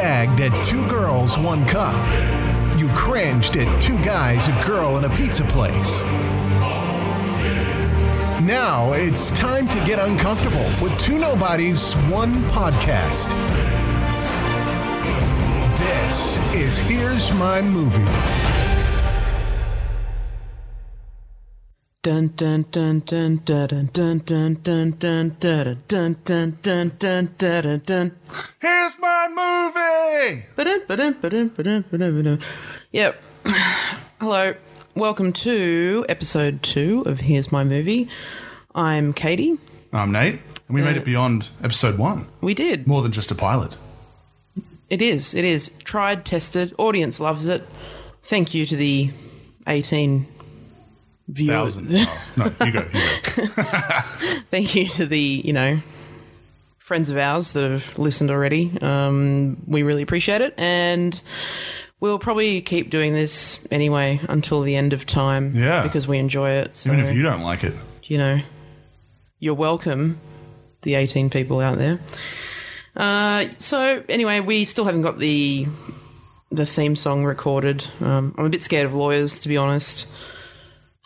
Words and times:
gagged 0.00 0.40
at 0.40 0.64
two 0.64 0.86
girls, 0.86 1.36
one 1.36 1.66
cup. 1.66 1.98
You 2.78 2.88
cringed 2.90 3.56
at 3.56 3.82
two 3.82 3.98
guys, 4.04 4.46
a 4.46 4.52
girl, 4.64 4.96
and 4.96 5.04
a 5.04 5.08
pizza 5.16 5.42
place. 5.42 6.04
Now 8.40 8.92
it's 8.92 9.32
time 9.32 9.66
to 9.66 9.84
get 9.84 9.98
uncomfortable 9.98 10.64
with 10.80 10.96
two 11.00 11.18
nobodies, 11.18 11.94
one 12.12 12.32
podcast. 12.44 13.34
This 15.76 16.38
is 16.54 16.78
Here's 16.78 17.34
My 17.36 17.60
Movie. 17.60 18.57
Dun 22.08 22.32
dun 22.36 22.64
dun 22.70 23.00
dun 23.00 23.42
dun 23.44 23.90
dun 23.92 24.20
dun 24.24 24.54
dun 24.54 24.54
dun 24.62 24.96
dun 24.98 25.36
dun 25.38 26.16
dun 26.24 26.56
dun 26.62 26.92
dun 26.98 27.30
dun 27.36 27.82
dun. 27.84 28.12
Here's 28.60 28.98
my 28.98 29.28
movie. 29.28 30.42
Yep. 32.92 33.22
Hello. 34.22 34.54
Welcome 34.94 35.34
to 35.34 36.06
episode 36.08 36.62
two 36.62 37.02
of 37.04 37.20
Here's 37.20 37.52
My 37.52 37.62
Movie. 37.62 38.08
I'm 38.74 39.12
Katie. 39.12 39.58
I'm 39.92 40.10
Nate, 40.10 40.40
and 40.66 40.74
we 40.74 40.80
made 40.80 40.96
it 40.96 41.04
beyond 41.04 41.48
episode 41.62 41.98
one. 41.98 42.26
We 42.40 42.54
did. 42.54 42.86
More 42.86 43.02
than 43.02 43.12
just 43.12 43.30
a 43.30 43.34
pilot. 43.34 43.76
It 44.88 45.02
is. 45.02 45.34
It 45.34 45.44
is. 45.44 45.72
Tried, 45.84 46.24
tested. 46.24 46.74
Audience 46.78 47.20
loves 47.20 47.46
it. 47.46 47.68
Thank 48.22 48.54
you 48.54 48.64
to 48.64 48.76
the 48.76 49.10
18 49.66 50.26
viewers. 51.28 51.74
Thousand. 51.76 51.88
Oh, 51.92 52.32
no, 52.36 52.66
you 52.66 52.72
go. 52.72 52.80
You 52.80 53.46
go. 53.46 53.62
Thank 54.50 54.74
you 54.74 54.88
to 54.88 55.06
the, 55.06 55.18
you 55.44 55.52
know, 55.52 55.80
friends 56.78 57.10
of 57.10 57.16
ours 57.16 57.52
that 57.52 57.70
have 57.70 57.98
listened 57.98 58.30
already. 58.30 58.76
Um, 58.80 59.62
we 59.66 59.82
really 59.82 60.02
appreciate 60.02 60.40
it. 60.40 60.54
And 60.56 61.20
we'll 62.00 62.18
probably 62.18 62.60
keep 62.62 62.90
doing 62.90 63.12
this 63.12 63.64
anyway 63.70 64.20
until 64.28 64.62
the 64.62 64.74
end 64.76 64.92
of 64.92 65.04
time. 65.06 65.54
Yeah. 65.54 65.82
Because 65.82 66.08
we 66.08 66.18
enjoy 66.18 66.50
it. 66.50 66.76
So, 66.76 66.90
Even 66.92 67.04
if 67.04 67.14
you 67.14 67.22
don't 67.22 67.42
like 67.42 67.62
it. 67.64 67.74
you 68.04 68.18
know, 68.18 68.40
you're 69.38 69.54
welcome, 69.54 70.18
the 70.82 70.94
18 70.94 71.30
people 71.30 71.60
out 71.60 71.76
there. 71.78 72.00
Uh, 72.96 73.46
so 73.58 74.02
anyway, 74.08 74.40
we 74.40 74.64
still 74.64 74.84
haven't 74.84 75.02
got 75.02 75.18
the 75.18 75.66
the 76.50 76.64
theme 76.66 76.96
song 76.96 77.24
recorded. 77.24 77.86
Um, 78.00 78.34
I'm 78.38 78.46
a 78.46 78.48
bit 78.48 78.62
scared 78.62 78.86
of 78.86 78.94
lawyers, 78.94 79.38
to 79.40 79.48
be 79.48 79.56
honest. 79.58 80.08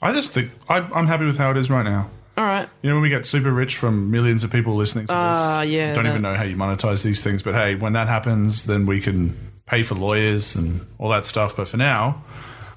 I 0.03 0.13
just 0.13 0.33
think 0.33 0.51
I, 0.69 0.79
I'm 0.79 1.07
happy 1.07 1.25
with 1.25 1.39
how 1.39 1.51
it 1.53 1.57
is 1.57 1.71
right 1.71 1.85
now. 1.85 2.11
All 2.37 2.45
right, 2.45 2.67
You 2.81 2.89
know, 2.89 2.97
when 2.97 3.03
we 3.03 3.11
get 3.11 3.27
super 3.27 3.53
rich 3.53 3.77
from 3.77 4.11
millions 4.11 4.43
of 4.43 4.51
people 4.51 4.75
listening 4.75 5.07
to 5.07 5.13
Ah, 5.13 5.61
this, 5.61 5.71
yeah, 5.71 5.95
don't 5.95 6.07
even 6.07 6.23
know 6.23 6.35
how 6.35 6.45
you 6.45 6.57
monetize 6.57 7.05
these 7.05 7.23
things. 7.23 7.43
But 7.43 7.55
hey, 7.55 7.75
when 7.75 7.93
that 7.93 8.09
happens, 8.09 8.65
then 8.65 8.87
we 8.87 9.03
can 9.03 9.37
pay 9.67 9.83
for 9.83 9.95
lawyers 9.97 10.55
and 10.57 10.81
all 10.99 11.11
that 11.11 11.27
stuff. 11.27 11.55
But 11.57 11.69
for 11.69 11.77
now, 11.77 12.25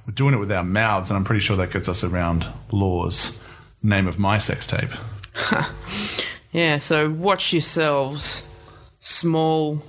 we're 0.05 0.13
doing 0.13 0.33
it 0.33 0.37
with 0.39 0.51
our 0.51 0.63
mouths, 0.63 1.09
and 1.09 1.17
I'm 1.17 1.23
pretty 1.23 1.39
sure 1.39 1.55
that 1.55 1.71
gets 1.71 1.87
us 1.87 2.03
around 2.03 2.45
laws. 2.71 3.41
Name 3.81 4.07
of 4.07 4.19
my 4.19 4.39
sex 4.39 4.67
tape. 4.67 4.89
yeah. 6.51 6.77
So 6.77 7.09
watch 7.09 7.53
yourselves, 7.53 8.43
small 8.99 9.81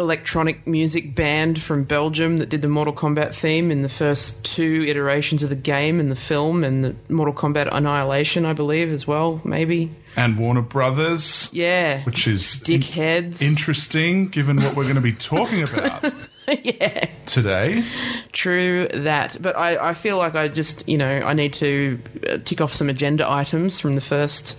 electronic 0.00 0.66
music 0.66 1.14
band 1.14 1.60
from 1.60 1.84
Belgium 1.84 2.38
that 2.38 2.48
did 2.48 2.62
the 2.62 2.68
Mortal 2.68 2.92
Kombat 2.94 3.34
theme 3.34 3.70
in 3.70 3.82
the 3.82 3.88
first 3.88 4.42
two 4.42 4.84
iterations 4.88 5.42
of 5.42 5.48
the 5.48 5.54
game 5.56 6.00
and 6.00 6.10
the 6.10 6.16
film 6.16 6.64
and 6.64 6.84
the 6.84 6.96
Mortal 7.08 7.34
Kombat 7.34 7.68
Annihilation, 7.70 8.44
I 8.44 8.52
believe, 8.52 8.90
as 8.90 9.06
well. 9.06 9.40
Maybe, 9.44 9.90
And 10.16 10.38
Warner 10.38 10.62
Brothers, 10.62 11.48
yeah. 11.52 12.02
which 12.04 12.26
is 12.26 12.42
Dickheads. 12.64 13.42
interesting 13.42 14.28
given 14.28 14.56
what 14.56 14.74
we're 14.74 14.84
going 14.84 14.96
to 14.96 15.00
be 15.00 15.12
talking 15.12 15.62
about 15.62 16.12
yeah. 16.64 17.08
today. 17.26 17.84
True 18.32 18.88
that, 18.92 19.36
but 19.40 19.56
I, 19.56 19.90
I 19.90 19.94
feel 19.94 20.16
like 20.16 20.34
I 20.34 20.48
just 20.48 20.88
you 20.88 20.98
know 20.98 21.20
I 21.20 21.32
need 21.34 21.52
to 21.54 22.00
uh, 22.28 22.38
tick 22.44 22.60
off 22.60 22.72
some 22.72 22.88
agenda 22.88 23.30
items 23.30 23.78
from 23.78 23.94
the 23.94 24.00
first 24.00 24.56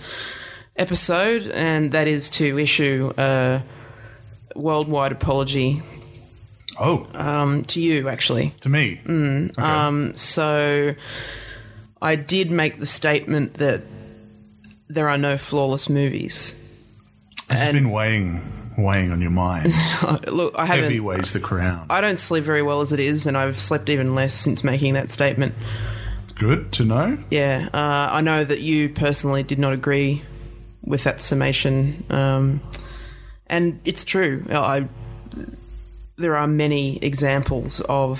episode, 0.77 1.47
and 1.47 1.91
that 1.91 2.07
is 2.07 2.29
to 2.31 2.57
issue 2.57 3.11
a 3.17 3.61
worldwide 4.55 5.11
apology 5.11 5.81
Oh, 6.79 7.05
um, 7.13 7.65
to 7.65 7.81
you. 7.81 8.07
Actually, 8.07 8.53
to 8.61 8.69
me. 8.69 9.01
Mm. 9.05 9.51
Okay. 9.51 9.61
um, 9.61 10.15
so 10.15 10.95
I 12.01 12.15
did 12.15 12.49
make 12.49 12.79
the 12.79 12.85
statement 12.85 13.55
that 13.55 13.81
there 14.87 15.09
are 15.09 15.17
no 15.17 15.37
flawless 15.37 15.89
movies. 15.89 16.55
Has 17.49 17.61
and- 17.61 17.73
been 17.73 17.91
weighing 17.91 18.41
weighing 18.77 19.11
on 19.11 19.21
your 19.21 19.31
mind. 19.31 19.71
Look, 20.27 20.55
I 20.57 20.65
haven't. 20.65 20.85
Heavy 20.85 20.99
weighs 21.01 21.33
the 21.33 21.39
crown. 21.41 21.85
I 21.89 21.99
don't 22.01 22.17
sleep 22.17 22.43
very 22.45 22.61
well 22.61 22.81
as 22.81 22.93
it 22.93 22.99
is, 23.01 23.27
and 23.27 23.37
I've 23.37 23.59
slept 23.59 23.89
even 23.89 24.15
less 24.15 24.33
since 24.33 24.63
making 24.63 24.93
that 24.93 25.11
statement. 25.11 25.53
Good 26.35 26.71
to 26.73 26.85
know. 26.85 27.17
Yeah, 27.29 27.67
uh, 27.73 28.09
I 28.11 28.21
know 28.21 28.43
that 28.43 28.61
you 28.61 28.89
personally 28.89 29.43
did 29.43 29.59
not 29.59 29.73
agree 29.73 30.23
with 30.83 31.03
that 31.03 31.21
summation, 31.21 32.03
um, 32.09 32.61
and 33.51 33.79
it's 33.85 34.03
true. 34.03 34.43
I 34.49 34.87
there 36.17 36.35
are 36.35 36.47
many 36.47 36.97
examples 36.97 37.81
of 37.81 38.19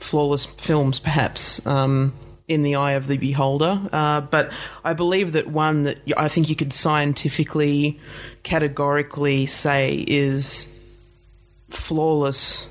flawless 0.00 0.44
films, 0.44 1.00
perhaps. 1.00 1.64
Um, 1.66 2.12
in 2.46 2.62
the 2.62 2.74
eye 2.74 2.92
of 2.92 3.06
the 3.06 3.16
beholder, 3.16 3.80
uh, 3.90 4.20
but 4.20 4.52
I 4.84 4.92
believe 4.92 5.32
that 5.32 5.46
one 5.46 5.84
that 5.84 5.96
I 6.14 6.28
think 6.28 6.50
you 6.50 6.54
could 6.54 6.74
scientifically, 6.74 7.98
categorically 8.42 9.46
say 9.46 10.04
is 10.06 10.68
flawless 11.70 12.68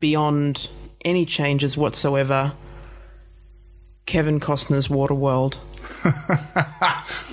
beyond 0.00 0.70
any 1.04 1.26
changes 1.26 1.76
whatsoever. 1.76 2.52
Kevin 4.06 4.40
Costner's 4.40 4.88
Waterworld. 4.88 5.58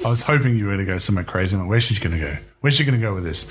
I 0.03 0.09
was 0.09 0.23
hoping 0.23 0.57
you 0.57 0.66
were 0.66 0.75
going 0.75 0.85
to 0.85 0.91
go 0.91 0.97
somewhere 0.97 1.23
crazy. 1.23 1.56
Like, 1.56 1.69
where's 1.69 1.84
she 1.85 1.97
going 2.02 2.19
to 2.19 2.22
go? 2.22 2.38
Where's 2.66 2.74
she 2.78 2.84
going 2.84 3.00
to 3.00 3.06
go 3.06 3.14
with 3.14 3.24
this? 3.24 3.46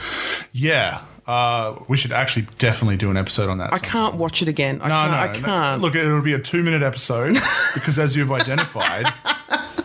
Yeah, 0.50 1.02
uh, 1.25 1.76
we 1.86 1.97
should 1.97 2.12
actually 2.12 2.48
definitely 2.58 2.97
do 2.97 3.12
an 3.12 3.16
episode 3.16 3.48
on 3.48 3.58
that. 3.58 3.72
I 3.72 3.78
can't 3.78 4.16
watch 4.16 4.42
it 4.42 4.48
again. 4.48 4.80
I 4.82 4.88
No, 4.88 4.94
can't. 4.94 5.12
no, 5.12 5.19
I 5.19 5.28
can't. 5.69 5.82
Look, 5.82 5.94
it'll 5.94 6.20
be 6.20 6.32
a 6.32 6.41
two-minute 6.41 6.82
episode 6.82 7.36
because, 7.75 7.97
as 7.97 8.16
you've 8.16 8.32
identified, 8.32 9.06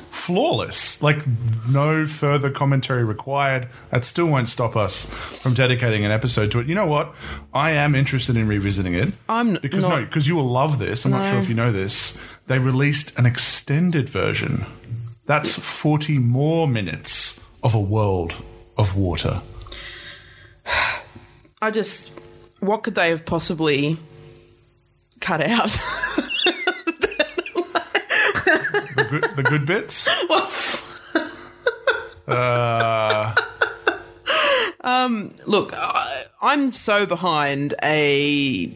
flawless. 0.09 1.01
Like 1.03 1.23
no 1.69 2.07
further 2.07 2.50
commentary 2.50 3.03
required. 3.03 3.67
That 3.91 4.03
still 4.03 4.25
won't 4.25 4.50
stop 4.50 4.75
us 4.75 5.06
from 5.44 5.53
dedicating 5.53 6.03
an 6.06 6.11
episode 6.11 6.50
to 6.53 6.59
it. 6.59 6.66
You 6.66 6.73
know 6.73 6.88
what? 6.88 7.13
I 7.53 7.69
am 7.73 7.94
interested 7.94 8.35
in 8.35 8.47
revisiting 8.47 8.96
it. 8.96 9.13
I'm 9.29 9.59
because 9.61 9.84
not- 9.84 10.00
no, 10.00 10.06
because 10.06 10.28
you 10.28 10.35
will 10.38 10.50
love 10.50 10.79
this. 10.79 11.06
I'm 11.06 11.11
not 11.11 11.23
sure 11.25 11.38
if 11.38 11.47
you 11.50 11.53
know 11.53 11.72
this. 11.72 12.17
They 12.47 12.57
released 12.57 13.16
an 13.19 13.28
extended 13.28 14.09
version. 14.09 14.66
That's 15.28 15.53
40 15.53 16.17
more 16.17 16.67
minutes 16.67 17.40
of 17.61 17.75
a 17.75 17.79
world 17.79 18.34
of 18.79 18.95
water. 18.95 19.41
I 21.62 21.72
just. 21.72 22.12
What 22.59 22.84
could 22.84 22.95
they 22.95 23.09
have 23.09 23.25
possibly 23.25 23.97
cut 25.22 25.41
out? 25.41 25.78
The 28.95 29.07
good, 29.09 29.35
the 29.35 29.44
good 29.44 29.66
bits. 29.66 30.07
uh, 32.28 33.35
Look, 35.46 35.73
I, 35.73 36.25
I'm 36.41 36.69
so 36.69 37.06
behind 37.06 37.73
a 37.84 38.72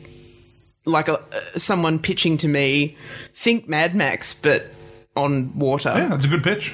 like 0.85 1.07
a 1.07 1.19
someone 1.57 1.99
pitching 1.99 2.37
to 2.37 2.47
me. 2.47 2.97
Think 3.35 3.67
Mad 3.69 3.95
Max, 3.95 4.33
but 4.33 4.63
on 5.15 5.57
water. 5.57 5.93
yeah, 5.95 6.07
that's 6.07 6.25
a 6.25 6.29
good 6.29 6.43
pitch. 6.43 6.73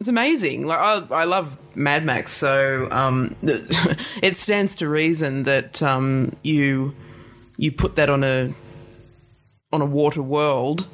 It's 0.00 0.08
amazing. 0.08 0.66
Like 0.66 0.78
I, 0.78 1.02
I 1.14 1.24
love 1.24 1.56
Mad 1.78 2.04
Max, 2.04 2.32
so 2.32 2.88
um, 2.90 3.36
it 4.22 4.36
stands 4.36 4.74
to 4.76 4.88
reason 4.88 5.44
that 5.44 5.82
um, 5.82 6.32
you 6.42 6.94
you 7.56 7.72
put 7.72 7.96
that 7.96 8.10
on 8.10 8.24
a 8.24 8.52
on 9.72 9.80
a 9.80 9.86
water 9.86 10.22
world, 10.22 10.86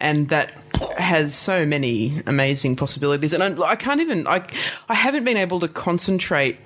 and 0.00 0.28
that 0.30 0.52
has 0.98 1.34
so 1.34 1.66
many 1.66 2.22
amazing 2.26 2.76
possibilities. 2.76 3.32
And 3.32 3.42
I, 3.42 3.70
I 3.70 3.76
can't 3.76 4.00
even 4.00 4.26
I 4.26 4.46
I 4.88 4.94
haven't 4.94 5.24
been 5.24 5.36
able 5.36 5.60
to 5.60 5.68
concentrate 5.68 6.58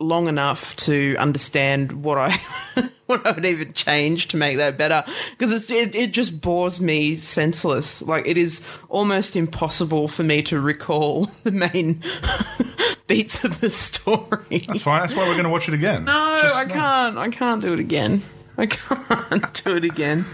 long 0.00 0.28
enough 0.28 0.76
to 0.76 1.16
understand 1.18 2.04
what 2.04 2.18
I 2.18 2.40
what 3.06 3.26
I 3.26 3.32
would 3.32 3.44
even 3.44 3.72
change 3.72 4.28
to 4.28 4.36
make 4.36 4.56
that 4.58 4.78
better 4.78 5.04
because 5.36 5.70
it 5.70 5.94
it 5.94 6.12
just 6.12 6.40
bores 6.40 6.80
me 6.80 7.16
senseless. 7.16 8.02
Like 8.02 8.26
it 8.26 8.36
is 8.36 8.62
almost 8.88 9.36
impossible 9.36 10.08
for 10.08 10.22
me 10.22 10.42
to 10.42 10.60
recall 10.60 11.24
the 11.44 11.52
main 11.52 12.02
beats 13.06 13.44
of 13.44 13.60
the 13.60 13.70
story. 13.70 14.64
That's 14.66 14.82
fine. 14.82 15.00
That's 15.00 15.14
why 15.14 15.22
we're 15.26 15.34
going 15.34 15.44
to 15.44 15.50
watch 15.50 15.68
it 15.68 15.74
again. 15.74 16.04
No, 16.04 16.38
Just- 16.42 16.56
I 16.56 16.64
can't. 16.66 17.18
I 17.18 17.28
can't 17.30 17.60
do 17.62 17.72
it 17.72 17.80
again. 17.80 18.22
I 18.56 18.66
can't 18.66 19.64
do 19.64 19.76
it 19.76 19.84
again. 19.84 20.24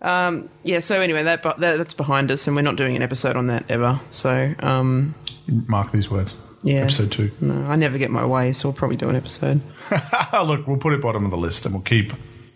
Um, 0.00 0.48
yeah. 0.64 0.80
So 0.80 1.00
anyway, 1.00 1.22
that, 1.24 1.42
that 1.42 1.58
that's 1.58 1.94
behind 1.94 2.30
us, 2.30 2.46
and 2.46 2.54
we're 2.56 2.62
not 2.62 2.76
doing 2.76 2.96
an 2.96 3.02
episode 3.02 3.36
on 3.36 3.46
that 3.48 3.70
ever. 3.70 4.00
So 4.10 4.54
um, 4.60 5.14
Mark 5.48 5.92
these 5.92 6.10
words. 6.10 6.34
Yeah. 6.62 6.82
Episode 6.82 7.12
two. 7.12 7.30
No, 7.40 7.54
I 7.66 7.76
never 7.76 7.98
get 7.98 8.10
my 8.10 8.24
way, 8.24 8.52
so 8.52 8.68
we'll 8.68 8.76
probably 8.76 8.96
do 8.96 9.08
an 9.08 9.16
episode. 9.16 9.60
Look, 10.32 10.66
we'll 10.66 10.78
put 10.78 10.92
it 10.92 11.00
bottom 11.00 11.24
of 11.24 11.30
the 11.30 11.36
list 11.36 11.64
and 11.64 11.74
we'll 11.74 11.84
keep 11.84 12.12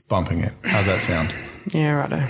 bumping 0.09 0.41
it. 0.41 0.53
How's 0.65 0.87
that 0.87 1.03
sound? 1.03 1.33
Yeah, 1.73 1.93
righto. 1.93 2.29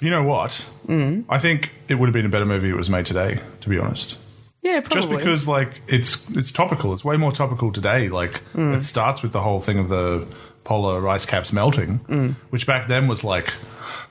You 0.00 0.10
know 0.10 0.22
what? 0.22 0.50
Mm. 0.86 1.24
I 1.28 1.38
think 1.38 1.72
it 1.88 1.94
would 1.94 2.06
have 2.06 2.14
been 2.14 2.26
a 2.26 2.30
better 2.30 2.46
movie 2.46 2.68
if 2.68 2.74
it 2.74 2.76
was 2.76 2.90
made 2.90 3.06
today, 3.06 3.40
to 3.62 3.68
be 3.68 3.78
honest. 3.78 4.18
Yeah, 4.62 4.80
probably. 4.80 4.96
Just 5.00 5.08
because 5.10 5.48
like 5.48 5.82
it's 5.88 6.28
it's 6.30 6.52
topical. 6.52 6.92
It's 6.92 7.04
way 7.04 7.16
more 7.16 7.32
topical 7.32 7.72
today. 7.72 8.08
Like 8.10 8.42
it 8.54 8.82
starts 8.82 9.22
with 9.22 9.32
the 9.32 9.40
whole 9.40 9.60
thing 9.60 9.78
of 9.78 9.88
the 9.88 10.26
polar 10.64 11.08
ice 11.08 11.24
caps 11.24 11.52
melting, 11.52 12.36
which 12.50 12.66
back 12.66 12.86
then 12.86 13.08
was 13.08 13.24
like 13.24 13.52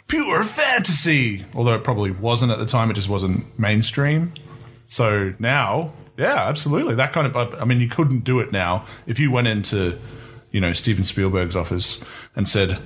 pure 0.08 0.44
fantasy. 0.44 1.46
Although 1.54 1.76
it 1.76 1.84
probably 1.84 2.10
wasn't 2.12 2.52
at 2.52 2.58
the 2.58 2.66
time. 2.66 2.90
It 2.90 2.96
just 2.96 3.10
wasn't 3.10 3.58
mainstream. 3.60 4.34
So 4.88 5.36
now, 5.38 5.94
yeah, 6.20 6.48
absolutely. 6.50 6.96
That 6.96 7.14
kind 7.14 7.26
of 7.26 7.56
I 7.56 7.64
mean 7.64 7.80
you 7.80 7.88
couldn't 7.88 8.26
do 8.26 8.40
it 8.40 8.52
now. 8.52 8.86
If 9.08 9.20
you 9.20 9.32
went 9.32 9.48
into, 9.48 9.98
you 10.52 10.60
know, 10.60 10.74
Steven 10.74 11.06
Spielberg's 11.06 11.56
office 11.56 12.04
and 12.36 12.48
said, 12.48 12.78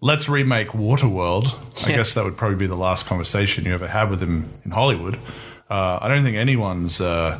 Let's 0.00 0.28
remake 0.28 0.68
Waterworld. 0.68 1.48
I 1.86 1.92
guess 1.92 2.14
that 2.14 2.24
would 2.24 2.36
probably 2.36 2.56
be 2.56 2.66
the 2.66 2.76
last 2.76 3.06
conversation 3.06 3.64
you 3.64 3.74
ever 3.74 3.88
had 3.88 4.10
with 4.10 4.22
him 4.22 4.48
in 4.64 4.70
Hollywood. 4.70 5.16
Uh, 5.68 5.98
I 6.00 6.08
don't 6.08 6.22
think 6.22 6.36
anyone's 6.36 7.00
uh, 7.00 7.38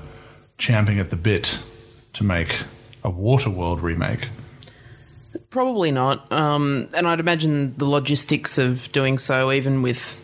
champing 0.59 0.99
at 0.99 1.11
the 1.11 1.17
bit 1.17 1.62
to 2.15 2.25
make 2.25 2.61
a 3.05 3.11
Waterworld 3.11 3.81
remake. 3.81 4.29
Probably 5.50 5.93
not. 5.93 6.31
Um, 6.33 6.89
and 6.93 7.06
I'd 7.06 7.21
imagine 7.21 7.75
the 7.77 7.87
logistics 7.87 8.59
of 8.59 8.91
doing 8.91 9.19
so, 9.19 9.53
even 9.53 9.81
with 9.83 10.21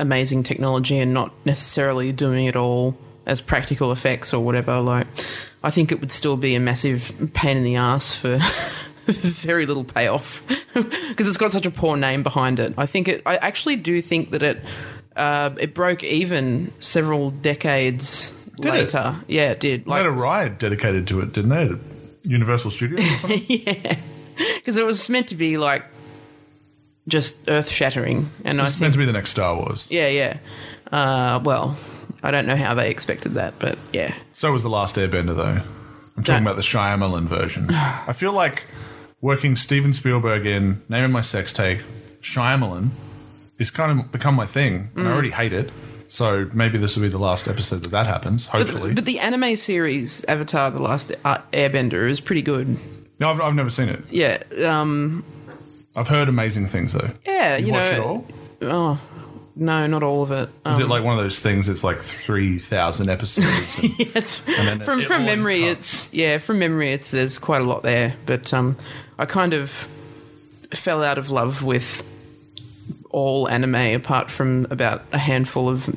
amazing 0.00 0.42
technology 0.42 0.98
and 0.98 1.14
not 1.14 1.32
necessarily 1.46 2.10
doing 2.12 2.46
it 2.46 2.56
all 2.56 2.96
as 3.26 3.40
practical 3.40 3.92
effects 3.92 4.32
or 4.32 4.44
whatever, 4.44 4.80
like, 4.80 5.06
I 5.62 5.70
think 5.70 5.90
it 5.92 6.00
would 6.00 6.10
still 6.12 6.36
be 6.36 6.54
a 6.54 6.60
massive 6.60 7.30
pain 7.34 7.56
in 7.56 7.64
the 7.64 7.76
ass 7.76 8.14
for 8.14 8.38
very 9.06 9.66
little 9.66 9.84
payoff 9.84 10.46
because 10.74 11.26
it's 11.28 11.36
got 11.36 11.52
such 11.52 11.66
a 11.66 11.70
poor 11.70 11.96
name 11.96 12.22
behind 12.22 12.58
it. 12.60 12.74
I 12.78 12.86
think 12.86 13.08
it, 13.08 13.22
I 13.26 13.36
actually 13.36 13.76
do 13.76 14.00
think 14.00 14.30
that 14.30 14.42
it, 14.42 14.62
uh, 15.16 15.50
it 15.58 15.74
broke 15.74 16.04
even 16.04 16.72
several 16.78 17.30
decades 17.30 18.30
Did 18.60 18.66
it? 18.66 18.70
later. 18.70 19.16
Yeah, 19.26 19.50
it 19.50 19.60
did. 19.60 19.84
They 19.86 19.92
had 19.92 20.06
a 20.06 20.10
ride 20.10 20.58
dedicated 20.58 21.06
to 21.08 21.20
it, 21.20 21.32
didn't 21.32 21.50
they? 21.50 21.62
At 21.74 21.78
Universal 22.30 22.70
Studios 22.72 23.00
or 23.00 23.18
something? 23.18 23.40
because 24.56 24.76
it 24.76 24.86
was 24.86 25.08
meant 25.08 25.28
to 25.28 25.34
be 25.34 25.56
like 25.58 25.84
just 27.08 27.38
earth 27.48 27.68
shattering, 27.70 28.30
and 28.44 28.60
I 28.60 28.64
It's 28.64 28.72
think 28.74 28.80
meant 28.82 28.92
to 28.94 28.98
be 28.98 29.04
the 29.06 29.12
next 29.12 29.30
Star 29.30 29.54
Wars. 29.56 29.86
yeah, 29.90 30.08
yeah. 30.08 30.38
Uh, 30.92 31.40
well, 31.42 31.76
I 32.26 32.30
don't 32.30 32.46
know 32.46 32.56
how 32.56 32.74
they 32.74 32.90
expected 32.90 33.34
that, 33.34 33.54
but 33.58 33.78
yeah, 33.92 34.14
So 34.34 34.52
was 34.52 34.62
The 34.62 34.68
Last 34.70 34.96
Airbender, 34.96 35.36
though. 35.36 35.62
I'm 36.16 36.24
talking 36.24 36.42
about 36.42 36.56
the 36.56 36.62
Shyamalan 36.62 37.24
version. 37.26 37.70
I 37.70 38.12
feel 38.12 38.32
like 38.32 38.62
working 39.20 39.54
Steven 39.56 39.92
Spielberg 39.92 40.46
in 40.46 40.82
Name 40.88 41.04
of 41.04 41.10
My 41.10 41.20
Sex 41.20 41.52
Tape, 41.52 41.80
Shyamalan, 42.22 42.90
is 43.58 43.70
kind 43.70 44.00
of 44.00 44.10
become 44.12 44.34
my 44.34 44.46
thing, 44.46 44.90
and 44.96 45.06
I 45.06 45.10
Mm. 45.10 45.14
already 45.14 45.30
hate 45.30 45.52
it. 45.52 45.70
So 46.08 46.48
maybe 46.52 46.78
this 46.78 46.94
will 46.96 47.02
be 47.02 47.08
the 47.08 47.18
last 47.18 47.48
episode 47.48 47.82
that 47.82 47.90
that 47.90 48.06
happens, 48.06 48.46
hopefully. 48.46 48.94
but 48.94 49.04
the 49.06 49.18
anime 49.18 49.56
series 49.56 50.24
Avatar: 50.24 50.70
The 50.70 50.78
Last 50.80 51.08
Airbender 51.52 52.08
is 52.08 52.20
pretty 52.20 52.42
good. 52.42 52.78
no, 53.18 53.30
I've, 53.30 53.40
I've 53.40 53.54
never 53.54 53.70
seen 53.70 53.88
it. 53.88 54.02
Yeah, 54.10 54.42
um, 54.70 55.24
I've 55.96 56.08
heard 56.08 56.28
amazing 56.28 56.66
things, 56.68 56.92
though. 56.92 57.10
yeah. 57.26 57.56
You 57.56 57.66
you 57.66 57.72
watched 57.72 57.92
it 57.92 57.98
know, 57.98 58.04
all? 58.04 58.26
oh 58.62 58.98
no, 59.56 59.86
not 59.86 60.02
all 60.02 60.22
of 60.22 60.30
it. 60.32 60.50
Um, 60.64 60.74
Is 60.74 60.80
it 60.80 60.88
like 60.88 61.02
one 61.02 61.18
of 61.18 61.24
those 61.24 61.40
things? 61.40 61.68
It's 61.68 61.82
like 61.82 61.98
three 61.98 62.58
thousand 62.58 63.08
episodes. 63.08 63.78
And, 63.82 64.16
it's, 64.16 64.40
then 64.40 64.80
from 64.80 65.00
it 65.00 65.06
from 65.06 65.24
memory, 65.24 65.62
cuts. 65.62 66.04
it's 66.06 66.14
yeah. 66.14 66.38
From 66.38 66.58
memory, 66.58 66.92
it's 66.92 67.10
there's 67.10 67.38
quite 67.38 67.62
a 67.62 67.64
lot 67.64 67.82
there, 67.82 68.14
but 68.26 68.52
um, 68.54 68.76
I 69.18 69.24
kind 69.26 69.54
of 69.54 69.70
fell 70.74 71.02
out 71.02 71.16
of 71.18 71.30
love 71.30 71.62
with 71.62 72.02
all 73.10 73.48
anime 73.48 73.74
apart 73.94 74.30
from 74.30 74.66
about 74.70 75.02
a 75.12 75.18
handful 75.18 75.68
of 75.70 75.88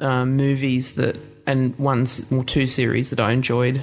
um, 0.00 0.36
movies 0.36 0.92
that 0.92 1.16
and 1.46 1.76
one 1.78 2.06
or 2.30 2.44
two 2.44 2.66
series 2.66 3.10
that 3.10 3.18
I 3.18 3.32
enjoyed 3.32 3.82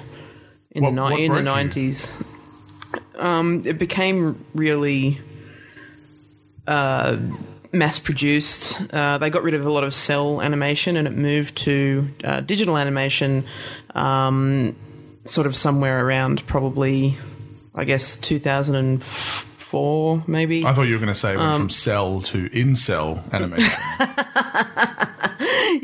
in 0.72 0.84
What- 0.84 0.96
the 0.96 1.10
ni- 1.18 1.26
in 1.26 1.34
the 1.34 1.42
nineties. 1.42 2.12
Um, 3.18 3.64
it 3.66 3.78
became 3.78 4.46
really 4.54 5.20
uh, 6.68 7.18
mass 7.76 8.00
produced. 8.00 8.82
Uh, 8.94 9.18
they 9.18 9.30
got 9.30 9.44
rid 9.44 9.54
of 9.54 9.66
a 9.66 9.70
lot 9.72 9.84
of 9.84 9.94
cel 9.94 10.42
animation 10.42 10.98
and 10.98 11.08
it 11.08 11.14
moved 11.14 11.56
to 11.58 12.08
uh, 12.24 12.42
digital 12.42 12.78
animation. 12.78 13.46
Um, 13.94 14.76
sort 15.26 15.48
of 15.48 15.56
somewhere 15.56 16.06
around 16.06 16.46
probably, 16.48 17.18
I 17.74 17.84
guess, 17.84 18.16
two 18.16 18.38
thousand 18.40 18.76
and 18.76 19.04
four, 19.04 20.24
maybe. 20.28 20.66
I 20.66 20.74
thought 20.74 20.84
you 20.84 20.94
were 20.94 21.00
going 21.00 21.14
to 21.14 21.20
say 21.20 21.34
it 21.34 21.38
went 21.38 21.50
Um, 21.50 21.62
from 21.62 21.70
cell 21.72 22.22
to 22.22 22.50
in-cell 22.58 23.24
animation. 23.32 23.72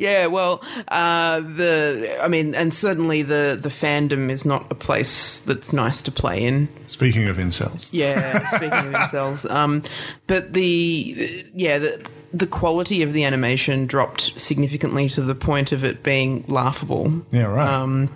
Yeah, 0.01 0.25
well, 0.25 0.63
uh, 0.87 1.41
the 1.41 2.17
I 2.23 2.27
mean, 2.27 2.55
and 2.55 2.73
certainly 2.73 3.21
the 3.21 3.59
the 3.61 3.69
fandom 3.69 4.31
is 4.31 4.45
not 4.45 4.65
a 4.71 4.75
place 4.75 5.39
that's 5.41 5.73
nice 5.73 6.01
to 6.01 6.11
play 6.11 6.43
in. 6.43 6.67
Speaking 6.87 7.27
of 7.27 7.37
incels, 7.37 7.89
Yeah, 7.93 8.47
speaking 8.47 8.71
of 8.73 8.93
incels, 8.93 9.49
um, 9.59 9.83
but 10.25 10.53
the 10.53 11.45
yeah 11.53 11.77
the 11.77 12.03
the 12.33 12.47
quality 12.47 13.03
of 13.03 13.13
the 13.13 13.23
animation 13.23 13.85
dropped 13.85 14.39
significantly 14.41 15.07
to 15.09 15.21
the 15.21 15.35
point 15.35 15.71
of 15.71 15.83
it 15.83 16.01
being 16.01 16.45
laughable. 16.47 17.13
yeah, 17.31 17.43
right. 17.43 17.67
Um, 17.71 18.09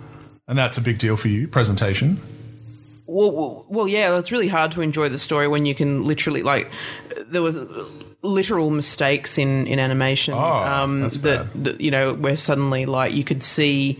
and 0.48 0.58
that's 0.58 0.76
a 0.78 0.80
big 0.80 0.98
deal 0.98 1.16
for 1.16 1.28
you. 1.28 1.46
Presentation. 1.46 2.20
Well, 3.06 3.30
well, 3.30 3.64
well, 3.68 3.86
yeah, 3.88 4.18
it's 4.18 4.32
really 4.32 4.48
hard 4.48 4.72
to 4.72 4.80
enjoy 4.80 5.08
the 5.08 5.18
story 5.20 5.46
when 5.46 5.64
you 5.66 5.74
can 5.76 6.04
literally 6.04 6.42
like 6.42 6.68
there 7.28 7.42
was 7.42 7.56
literal 8.26 8.70
mistakes 8.70 9.38
in 9.38 9.66
in 9.66 9.78
animation. 9.78 10.34
Um, 10.34 10.40
Oh, 10.40 11.02
that's 11.02 11.16
that, 11.18 11.64
that 11.64 11.80
you 11.80 11.90
know 11.90 12.14
where 12.14 12.36
suddenly 12.36 12.86
like 12.86 13.12
you 13.14 13.24
could 13.24 13.42
see 13.42 13.98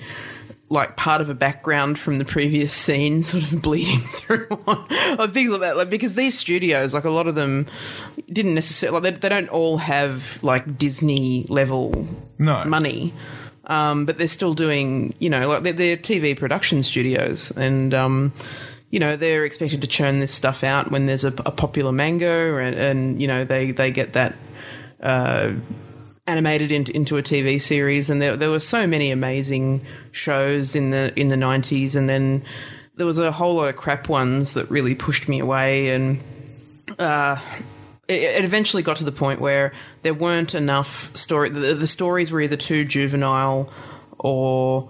like 0.69 0.97
part 0.97 1.21
of 1.21 1.29
a 1.31 1.35
background 1.35 1.97
from 1.97 2.19
the 2.19 2.25
previous 2.25 2.73
scene 2.73 3.23
sort 3.23 3.45
of 3.45 3.63
bleeding 3.67 4.01
through 4.09 4.49
or 5.19 5.29
things 5.29 5.51
like 5.53 5.61
that. 5.61 5.77
Like 5.77 5.91
because 5.91 6.17
these 6.17 6.37
studios 6.37 6.93
like 6.93 7.05
a 7.05 7.11
lot 7.11 7.27
of 7.29 7.35
them 7.37 7.67
didn't 8.33 8.55
necessarily 8.55 9.01
like 9.01 9.15
they, 9.15 9.21
they 9.21 9.29
don't 9.29 9.49
all 9.51 9.79
have 9.79 10.41
like 10.43 10.77
disney 10.77 11.47
level 11.49 12.07
No. 12.39 12.65
money. 12.65 13.15
Um, 13.69 14.07
but 14.07 14.17
they're 14.17 14.29
still 14.29 14.55
doing, 14.55 15.13
you 15.19 15.29
know, 15.29 15.49
like 15.49 15.65
they're, 15.65 15.73
they're 15.73 15.97
TV 15.97 16.37
production 16.39 16.85
studios, 16.85 17.51
and 17.57 17.93
um, 17.95 18.33
you 18.91 19.01
know 19.01 19.17
they're 19.17 19.45
expected 19.45 19.81
to 19.81 19.87
churn 19.87 20.21
this 20.21 20.33
stuff 20.33 20.63
out 20.65 20.91
when 20.91 21.07
there's 21.07 21.25
a, 21.25 21.29
a 21.45 21.51
popular 21.51 21.93
manga, 21.93 22.57
and, 22.57 22.75
and 22.75 23.21
you 23.21 23.27
know 23.27 23.45
they 23.45 23.73
they 23.73 23.91
get 23.91 24.13
that 24.13 24.35
uh, 25.03 25.53
animated 26.27 26.73
into 26.73 26.95
into 26.95 27.17
a 27.17 27.23
TV 27.23 27.61
series, 27.61 28.11
and 28.11 28.21
there 28.21 28.37
there 28.37 28.51
were 28.51 28.61
so 28.61 28.87
many 28.87 29.11
amazing 29.11 29.85
shows 30.13 30.77
in 30.77 30.91
the 30.91 31.13
in 31.19 31.29
the 31.29 31.37
nineties, 31.37 31.97
and 31.97 32.09
then 32.09 32.45
there 32.97 33.07
was 33.07 33.19
a 33.19 33.31
whole 33.31 33.57
lot 33.57 33.69
of 33.69 33.77
crap 33.77 34.09
ones 34.09 34.55
that 34.55 34.71
really 34.71 34.95
pushed 34.95 35.29
me 35.29 35.39
away, 35.41 35.91
and 35.91 36.23
it, 38.09 38.23
it 38.23 38.45
eventually 38.45 38.83
got 38.83 38.97
to 38.99 39.05
the 39.05 39.13
point 39.13 39.41
where 39.41 39.73
there 40.03 40.15
weren't 40.15 40.55
enough 40.55 41.15
story. 41.17 41.49
The, 41.51 41.75
the 41.75 41.87
stories 41.87 42.31
were 42.31 42.41
either 42.41 42.57
too 42.57 42.85
juvenile 42.85 43.71
or, 44.19 44.89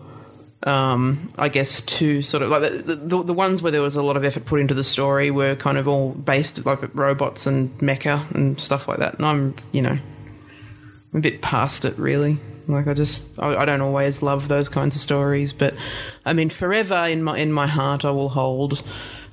um, 0.67 1.31
I 1.39 1.49
guess, 1.49 1.81
too 1.81 2.21
sort 2.23 2.43
of 2.43 2.51
like 2.51 2.61
the, 2.61 2.97
the 2.97 3.23
the 3.23 3.33
ones 3.33 3.63
where 3.63 3.73
there 3.73 3.81
was 3.81 3.95
a 3.97 4.03
lot 4.03 4.17
of 4.17 4.25
effort 4.25 4.45
put 4.45 4.61
into 4.61 4.75
the 4.75 4.85
story 4.85 5.31
were 5.31 5.55
kind 5.57 5.79
of 5.79 5.87
all 5.89 6.11
based 6.13 6.67
like 6.67 6.81
robots 6.95 7.47
and 7.47 7.71
mecha 7.79 8.31
and 8.35 8.61
stuff 8.61 8.89
like 8.89 8.99
that. 8.99 9.15
And 9.15 9.25
I'm, 9.25 9.55
you 9.73 9.81
know, 9.81 9.97
I'm 11.13 11.19
a 11.19 11.21
bit 11.21 11.41
past 11.41 11.85
it 11.85 11.97
really. 11.99 12.39
Like 12.69 12.89
I 12.89 12.95
just, 12.95 13.25
I, 13.39 13.55
I 13.59 13.65
don't 13.65 13.81
always 13.81 14.23
love 14.23 14.49
those 14.49 14.69
kinds 14.69 14.97
of 14.97 15.01
stories, 15.01 15.53
but 15.53 15.73
I 16.25 16.33
mean, 16.33 16.51
forever 16.51 16.97
in 17.07 17.23
my 17.23 17.39
in 17.39 17.53
my 17.53 17.69
heart, 17.69 18.05
I 18.05 18.11
will 18.11 18.29
hold 18.29 18.83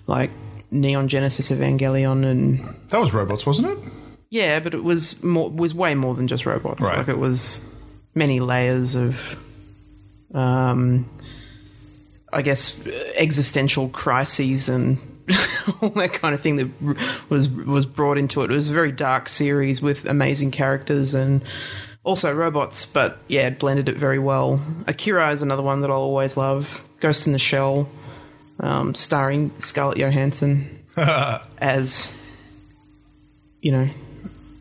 like 0.05 0.29
Neon 0.69 1.07
Genesis 1.07 1.49
Evangelion 1.49 2.23
and 2.25 2.59
That 2.89 2.99
was 3.01 3.11
robots, 3.11 3.45
wasn't 3.47 3.69
it? 3.71 3.77
yeah, 4.29 4.59
but 4.59 4.75
it 4.75 4.83
was 4.83 5.21
more 5.23 5.49
was 5.49 5.73
way 5.73 5.95
more 5.95 6.13
than 6.13 6.27
just 6.27 6.45
robots. 6.45 6.83
Right. 6.83 6.99
Like 6.99 7.07
it 7.07 7.17
was 7.17 7.59
many 8.13 8.39
layers 8.39 8.93
of, 8.93 9.35
um, 10.35 11.09
I 12.33 12.41
guess 12.41 12.79
existential 13.15 13.89
crises 13.89 14.69
and 14.69 14.97
all 15.81 15.89
that 15.91 16.13
kind 16.13 16.35
of 16.35 16.41
thing 16.41 16.57
that 16.57 16.69
was 17.29 17.49
was 17.49 17.85
brought 17.85 18.17
into 18.17 18.41
it. 18.41 18.51
It 18.51 18.53
was 18.53 18.69
a 18.69 18.73
very 18.73 18.91
dark 18.91 19.29
series 19.29 19.81
with 19.81 20.05
amazing 20.05 20.51
characters 20.51 21.13
and 21.13 21.41
also 22.03 22.33
robots, 22.33 22.85
but 22.85 23.19
yeah, 23.27 23.47
it 23.47 23.59
blended 23.59 23.87
it 23.87 23.97
very 23.97 24.19
well. 24.19 24.61
Akira 24.87 25.31
is 25.31 25.41
another 25.41 25.63
one 25.63 25.81
that 25.81 25.89
I'll 25.89 25.97
always 25.97 26.35
love. 26.35 26.83
Ghost 26.99 27.27
in 27.27 27.33
the 27.33 27.39
Shell, 27.39 27.89
um, 28.59 28.93
starring 28.93 29.51
Scarlett 29.59 29.97
Johansson 29.97 30.83
as 30.97 32.11
you 33.61 33.71
know 33.71 33.89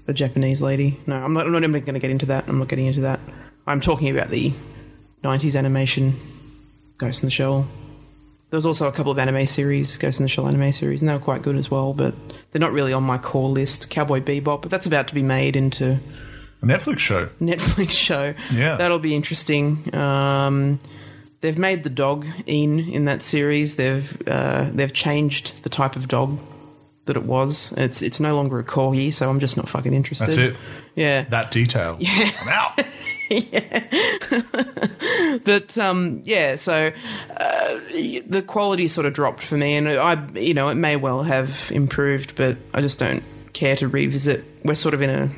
a 0.06 0.12
Japanese 0.12 0.62
lady. 0.62 0.98
No, 1.06 1.16
I'm 1.16 1.32
not. 1.34 1.46
I'm 1.46 1.52
not 1.52 1.62
even 1.62 1.72
going 1.72 1.94
to 1.94 2.00
get 2.00 2.10
into 2.10 2.26
that. 2.26 2.44
I'm 2.48 2.58
not 2.58 2.68
getting 2.68 2.86
into 2.86 3.02
that. 3.02 3.20
I'm 3.66 3.80
talking 3.80 4.08
about 4.16 4.30
the 4.30 4.52
'90s 5.24 5.56
animation, 5.56 6.14
Ghost 6.98 7.22
in 7.22 7.26
the 7.26 7.30
Shell. 7.30 7.66
there 8.50 8.56
was 8.56 8.66
also 8.66 8.86
a 8.88 8.92
couple 8.92 9.10
of 9.12 9.18
anime 9.18 9.46
series, 9.46 9.96
Ghost 9.96 10.20
in 10.20 10.24
the 10.24 10.28
Shell 10.28 10.46
anime 10.46 10.72
series, 10.72 11.00
and 11.02 11.08
they 11.08 11.12
were 11.14 11.18
quite 11.20 11.42
good 11.42 11.56
as 11.56 11.70
well. 11.70 11.92
But 11.94 12.14
they're 12.52 12.60
not 12.60 12.72
really 12.72 12.92
on 12.92 13.02
my 13.02 13.18
core 13.18 13.48
list. 13.48 13.90
Cowboy 13.90 14.20
Bebop, 14.20 14.62
but 14.62 14.70
that's 14.70 14.86
about 14.86 15.08
to 15.08 15.14
be 15.14 15.22
made 15.22 15.56
into 15.56 15.98
A 16.62 16.66
Netflix 16.66 16.98
show. 17.00 17.26
Netflix 17.40 17.90
show. 17.92 18.34
Yeah. 18.52 18.76
that'll 18.76 18.98
be 18.98 19.14
interesting. 19.14 19.94
Um, 19.94 20.78
they've 21.40 21.58
made 21.58 21.82
the 21.82 21.90
dog 21.90 22.26
in 22.46 22.78
in 22.78 23.06
that 23.06 23.22
series. 23.22 23.76
They've 23.76 24.22
uh, 24.28 24.68
they've 24.72 24.92
changed 24.92 25.62
the 25.64 25.70
type 25.70 25.96
of 25.96 26.08
dog 26.08 26.38
that 27.06 27.16
it 27.16 27.24
was. 27.24 27.72
It's 27.76 28.02
it's 28.02 28.20
no 28.20 28.36
longer 28.36 28.58
a 28.58 28.64
corgi, 28.64 29.12
so 29.12 29.28
I'm 29.28 29.40
just 29.40 29.56
not 29.56 29.68
fucking 29.68 29.92
interested. 29.92 30.28
That's 30.28 30.38
it. 30.38 30.56
Yeah, 30.94 31.24
That 31.24 31.50
detail. 31.50 31.96
Yeah. 32.00 32.30
I'm 32.40 32.48
out. 32.48 32.78
but 35.44 35.76
um, 35.78 36.22
yeah, 36.24 36.56
so 36.56 36.92
uh, 37.36 37.80
the 38.26 38.44
quality 38.46 38.88
sort 38.88 39.06
of 39.06 39.14
dropped 39.14 39.42
for 39.42 39.56
me, 39.56 39.74
and 39.74 39.88
I, 39.88 40.24
you 40.34 40.54
know, 40.54 40.68
it 40.68 40.74
may 40.74 40.96
well 40.96 41.22
have 41.22 41.70
improved, 41.72 42.36
but 42.36 42.56
I 42.74 42.80
just 42.80 42.98
don't 42.98 43.22
care 43.52 43.76
to 43.76 43.88
revisit. 43.88 44.44
We're 44.64 44.74
sort 44.74 44.94
of 44.94 45.02
in 45.02 45.10
a, 45.10 45.30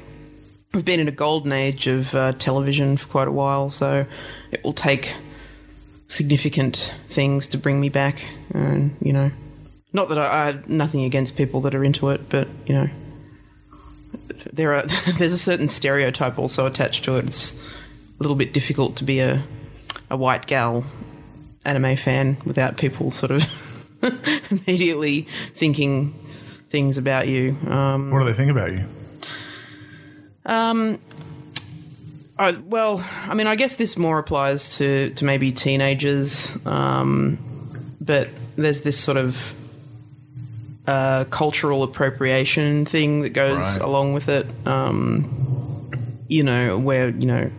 we've 0.72 0.84
been 0.84 1.00
in 1.00 1.08
a 1.08 1.12
golden 1.12 1.52
age 1.52 1.86
of 1.86 2.14
uh, 2.14 2.32
television 2.32 2.96
for 2.96 3.08
quite 3.08 3.28
a 3.28 3.32
while, 3.32 3.70
so 3.70 4.06
it 4.50 4.62
will 4.64 4.72
take 4.72 5.14
significant 6.08 6.94
things 7.08 7.46
to 7.48 7.58
bring 7.58 7.80
me 7.80 7.88
back, 7.88 8.26
and 8.52 8.96
you 9.00 9.12
know, 9.12 9.30
not 9.94 10.10
that 10.10 10.18
I, 10.18 10.42
I 10.42 10.46
have 10.46 10.68
nothing 10.68 11.04
against 11.04 11.36
people 11.36 11.62
that 11.62 11.74
are 11.74 11.82
into 11.82 12.10
it, 12.10 12.28
but 12.28 12.48
you 12.66 12.74
know. 12.74 12.88
There 14.52 14.74
are 14.74 14.84
there's 15.18 15.32
a 15.32 15.38
certain 15.38 15.70
stereotype 15.70 16.38
also 16.38 16.66
attached 16.66 17.04
to 17.04 17.16
it. 17.16 17.24
It's 17.24 17.52
a 17.52 18.22
little 18.22 18.36
bit 18.36 18.52
difficult 18.52 18.96
to 18.96 19.04
be 19.04 19.20
a 19.20 19.42
a 20.10 20.16
white 20.16 20.46
gal 20.46 20.84
anime 21.64 21.96
fan 21.96 22.36
without 22.44 22.76
people 22.76 23.10
sort 23.10 23.32
of 23.32 23.46
immediately 24.50 25.26
thinking 25.56 26.14
things 26.70 26.98
about 26.98 27.28
you. 27.28 27.56
Um, 27.68 28.10
What 28.10 28.18
do 28.18 28.24
they 28.26 28.32
think 28.32 28.50
about 28.50 28.72
you? 28.72 28.84
I, 32.38 32.50
well, 32.50 33.04
I 33.26 33.34
mean, 33.34 33.46
I 33.46 33.54
guess 33.54 33.76
this 33.76 33.96
more 33.96 34.18
applies 34.18 34.76
to, 34.78 35.10
to 35.10 35.24
maybe 35.24 35.52
teenagers, 35.52 36.54
um, 36.66 37.38
but 38.00 38.28
there's 38.56 38.82
this 38.82 38.98
sort 38.98 39.16
of 39.16 39.54
uh, 40.86 41.24
cultural 41.24 41.82
appropriation 41.82 42.84
thing 42.84 43.22
that 43.22 43.30
goes 43.30 43.58
Right. 43.78 43.80
along 43.80 44.14
with 44.14 44.28
it. 44.28 44.46
Um, 44.66 46.20
you 46.28 46.42
know, 46.42 46.78
where, 46.78 47.08
you 47.10 47.26
know, 47.26 47.50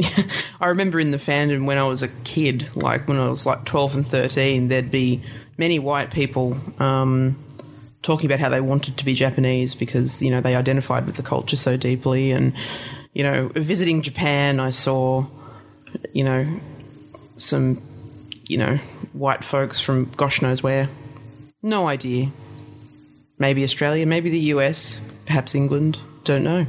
I 0.60 0.66
remember 0.66 0.98
in 1.00 1.10
the 1.10 1.16
fandom 1.16 1.66
when 1.66 1.78
I 1.78 1.86
was 1.86 2.02
a 2.02 2.08
kid, 2.08 2.68
like 2.74 3.06
when 3.08 3.18
I 3.18 3.28
was 3.28 3.46
like 3.46 3.64
12 3.64 3.96
and 3.96 4.06
13, 4.08 4.68
there'd 4.68 4.90
be 4.90 5.22
many 5.56 5.78
white 5.78 6.10
people 6.10 6.56
um, 6.80 7.38
talking 8.02 8.26
about 8.26 8.40
how 8.40 8.48
they 8.48 8.60
wanted 8.60 8.96
to 8.98 9.04
be 9.04 9.14
Japanese 9.14 9.74
because, 9.74 10.20
you 10.20 10.30
know, 10.30 10.40
they 10.40 10.54
identified 10.56 11.06
with 11.06 11.16
the 11.16 11.22
culture 11.22 11.56
so 11.56 11.76
deeply. 11.76 12.32
And, 12.32 12.52
you 13.12 13.22
know, 13.22 13.48
visiting 13.54 14.02
Japan, 14.02 14.58
I 14.58 14.70
saw, 14.70 15.26
you 16.12 16.24
know, 16.24 16.46
some, 17.36 17.80
you 18.48 18.58
know, 18.58 18.76
white 19.12 19.44
folks 19.44 19.78
from 19.78 20.10
gosh 20.16 20.42
knows 20.42 20.62
where. 20.62 20.88
No 21.64 21.88
idea. 21.88 22.30
Maybe 23.38 23.64
Australia, 23.64 24.06
maybe 24.06 24.30
the 24.30 24.38
US, 24.54 25.00
perhaps 25.26 25.56
England, 25.56 25.98
don't 26.22 26.44
know 26.44 26.66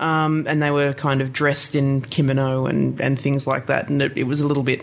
um, 0.00 0.46
and 0.48 0.62
they 0.62 0.70
were 0.70 0.94
kind 0.94 1.20
of 1.20 1.32
dressed 1.32 1.74
in 1.76 2.00
kimono 2.02 2.66
and, 2.66 3.00
and 3.00 3.20
things 3.20 3.46
like 3.46 3.66
that, 3.66 3.88
and 3.88 4.02
it, 4.02 4.16
it 4.16 4.24
was 4.24 4.40
a 4.40 4.46
little 4.46 4.62
bit 4.62 4.82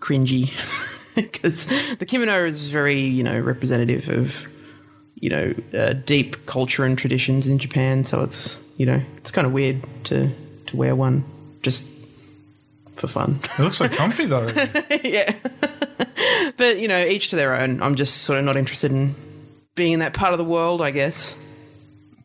cringy 0.00 0.50
because 1.14 1.66
the 1.98 2.06
kimono 2.06 2.44
is 2.44 2.68
very 2.70 3.00
you 3.00 3.22
know 3.22 3.38
representative 3.38 4.08
of 4.08 4.48
you 5.14 5.30
know 5.30 5.54
uh, 5.78 5.92
deep 5.92 6.46
culture 6.46 6.84
and 6.84 6.98
traditions 6.98 7.46
in 7.46 7.58
Japan, 7.58 8.02
so 8.04 8.22
it's 8.22 8.60
you 8.76 8.84
know 8.84 9.00
it's 9.16 9.30
kind 9.30 9.46
of 9.46 9.52
weird 9.52 9.80
to 10.04 10.30
to 10.66 10.76
wear 10.76 10.96
one 10.96 11.24
just 11.62 11.86
for 13.00 13.08
fun. 13.08 13.40
It 13.58 13.62
looks 13.62 13.80
like 13.80 13.92
comfy 13.92 14.26
though. 14.26 14.46
yeah, 15.04 15.34
but 16.56 16.78
you 16.78 16.86
know 16.88 17.04
each 17.04 17.28
to 17.30 17.36
their 17.36 17.54
own. 17.54 17.82
I'm 17.82 17.96
just 17.96 18.18
sort 18.22 18.38
of 18.38 18.44
not 18.44 18.56
interested 18.56 18.92
in 18.92 19.14
being 19.74 19.92
in 19.94 20.00
that 20.00 20.12
part 20.12 20.32
of 20.32 20.38
the 20.38 20.44
world, 20.44 20.82
I 20.82 20.90
guess. 20.90 21.36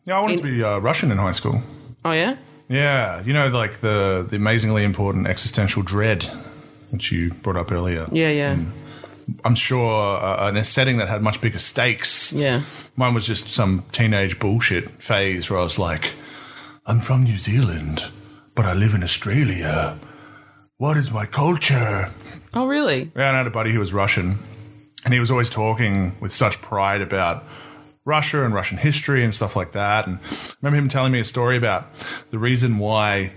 Yeah, 0.04 0.18
I 0.18 0.20
wanted 0.20 0.36
to 0.38 0.42
be 0.42 0.62
uh, 0.62 0.78
Russian 0.78 1.10
in 1.10 1.18
high 1.18 1.32
school. 1.32 1.60
Oh 2.04 2.12
yeah. 2.12 2.36
Yeah, 2.68 3.22
you 3.22 3.32
know, 3.32 3.48
like 3.48 3.80
the 3.80 4.26
the 4.28 4.36
amazingly 4.36 4.84
important 4.84 5.26
existential 5.26 5.82
dread, 5.82 6.24
which 6.90 7.12
you 7.12 7.32
brought 7.32 7.56
up 7.56 7.70
earlier. 7.72 8.06
Yeah, 8.10 8.30
yeah, 8.30 8.56
I'm 9.44 9.54
sure 9.54 10.16
uh, 10.22 10.48
in 10.48 10.56
a 10.56 10.64
setting 10.64 10.98
that 10.98 11.08
had 11.08 11.22
much 11.22 11.40
bigger 11.40 11.58
stakes. 11.58 12.32
yeah. 12.32 12.62
Mine 12.96 13.14
was 13.14 13.26
just 13.26 13.48
some 13.48 13.84
teenage 13.92 14.38
bullshit 14.38 14.88
phase 15.02 15.50
where 15.50 15.58
I 15.58 15.62
was 15.62 15.78
like, 15.78 16.12
I'm 16.86 17.00
from 17.00 17.24
New 17.24 17.38
Zealand, 17.38 18.04
but 18.54 18.66
I 18.66 18.72
live 18.72 18.94
in 18.94 19.02
Australia. 19.02 19.96
What 20.78 20.98
is 20.98 21.10
my 21.10 21.24
culture? 21.24 22.10
Oh 22.52 22.66
really? 22.66 23.10
Yeah, 23.16 23.32
I 23.32 23.36
had 23.38 23.46
a 23.46 23.50
buddy 23.50 23.72
who 23.72 23.80
was 23.80 23.94
Russian, 23.94 24.38
and 25.06 25.14
he 25.14 25.20
was 25.20 25.30
always 25.30 25.48
talking 25.48 26.14
with 26.20 26.32
such 26.32 26.60
pride 26.60 27.00
about 27.00 27.44
Russia 28.04 28.44
and 28.44 28.52
Russian 28.54 28.76
history 28.76 29.24
and 29.24 29.34
stuff 29.34 29.56
like 29.56 29.72
that. 29.72 30.06
And 30.06 30.18
I 30.30 30.36
remember 30.60 30.78
him 30.78 30.88
telling 30.90 31.12
me 31.12 31.20
a 31.20 31.24
story 31.24 31.56
about 31.56 31.86
the 32.30 32.38
reason 32.38 32.76
why 32.76 33.32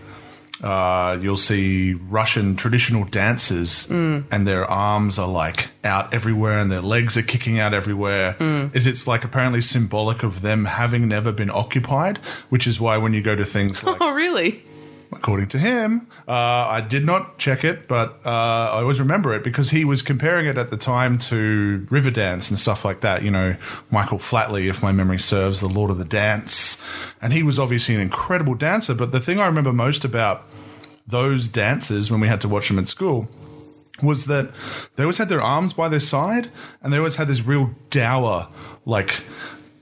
uh, 0.62 1.18
you'll 1.22 1.38
see 1.38 1.94
Russian 1.94 2.58
traditional 2.58 3.06
dancers 3.06 3.88
and 3.90 4.46
their 4.46 4.66
arms 4.70 5.18
are 5.18 5.28
like 5.28 5.70
out 5.86 6.14
everywhere 6.14 6.60
and 6.60 6.70
their 6.70 6.82
legs 6.82 7.16
are 7.16 7.22
kicking 7.24 7.58
out 7.58 7.74
everywhere. 7.74 8.36
Is 8.74 8.86
it's 8.86 9.08
like 9.08 9.24
apparently 9.24 9.62
symbolic 9.62 10.24
of 10.24 10.42
them 10.42 10.66
having 10.66 11.08
never 11.08 11.32
been 11.32 11.50
occupied, 11.50 12.18
which 12.50 12.68
is 12.68 12.82
why 12.82 12.98
when 12.98 13.14
you 13.14 13.22
go 13.22 13.34
to 13.36 13.46
things 13.46 13.82
like 13.86 13.98
Oh 14.02 14.12
really? 14.14 14.62
According 15.12 15.48
to 15.50 15.60
him. 15.60 16.08
Uh, 16.28 16.32
I 16.32 16.82
did 16.82 17.06
not 17.06 17.38
check 17.38 17.64
it, 17.64 17.88
but 17.88 18.20
uh, 18.26 18.30
I 18.30 18.82
always 18.82 19.00
remember 19.00 19.34
it 19.34 19.44
because 19.44 19.70
he 19.70 19.86
was 19.86 20.02
comparing 20.02 20.46
it 20.46 20.58
at 20.58 20.70
the 20.70 20.78
time 20.78 21.18
to 21.20 21.86
Riverdance 21.90 22.50
and 22.50 22.60
stuff 22.60 22.86
like 22.86 23.02
that. 23.02 23.24
You 23.24 23.32
know, 23.32 23.56
Michael 23.92 24.20
Flatley, 24.20 24.70
if 24.70 24.84
my 24.84 24.92
memory 24.92 25.20
serves, 25.20 25.62
the 25.62 25.70
Lord 25.70 25.92
of 25.92 25.98
the 25.98 26.06
Dance. 26.06 26.84
And 27.22 27.34
he 27.34 27.44
was 27.44 27.60
obviously 27.60 27.96
an 27.96 28.02
incredible 28.02 28.56
dancer, 28.56 28.94
but 28.94 29.12
the 29.12 29.20
thing 29.20 29.40
I 29.40 29.46
remember 29.46 29.74
most 29.74 30.06
about 30.06 30.44
those 31.08 31.48
dancers 31.48 32.12
when 32.12 32.20
we 32.20 32.28
had 32.28 32.42
to 32.42 32.48
watch 32.48 32.68
them 32.68 32.78
at 32.78 32.88
school 32.88 33.28
was 34.02 34.26
that 34.26 34.50
they 34.96 35.04
always 35.04 35.18
had 35.18 35.28
their 35.28 35.42
arms 35.42 35.74
by 35.74 35.90
their 35.90 36.00
side 36.00 36.50
and 36.82 36.94
they 36.94 36.98
always 36.98 37.16
had 37.16 37.28
this 37.28 37.42
real 37.42 37.72
dour, 37.90 38.48
like, 38.86 39.22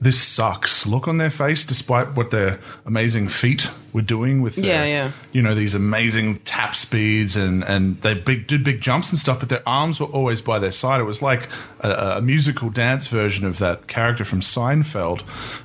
this 0.00 0.20
sucks 0.20 0.86
look 0.86 1.08
on 1.08 1.16
their 1.18 1.30
face, 1.30 1.64
despite 1.64 2.14
what 2.14 2.30
their 2.30 2.60
amazing 2.86 3.28
feet 3.28 3.68
were 3.92 4.02
doing 4.02 4.42
with 4.42 4.54
their, 4.54 4.64
Yeah, 4.64 4.84
yeah. 4.84 5.12
you 5.32 5.42
know, 5.42 5.56
these 5.56 5.74
amazing 5.74 6.38
tap 6.40 6.76
speeds 6.76 7.34
and, 7.34 7.64
and 7.64 8.00
they 8.02 8.14
big, 8.14 8.46
did 8.46 8.62
big 8.62 8.80
jumps 8.80 9.10
and 9.10 9.18
stuff, 9.18 9.40
but 9.40 9.48
their 9.48 9.68
arms 9.68 9.98
were 9.98 10.06
always 10.06 10.40
by 10.40 10.60
their 10.60 10.70
side. 10.70 11.00
It 11.00 11.04
was 11.04 11.20
like 11.20 11.48
a, 11.80 11.90
a 12.18 12.20
musical 12.20 12.70
dance 12.70 13.08
version 13.08 13.44
of 13.44 13.58
that 13.58 13.88
character 13.88 14.24
from 14.24 14.40
Seinfeld 14.40 15.22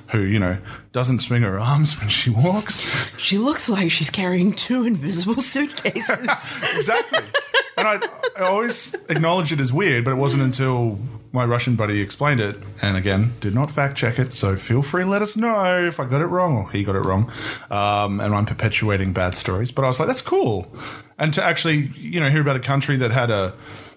who, 0.08 0.18
you 0.22 0.40
know, 0.40 0.58
doesn't 0.92 1.20
swing 1.20 1.42
her 1.42 1.60
arms 1.60 1.98
when 2.00 2.08
she 2.08 2.30
walks. 2.30 2.80
She 3.16 3.38
looks 3.38 3.68
like 3.68 3.92
she's 3.92 4.10
carrying 4.10 4.52
two 4.52 4.84
invisible 4.84 5.40
suitcases. 5.40 6.10
exactly. 6.74 7.20
And 7.76 7.86
I, 7.88 8.00
I 8.36 8.42
always 8.44 8.94
acknowledged 9.08 9.52
it 9.52 9.60
as 9.60 9.72
weird, 9.72 10.04
but 10.04 10.10
it 10.12 10.16
wasn't 10.16 10.42
until 10.42 10.98
my 11.34 11.44
Russian 11.44 11.74
buddy 11.74 12.00
explained 12.00 12.40
it, 12.40 12.56
and 12.80 12.96
again, 12.96 13.32
did 13.40 13.56
not 13.56 13.68
fact 13.68 13.98
check 13.98 14.20
it, 14.20 14.32
so 14.32 14.54
feel 14.54 14.82
free 14.82 15.02
to 15.02 15.10
let 15.10 15.20
us 15.20 15.36
know 15.36 15.84
if 15.84 15.98
I 15.98 16.04
got 16.04 16.20
it 16.20 16.26
wrong 16.26 16.56
or 16.56 16.70
he 16.70 16.84
got 16.84 16.94
it 16.94 17.00
wrong. 17.00 17.28
Um, 17.72 18.20
and 18.20 18.32
I'm 18.32 18.46
perpetuating 18.46 19.12
bad 19.12 19.36
stories. 19.36 19.72
But 19.72 19.82
I 19.84 19.88
was 19.88 19.98
like, 19.98 20.06
that's 20.06 20.22
cool. 20.22 20.72
And 21.18 21.34
to 21.34 21.42
actually, 21.42 21.92
you 21.96 22.20
know, 22.20 22.30
hear 22.30 22.40
about 22.40 22.54
a 22.54 22.60
country 22.60 22.96
that 22.98 23.10
had 23.10 23.32
a, 23.32 23.52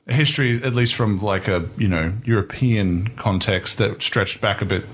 a 0.08 0.13
history, 0.13 0.63
at 0.63 0.74
least 0.74 0.96
from 0.96 1.22
like 1.22 1.48
a, 1.48 1.70
you 1.77 1.88
know, 1.88 2.12
European 2.25 3.10
context 3.17 3.77
that 3.77 4.01
stretched 4.01 4.41
back 4.41 4.63
a 4.63 4.65
bit 4.65 4.86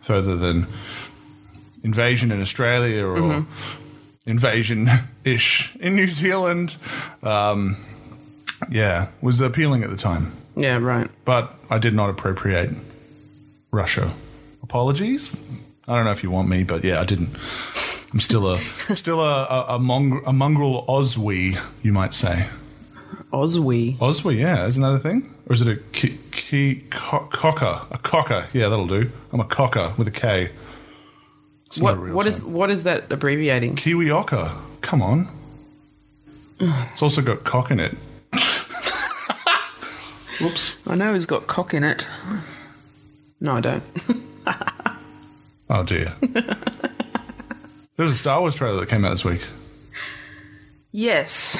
further 0.00 0.34
than 0.34 0.66
invasion 1.84 2.32
in 2.32 2.40
Australia 2.40 3.06
or 3.06 3.46
invasion 4.26 4.90
ish 5.22 5.76
in 5.76 5.94
New 5.94 6.08
Zealand. 6.08 6.74
Um, 7.22 7.76
yeah, 8.68 9.08
was 9.20 9.40
appealing 9.40 9.84
at 9.84 9.90
the 9.90 9.96
time, 9.96 10.32
yeah, 10.56 10.78
right. 10.78 11.10
but 11.24 11.54
I 11.70 11.78
did 11.78 11.94
not 11.94 12.10
appropriate 12.10 12.70
Russia. 13.70 14.12
Apologies. 14.62 15.36
I 15.86 15.96
don't 15.96 16.04
know 16.06 16.12
if 16.12 16.22
you 16.22 16.30
want 16.30 16.48
me, 16.48 16.64
but 16.64 16.84
yeah, 16.84 17.00
I 17.00 17.04
didn't. 17.04 17.36
I'm 18.12 18.20
still 18.20 18.52
a 18.54 18.58
still 18.96 19.20
a 19.20 19.44
a, 19.44 19.64
a, 19.76 19.78
mong- 19.78 20.22
a 20.26 20.32
mongrel 20.32 20.84
Oswee, 20.86 21.60
you 21.82 21.92
might 21.92 22.14
say. 22.14 22.46
Oswee. 23.32 23.98
Oswee, 23.98 24.38
yeah, 24.38 24.66
isn't 24.66 24.82
that 24.82 24.94
a 24.94 24.98
thing? 24.98 25.34
Or 25.48 25.52
is 25.52 25.60
it 25.62 25.68
a 25.68 25.76
ki- 25.92 26.18
ki- 26.30 26.84
co- 26.90 27.26
cocker? 27.32 27.86
A 27.90 27.98
cocker, 27.98 28.48
yeah, 28.52 28.68
that'll 28.68 28.86
do. 28.86 29.10
I'm 29.32 29.40
a 29.40 29.44
cocker 29.44 29.92
with 29.98 30.06
a 30.08 30.12
K. 30.12 30.50
It's 31.66 31.80
not 31.80 31.96
a 31.96 32.00
What 32.00 32.12
what 32.12 32.26
is 32.26 32.42
what 32.44 32.70
is 32.70 32.84
that 32.84 33.10
abbreviating? 33.10 33.74
Kiwi 33.76 34.06
ocker? 34.06 34.56
Come 34.80 35.02
on. 35.02 35.28
It's 36.60 37.02
also 37.02 37.20
got 37.20 37.42
cock 37.44 37.70
in 37.72 37.80
it. 37.80 37.96
Whoops. 40.40 40.82
I 40.86 40.94
know 40.94 41.14
he's 41.14 41.26
got 41.26 41.46
cock 41.46 41.74
in 41.74 41.84
it. 41.84 42.06
No, 43.40 43.52
I 43.54 43.60
don't. 43.60 43.82
Oh 45.70 45.82
dear. 45.82 46.14
There's 47.96 48.10
a 48.12 48.14
Star 48.14 48.40
Wars 48.40 48.54
trailer 48.54 48.80
that 48.80 48.88
came 48.90 49.02
out 49.04 49.10
this 49.12 49.24
week. 49.24 49.40
yes. 50.92 51.58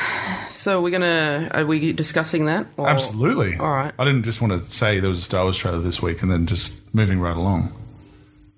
So 0.50 0.82
we're 0.82 0.90
gonna. 0.90 1.48
Are 1.52 1.64
we 1.64 1.92
discussing 1.92 2.44
that? 2.46 2.66
Or- 2.76 2.88
Absolutely. 2.88 3.56
All 3.56 3.70
right. 3.70 3.92
I 3.98 4.04
didn't 4.04 4.24
just 4.24 4.40
want 4.42 4.52
to 4.52 4.70
say 4.70 5.00
there 5.00 5.08
was 5.10 5.20
a 5.20 5.22
Star 5.22 5.44
Wars 5.44 5.56
trailer 5.56 5.78
this 5.80 6.02
week 6.02 6.22
and 6.22 6.30
then 6.30 6.46
just 6.46 6.94
moving 6.94 7.18
right 7.18 7.36
along. 7.36 7.72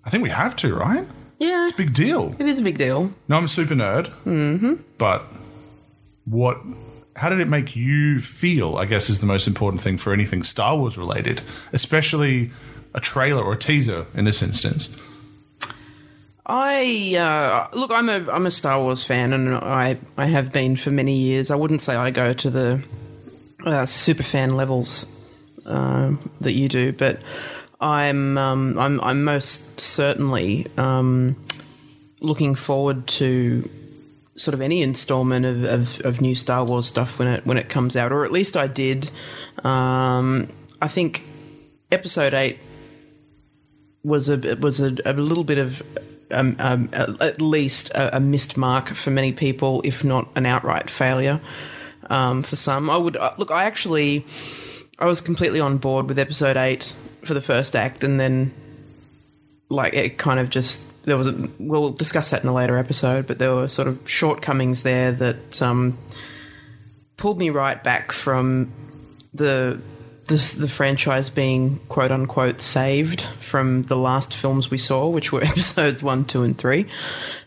I 0.05 0.11
think 0.11 0.23
we 0.25 0.31
have 0.31 0.57
to, 0.57 0.75
right? 0.75 1.07
Yeah. 1.39 1.65
It's 1.65 1.73
a 1.73 1.77
big 1.77 1.95
deal. 1.95 2.35
It 2.39 2.47
is 2.47 2.59
a 2.59 2.63
big 2.63 2.77
deal. 2.79 3.13
No, 3.29 3.37
I'm 3.37 3.45
a 3.45 3.49
super 3.49 3.75
nerd. 3.75 4.07
Mm-hmm. 4.25 4.75
But 4.99 5.25
what? 6.25 6.59
How 7.17 7.31
did 7.31 7.41
it 7.41 7.49
make 7.49 7.75
you 7.75 8.21
feel? 8.21 8.77
I 8.77 8.85
guess 8.85 9.09
is 9.09 9.21
the 9.21 9.27
most 9.27 9.47
important 9.47 9.81
thing 9.81 9.97
for 9.99 10.13
anything 10.13 10.43
Star 10.43 10.77
Wars 10.77 10.99
related, 10.99 11.41
especially 11.73 12.51
a 12.95 13.01
trailer 13.01 13.43
or 13.43 13.55
a 13.55 13.59
teaser 13.59 14.07
in 14.15 14.27
this 14.27 14.43
instance. 14.43 14.89
I 16.45 17.17
uh, 17.19 17.77
look. 17.77 17.91
I'm 17.91 18.09
a 18.09 18.31
I'm 18.31 18.47
a 18.47 18.51
Star 18.51 18.81
Wars 18.81 19.03
fan, 19.03 19.33
and 19.33 19.55
I 19.55 19.99
I 20.17 20.27
have 20.27 20.53
been 20.53 20.77
for 20.77 20.91
many 20.91 21.17
years. 21.17 21.51
I 21.51 21.57
wouldn't 21.57 21.81
say 21.81 21.97
I 21.97 22.11
go 22.11 22.33
to 22.35 22.51
the 22.51 22.83
uh, 23.65 23.85
super 23.87 24.23
fan 24.23 24.51
levels 24.51 25.07
uh, 25.65 26.15
that 26.41 26.53
you 26.53 26.69
do, 26.69 26.93
but 26.93 27.21
I'm 27.81 28.39
um, 28.39 28.79
I'm 28.79 29.01
I'm 29.01 29.25
most 29.25 29.81
certainly 29.81 30.67
um, 30.77 31.37
looking 32.21 32.55
forward 32.55 33.07
to 33.09 33.69
sort 34.37 34.55
of 34.55 34.61
any 34.61 34.83
installment 34.83 35.45
of, 35.45 35.64
of, 35.64 36.00
of 36.05 36.21
new 36.21 36.35
Star 36.35 36.64
Wars 36.64 36.87
stuff 36.87 37.19
when 37.19 37.28
it 37.28 37.47
when 37.47 37.57
it 37.57 37.69
comes 37.69 37.97
out, 37.97 38.12
or 38.12 38.25
at 38.25 38.33
least 38.33 38.57
I 38.57 38.66
did. 38.66 39.11
Um, 39.64 40.49
I 40.81 40.88
think 40.88 41.25
Episode 41.90 42.35
Eight 42.35 42.59
was 44.02 44.28
a 44.28 44.57
was 44.57 44.81
a, 44.81 44.97
a 45.05 45.14
little 45.14 45.45
bit 45.45 45.59
of 45.59 45.83
um, 46.31 46.57
um, 46.59 46.88
at 46.93 47.40
least 47.40 47.90
a, 47.90 48.16
a 48.16 48.21
missed 48.21 48.57
mark 48.57 48.88
for 48.90 49.11
many 49.11 49.33
people, 49.33 49.81
if 49.85 50.05
not 50.05 50.28
an 50.37 50.47
outright 50.47 50.90
failure 50.90 51.40
um, 52.11 52.43
for 52.43 52.57
some. 52.57 52.90
I 52.90 52.97
would 52.97 53.16
uh, 53.16 53.33
look. 53.38 53.50
I 53.50 53.64
actually 53.64 54.25
I 54.99 55.07
was 55.07 55.21
completely 55.21 55.61
on 55.61 55.78
board 55.78 56.09
with 56.09 56.19
episode 56.19 56.57
eight 56.57 56.93
for 57.25 57.35
the 57.35 57.40
first 57.40 57.75
act, 57.75 58.05
and 58.05 58.21
then 58.21 58.55
like 59.69 59.95
it 59.95 60.19
kind 60.19 60.38
of 60.38 60.50
just 60.50 60.81
there 61.07 61.17
was. 61.17 61.29
A, 61.29 61.49
we'll 61.59 61.93
discuss 61.93 62.31
that 62.31 62.43
in 62.43 62.49
a 62.49 62.53
later 62.53 62.77
episode, 62.77 63.27
but 63.27 63.39
there 63.39 63.55
were 63.55 63.69
sort 63.69 63.89
of 63.89 64.09
shortcomings 64.09 64.83
there 64.83 65.13
that 65.13 65.63
um, 65.63 65.97
pulled 67.17 67.39
me 67.39 67.49
right 67.49 67.83
back 67.83 68.13
from 68.13 68.73
the 69.33 69.81
the, 70.27 70.57
the 70.59 70.69
franchise 70.69 71.31
being 71.31 71.79
quote 71.89 72.11
unquote 72.11 72.61
saved 72.61 73.23
from 73.41 73.83
the 73.85 73.97
last 73.97 74.35
films 74.35 74.71
we 74.71 74.79
saw, 74.79 75.09
which 75.09 75.33
were 75.33 75.43
episodes 75.45 76.03
one, 76.03 76.25
two, 76.25 76.43
and 76.43 76.59
three. 76.59 76.87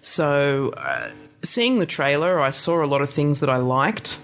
So, 0.01 0.73
uh, 0.77 1.11
seeing 1.43 1.79
the 1.79 1.85
trailer, 1.85 2.39
I 2.39 2.49
saw 2.51 2.83
a 2.83 2.87
lot 2.87 3.01
of 3.01 3.09
things 3.09 3.41
that 3.41 3.49
I 3.49 3.57
liked, 3.57 4.19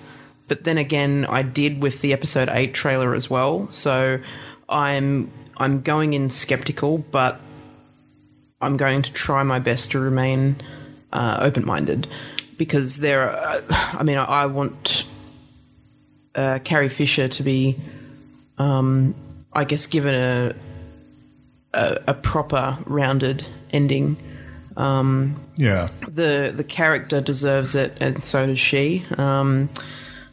but 0.47 0.63
then 0.63 0.77
again, 0.77 1.25
I 1.27 1.41
did 1.41 1.83
with 1.83 2.01
the 2.01 2.13
episode 2.13 2.49
eight 2.49 2.73
trailer 2.73 3.13
as 3.13 3.29
well. 3.29 3.69
So, 3.69 4.19
I'm 4.69 5.31
I'm 5.57 5.81
going 5.81 6.13
in 6.13 6.29
skeptical, 6.29 6.99
but 6.99 7.39
I'm 8.65 8.77
going 8.77 9.01
to 9.03 9.13
try 9.13 9.43
my 9.43 9.59
best 9.59 9.91
to 9.91 9.99
remain 9.99 10.61
uh, 11.13 11.37
open 11.41 11.65
minded 11.65 12.07
because 12.57 12.97
there. 12.97 13.29
Are, 13.31 13.61
I 13.69 14.03
mean, 14.03 14.17
I, 14.17 14.25
I 14.25 14.45
want 14.47 15.05
uh, 16.35 16.59
Carrie 16.63 16.89
Fisher 16.89 17.27
to 17.27 17.43
be 17.43 17.77
um, 18.57 19.15
I 19.53 19.63
guess 19.65 19.87
given 19.87 20.15
a, 20.15 20.55
a 21.73 21.99
a 22.07 22.13
proper 22.13 22.77
rounded 22.85 23.45
ending. 23.71 24.17
Um, 24.77 25.39
Yeah. 25.55 25.87
the 26.07 26.51
the 26.53 26.63
character 26.65 27.21
deserves 27.21 27.75
it, 27.75 27.93
and 28.01 28.21
so 28.23 28.45
does 28.45 28.59
she. 28.59 29.05
Um, 29.17 29.69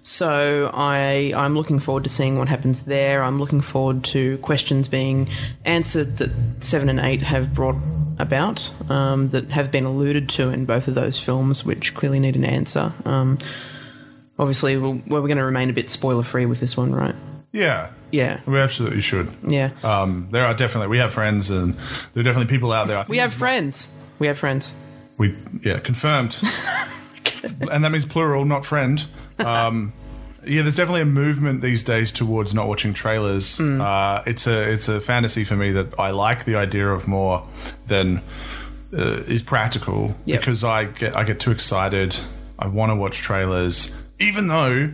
so 0.04 0.70
I 0.74 1.32
I'm 1.36 1.54
looking 1.54 1.78
forward 1.78 2.04
to 2.04 2.08
seeing 2.10 2.38
what 2.38 2.48
happens 2.48 2.82
there. 2.82 3.22
I'm 3.22 3.38
looking 3.38 3.60
forward 3.60 4.04
to 4.04 4.38
questions 4.38 4.88
being 4.88 5.28
answered 5.64 6.16
that 6.18 6.30
seven 6.60 6.88
and 6.88 7.00
eight 7.00 7.22
have 7.22 7.54
brought 7.54 7.76
about 8.18 8.70
um, 8.90 9.28
that 9.28 9.50
have 9.50 9.70
been 9.72 9.84
alluded 9.84 10.28
to 10.30 10.50
in 10.50 10.64
both 10.64 10.86
of 10.88 10.94
those 10.94 11.18
films, 11.18 11.64
which 11.64 11.94
clearly 11.94 12.20
need 12.20 12.36
an 12.36 12.44
answer. 12.44 12.92
Um, 13.04 13.38
obviously, 14.38 14.76
we'll, 14.76 15.00
we're 15.06 15.20
going 15.22 15.38
to 15.38 15.44
remain 15.44 15.70
a 15.70 15.72
bit 15.72 15.88
spoiler 15.88 16.22
free 16.22 16.46
with 16.46 16.60
this 16.60 16.76
one, 16.76 16.94
right? 16.94 17.14
Yeah. 17.52 17.90
Yeah, 18.10 18.40
We 18.44 18.58
absolutely 18.60 19.00
should. 19.00 19.28
yeah. 19.46 19.70
Um, 19.82 20.28
there 20.30 20.44
are 20.44 20.52
definitely 20.52 20.88
we 20.88 20.98
have 20.98 21.14
friends 21.14 21.48
and 21.48 21.74
there 22.12 22.20
are 22.20 22.22
definitely 22.22 22.50
people 22.54 22.70
out 22.70 22.86
there. 22.86 22.98
I 22.98 23.02
think 23.04 23.08
We 23.10 23.16
have 23.18 23.32
friends. 23.32 23.88
We 24.18 24.26
have 24.26 24.36
friends. 24.36 24.74
We 25.16 25.34
yeah 25.64 25.78
confirmed, 25.78 26.36
and 27.70 27.82
that 27.84 27.90
means 27.90 28.04
plural, 28.04 28.44
not 28.44 28.66
friend. 28.66 29.02
Um, 29.44 29.92
yeah, 30.44 30.62
there's 30.62 30.76
definitely 30.76 31.02
a 31.02 31.06
movement 31.06 31.62
these 31.62 31.82
days 31.84 32.10
towards 32.10 32.52
not 32.52 32.66
watching 32.68 32.94
trailers. 32.94 33.56
Hmm. 33.58 33.80
Uh, 33.80 34.22
it's 34.26 34.46
a 34.46 34.72
it's 34.72 34.88
a 34.88 35.00
fantasy 35.00 35.44
for 35.44 35.56
me 35.56 35.72
that 35.72 35.98
I 35.98 36.10
like 36.10 36.44
the 36.44 36.56
idea 36.56 36.88
of 36.88 37.06
more 37.06 37.46
than 37.86 38.22
uh, 38.92 39.22
is 39.26 39.42
practical 39.42 40.14
Yep. 40.24 40.40
because 40.40 40.64
I 40.64 40.84
get 40.86 41.14
I 41.16 41.24
get 41.24 41.38
too 41.40 41.50
excited. 41.52 42.16
I 42.58 42.66
want 42.66 42.90
to 42.90 42.96
watch 42.96 43.18
trailers, 43.18 43.94
even 44.18 44.48
though 44.48 44.90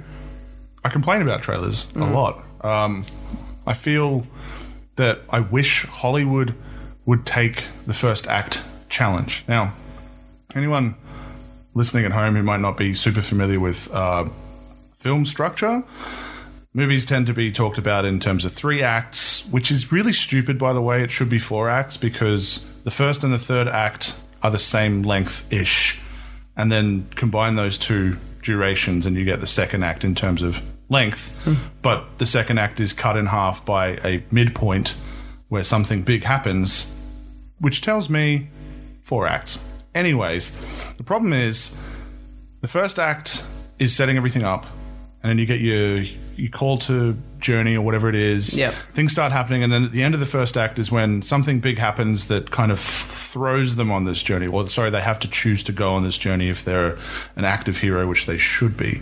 I 0.85 0.89
complain 0.91 1.23
about 1.23 1.43
trailers 1.43 1.87
a 1.97 1.99
lot. 2.01 2.43
Um, 2.65 3.05
I 3.67 3.75
feel 3.75 4.27
that 4.97 5.21
I 5.31 5.41
wish 5.41 5.85
Hollywood 5.87 6.55
would 7.07 7.25
take 7.27 7.65
the 7.87 7.95
first 7.95 8.27
act 8.27 8.63
challenge. 8.89 9.45
Now, 9.49 9.73
anyone 10.55 10.95
listening 11.79 12.05
at 12.05 12.11
home 12.11 12.35
who 12.35 12.43
might 12.43 12.61
not 12.61 12.77
be 12.77 12.93
super 12.95 13.23
familiar 13.23 13.61
with 13.61 13.89
uh, 13.95 14.29
film 14.99 15.25
structure, 15.25 15.85
movies 16.75 17.07
tend 17.07 17.29
to 17.29 17.33
be 17.33 17.53
talked 17.53 17.79
about 17.79 18.05
in 18.05 18.19
terms 18.19 18.45
of 18.45 18.51
three 18.51 18.83
acts, 18.83 19.47
which 19.47 19.71
is 19.71 19.93
really 19.93 20.13
stupid, 20.13 20.59
by 20.59 20.73
the 20.73 20.83
way. 20.83 21.05
It 21.05 21.11
should 21.13 21.31
be 21.31 21.39
four 21.39 21.71
acts 21.71 21.97
because 21.97 22.69
the 22.83 22.91
first 22.91 23.23
and 23.23 23.33
the 23.33 23.39
third 23.39 23.69
act 23.69 24.17
are 24.43 24.51
the 24.51 24.59
same 24.59 25.03
length 25.05 25.51
ish. 25.53 26.01
And 26.57 26.73
then 26.73 27.09
combine 27.15 27.55
those 27.55 27.79
two 27.79 28.19
durations, 28.43 29.07
and 29.07 29.15
you 29.17 29.25
get 29.25 29.41
the 29.41 29.47
second 29.47 29.85
act 29.85 30.03
in 30.03 30.17
terms 30.17 30.43
of 30.43 30.61
length. 30.89 31.33
But 31.81 32.19
the 32.19 32.27
second 32.27 32.59
act 32.59 32.81
is 32.81 32.93
cut 32.93 33.17
in 33.17 33.27
half 33.27 33.65
by 33.65 33.91
a 34.03 34.25
midpoint 34.33 34.97
where 35.49 35.63
something 35.63 36.03
big 36.03 36.25
happens, 36.25 36.93
which 37.61 37.83
tells 37.83 38.11
me 38.11 38.49
four 39.03 39.29
acts. 39.29 39.59
Anyways, 39.95 40.53
the 40.97 41.03
problem 41.03 41.33
is 41.33 41.75
the 42.61 42.69
first 42.69 42.99
act 42.99 43.45
is 43.79 43.95
setting 43.95 44.17
everything 44.17 44.45
up, 44.45 44.67
and 45.23 45.31
then 45.31 45.39
you 45.39 45.47
get 45.47 45.61
your 45.61 46.05
your 46.37 46.51
call 46.51 46.79
to 46.79 47.17
journey 47.41 47.77
or 47.77 47.81
whatever 47.83 48.09
it 48.09 48.15
is. 48.15 48.57
Yep. 48.57 48.75
Things 48.95 49.13
start 49.13 49.33
happening, 49.33 49.63
and 49.63 49.73
then 49.73 49.85
at 49.85 49.93
the 49.93 50.03
end 50.03 50.15
of 50.15 50.21
the 50.21 50.27
first 50.27 50.57
act 50.57 50.79
is 50.79 50.91
when 50.91 51.23
something 51.23 51.61
big 51.61 51.79
happens 51.79 52.27
that 52.27 52.51
kind 52.51 52.71
of 52.71 52.79
throws 52.79 53.77
them 53.77 53.91
on 53.91 54.05
this 54.05 54.23
journey. 54.23 54.47
Or 54.47 54.69
sorry, 54.69 54.91
they 54.91 55.01
have 55.01 55.19
to 55.21 55.29
choose 55.29 55.63
to 55.65 55.73
go 55.73 55.95
on 55.95 56.05
this 56.05 56.17
journey 56.17 56.49
if 56.49 56.65
they're 56.65 56.99
an 57.37 57.45
active 57.45 57.79
hero, 57.79 58.07
which 58.07 58.27
they 58.27 58.39
should 58.39 58.77
be. 58.77 59.01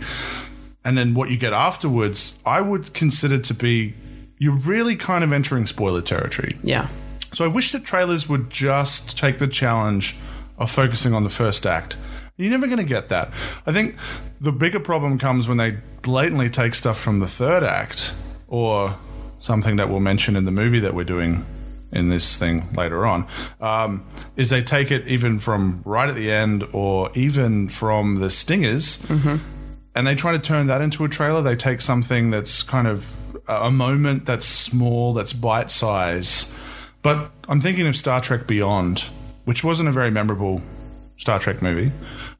And 0.83 0.97
then 0.97 1.13
what 1.13 1.29
you 1.29 1.37
get 1.37 1.53
afterwards, 1.53 2.39
I 2.45 2.61
would 2.61 2.93
consider 2.93 3.37
to 3.37 3.53
be 3.53 3.93
you're 4.39 4.55
really 4.55 4.95
kind 4.95 5.23
of 5.23 5.33
entering 5.33 5.65
spoiler 5.67 6.01
territory. 6.01 6.57
Yeah. 6.63 6.87
So 7.33 7.43
I 7.43 7.47
wish 7.47 7.71
that 7.73 7.83
trailers 7.83 8.29
would 8.29 8.49
just 8.49 9.17
take 9.17 9.37
the 9.37 9.47
challenge 9.47 10.15
of 10.57 10.71
focusing 10.71 11.13
on 11.13 11.23
the 11.23 11.29
first 11.29 11.65
act. 11.65 11.95
You're 12.37 12.51
never 12.51 12.67
going 12.67 12.77
to 12.77 12.83
get 12.83 13.09
that. 13.09 13.31
I 13.65 13.71
think 13.71 13.95
the 14.39 14.51
bigger 14.51 14.79
problem 14.79 15.17
comes 15.17 15.47
when 15.47 15.57
they 15.57 15.77
blatantly 16.03 16.49
take 16.49 16.75
stuff 16.75 16.99
from 16.99 17.19
the 17.19 17.27
third 17.27 17.63
act 17.63 18.13
or 18.47 18.95
something 19.39 19.77
that 19.77 19.89
we'll 19.89 19.99
mention 19.99 20.35
in 20.35 20.45
the 20.45 20.51
movie 20.51 20.79
that 20.79 20.93
we're 20.93 21.03
doing 21.03 21.45
in 21.91 22.09
this 22.09 22.37
thing 22.37 22.67
later 22.75 23.05
on 23.05 23.25
um, 23.61 24.05
is 24.35 24.49
they 24.49 24.61
take 24.61 24.91
it 24.91 25.07
even 25.07 25.39
from 25.39 25.81
right 25.85 26.09
at 26.09 26.15
the 26.15 26.29
end 26.31 26.63
or 26.73 27.09
even 27.15 27.69
from 27.69 28.15
the 28.15 28.29
stingers 28.29 29.01
and 29.95 30.05
they 30.05 30.13
try 30.13 30.31
to 30.31 30.39
turn 30.39 30.67
that 30.67 30.81
into 30.81 31.05
a 31.05 31.09
trailer. 31.09 31.41
They 31.41 31.55
take 31.55 31.81
something 31.81 32.29
that's 32.29 32.61
kind 32.61 32.87
of 32.87 33.11
a 33.47 33.71
moment 33.71 34.25
that's 34.27 34.45
small, 34.45 35.13
that's 35.13 35.33
bite 35.33 35.71
size. 35.71 36.53
But 37.01 37.31
I'm 37.47 37.61
thinking 37.61 37.87
of 37.87 37.95
Star 37.95 38.21
Trek 38.21 38.45
Beyond, 38.45 39.05
which 39.47 39.63
wasn't 39.63 39.87
a 39.87 39.93
very 39.93 40.11
memorable 40.11 40.61
Star 41.15 41.39
Trek 41.39 41.61
movie. 41.61 41.89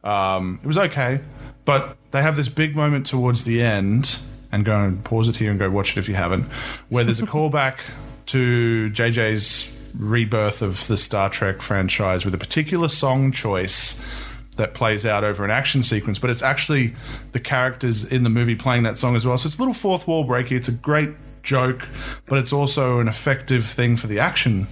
Um, 0.03 0.59
it 0.61 0.67
was 0.67 0.77
okay, 0.77 1.21
but 1.63 1.95
they 2.11 2.21
have 2.21 2.35
this 2.35 2.49
big 2.49 2.75
moment 2.75 3.05
towards 3.05 3.45
the 3.45 3.61
end, 3.61 4.19
and 4.51 4.65
go 4.65 4.75
and 4.75 5.01
pause 5.05 5.29
it 5.29 5.37
here 5.37 5.49
and 5.49 5.57
go 5.57 5.69
watch 5.69 5.91
it 5.91 5.99
if 5.99 6.09
you 6.09 6.15
haven't, 6.15 6.43
where 6.89 7.05
there's 7.05 7.21
a 7.21 7.25
callback 7.25 7.77
to 8.25 8.89
JJ's 8.91 9.73
rebirth 9.97 10.61
of 10.61 10.85
the 10.87 10.97
Star 10.97 11.29
Trek 11.29 11.61
franchise 11.61 12.25
with 12.25 12.33
a 12.33 12.37
particular 12.37 12.89
song 12.89 13.31
choice 13.31 14.01
that 14.57 14.73
plays 14.73 15.05
out 15.05 15.23
over 15.23 15.45
an 15.45 15.51
action 15.51 15.83
sequence, 15.83 16.19
but 16.19 16.29
it's 16.29 16.41
actually 16.41 16.93
the 17.31 17.39
characters 17.39 18.03
in 18.03 18.23
the 18.23 18.29
movie 18.29 18.55
playing 18.55 18.83
that 18.83 18.97
song 18.97 19.15
as 19.15 19.25
well. 19.25 19.37
So 19.37 19.47
it's 19.47 19.55
a 19.55 19.59
little 19.59 19.73
fourth 19.73 20.09
wall 20.09 20.27
breaky. 20.27 20.51
It's 20.51 20.67
a 20.67 20.73
great 20.73 21.11
joke, 21.41 21.87
but 22.25 22.37
it's 22.37 22.51
also 22.51 22.99
an 22.99 23.07
effective 23.07 23.65
thing 23.65 23.95
for 23.95 24.07
the 24.07 24.19
action. 24.19 24.67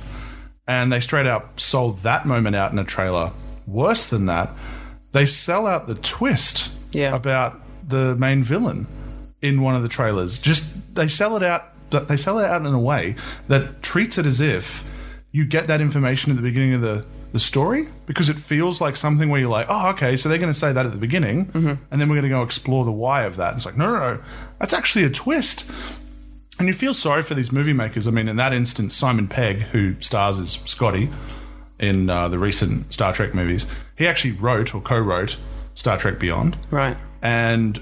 And 0.68 0.92
they 0.92 1.00
straight 1.00 1.28
out 1.28 1.60
sold 1.60 2.00
that 2.00 2.26
moment 2.26 2.56
out 2.56 2.72
in 2.72 2.80
a 2.80 2.84
trailer. 2.84 3.32
Worse 3.68 4.08
than 4.08 4.26
that, 4.26 4.50
they 5.12 5.26
sell 5.26 5.68
out 5.68 5.88
the 5.88 5.96
twist 5.96 6.70
Yeah. 6.92 7.16
about 7.16 7.60
the 7.88 8.16
main 8.16 8.44
villain 8.44 8.88
in 9.42 9.62
one 9.62 9.76
of 9.76 9.84
the 9.84 9.90
trailers. 9.90 10.40
Just 10.40 10.74
they 10.96 11.08
sell 11.08 11.36
it 11.36 11.44
out. 11.44 11.72
They 11.92 12.18
sell 12.18 12.40
it 12.40 12.46
out 12.46 12.62
in 12.62 12.74
a 12.74 12.80
way 12.80 13.16
that 13.48 13.82
treats 13.84 14.18
it 14.18 14.26
as 14.26 14.42
if 14.42 14.84
you 15.32 15.46
get 15.46 15.68
that 15.68 15.82
information 15.82 16.32
at 16.32 16.36
the 16.36 16.42
beginning 16.42 16.74
of 16.74 16.82
the 16.82 17.06
the 17.32 17.40
story 17.40 17.90
because 18.06 18.30
it 18.30 18.38
feels 18.38 18.80
like 18.80 18.96
something 18.96 19.30
where 19.30 19.42
you're 19.42 19.50
like, 19.50 19.68
oh, 19.68 19.90
okay, 19.90 20.16
so 20.16 20.30
they're 20.30 20.38
going 20.38 20.54
to 20.54 20.58
say 20.58 20.72
that 20.72 20.86
at 20.86 20.94
the 20.94 20.98
beginning, 20.98 21.48
mm-hmm. 21.48 21.74
and 21.92 22.00
then 22.00 22.08
we're 22.08 22.16
going 22.16 22.24
to 22.24 22.30
go 22.30 22.42
explore 22.44 22.86
the 22.86 22.94
why 22.94 23.24
of 23.24 23.36
that. 23.36 23.54
It's 23.56 23.66
like, 23.66 23.76
no, 23.76 23.92
no, 23.92 24.00
no, 24.00 24.24
that's 24.58 24.74
actually 24.74 25.04
a 25.04 25.10
twist. 25.10 25.70
And 26.58 26.68
you 26.68 26.74
feel 26.74 26.94
sorry 26.94 27.22
for 27.22 27.34
these 27.34 27.52
movie 27.52 27.74
makers. 27.74 28.08
I 28.08 28.12
mean, 28.12 28.28
in 28.28 28.38
that 28.38 28.54
instance, 28.54 28.96
Simon 28.96 29.28
Pegg, 29.28 29.58
who 29.58 30.00
stars 30.02 30.40
as 30.40 30.60
Scotty 30.66 31.10
in 31.80 32.10
uh, 32.10 32.30
the 32.30 32.40
recent 32.40 32.94
Star 32.94 33.12
Trek 33.12 33.34
movies, 33.34 33.68
he 33.98 34.08
actually 34.08 34.32
wrote 34.32 34.74
or 34.74 34.82
co-wrote 34.82 35.38
Star 35.74 35.98
Trek 35.98 36.20
Beyond. 36.20 36.58
Right. 36.72 36.98
And 37.22 37.82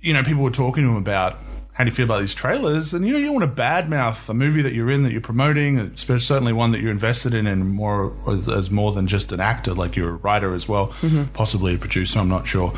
you 0.00 0.12
know, 0.12 0.22
people 0.22 0.42
were 0.42 0.50
talking 0.50 0.84
to 0.84 0.90
him 0.90 0.96
about 0.96 1.38
how 1.72 1.82
do 1.82 1.90
you 1.90 1.94
feel 1.96 2.04
about 2.04 2.20
these 2.20 2.34
trailers, 2.34 2.94
and 2.94 3.04
you 3.04 3.12
know, 3.12 3.18
you 3.18 3.26
don't 3.26 3.34
want 3.34 3.56
to 3.56 3.62
badmouth 3.62 4.28
a 4.28 4.34
movie 4.34 4.62
that 4.62 4.74
you're 4.74 4.90
in 4.92 5.02
that 5.02 5.10
you're 5.10 5.20
promoting, 5.20 5.78
especially 5.78 6.20
certainly 6.20 6.52
one 6.52 6.70
that 6.70 6.80
you're 6.80 6.92
invested 6.92 7.34
in, 7.34 7.48
and 7.48 7.68
more 7.68 8.14
as, 8.28 8.48
as 8.48 8.70
more 8.70 8.92
than 8.92 9.08
just 9.08 9.32
an 9.32 9.40
actor, 9.40 9.74
like 9.74 9.96
you're 9.96 10.10
a 10.10 10.16
writer 10.18 10.54
as 10.54 10.68
well, 10.68 10.94
possibly 11.32 11.74
a 11.74 11.78
producer. 11.78 12.20
I'm 12.20 12.28
not 12.28 12.46
sure, 12.46 12.72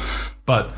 but 0.47 0.71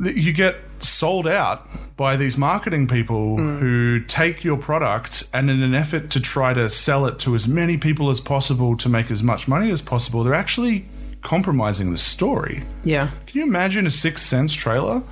you 0.00 0.32
get 0.32 0.56
sold 0.80 1.26
out 1.26 1.66
by 1.96 2.16
these 2.16 2.36
marketing 2.36 2.86
people 2.86 3.36
hmm. 3.36 3.58
who 3.58 4.00
take 4.00 4.44
your 4.44 4.56
product 4.56 5.26
and 5.32 5.48
in 5.50 5.62
an 5.62 5.74
effort 5.74 6.10
to 6.10 6.20
try 6.20 6.52
to 6.52 6.68
sell 6.68 7.06
it 7.06 7.18
to 7.20 7.34
as 7.34 7.46
many 7.48 7.76
people 7.76 8.10
as 8.10 8.20
possible 8.20 8.76
to 8.76 8.88
make 8.88 9.10
as 9.10 9.22
much 9.22 9.46
money 9.48 9.70
as 9.70 9.80
possible 9.80 10.22
they're 10.24 10.34
actually 10.34 10.86
compromising 11.22 11.90
the 11.90 11.96
story 11.96 12.62
Yeah. 12.84 13.10
can 13.26 13.40
you 13.40 13.46
imagine 13.46 13.86
a 13.86 13.90
Sixth 13.90 14.26
Sense 14.26 14.52
trailer 14.52 15.02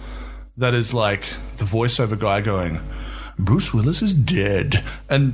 that 0.59 0.75
is 0.75 0.92
like 0.92 1.25
the 1.57 1.64
voiceover 1.64 2.18
guy 2.18 2.42
going, 2.42 2.79
"Bruce 3.38 3.72
Willis 3.72 4.03
is 4.03 4.12
dead," 4.12 4.85
and 5.09 5.33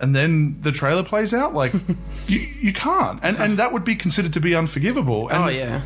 and 0.00 0.16
then 0.16 0.60
the 0.62 0.72
trailer 0.72 1.04
plays 1.04 1.32
out 1.32 1.54
like 1.54 1.72
you 2.26 2.40
you 2.60 2.72
can't, 2.72 3.20
and 3.22 3.36
and 3.38 3.58
that 3.60 3.72
would 3.72 3.84
be 3.84 3.94
considered 3.94 4.32
to 4.32 4.40
be 4.40 4.54
unforgivable. 4.54 5.28
And 5.28 5.44
Oh 5.44 5.48
yeah. 5.48 5.82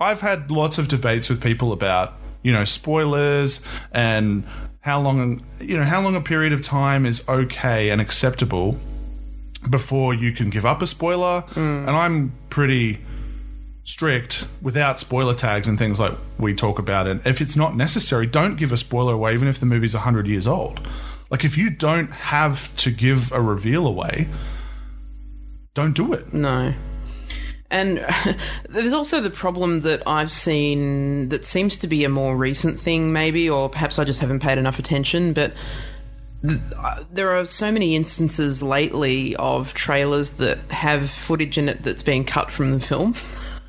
I've 0.00 0.20
had 0.20 0.50
lots 0.50 0.78
of 0.78 0.88
debates 0.88 1.30
with 1.30 1.40
people 1.40 1.72
about 1.72 2.14
you 2.44 2.52
know 2.52 2.64
spoilers 2.64 3.60
and 3.90 4.44
how 4.80 5.00
long 5.00 5.44
you 5.58 5.76
know 5.76 5.82
how 5.82 6.00
long 6.00 6.14
a 6.14 6.20
period 6.20 6.52
of 6.52 6.62
time 6.62 7.04
is 7.04 7.24
okay 7.28 7.90
and 7.90 8.00
acceptable 8.00 8.78
before 9.68 10.14
you 10.14 10.32
can 10.32 10.50
give 10.50 10.66
up 10.66 10.82
a 10.82 10.86
spoiler, 10.86 11.40
hmm. 11.40 11.60
and 11.60 11.90
I'm 11.90 12.32
pretty 12.50 13.00
strict 13.84 14.46
without 14.62 14.98
spoiler 14.98 15.34
tags 15.34 15.68
and 15.68 15.78
things 15.78 15.98
like 15.98 16.12
we 16.38 16.54
talk 16.54 16.78
about 16.78 17.06
it. 17.06 17.20
If 17.24 17.40
it's 17.40 17.56
not 17.56 17.76
necessary, 17.76 18.26
don't 18.26 18.56
give 18.56 18.72
a 18.72 18.76
spoiler 18.76 19.12
away, 19.12 19.34
even 19.34 19.48
if 19.48 19.60
the 19.60 19.66
movie's 19.66 19.94
100 19.94 20.26
years 20.26 20.46
old. 20.46 20.80
Like, 21.30 21.44
if 21.44 21.56
you 21.56 21.70
don't 21.70 22.10
have 22.10 22.74
to 22.76 22.90
give 22.90 23.32
a 23.32 23.40
reveal 23.40 23.86
away, 23.86 24.28
don't 25.74 25.94
do 25.94 26.12
it. 26.12 26.32
No. 26.32 26.74
And 27.70 28.04
there's 28.68 28.92
also 28.92 29.20
the 29.20 29.30
problem 29.30 29.80
that 29.80 30.02
I've 30.06 30.32
seen 30.32 31.28
that 31.30 31.44
seems 31.44 31.76
to 31.78 31.86
be 31.86 32.04
a 32.04 32.08
more 32.08 32.36
recent 32.36 32.78
thing, 32.78 33.12
maybe, 33.12 33.48
or 33.48 33.68
perhaps 33.68 33.98
I 33.98 34.04
just 34.04 34.20
haven't 34.20 34.40
paid 34.40 34.58
enough 34.58 34.78
attention, 34.78 35.32
but 35.32 35.52
uh, 36.46 37.04
there 37.10 37.30
are 37.30 37.46
so 37.46 37.72
many 37.72 37.96
instances 37.96 38.62
lately 38.62 39.34
of 39.36 39.72
trailers 39.74 40.32
that 40.32 40.58
have 40.70 41.08
footage 41.08 41.56
in 41.56 41.68
it 41.68 41.82
that's 41.82 42.02
being 42.02 42.24
cut 42.24 42.50
from 42.50 42.72
the 42.72 42.80
film. 42.80 43.14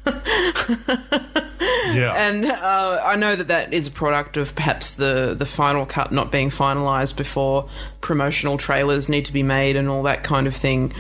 Yeah. 1.94 2.14
And 2.14 2.46
uh, 2.46 3.02
I 3.04 3.16
know 3.16 3.36
that 3.36 3.48
that 3.48 3.74
is 3.74 3.88
a 3.88 3.92
product 3.92 4.38
of 4.38 4.56
perhaps 4.56 4.94
the, 4.94 5.36
the 5.38 5.46
final 5.46 5.86
cut 5.86 6.12
not 6.12 6.32
being 6.32 6.50
finalised 6.50 7.16
before 7.16 7.70
promotional 8.02 8.58
trailers 8.58 9.08
need 9.08 9.26
to 9.26 9.34
be 9.34 9.44
made 9.44 9.76
and 9.76 9.88
all 9.88 10.04
that 10.04 10.24
kind 10.24 10.48
of 10.48 10.56
thing. 10.56 10.94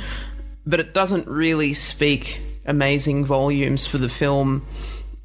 But 0.65 0.79
it 0.79 0.93
doesn't 0.93 1.27
really 1.27 1.73
speak 1.73 2.39
amazing 2.65 3.25
volumes 3.25 3.85
for 3.85 3.97
the 3.97 4.09
film 4.09 4.65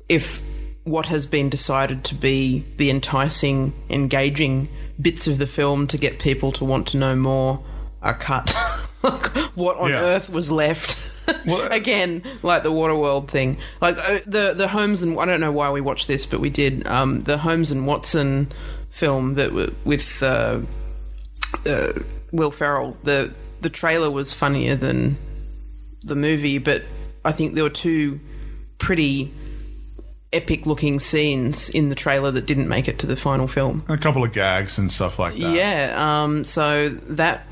if 0.08 0.42
what 0.84 1.06
has 1.06 1.26
been 1.26 1.48
decided 1.50 2.02
to 2.04 2.14
be 2.14 2.64
the 2.78 2.90
enticing, 2.90 3.72
engaging 3.90 4.68
bits 5.00 5.26
of 5.26 5.38
the 5.38 5.46
film 5.46 5.86
to 5.86 5.98
get 5.98 6.18
people 6.18 6.52
to 6.52 6.64
want 6.64 6.88
to 6.88 6.96
know 6.96 7.14
more 7.14 7.62
are 8.02 8.14
cut. 8.16 8.50
what 9.54 9.76
on 9.78 9.90
Yeah. 9.90 10.00
earth 10.02 10.30
was 10.30 10.50
left? 10.50 11.06
Again, 11.70 12.22
like 12.42 12.62
the 12.64 12.72
Waterworld 12.72 13.28
thing, 13.28 13.58
like 13.80 13.96
uh, 13.98 14.18
the 14.26 14.52
the 14.54 14.66
Holmes 14.66 15.02
and 15.02 15.18
I 15.20 15.26
don't 15.26 15.40
know 15.40 15.52
why 15.52 15.70
we 15.70 15.80
watched 15.80 16.08
this, 16.08 16.26
but 16.26 16.40
we 16.40 16.50
did. 16.50 16.84
Um, 16.88 17.20
the 17.20 17.38
Holmes 17.38 17.70
and 17.70 17.86
Watson 17.86 18.50
film 18.88 19.34
that 19.34 19.50
w- 19.50 19.72
with 19.84 20.22
uh, 20.24 20.60
uh, 21.66 21.92
Will 22.32 22.50
Ferrell. 22.50 22.96
The 23.04 23.32
the 23.60 23.70
trailer 23.70 24.10
was 24.10 24.32
funnier 24.34 24.74
than 24.74 25.18
the 26.02 26.16
movie, 26.16 26.58
but 26.58 26.82
I 27.24 27.32
think 27.32 27.54
there 27.54 27.64
were 27.64 27.70
two 27.70 28.20
pretty 28.78 29.32
epic 30.32 30.64
looking 30.64 30.98
scenes 31.00 31.68
in 31.68 31.88
the 31.88 31.94
trailer 31.94 32.30
that 32.30 32.46
didn't 32.46 32.68
make 32.68 32.88
it 32.88 32.98
to 33.00 33.06
the 33.06 33.16
final 33.16 33.46
film. 33.46 33.84
a 33.88 33.98
couple 33.98 34.22
of 34.22 34.32
gags 34.32 34.78
and 34.78 34.90
stuff 34.90 35.18
like 35.18 35.34
that. 35.34 35.54
Yeah, 35.54 35.94
um, 35.96 36.44
so 36.44 36.88
that 36.88 37.46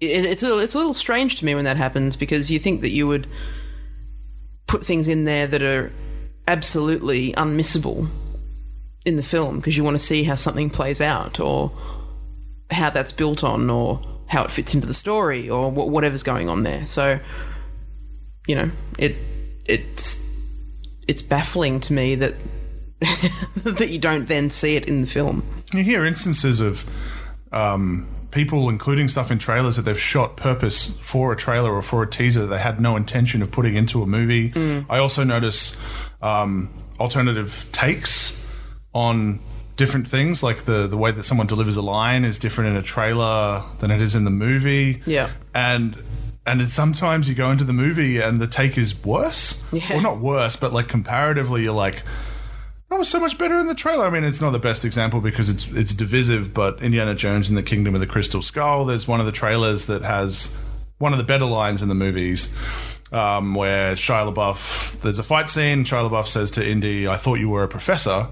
it, 0.00 0.24
it's 0.24 0.42
a, 0.42 0.58
it's 0.58 0.74
a 0.74 0.78
little 0.78 0.94
strange 0.94 1.36
to 1.36 1.44
me 1.44 1.54
when 1.54 1.64
that 1.64 1.76
happens 1.76 2.16
because 2.16 2.50
you 2.50 2.58
think 2.58 2.82
that 2.82 2.90
you 2.90 3.06
would 3.06 3.26
put 4.66 4.84
things 4.84 5.08
in 5.08 5.24
there 5.24 5.46
that 5.46 5.62
are 5.62 5.92
absolutely 6.46 7.32
unmissable 7.32 8.08
in 9.04 9.16
the 9.16 9.22
film 9.22 9.56
because 9.56 9.76
you 9.76 9.84
want 9.84 9.94
to 9.94 10.02
see 10.02 10.22
how 10.24 10.34
something 10.34 10.70
plays 10.70 11.00
out 11.00 11.40
or 11.40 11.70
how 12.70 12.90
that's 12.90 13.12
built 13.12 13.44
on 13.44 13.68
or 13.68 14.00
how 14.26 14.44
it 14.44 14.50
fits 14.50 14.74
into 14.74 14.86
the 14.86 14.94
story 14.94 15.50
or 15.50 15.70
whatever's 15.70 16.22
going 16.22 16.48
on 16.48 16.62
there. 16.62 16.86
So, 16.86 17.20
you 18.46 18.54
know, 18.54 18.70
it 18.98 19.16
it's 19.64 20.20
it's 21.08 21.22
baffling 21.22 21.80
to 21.80 21.92
me 21.92 22.14
that 22.16 22.34
that 23.64 23.90
you 23.90 23.98
don't 23.98 24.28
then 24.28 24.50
see 24.50 24.76
it 24.76 24.86
in 24.86 25.00
the 25.00 25.06
film. 25.06 25.44
You 25.72 25.82
hear 25.82 26.04
instances 26.04 26.60
of 26.60 26.84
um, 27.52 28.08
people 28.30 28.68
including 28.68 29.08
stuff 29.08 29.30
in 29.30 29.38
trailers 29.38 29.76
that 29.76 29.82
they've 29.82 30.00
shot 30.00 30.36
purpose 30.36 30.94
for 31.00 31.32
a 31.32 31.36
trailer 31.36 31.72
or 31.72 31.82
for 31.82 32.02
a 32.02 32.10
teaser 32.10 32.40
that 32.40 32.46
they 32.46 32.58
had 32.58 32.80
no 32.80 32.96
intention 32.96 33.42
of 33.42 33.50
putting 33.50 33.76
into 33.76 34.02
a 34.02 34.06
movie. 34.06 34.52
I 34.88 34.98
also 34.98 35.24
notice 35.24 35.76
um, 36.22 36.74
alternative 36.98 37.66
takes 37.72 38.40
on 38.92 39.40
different 39.76 40.06
things, 40.08 40.42
like 40.42 40.64
the 40.64 40.86
the 40.86 40.96
way 40.96 41.10
that 41.10 41.24
someone 41.24 41.46
delivers 41.46 41.76
a 41.76 41.82
line 41.82 42.24
is 42.24 42.38
different 42.38 42.70
in 42.70 42.76
a 42.76 42.82
trailer 42.82 43.62
than 43.80 43.90
it 43.90 44.00
is 44.00 44.14
in 44.14 44.24
the 44.24 44.30
movie. 44.30 45.02
Yeah. 45.06 45.30
and 45.54 45.96
and 46.46 46.60
it's 46.60 46.74
sometimes 46.74 47.28
you 47.28 47.34
go 47.34 47.50
into 47.50 47.64
the 47.64 47.72
movie 47.72 48.18
and 48.20 48.40
the 48.40 48.46
take 48.46 48.76
is 48.78 48.94
worse, 49.04 49.62
Yeah. 49.72 49.96
or 49.96 50.00
not 50.02 50.18
worse, 50.20 50.56
but 50.56 50.72
like 50.72 50.88
comparatively, 50.88 51.62
you're 51.64 51.72
like. 51.72 52.02
That 52.90 52.98
was 52.98 53.08
so 53.08 53.18
much 53.18 53.38
better 53.38 53.58
in 53.58 53.66
the 53.66 53.74
trailer. 53.74 54.06
I 54.06 54.10
mean, 54.10 54.22
it's 54.22 54.40
not 54.40 54.50
the 54.50 54.58
best 54.60 54.84
example 54.84 55.20
because 55.20 55.48
it's 55.48 55.66
it's 55.68 55.92
divisive, 55.94 56.54
but 56.54 56.80
Indiana 56.80 57.14
Jones 57.14 57.48
and 57.48 57.58
the 57.58 57.62
Kingdom 57.62 57.94
of 57.94 58.00
the 58.00 58.06
Crystal 58.06 58.40
Skull. 58.42 58.84
There's 58.84 59.08
one 59.08 59.18
of 59.18 59.26
the 59.26 59.32
trailers 59.32 59.86
that 59.86 60.02
has 60.02 60.56
one 60.98 61.12
of 61.12 61.18
the 61.18 61.24
better 61.24 61.46
lines 61.46 61.82
in 61.82 61.88
the 61.88 61.94
movies, 61.96 62.52
um, 63.10 63.54
where 63.56 63.94
Shia 63.94 64.32
LaBeouf. 64.32 65.00
There's 65.00 65.18
a 65.18 65.24
fight 65.24 65.50
scene. 65.50 65.82
Shia 65.84 66.08
LaBeouf 66.08 66.28
says 66.28 66.52
to 66.52 66.70
Indy, 66.70 67.08
"I 67.08 67.16
thought 67.16 67.40
you 67.40 67.48
were 67.48 67.64
a 67.64 67.68
professor," 67.68 68.28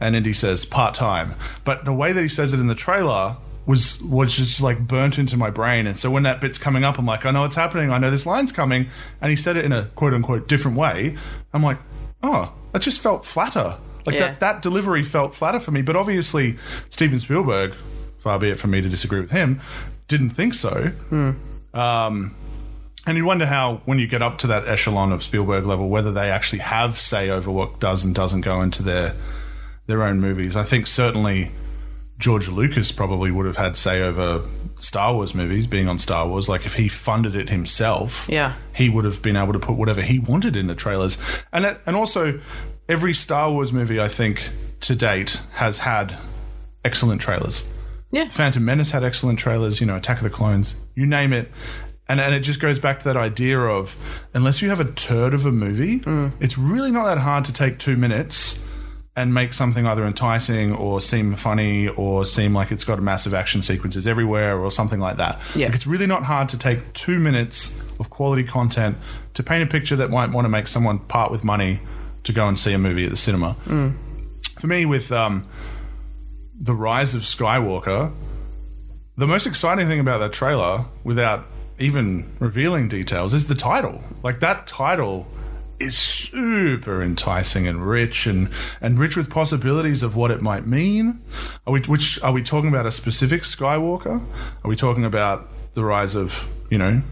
and 0.00 0.16
Indy 0.16 0.32
says, 0.32 0.64
"Part 0.64 0.94
time." 0.94 1.34
But 1.64 1.84
the 1.84 1.92
way 1.92 2.12
that 2.12 2.22
he 2.22 2.28
says 2.28 2.52
it 2.52 2.58
in 2.58 2.66
the 2.66 2.74
trailer 2.74 3.36
was 3.70 4.02
was 4.02 4.36
just 4.36 4.60
like 4.60 4.86
burnt 4.86 5.18
into 5.18 5.36
my 5.36 5.48
brain. 5.48 5.86
And 5.86 5.96
so 5.96 6.10
when 6.10 6.24
that 6.24 6.40
bit's 6.40 6.58
coming 6.58 6.82
up, 6.84 6.98
I'm 6.98 7.06
like, 7.06 7.24
I 7.24 7.30
know 7.30 7.44
it's 7.44 7.54
happening. 7.54 7.92
I 7.92 7.98
know 7.98 8.10
this 8.10 8.26
line's 8.26 8.52
coming, 8.52 8.88
and 9.20 9.30
he 9.30 9.36
said 9.36 9.56
it 9.56 9.64
in 9.64 9.72
a 9.72 9.84
quote 9.94 10.12
unquote 10.12 10.48
different 10.48 10.76
way. 10.76 11.16
I'm 11.54 11.62
like, 11.62 11.78
oh, 12.22 12.52
that 12.72 12.82
just 12.82 13.00
felt 13.00 13.24
flatter. 13.24 13.76
Like 14.06 14.16
Yeah. 14.16 14.28
that 14.28 14.40
that 14.40 14.62
delivery 14.62 15.02
felt 15.02 15.34
flatter 15.34 15.60
for 15.60 15.70
me. 15.70 15.82
But 15.82 15.94
obviously, 15.96 16.56
Steven 16.90 17.20
Spielberg, 17.20 17.74
far 18.18 18.38
be 18.38 18.48
it 18.50 18.58
from 18.58 18.72
me 18.72 18.80
to 18.80 18.88
disagree 18.88 19.20
with 19.20 19.30
him, 19.30 19.60
didn't 20.08 20.30
think 20.30 20.54
so. 20.54 20.90
Um, 21.72 22.34
and 23.06 23.16
you 23.16 23.24
wonder 23.24 23.46
how, 23.46 23.80
when 23.84 23.98
you 23.98 24.06
get 24.06 24.20
up 24.22 24.38
to 24.38 24.46
that 24.48 24.66
echelon 24.66 25.12
of 25.12 25.22
Spielberg 25.22 25.64
level, 25.64 25.88
whether 25.88 26.12
they 26.12 26.30
actually 26.30 26.58
have 26.58 26.98
say 26.98 27.30
over 27.30 27.50
what 27.50 27.78
does 27.80 28.04
and 28.04 28.14
doesn't 28.14 28.40
go 28.42 28.60
into 28.62 28.82
their 28.82 29.14
their 29.86 30.02
own 30.02 30.20
movies. 30.20 30.56
I 30.56 30.62
think 30.62 30.86
certainly 30.86 31.50
George 32.20 32.48
Lucas 32.48 32.92
probably 32.92 33.30
would 33.30 33.46
have 33.46 33.56
had 33.56 33.76
say 33.76 34.02
over 34.02 34.42
Star 34.78 35.14
Wars 35.14 35.34
movies, 35.34 35.66
being 35.66 35.88
on 35.88 35.98
Star 35.98 36.28
Wars. 36.28 36.48
Like 36.48 36.66
if 36.66 36.74
he 36.74 36.86
funded 36.86 37.34
it 37.34 37.48
himself, 37.48 38.26
Yeah. 38.28 38.54
he 38.74 38.88
would 38.88 39.04
have 39.04 39.22
been 39.22 39.36
able 39.36 39.54
to 39.54 39.58
put 39.58 39.76
whatever 39.76 40.02
he 40.02 40.18
wanted 40.18 40.54
in 40.54 40.66
the 40.68 40.74
trailers. 40.74 41.18
And 41.52 41.64
that, 41.64 41.80
and 41.86 41.96
also, 41.96 42.38
every 42.88 43.14
Star 43.14 43.50
Wars 43.50 43.72
movie 43.72 44.00
I 44.00 44.08
think 44.08 44.50
to 44.80 44.94
date 44.94 45.40
has 45.54 45.78
had 45.80 46.16
excellent 46.84 47.20
trailers. 47.20 47.66
Yeah. 48.12 48.28
Phantom 48.28 48.64
Menace 48.64 48.90
had 48.90 49.02
excellent 49.02 49.38
trailers. 49.38 49.80
You 49.80 49.86
know, 49.86 49.96
Attack 49.96 50.18
of 50.18 50.24
the 50.24 50.30
Clones. 50.30 50.76
You 50.94 51.06
name 51.06 51.32
it. 51.32 51.50
And, 52.08 52.20
and 52.20 52.34
it 52.34 52.40
just 52.40 52.60
goes 52.60 52.78
back 52.78 52.98
to 53.00 53.04
that 53.04 53.16
idea 53.16 53.58
of 53.58 53.96
unless 54.34 54.60
you 54.60 54.68
have 54.68 54.80
a 54.80 54.90
turd 54.92 55.32
of 55.32 55.46
a 55.46 55.52
movie, 55.52 56.00
mm. 56.00 56.34
it's 56.40 56.58
really 56.58 56.90
not 56.90 57.04
that 57.04 57.18
hard 57.18 57.44
to 57.46 57.52
take 57.52 57.78
two 57.78 57.96
minutes 57.96 58.60
and 59.16 59.34
make 59.34 59.52
something 59.52 59.86
either 59.86 60.04
enticing 60.04 60.72
or 60.74 61.00
seem 61.00 61.34
funny 61.34 61.88
or 61.88 62.24
seem 62.24 62.54
like 62.54 62.70
it's 62.70 62.84
got 62.84 63.02
massive 63.02 63.34
action 63.34 63.60
sequences 63.60 64.06
everywhere 64.06 64.58
or 64.58 64.70
something 64.70 65.00
like 65.00 65.16
that. 65.16 65.40
Yeah. 65.54 65.66
Like 65.66 65.74
it's 65.74 65.86
really 65.86 66.06
not 66.06 66.22
hard 66.22 66.48
to 66.50 66.58
take 66.58 66.92
two 66.92 67.18
minutes 67.18 67.76
of 67.98 68.08
quality 68.08 68.44
content 68.44 68.96
to 69.34 69.42
paint 69.42 69.62
a 69.68 69.70
picture 69.70 69.96
that 69.96 70.10
might 70.10 70.30
want 70.30 70.44
to 70.44 70.48
make 70.48 70.68
someone 70.68 71.00
part 71.00 71.30
with 71.30 71.42
money 71.44 71.80
to 72.24 72.32
go 72.32 72.46
and 72.46 72.58
see 72.58 72.72
a 72.72 72.78
movie 72.78 73.04
at 73.04 73.10
the 73.10 73.16
cinema. 73.16 73.56
For 74.58 74.66
me, 74.66 74.86
with 74.86 75.10
um, 75.10 75.46
the 76.60 76.74
rise 76.74 77.14
of 77.14 77.22
Skywalker, 77.22 78.12
the 79.16 79.26
most 79.26 79.46
exciting 79.46 79.88
thing 79.88 80.00
about 80.00 80.18
that 80.18 80.32
trailer, 80.32 80.84
without 81.02 81.46
even 81.78 82.30
revealing 82.38 82.88
details, 82.88 83.34
is 83.34 83.48
the 83.48 83.54
title. 83.54 84.02
Like 84.22 84.40
that 84.40 84.66
title 84.66 85.26
is 85.80 85.96
super 85.96 87.02
enticing 87.02 87.66
and 87.66 87.84
rich 87.86 88.26
and, 88.26 88.48
and 88.80 88.98
rich 88.98 89.16
with 89.16 89.30
possibilities 89.30 90.02
of 90.02 90.14
what 90.14 90.30
it 90.30 90.42
might 90.42 90.66
mean. 90.66 91.22
Are 91.66 91.72
we 91.72 91.80
which 91.80 92.22
are 92.22 92.32
we 92.32 92.42
talking 92.42 92.68
about 92.68 92.86
a 92.86 92.92
specific 92.92 93.42
Skywalker? 93.42 94.24
Are 94.62 94.68
we 94.68 94.76
talking 94.76 95.04
about 95.04 95.48
the 95.74 95.84
rise 95.84 96.14
of, 96.14 96.48
you 96.70 96.78
know, 96.78 97.02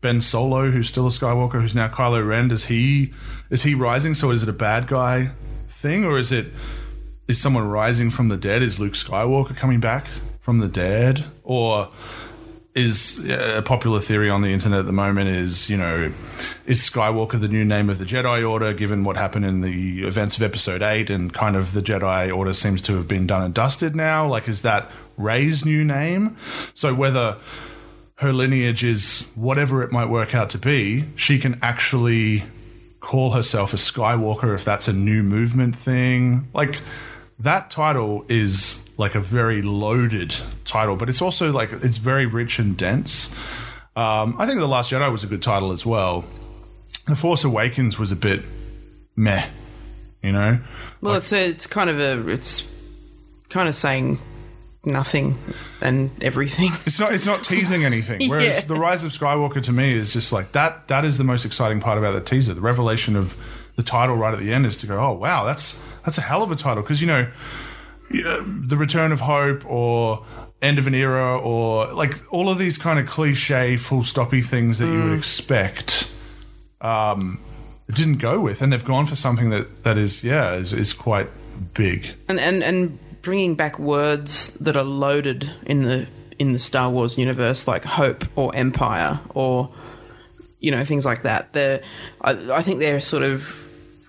Ben 0.00 0.20
Solo, 0.20 0.70
who's 0.70 0.88
still 0.88 1.06
a 1.06 1.10
Skywalker, 1.10 1.60
who's 1.60 1.74
now 1.74 1.88
Kylo 1.88 2.26
Ren? 2.26 2.50
Is 2.50 2.64
he 2.64 3.12
is 3.50 3.62
he 3.62 3.74
rising? 3.74 4.14
So 4.14 4.30
is 4.30 4.42
it 4.42 4.48
a 4.48 4.54
bad 4.54 4.86
guy 4.86 5.30
thing, 5.68 6.04
or 6.04 6.18
is 6.18 6.32
it 6.32 6.46
is 7.28 7.40
someone 7.40 7.68
rising 7.68 8.10
from 8.10 8.28
the 8.28 8.36
dead? 8.36 8.62
Is 8.62 8.78
Luke 8.78 8.94
Skywalker 8.94 9.56
coming 9.56 9.80
back 9.80 10.06
from 10.40 10.58
the 10.58 10.68
dead, 10.68 11.24
or 11.42 11.90
is 12.74 13.24
uh, 13.28 13.54
a 13.58 13.62
popular 13.62 14.00
theory 14.00 14.28
on 14.28 14.42
the 14.42 14.48
internet 14.48 14.80
at 14.80 14.86
the 14.86 14.92
moment 14.92 15.28
is 15.28 15.70
you 15.70 15.76
know 15.76 16.12
is 16.66 16.80
Skywalker 16.80 17.40
the 17.40 17.48
new 17.48 17.64
name 17.64 17.88
of 17.88 17.98
the 17.98 18.04
Jedi 18.04 18.48
Order 18.48 18.72
given 18.74 19.04
what 19.04 19.16
happened 19.16 19.44
in 19.44 19.60
the 19.60 20.04
events 20.06 20.36
of 20.36 20.42
Episode 20.42 20.82
Eight 20.82 21.08
and 21.08 21.32
kind 21.32 21.56
of 21.56 21.72
the 21.72 21.80
Jedi 21.80 22.34
Order 22.34 22.52
seems 22.52 22.82
to 22.82 22.96
have 22.96 23.06
been 23.06 23.26
done 23.26 23.42
and 23.42 23.54
dusted 23.54 23.94
now? 23.94 24.26
Like, 24.26 24.48
is 24.48 24.62
that 24.62 24.90
Rey's 25.16 25.64
new 25.64 25.84
name? 25.84 26.36
So 26.74 26.94
whether 26.94 27.36
her 28.16 28.32
lineage 28.32 28.82
is 28.84 29.28
whatever 29.34 29.82
it 29.82 29.92
might 29.92 30.06
work 30.06 30.34
out 30.34 30.50
to 30.50 30.58
be, 30.58 31.04
she 31.16 31.38
can 31.38 31.58
actually 31.62 32.42
call 33.00 33.32
herself 33.32 33.72
a 33.72 33.76
Skywalker 33.76 34.54
if 34.54 34.64
that's 34.64 34.88
a 34.88 34.92
new 34.92 35.22
movement 35.22 35.76
thing. 35.76 36.48
Like 36.54 36.80
that 37.38 37.70
title 37.70 38.24
is 38.28 38.83
like 38.96 39.14
a 39.14 39.20
very 39.20 39.62
loaded 39.62 40.34
title, 40.64 40.96
but 40.96 41.08
it's 41.08 41.20
also 41.22 41.50
like 41.52 41.72
it's 41.72 41.96
very 41.98 42.26
rich 42.26 42.58
and 42.58 42.76
dense. 42.76 43.34
Um, 43.96 44.36
I 44.38 44.46
think 44.46 44.58
The 44.60 44.66
Last 44.68 44.92
Jedi 44.92 45.10
was 45.10 45.24
a 45.24 45.26
good 45.26 45.42
title 45.42 45.72
as 45.72 45.84
well. 45.86 46.24
The 47.06 47.16
Force 47.16 47.44
Awakens 47.44 47.98
was 47.98 48.10
a 48.12 48.16
bit 48.16 48.42
meh, 49.16 49.46
you 50.22 50.32
know. 50.32 50.58
Well, 51.00 51.14
it's 51.14 51.32
a, 51.32 51.48
it's 51.48 51.66
kind 51.66 51.90
of 51.90 51.98
a 52.00 52.28
it's 52.28 52.68
kind 53.50 53.68
of 53.68 53.74
saying 53.74 54.18
nothing 54.84 55.38
and 55.80 56.10
everything. 56.22 56.72
It's 56.86 56.98
not. 56.98 57.12
It's 57.14 57.26
not 57.26 57.44
teasing 57.44 57.84
anything. 57.84 58.28
Whereas 58.28 58.60
Yeah. 58.60 58.64
the 58.66 58.74
Rise 58.76 59.04
of 59.04 59.12
Skywalker 59.12 59.62
to 59.64 59.72
me 59.72 59.92
is 59.92 60.12
just 60.12 60.32
like 60.32 60.52
that. 60.52 60.88
That 60.88 61.04
is 61.04 61.18
the 61.18 61.24
most 61.24 61.44
exciting 61.44 61.80
part 61.80 61.98
about 61.98 62.12
the 62.14 62.20
teaser. 62.20 62.54
The 62.54 62.60
revelation 62.60 63.16
of 63.16 63.36
the 63.76 63.82
title 63.82 64.16
right 64.16 64.32
at 64.32 64.40
the 64.40 64.52
end 64.52 64.66
is 64.66 64.76
to 64.78 64.86
go, 64.86 64.98
oh 64.98 65.12
wow, 65.12 65.44
that's 65.44 65.80
that's 66.04 66.18
a 66.18 66.22
hell 66.22 66.42
of 66.42 66.50
a 66.50 66.56
title 66.56 66.82
because 66.82 67.00
you 67.00 67.06
know, 67.06 67.26
yeah, 68.10 68.42
the 68.46 68.76
Return 68.76 69.12
of 69.12 69.20
Hope 69.20 69.64
or 69.66 70.24
End 70.62 70.78
of 70.78 70.86
an 70.86 70.94
Era 70.94 71.38
or 71.38 71.92
like 71.92 72.20
all 72.32 72.48
of 72.48 72.58
these 72.58 72.78
kind 72.78 72.98
of 72.98 73.06
cliche 73.06 73.76
full 73.76 74.02
stoppy 74.02 74.42
things 74.42 74.78
that 74.78 74.86
you 74.86 75.02
would 75.02 75.18
expect. 75.18 76.10
Um, 76.80 77.40
didn't 77.90 78.18
go 78.18 78.40
with, 78.40 78.62
and 78.62 78.72
they've 78.72 78.84
gone 78.84 79.06
for 79.06 79.14
something 79.14 79.50
that 79.50 79.84
that 79.84 79.98
is 79.98 80.24
yeah 80.24 80.54
is, 80.54 80.72
is 80.72 80.92
quite 80.92 81.28
big. 81.74 82.14
and 82.28 82.40
and 82.40 82.62
and 82.62 82.98
bringing 83.22 83.54
back 83.54 83.78
words 83.78 84.50
that 84.60 84.76
are 84.76 84.84
loaded 84.84 85.50
in 85.66 85.82
the 85.82 86.06
in 86.38 86.52
the 86.52 86.58
Star 86.58 86.90
Wars 86.90 87.18
universe, 87.18 87.66
like 87.68 87.84
hope 87.84 88.24
or 88.36 88.54
empire 88.54 89.20
or 89.34 89.72
you 90.60 90.70
know 90.70 90.84
things 90.84 91.04
like 91.04 91.22
that. 91.22 91.52
They're 91.52 91.82
I, 92.20 92.52
I 92.52 92.62
think 92.62 92.80
they're 92.80 93.00
sort 93.00 93.22
of 93.22 93.58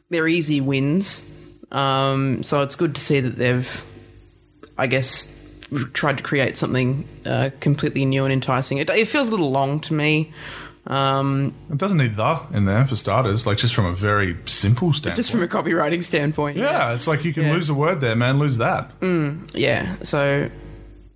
they're 0.09 0.27
easy 0.27 0.61
wins. 0.61 1.29
Um, 1.71 2.43
so 2.43 2.61
it's 2.61 2.75
good 2.75 2.95
to 2.95 3.01
see 3.01 3.19
that 3.19 3.37
they've, 3.37 3.83
I 4.77 4.87
guess, 4.87 5.31
tried 5.93 6.17
to 6.17 6.23
create 6.23 6.55
something 6.57 7.07
uh, 7.25 7.49
completely 7.59 8.05
new 8.05 8.23
and 8.23 8.31
enticing. 8.33 8.77
It, 8.77 8.89
it 8.89 9.07
feels 9.07 9.27
a 9.27 9.31
little 9.31 9.51
long 9.51 9.79
to 9.81 9.93
me. 9.93 10.31
Um, 10.87 11.55
It 11.71 11.77
doesn't 11.79 11.97
need 11.97 12.15
the 12.15 12.39
in 12.53 12.65
there 12.65 12.85
for 12.85 12.95
starters, 12.95 13.47
like 13.47 13.57
just 13.57 13.73
from 13.73 13.85
a 13.85 13.95
very 13.95 14.37
simple 14.45 14.93
standpoint. 14.93 15.15
just 15.15 15.31
from 15.31 15.41
a 15.41 15.47
copywriting 15.47 16.03
standpoint, 16.03 16.57
Yeah, 16.57 16.93
it's 16.93 17.07
like 17.07 17.25
you 17.25 17.33
can 17.33 17.43
Yeah. 17.45 17.53
lose 17.53 17.69
a 17.69 17.73
word 17.73 18.01
there, 18.01 18.15
man. 18.15 18.37
Lose 18.37 18.57
that. 18.57 18.91
yeah 19.55 19.95
so 20.03 20.49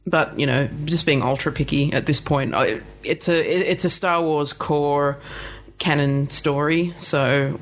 but 0.08 0.40
you 0.40 0.48
know 0.48 0.68
just 0.86 1.06
being 1.06 1.22
ultra 1.22 1.52
picky 1.52 1.94
at 1.94 2.08
this 2.08 2.20
point 2.20 2.56
it's 3.04 3.30
a 3.30 3.70
it's 3.72 3.86
a 3.86 3.90
star 3.92 4.24
wars 4.24 4.54
core 4.54 5.20
canon 5.78 6.28
story 6.30 6.96
so 6.98 7.60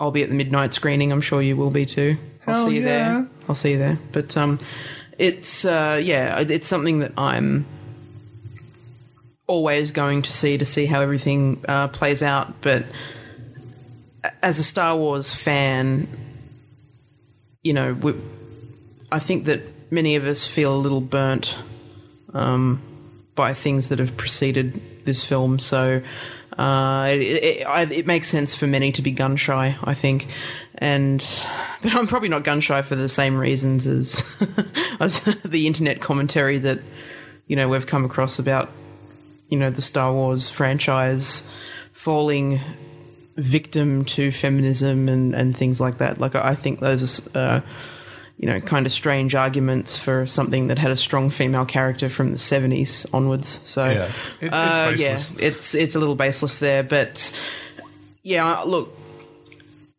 i'll 0.00 0.10
be 0.10 0.22
at 0.22 0.28
the 0.28 0.34
midnight 0.34 0.72
screening 0.74 1.12
i'm 1.12 1.20
sure 1.20 1.42
you 1.42 1.56
will 1.56 1.70
be 1.70 1.86
too. 1.86 2.16
I'll 2.46 2.54
Hell 2.54 2.66
see 2.66 2.74
you 2.76 2.80
yeah. 2.80 2.86
there 2.86 3.28
i'll 3.48 3.54
see 3.54 3.72
you 3.72 3.78
there. 3.78 3.98
But 4.12 4.36
um 4.36 4.58
it's 5.18 5.64
uh 5.64 6.00
yeah 6.02 6.38
it's 6.40 6.66
something 6.66 7.00
that 7.00 7.12
i'm 7.18 7.66
always 9.46 9.92
going 9.92 10.22
to 10.22 10.32
see 10.32 10.58
to 10.58 10.64
see 10.64 10.86
how 10.86 11.00
everything 11.00 11.64
uh, 11.66 11.88
plays 11.88 12.22
out. 12.22 12.60
But 12.60 12.84
as 14.42 14.58
a 14.58 14.62
star 14.62 14.94
wars 14.94 15.32
fan 15.32 16.06
you 17.62 17.72
know 17.72 17.94
we, 17.94 18.14
I 19.10 19.18
think 19.18 19.44
that 19.44 19.92
many 19.92 20.16
of 20.16 20.24
us 20.24 20.46
feel 20.46 20.74
a 20.74 20.76
little 20.76 21.00
burnt 21.00 21.56
um, 22.34 22.82
by 23.38 23.54
things 23.54 23.88
that 23.88 24.00
have 24.00 24.16
preceded 24.16 25.04
this 25.04 25.24
film. 25.24 25.60
So 25.60 26.02
uh, 26.58 27.06
it, 27.08 27.20
it, 27.20 27.92
it 27.92 28.06
makes 28.06 28.26
sense 28.26 28.56
for 28.56 28.66
many 28.66 28.90
to 28.92 29.00
be 29.00 29.12
gun 29.12 29.36
shy. 29.36 29.76
I 29.84 29.94
think, 29.94 30.26
and 30.74 31.24
but 31.82 31.94
I'm 31.94 32.08
probably 32.08 32.28
not 32.28 32.42
gun 32.42 32.60
shy 32.60 32.82
for 32.82 32.96
the 32.96 33.08
same 33.08 33.38
reasons 33.38 33.86
as 33.86 34.24
as 35.00 35.20
the 35.44 35.68
internet 35.68 36.00
commentary 36.00 36.58
that 36.58 36.80
you 37.46 37.54
know 37.54 37.68
we've 37.68 37.86
come 37.86 38.04
across 38.04 38.40
about 38.40 38.70
you 39.48 39.56
know 39.56 39.70
the 39.70 39.82
Star 39.82 40.12
Wars 40.12 40.50
franchise 40.50 41.48
falling 41.92 42.60
victim 43.36 44.04
to 44.04 44.32
feminism 44.32 45.08
and, 45.08 45.32
and 45.32 45.56
things 45.56 45.80
like 45.80 45.98
that. 45.98 46.18
Like 46.18 46.34
I 46.34 46.56
think 46.56 46.80
those 46.80 47.24
are, 47.36 47.38
uh, 47.38 47.60
you 48.38 48.46
know, 48.48 48.60
kind 48.60 48.86
of 48.86 48.92
strange 48.92 49.34
arguments 49.34 49.96
for 49.98 50.26
something 50.26 50.68
that 50.68 50.78
had 50.78 50.90
a 50.92 50.96
strong 50.96 51.28
female 51.28 51.66
character 51.66 52.08
from 52.08 52.30
the 52.32 52.38
seventies 52.38 53.04
onwards. 53.12 53.60
So 53.64 53.84
Yeah. 53.84 54.12
It's- 54.40 54.40
it's 54.40 54.54
uh, 54.54 54.94
yeah, 54.96 55.20
it's 55.46 55.74
it's 55.74 55.94
a 55.94 55.98
little 55.98 56.14
baseless 56.16 56.58
there, 56.60 56.82
but 56.84 57.36
yeah, 58.22 58.60
look, 58.64 58.96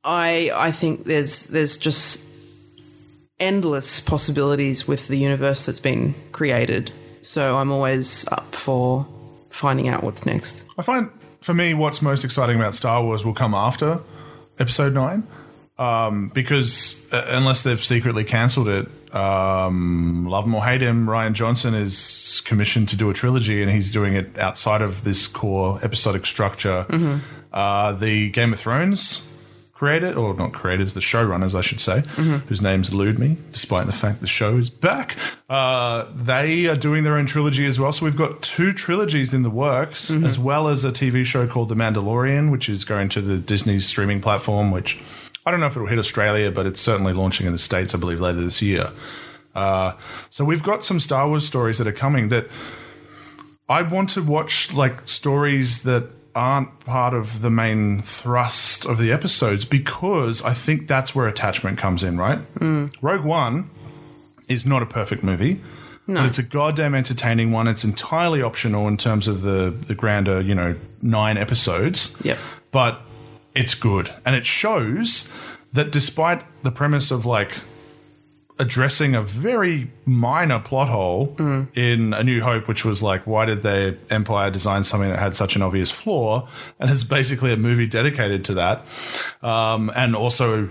I 0.04 0.52
I 0.56 0.72
think 0.72 1.06
there's 1.06 1.48
there's 1.48 1.78
just 1.78 2.22
endless 3.40 4.00
possibilities 4.00 4.88
with 4.88 5.08
the 5.08 5.18
universe 5.18 5.66
that's 5.66 5.80
been 5.80 6.14
created. 6.32 6.92
So 7.22 7.58
I'm 7.58 7.72
always 7.72 8.26
up 8.30 8.54
for 8.56 9.06
finding 9.50 9.88
out 9.88 10.04
what's 10.04 10.26
next. 10.26 10.64
I 10.78 10.82
find 10.82 11.10
for 11.42 11.54
me, 11.54 11.74
what's 11.74 12.02
most 12.02 12.24
exciting 12.24 12.58
about 12.58 12.76
Star 12.76 13.04
Wars 13.04 13.24
will 13.26 13.34
come 13.34 13.54
after 13.54 14.00
Episode 14.60 14.94
Nine, 14.94 15.26
um, 15.80 16.28
because 16.28 17.02
uh, 17.12 17.26
unless 17.30 17.64
they've 17.64 17.84
secretly 17.84 18.24
cancelled 18.26 18.68
it, 18.68 18.88
um, 19.16 20.26
love 20.28 20.46
him 20.46 20.54
or 20.54 20.64
hate 20.64 20.82
him, 20.82 21.08
Rian 21.08 21.34
Johnson 21.34 21.74
is 21.74 22.42
commissioned 22.46 22.90
to 22.90 22.98
do 22.98 23.10
a 23.10 23.14
trilogy, 23.14 23.64
and 23.64 23.72
he's 23.72 23.92
doing 23.92 24.14
it 24.14 24.38
outside 24.38 24.82
of 24.84 25.04
this 25.04 25.26
core 25.26 25.80
episodic 25.82 26.26
structure. 26.26 26.86
Uh, 27.52 27.94
the 27.94 28.30
Game 28.30 28.54
of 28.54 28.60
Thrones 28.60 29.26
creator, 29.80 30.14
or 30.14 30.34
not 30.34 30.52
creators, 30.52 30.94
the 30.94 31.00
showrunners, 31.00 31.56
I 31.56 31.62
should 31.62 31.80
say, 31.80 32.02
whose 32.50 32.62
names 32.62 32.90
elude 32.90 33.18
me, 33.18 33.38
despite 33.54 33.86
the 33.86 33.94
fact 33.94 34.20
the 34.20 34.28
show 34.28 34.58
is 34.58 34.70
back. 34.70 35.16
Uh, 35.50 36.06
they 36.14 36.66
are 36.66 36.76
doing 36.76 37.06
their 37.06 37.16
own 37.16 37.26
trilogy 37.26 37.66
as 37.66 37.80
well. 37.80 37.94
So 37.94 38.04
we've 38.04 38.18
got 38.18 38.42
two 38.42 38.74
trilogies 38.74 39.34
in 39.34 39.42
the 39.44 39.50
works, 39.50 40.12
as 40.12 40.38
well 40.38 40.68
as 40.68 40.84
a 40.84 40.92
TV 40.92 41.24
show 41.26 41.48
called 41.48 41.70
The 41.70 41.76
Mandalorian, 41.76 42.52
which 42.52 42.68
is 42.68 42.84
going 42.84 43.08
to 43.10 43.22
the 43.22 43.38
Disney 43.38 43.80
streaming 43.80 44.20
platform, 44.20 44.70
which 44.72 45.00
I 45.50 45.52
don't 45.52 45.62
know 45.62 45.66
if 45.66 45.76
it'll 45.76 45.88
hit 45.88 45.98
Australia, 45.98 46.52
but 46.52 46.68
it's 46.68 46.80
certainly 46.80 47.12
launching 47.12 47.48
in 47.48 47.54
the 47.54 47.58
States, 47.58 47.96
I 47.96 47.98
believe, 47.98 48.22
later 48.22 48.40
this 48.40 48.62
year. 48.62 48.92
Uh, 49.56 49.94
so 50.30 50.46
we've 50.46 50.62
got 50.62 50.86
some 50.86 51.00
Star 51.00 51.28
Wars 51.28 51.44
stories 51.44 51.80
that 51.80 51.88
are 51.88 51.92
coming 51.92 52.30
that 52.30 52.48
I 53.68 53.82
want 53.82 54.12
to 54.12 54.22
watch 54.22 54.72
like 54.74 55.08
stories 55.08 55.82
that 55.84 56.08
aren't 56.36 56.82
part 56.82 57.16
of 57.16 57.42
the 57.42 57.50
main 57.50 58.04
thrust 58.04 58.86
of 58.86 59.00
the 59.00 59.12
episodes 59.12 59.66
because 59.66 60.44
I 60.44 60.54
think 60.54 60.88
that's 60.88 61.16
where 61.16 61.28
attachment 61.28 61.80
comes 61.80 62.04
in, 62.04 62.20
right? 62.20 62.38
Rogue 63.02 63.26
One 63.26 63.72
is 64.48 64.68
not 64.68 64.84
a 64.84 64.86
perfect 64.86 65.24
movie. 65.24 65.60
No. 66.06 66.22
But 66.22 66.28
it's 66.28 66.38
a 66.38 66.44
goddamn 66.44 66.94
entertaining 66.94 67.52
one. 67.52 67.68
It's 67.68 67.84
entirely 67.84 68.44
optional 68.44 68.88
in 68.88 68.98
terms 68.98 69.28
of 69.28 69.42
the 69.42 69.72
the 69.72 69.96
grander, 69.96 70.42
you 70.42 70.54
know, 70.54 70.76
nine 71.02 71.40
episodes. 71.40 72.16
Yep. 72.22 72.38
But 72.70 73.02
it's 73.60 73.76
good, 73.76 74.10
and 74.26 74.36
it 74.36 74.46
shows 74.46 75.30
that 75.74 75.92
despite 75.92 76.44
the 76.64 76.72
premise 76.72 77.12
of 77.12 77.26
like 77.26 77.52
addressing 78.58 79.16
a 79.16 79.22
very 79.22 79.92
minor 80.06 80.60
plot 80.60 80.88
hole 80.88 81.36
in 81.76 82.14
A 82.14 82.24
New 82.24 82.42
Hope, 82.42 82.68
which 82.68 82.84
was 82.84 83.02
like, 83.02 83.28
why 83.28 83.46
did 83.46 83.64
the 83.64 83.98
Empire 84.10 84.50
design 84.50 84.84
something 84.84 85.10
that 85.10 85.20
had 85.20 85.36
such 85.36 85.56
an 85.56 85.62
obvious 85.62 85.92
flaw? 85.92 86.50
And 86.80 86.90
it's 86.90 87.04
basically 87.04 87.54
a 87.54 87.58
movie 87.58 87.86
dedicated 87.86 88.46
to 88.46 88.56
that. 88.56 88.86
Um, 89.42 89.92
and 89.96 90.16
also 90.16 90.70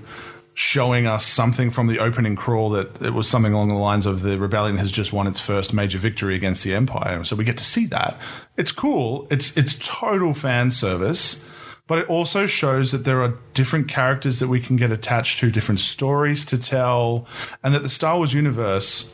showing 0.52 1.06
us 1.06 1.24
something 1.24 1.70
from 1.70 1.86
the 1.86 1.98
opening 1.98 2.36
crawl 2.36 2.70
that 2.70 3.00
it 3.00 3.14
was 3.14 3.28
something 3.28 3.52
along 3.52 3.68
the 3.68 3.74
lines 3.74 4.06
of 4.06 4.22
the 4.22 4.36
rebellion 4.38 4.76
has 4.76 4.90
just 4.90 5.12
won 5.12 5.26
its 5.26 5.38
first 5.38 5.72
major 5.72 5.98
victory 5.98 6.34
against 6.34 6.64
the 6.64 6.74
Empire. 6.74 7.22
So 7.24 7.36
we 7.36 7.44
get 7.44 7.56
to 7.58 7.64
see 7.64 7.86
that. 7.86 8.18
It's 8.56 8.72
cool. 8.72 9.28
It's 9.30 9.56
it's 9.56 9.78
total 9.78 10.34
fan 10.34 10.70
service 10.70 11.47
but 11.88 11.98
it 11.98 12.08
also 12.08 12.46
shows 12.46 12.92
that 12.92 13.04
there 13.04 13.22
are 13.22 13.34
different 13.54 13.88
characters 13.88 14.38
that 14.38 14.46
we 14.46 14.60
can 14.60 14.76
get 14.76 14.92
attached 14.92 15.40
to, 15.40 15.50
different 15.50 15.80
stories 15.80 16.44
to 16.44 16.58
tell, 16.58 17.26
and 17.64 17.74
that 17.74 17.82
the 17.82 17.88
Star 17.88 18.18
Wars 18.18 18.34
universe 18.34 19.10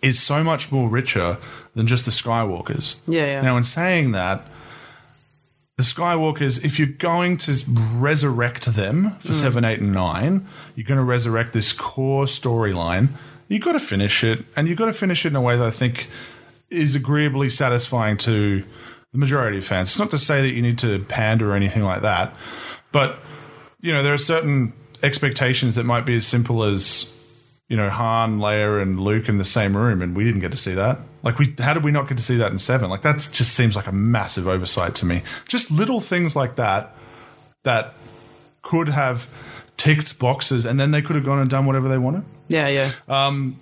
is 0.00 0.20
so 0.20 0.42
much 0.42 0.72
more 0.72 0.88
richer 0.88 1.36
than 1.74 1.86
just 1.86 2.06
the 2.06 2.10
Skywalkers. 2.10 2.96
Yeah, 3.06 3.26
yeah. 3.26 3.40
Now, 3.42 3.58
in 3.58 3.64
saying 3.64 4.12
that, 4.12 4.44
the 5.76 5.82
Skywalkers, 5.82 6.64
if 6.64 6.78
you're 6.78 6.88
going 6.88 7.36
to 7.38 7.62
resurrect 7.94 8.74
them 8.74 9.16
for 9.20 9.32
mm. 9.32 9.34
7, 9.34 9.64
8, 9.64 9.80
and 9.80 9.92
9, 9.92 10.48
you're 10.74 10.86
going 10.86 10.98
to 10.98 11.04
resurrect 11.04 11.52
this 11.52 11.72
core 11.72 12.24
storyline, 12.24 13.10
you've 13.48 13.62
got 13.62 13.72
to 13.72 13.80
finish 13.80 14.24
it, 14.24 14.44
and 14.56 14.66
you've 14.66 14.78
got 14.78 14.86
to 14.86 14.92
finish 14.94 15.26
it 15.26 15.28
in 15.28 15.36
a 15.36 15.42
way 15.42 15.58
that 15.58 15.66
I 15.66 15.70
think 15.70 16.08
is 16.70 16.94
agreeably 16.94 17.50
satisfying 17.50 18.16
to 18.16 18.64
the 19.12 19.18
majority 19.18 19.58
of 19.58 19.64
fans. 19.64 19.90
It's 19.90 19.98
not 19.98 20.10
to 20.10 20.18
say 20.18 20.42
that 20.42 20.54
you 20.54 20.62
need 20.62 20.78
to 20.80 20.98
pander 21.00 21.52
or 21.52 21.56
anything 21.56 21.82
like 21.82 22.02
that, 22.02 22.34
but 22.90 23.18
you 23.80 23.92
know 23.92 24.02
there 24.02 24.14
are 24.14 24.18
certain 24.18 24.72
expectations 25.02 25.74
that 25.74 25.84
might 25.84 26.06
be 26.06 26.16
as 26.16 26.26
simple 26.26 26.64
as 26.64 27.08
you 27.68 27.76
know 27.76 27.90
Han, 27.90 28.38
Leia, 28.38 28.80
and 28.82 29.00
Luke 29.00 29.28
in 29.28 29.38
the 29.38 29.44
same 29.44 29.76
room, 29.76 30.02
and 30.02 30.16
we 30.16 30.24
didn't 30.24 30.40
get 30.40 30.50
to 30.50 30.56
see 30.56 30.74
that. 30.74 30.98
Like 31.22 31.38
we, 31.38 31.54
how 31.58 31.74
did 31.74 31.84
we 31.84 31.92
not 31.92 32.08
get 32.08 32.16
to 32.18 32.24
see 32.24 32.36
that 32.38 32.50
in 32.50 32.58
Seven? 32.58 32.90
Like 32.90 33.02
that 33.02 33.16
just 33.32 33.54
seems 33.54 33.76
like 33.76 33.86
a 33.86 33.92
massive 33.92 34.48
oversight 34.48 34.94
to 34.96 35.06
me. 35.06 35.22
Just 35.46 35.70
little 35.70 36.00
things 36.00 36.34
like 36.34 36.56
that 36.56 36.94
that 37.62 37.94
could 38.62 38.88
have 38.88 39.28
ticked 39.76 40.18
boxes, 40.18 40.64
and 40.64 40.80
then 40.80 40.90
they 40.90 41.02
could 41.02 41.16
have 41.16 41.24
gone 41.24 41.38
and 41.38 41.50
done 41.50 41.66
whatever 41.66 41.88
they 41.88 41.98
wanted. 41.98 42.24
Yeah, 42.48 42.68
yeah. 42.68 42.92
Um, 43.08 43.60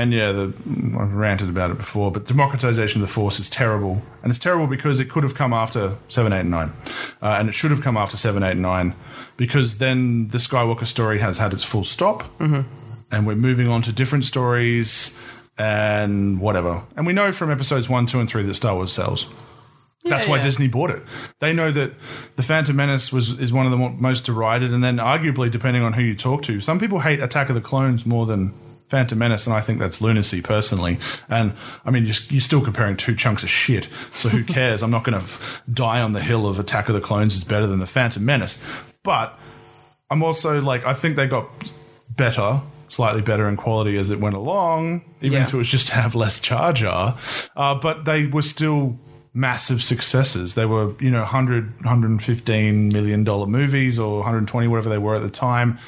And 0.00 0.14
yeah, 0.14 0.32
the, 0.32 0.54
I've 0.98 1.14
ranted 1.14 1.50
about 1.50 1.70
it 1.70 1.76
before, 1.76 2.10
but 2.10 2.24
democratization 2.24 3.02
of 3.02 3.06
the 3.06 3.12
force 3.12 3.38
is 3.38 3.50
terrible, 3.50 4.00
and 4.22 4.30
it's 4.30 4.38
terrible 4.38 4.66
because 4.66 4.98
it 4.98 5.10
could 5.10 5.24
have 5.24 5.34
come 5.34 5.52
after 5.52 5.98
seven, 6.08 6.32
eight, 6.32 6.40
and 6.40 6.50
nine, 6.50 6.72
uh, 7.20 7.36
and 7.38 7.50
it 7.50 7.52
should 7.52 7.70
have 7.70 7.82
come 7.82 7.98
after 7.98 8.16
seven, 8.16 8.42
eight, 8.42 8.52
and 8.52 8.62
nine, 8.62 8.94
because 9.36 9.76
then 9.76 10.28
the 10.28 10.38
Skywalker 10.38 10.86
story 10.86 11.18
has 11.18 11.36
had 11.36 11.52
its 11.52 11.62
full 11.62 11.84
stop, 11.84 12.24
and 13.10 13.26
we're 13.26 13.34
moving 13.34 13.68
on 13.68 13.82
to 13.82 13.92
different 13.92 14.24
stories 14.24 15.14
and 15.58 16.40
whatever. 16.40 16.82
And 16.96 17.06
we 17.06 17.12
know 17.12 17.30
from 17.30 17.50
episodes 17.50 17.90
one, 17.90 18.06
two, 18.06 18.20
and 18.20 18.28
three 18.28 18.42
that 18.42 18.54
Star 18.54 18.74
Wars 18.74 18.92
sells. 18.92 19.26
That's 20.04 20.26
why 20.26 20.38
yeah. 20.38 20.44
Disney 20.44 20.68
bought 20.68 20.88
it. 20.88 21.02
They 21.40 21.52
know 21.52 21.70
that 21.72 21.92
the 22.36 22.42
Phantom 22.42 22.74
Menace 22.74 23.12
was 23.12 23.38
is 23.38 23.52
one 23.52 23.66
of 23.66 23.70
the 23.70 23.76
most 23.76 24.24
derided, 24.24 24.72
and 24.72 24.82
then 24.82 24.96
arguably, 24.96 25.50
depending 25.50 25.82
on 25.82 25.92
who 25.92 26.00
you 26.00 26.16
talk 26.16 26.40
to, 26.44 26.62
some 26.62 26.80
people 26.80 27.00
hate 27.00 27.20
Attack 27.20 27.50
of 27.50 27.54
the 27.54 27.60
Clones 27.60 28.06
more 28.06 28.24
than 28.24 28.54
Phantom 28.90 29.16
Menace, 29.18 29.46
and 29.46 29.54
I 29.54 29.60
think 29.60 29.78
that's 29.78 30.00
lunacy 30.00 30.42
personally. 30.42 30.98
And 31.28 31.54
I 31.84 31.90
mean, 31.90 32.04
you're, 32.04 32.16
you're 32.28 32.40
still 32.40 32.60
comparing 32.62 32.96
two 32.96 33.14
chunks 33.14 33.42
of 33.42 33.48
shit, 33.50 33.88
so 34.10 34.28
who 34.28 34.44
cares? 34.54 34.82
I'm 34.82 34.90
not 34.90 35.04
going 35.04 35.20
to 35.20 35.26
die 35.72 36.00
on 36.00 36.12
the 36.12 36.20
hill 36.20 36.46
of 36.46 36.58
Attack 36.58 36.88
of 36.88 36.94
the 36.94 37.00
Clones 37.00 37.34
is 37.36 37.44
better 37.44 37.66
than 37.66 37.78
the 37.78 37.86
Phantom 37.86 38.24
Menace, 38.24 38.58
but 39.02 39.38
I'm 40.10 40.22
also 40.22 40.60
like, 40.60 40.84
I 40.84 40.92
think 40.94 41.16
they 41.16 41.26
got 41.28 41.48
better. 42.16 42.60
Slightly 42.88 43.22
better 43.22 43.48
in 43.48 43.56
quality 43.56 43.96
as 43.98 44.10
it 44.10 44.18
went 44.18 44.34
along, 44.34 45.04
even 45.22 45.38
Yeah. 45.38 45.44
if 45.44 45.54
it 45.54 45.56
was 45.56 45.68
just 45.68 45.86
to 45.86 45.94
have 45.94 46.16
less 46.16 46.40
Jar 46.40 46.72
Jar. 46.72 47.16
Uh, 47.54 47.76
but 47.76 48.04
they 48.04 48.26
were 48.26 48.42
still 48.42 48.98
massive 49.32 49.80
successes. 49.80 50.56
They 50.56 50.66
were, 50.66 50.92
you 51.00 51.08
know, 51.08 51.20
100, 51.20 51.84
115 51.84 52.88
million 52.88 53.22
dollar 53.22 53.46
movies 53.46 53.96
or 53.96 54.16
120, 54.18 54.66
whatever 54.66 54.88
they 54.88 54.98
were 54.98 55.14
at 55.14 55.22
the 55.22 55.30
time. 55.30 55.78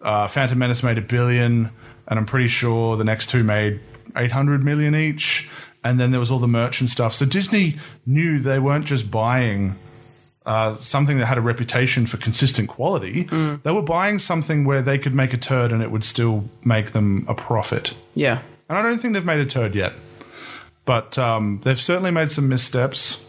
Uh, 0.00 0.28
Phantom 0.28 0.56
Menace 0.56 0.84
made 0.84 0.98
a 0.98 1.02
billion, 1.02 1.70
and 2.08 2.18
I'm 2.18 2.26
pretty 2.26 2.48
sure 2.48 2.96
the 2.96 3.04
next 3.04 3.30
two 3.30 3.42
made 3.42 3.80
800 4.16 4.64
million 4.64 4.94
each. 4.94 5.48
And 5.84 6.00
then 6.00 6.10
there 6.10 6.20
was 6.20 6.30
all 6.30 6.38
the 6.38 6.48
merch 6.48 6.80
and 6.80 6.90
stuff. 6.90 7.14
So 7.14 7.26
Disney 7.26 7.76
knew 8.06 8.40
they 8.40 8.58
weren't 8.58 8.86
just 8.86 9.08
buying 9.10 9.76
uh, 10.44 10.76
something 10.78 11.18
that 11.18 11.26
had 11.26 11.38
a 11.38 11.40
reputation 11.40 12.06
for 12.06 12.16
consistent 12.16 12.68
quality. 12.68 13.24
They 13.62 13.70
were 13.70 13.82
buying 13.82 14.18
something 14.18 14.64
where 14.64 14.82
they 14.82 14.98
could 14.98 15.14
make 15.14 15.32
a 15.32 15.36
turd 15.36 15.72
and 15.72 15.82
it 15.82 15.90
would 15.90 16.04
still 16.04 16.44
make 16.64 16.92
them 16.92 17.24
a 17.28 17.34
profit. 17.34 17.94
Yeah. 18.14 18.42
And 18.68 18.78
I 18.78 18.82
don't 18.82 18.98
think 18.98 19.14
they've 19.14 19.24
made 19.24 19.40
a 19.40 19.46
turd 19.46 19.74
yet. 19.74 19.92
But 20.84 21.18
um, 21.18 21.60
they've 21.62 21.80
certainly 21.80 22.10
made 22.10 22.30
some 22.32 22.48
missteps. 22.48 23.24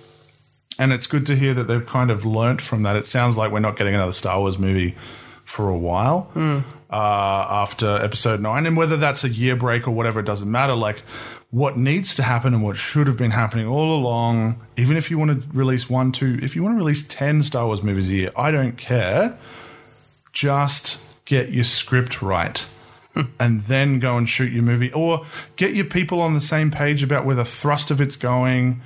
And 0.80 0.94
it's 0.94 1.08
good 1.08 1.26
to 1.28 1.36
hear 1.36 1.56
that 1.56 1.63
they've 1.63 1.86
kind 1.86 2.12
of 2.12 2.24
learnt 2.26 2.62
from 2.62 2.84
that. 2.84 2.96
It 2.96 3.08
sounds 3.08 3.36
like 3.36 3.52
we're 3.52 3.60
not 3.60 3.78
getting 3.78 3.96
another 3.96 4.12
Star 4.12 4.40
Wars 4.40 4.60
movie 4.60 4.96
for 5.44 5.70
a 5.70 5.78
while 5.78 6.30
uh, 6.89 7.47
after 7.50 7.97
episode 7.97 8.39
nine. 8.39 8.65
And 8.65 8.78
whether 8.78 8.97
that's 8.97 9.23
a 9.23 9.30
year 9.30 9.56
break 9.56 9.88
or 9.88 9.91
whatever, 9.91 10.19
it 10.19 10.26
doesn't 10.26 10.50
matter. 10.50 10.76
Like, 10.76 11.04
what 11.50 11.78
needs 11.78 12.15
to 12.15 12.23
happen 12.23 12.54
and 12.54 12.63
what 12.63 12.76
should 12.76 13.08
have 13.08 13.17
been 13.17 13.32
happening 13.32 13.67
all 13.67 13.95
along, 13.95 14.62
even 14.76 14.97
if 14.97 15.10
you 15.10 15.17
want 15.17 15.41
to 15.41 15.58
release 15.58 15.89
one, 15.89 16.12
two, 16.12 16.38
if 16.41 16.56
you 16.56 16.63
want 16.63 16.76
to 16.76 16.78
release 16.78 17.04
10 17.08 17.43
Star 17.43 17.65
Wars 17.65 17.82
movies 17.82 18.10
a 18.10 18.13
year, 18.13 18.32
I 18.36 18.52
don't 18.52 18.78
care. 18.78 19.38
Just 20.34 21.02
get 21.26 21.50
your 21.50 21.63
script 21.63 22.21
right 22.21 22.65
and 23.39 23.62
then 23.62 24.00
go 24.00 24.17
and 24.17 24.28
shoot 24.28 24.52
your 24.52 24.63
movie 24.63 24.91
or 24.91 25.26
get 25.56 25.73
your 25.73 25.86
people 25.86 26.21
on 26.21 26.34
the 26.34 26.41
same 26.41 26.69
page 26.69 27.02
about 27.02 27.26
where 27.26 27.36
the 27.36 27.45
thrust 27.45 27.91
of 27.91 28.02
it's 28.02 28.15
going 28.15 28.82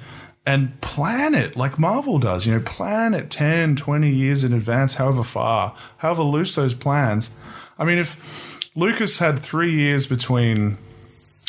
and 0.46 0.80
plan 0.82 1.36
it 1.36 1.56
like 1.56 1.78
Marvel 1.78 2.20
does. 2.20 2.46
You 2.46 2.54
know, 2.54 2.60
plan 2.62 3.14
it 3.14 3.30
10, 3.30 3.76
20 3.76 4.10
years 4.10 4.44
in 4.44 4.54
advance, 4.54 4.96
however 4.96 5.24
far, 5.24 5.76
however 5.98 6.24
loose 6.24 6.56
those 6.56 6.74
plans. 6.74 7.32
I 7.78 7.86
mean, 7.86 7.98
if 7.98 8.70
Lucas 8.76 9.20
had 9.20 9.42
three 9.42 9.74
years 9.76 10.08
between 10.08 10.78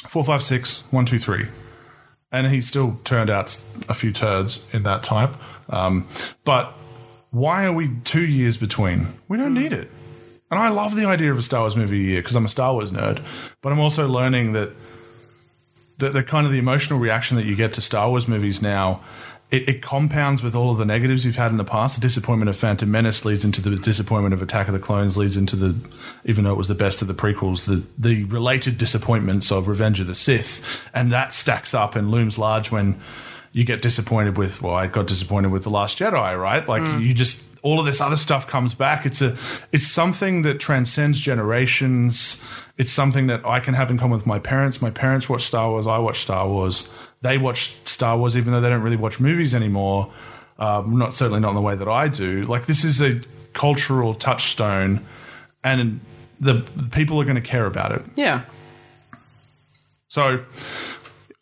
four, 0.09 0.25
five, 0.25 0.43
six, 0.43 0.85
one, 0.91 1.07
two, 1.07 1.19
three, 1.19 1.47
and 2.31 2.47
he 2.49 2.61
still 2.61 2.99
turned 3.05 3.31
out 3.31 3.61
a 3.89 3.95
few 3.95 4.13
turds 4.13 4.65
in 4.73 4.83
that 4.85 5.05
time. 5.05 5.35
Um, 5.69 6.09
but 6.45 6.73
why 7.31 7.65
are 7.65 7.73
we 7.73 7.91
two 8.05 8.25
years 8.27 8.57
between? 8.57 9.15
We 9.29 9.37
don't 9.37 9.55
need 9.55 9.73
it. 9.73 9.91
And 10.51 10.59
I 10.59 10.69
love 10.69 10.97
the 10.97 11.07
idea 11.07 11.31
of 11.31 11.39
a 11.39 11.43
Star 11.43 11.61
Wars 11.61 11.77
movie 11.77 12.01
a 12.01 12.11
year 12.11 12.21
because 12.21 12.37
I'm 12.37 12.45
a 12.45 12.49
Star 12.49 12.73
Wars 12.75 12.91
nerd. 12.91 13.25
But 13.63 13.73
I'm 13.73 13.81
also 13.81 14.09
learning 14.09 14.53
that 14.53 14.71
the, 15.99 16.11
the 16.11 16.23
kind 16.23 16.47
of 16.47 16.53
the 16.53 16.59
emotional 16.59 16.99
reaction 16.99 17.37
that 17.37 17.47
you 17.47 17.57
get 17.57 17.73
to 17.75 17.81
Star 17.81 18.09
Wars 18.11 18.29
movies 18.29 18.61
now, 18.61 19.03
it, 19.53 19.69
it 19.69 19.83
compounds 19.83 20.43
with 20.43 20.57
all 20.57 20.71
of 20.71 20.79
the 20.79 20.87
negatives 20.87 21.25
you've 21.25 21.37
had 21.37 21.51
in 21.51 21.59
the 21.59 21.65
past. 21.65 21.97
The 21.97 22.01
disappointment 22.01 22.49
of 22.49 22.57
Phantom 22.57 22.91
Menace 22.91 23.25
leads 23.27 23.45
into 23.45 23.61
the 23.61 23.77
disappointment 23.77 24.33
of 24.33 24.41
Attack 24.41 24.67
of 24.67 24.73
the 24.73 24.81
Clones, 24.81 25.19
leads 25.19 25.37
into 25.37 25.55
the, 25.55 25.77
even 26.25 26.45
though 26.45 26.53
it 26.53 26.57
was 26.57 26.69
the 26.69 26.75
best 26.75 27.03
of 27.03 27.09
the 27.09 27.15
prequels, 27.15 27.67
the, 27.67 27.83
the 27.99 28.25
related 28.25 28.79
disappointments 28.79 29.53
of 29.53 29.69
Revenge 29.69 30.01
of 30.01 30.07
the 30.07 30.15
Sith. 30.15 30.81
And 30.95 31.13
that 31.13 31.35
stacks 31.35 31.75
up 31.75 31.95
and 31.95 32.11
looms 32.11 32.39
large 32.39 32.71
when 32.71 33.01
you 33.53 33.67
get 33.67 33.83
disappointed 33.83 34.39
with, 34.39 34.63
well, 34.63 34.75
I 34.75 34.87
got 34.87 35.07
disappointed 35.07 35.53
with 35.53 35.65
The 35.65 35.71
Last 35.71 35.99
Jedi, 35.99 36.41
right? 36.41 36.67
Like 36.67 36.81
mm. 36.81 37.05
you 37.05 37.13
just, 37.13 37.45
all 37.63 37.79
of 37.79 37.85
this 37.85 38.01
other 38.01 38.17
stuff 38.17 38.47
comes 38.47 38.73
back. 38.73 39.05
It's 39.05 39.21
a, 39.21 39.37
it's 39.71 39.87
something 39.87 40.43
that 40.43 40.61
transcends 40.61 41.21
generations. 41.21 42.43
It's 42.79 42.91
something 42.91 43.27
that 43.27 43.45
I 43.45 43.61
can 43.61 43.75
have 43.75 43.91
in 43.91 43.99
common 43.99 44.17
with 44.17 44.27
my 44.27 44.39
parents. 44.39 44.81
My 44.81 44.91
parents 44.91 45.29
watch 45.29 45.43
Star 45.43 45.69
Wars. 45.69 45.87
I 45.87 45.99
watch 45.99 46.23
Star 46.23 46.49
Wars. 46.49 46.91
They 47.23 47.39
watch 47.39 47.75
Star 47.85 48.19
Wars, 48.19 48.37
even 48.37 48.53
though 48.53 48.61
they 48.61 48.69
don't 48.69 48.83
really 48.83 48.97
watch 48.97 49.21
movies 49.21 49.55
anymore. 49.55 50.13
Um, 50.59 50.99
not 50.99 51.15
certainly 51.15 51.41
not 51.41 51.51
in 51.51 51.55
the 51.55 51.63
way 51.63 51.77
that 51.77 51.89
I 51.89 52.09
do. 52.09 52.45
Like 52.45 52.67
this 52.67 52.85
is 52.85 53.01
a 53.01 53.21
cultural 53.53 54.15
touchstone, 54.15 55.05
and 55.65 56.01
the, 56.41 56.55
the 56.77 56.91
people 56.91 57.21
are 57.21 57.25
going 57.25 57.37
to 57.37 57.41
care 57.41 57.67
about 57.67 57.93
it. 57.93 58.03
Yeah. 58.17 58.43
So 60.09 60.45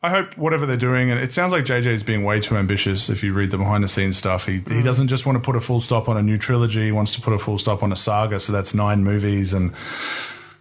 I 0.03 0.11
hope 0.11 0.37
whatever 0.39 0.65
they're 0.65 0.77
doing, 0.77 1.11
and 1.11 1.21
it 1.21 1.33
sounds 1.33 1.53
like 1.53 1.65
JJ 1.65 1.87
is 1.87 2.03
being 2.03 2.25
way 2.25 2.41
too 2.41 2.57
ambitious. 2.57 3.11
If 3.11 3.23
you 3.23 3.33
read 3.33 3.51
the 3.51 3.59
behind 3.59 3.85
the 3.85 3.89
scenes 3.89 4.17
stuff, 4.17 4.47
he 4.47 4.61
he 4.69 4.83
doesn't 4.83 5.09
just 5.09 5.27
want 5.27 5.37
to 5.37 5.41
put 5.45 5.57
a 5.57 5.61
full 5.61 5.81
stop 5.81 6.09
on 6.09 6.17
a 6.17 6.23
new 6.23 6.39
trilogy. 6.39 6.85
He 6.85 6.93
wants 6.93 7.15
to 7.15 7.21
put 7.21 7.33
a 7.33 7.39
full 7.39 7.59
stop 7.59 7.83
on 7.83 7.93
a 7.93 7.97
saga. 7.97 8.41
So 8.41 8.53
that's 8.53 8.73
nine 8.73 9.05
movies, 9.05 9.53
and 9.53 9.75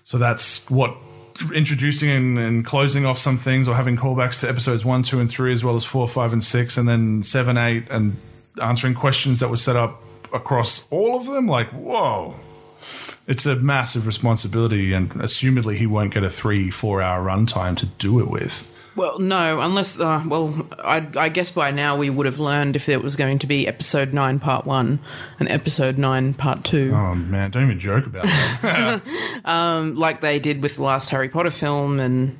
so 0.03 0.17
that's 0.17 0.70
what 0.70 0.95
introducing 1.54 2.10
and, 2.10 2.40
and 2.40 2.66
closing 2.66 3.06
off 3.06 3.20
some 3.20 3.38
things, 3.38 3.68
or 3.68 3.76
having 3.76 3.98
callbacks 3.98 4.40
to 4.42 4.50
episodes 4.50 4.86
one, 4.86 5.04
two, 5.04 5.20
and 5.20 5.30
three, 5.30 5.54
as 5.54 5.64
well 5.64 5.76
as 5.76 5.86
four, 5.86 6.08
five, 6.08 6.34
and 6.34 6.44
six, 6.44 6.78
and 6.78 6.88
then 6.88 7.24
seven, 7.24 7.58
eight, 7.58 7.90
and 7.90 8.18
answering 8.62 8.94
questions 8.94 9.40
that 9.40 9.50
were 9.50 9.58
set 9.58 9.76
up 9.76 10.04
across 10.34 10.88
all 10.90 11.18
of 11.18 11.26
them. 11.26 11.48
Like 11.48 11.70
whoa. 11.70 12.36
It's 13.28 13.46
a 13.46 13.56
massive 13.56 14.08
responsibility, 14.08 14.92
and 14.94 15.12
assumedly 15.12 15.76
he 15.78 15.86
won't 15.86 16.14
get 16.14 16.24
a 16.24 16.30
three, 16.30 16.72
four 16.72 17.02
hour 17.02 17.24
runtime 17.24 17.78
to 17.78 17.86
do 17.86 18.20
it 18.20 18.28
with. 18.28 18.76
Well, 19.00 19.18
no, 19.18 19.62
unless 19.62 19.97
uh, 19.97 20.22
well, 20.28 20.68
I, 20.78 21.08
I 21.16 21.30
guess 21.30 21.52
by 21.52 21.72
now 21.72 21.95
we 21.95 22.10
would 22.10 22.26
have 22.26 22.38
learned 22.38 22.76
if 22.76 22.86
there 22.86 23.00
was 23.00 23.16
going 23.16 23.39
to 23.39 23.47
be 23.47 23.66
episode 23.66 24.14
nine, 24.14 24.41
part 24.41 24.66
one, 24.66 25.00
and 25.39 25.47
episode 25.47 25.97
nine, 25.97 26.34
part 26.34 26.66
two. 26.66 26.91
Oh 26.93 27.16
man, 27.16 27.50
don't 27.50 27.64
even 27.64 27.80
joke 27.80 28.08
about 28.08 28.26
that. 28.26 29.02
like 29.95 30.20
they 30.20 30.38
did 30.38 30.62
with 30.62 30.76
the 30.76 30.84
last 30.84 31.12
Harry 31.12 31.30
Potter 31.30 31.50
film, 31.50 32.02
and 32.02 32.38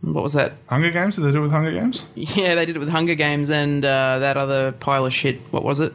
what 0.00 0.22
was 0.22 0.32
that? 0.32 0.54
Hunger 0.70 0.90
Games? 0.90 1.16
Did 1.16 1.26
they 1.26 1.32
do 1.32 1.40
it 1.40 1.42
with 1.42 1.52
Hunger 1.52 1.72
Games? 1.72 2.06
Yeah, 2.14 2.54
they 2.54 2.64
did 2.64 2.76
it 2.76 2.78
with 2.78 2.88
Hunger 2.88 3.14
Games 3.14 3.50
and 3.50 3.84
uh, 3.84 4.20
that 4.20 4.38
other 4.38 4.72
pile 4.72 5.04
of 5.04 5.12
shit. 5.12 5.38
What 5.50 5.62
was 5.62 5.80
it? 5.80 5.92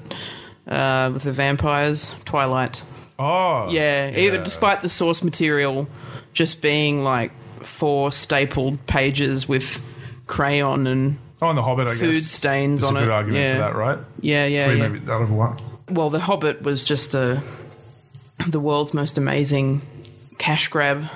Uh, 0.68 1.10
with 1.12 1.24
the 1.24 1.32
vampires, 1.32 2.14
Twilight. 2.26 2.84
Oh, 3.18 3.68
Yeah, 3.72 4.16
even 4.16 4.44
despite 4.44 4.82
the 4.82 4.90
source 4.90 5.24
material 5.24 5.88
just 6.34 6.62
being 6.62 7.04
like 7.04 7.32
four 7.64 8.12
stapled 8.12 8.86
pages 8.88 9.48
with 9.48 9.82
crayon 10.28 10.88
and 10.88 11.18
Oh, 11.44 11.50
and 11.50 11.58
the 11.58 11.64
Hobbit. 11.64 11.88
I 11.88 11.96
food 11.96 12.14
guess. 12.14 12.26
stains 12.28 12.82
That's 12.82 12.92
on 12.92 12.98
a 12.98 13.00
good 13.00 13.08
it. 13.10 13.12
argument 13.12 13.42
yeah. 13.44 13.54
for 13.56 13.60
that, 13.62 13.76
right? 13.76 13.98
Yeah, 14.20 14.46
yeah, 14.46 14.68
Three 14.68 14.78
yeah. 14.78 14.88
maybe 14.90 15.12
of 15.12 15.32
one. 15.32 15.60
Well, 15.90 16.12
The 16.12 16.20
Hobbit 16.20 16.62
was 16.62 16.84
just 16.84 17.16
a 17.16 17.42
the 18.48 18.60
world's 18.60 18.94
most 18.94 19.18
amazing 19.18 19.82
cash 20.38 20.68
grab 20.68 21.10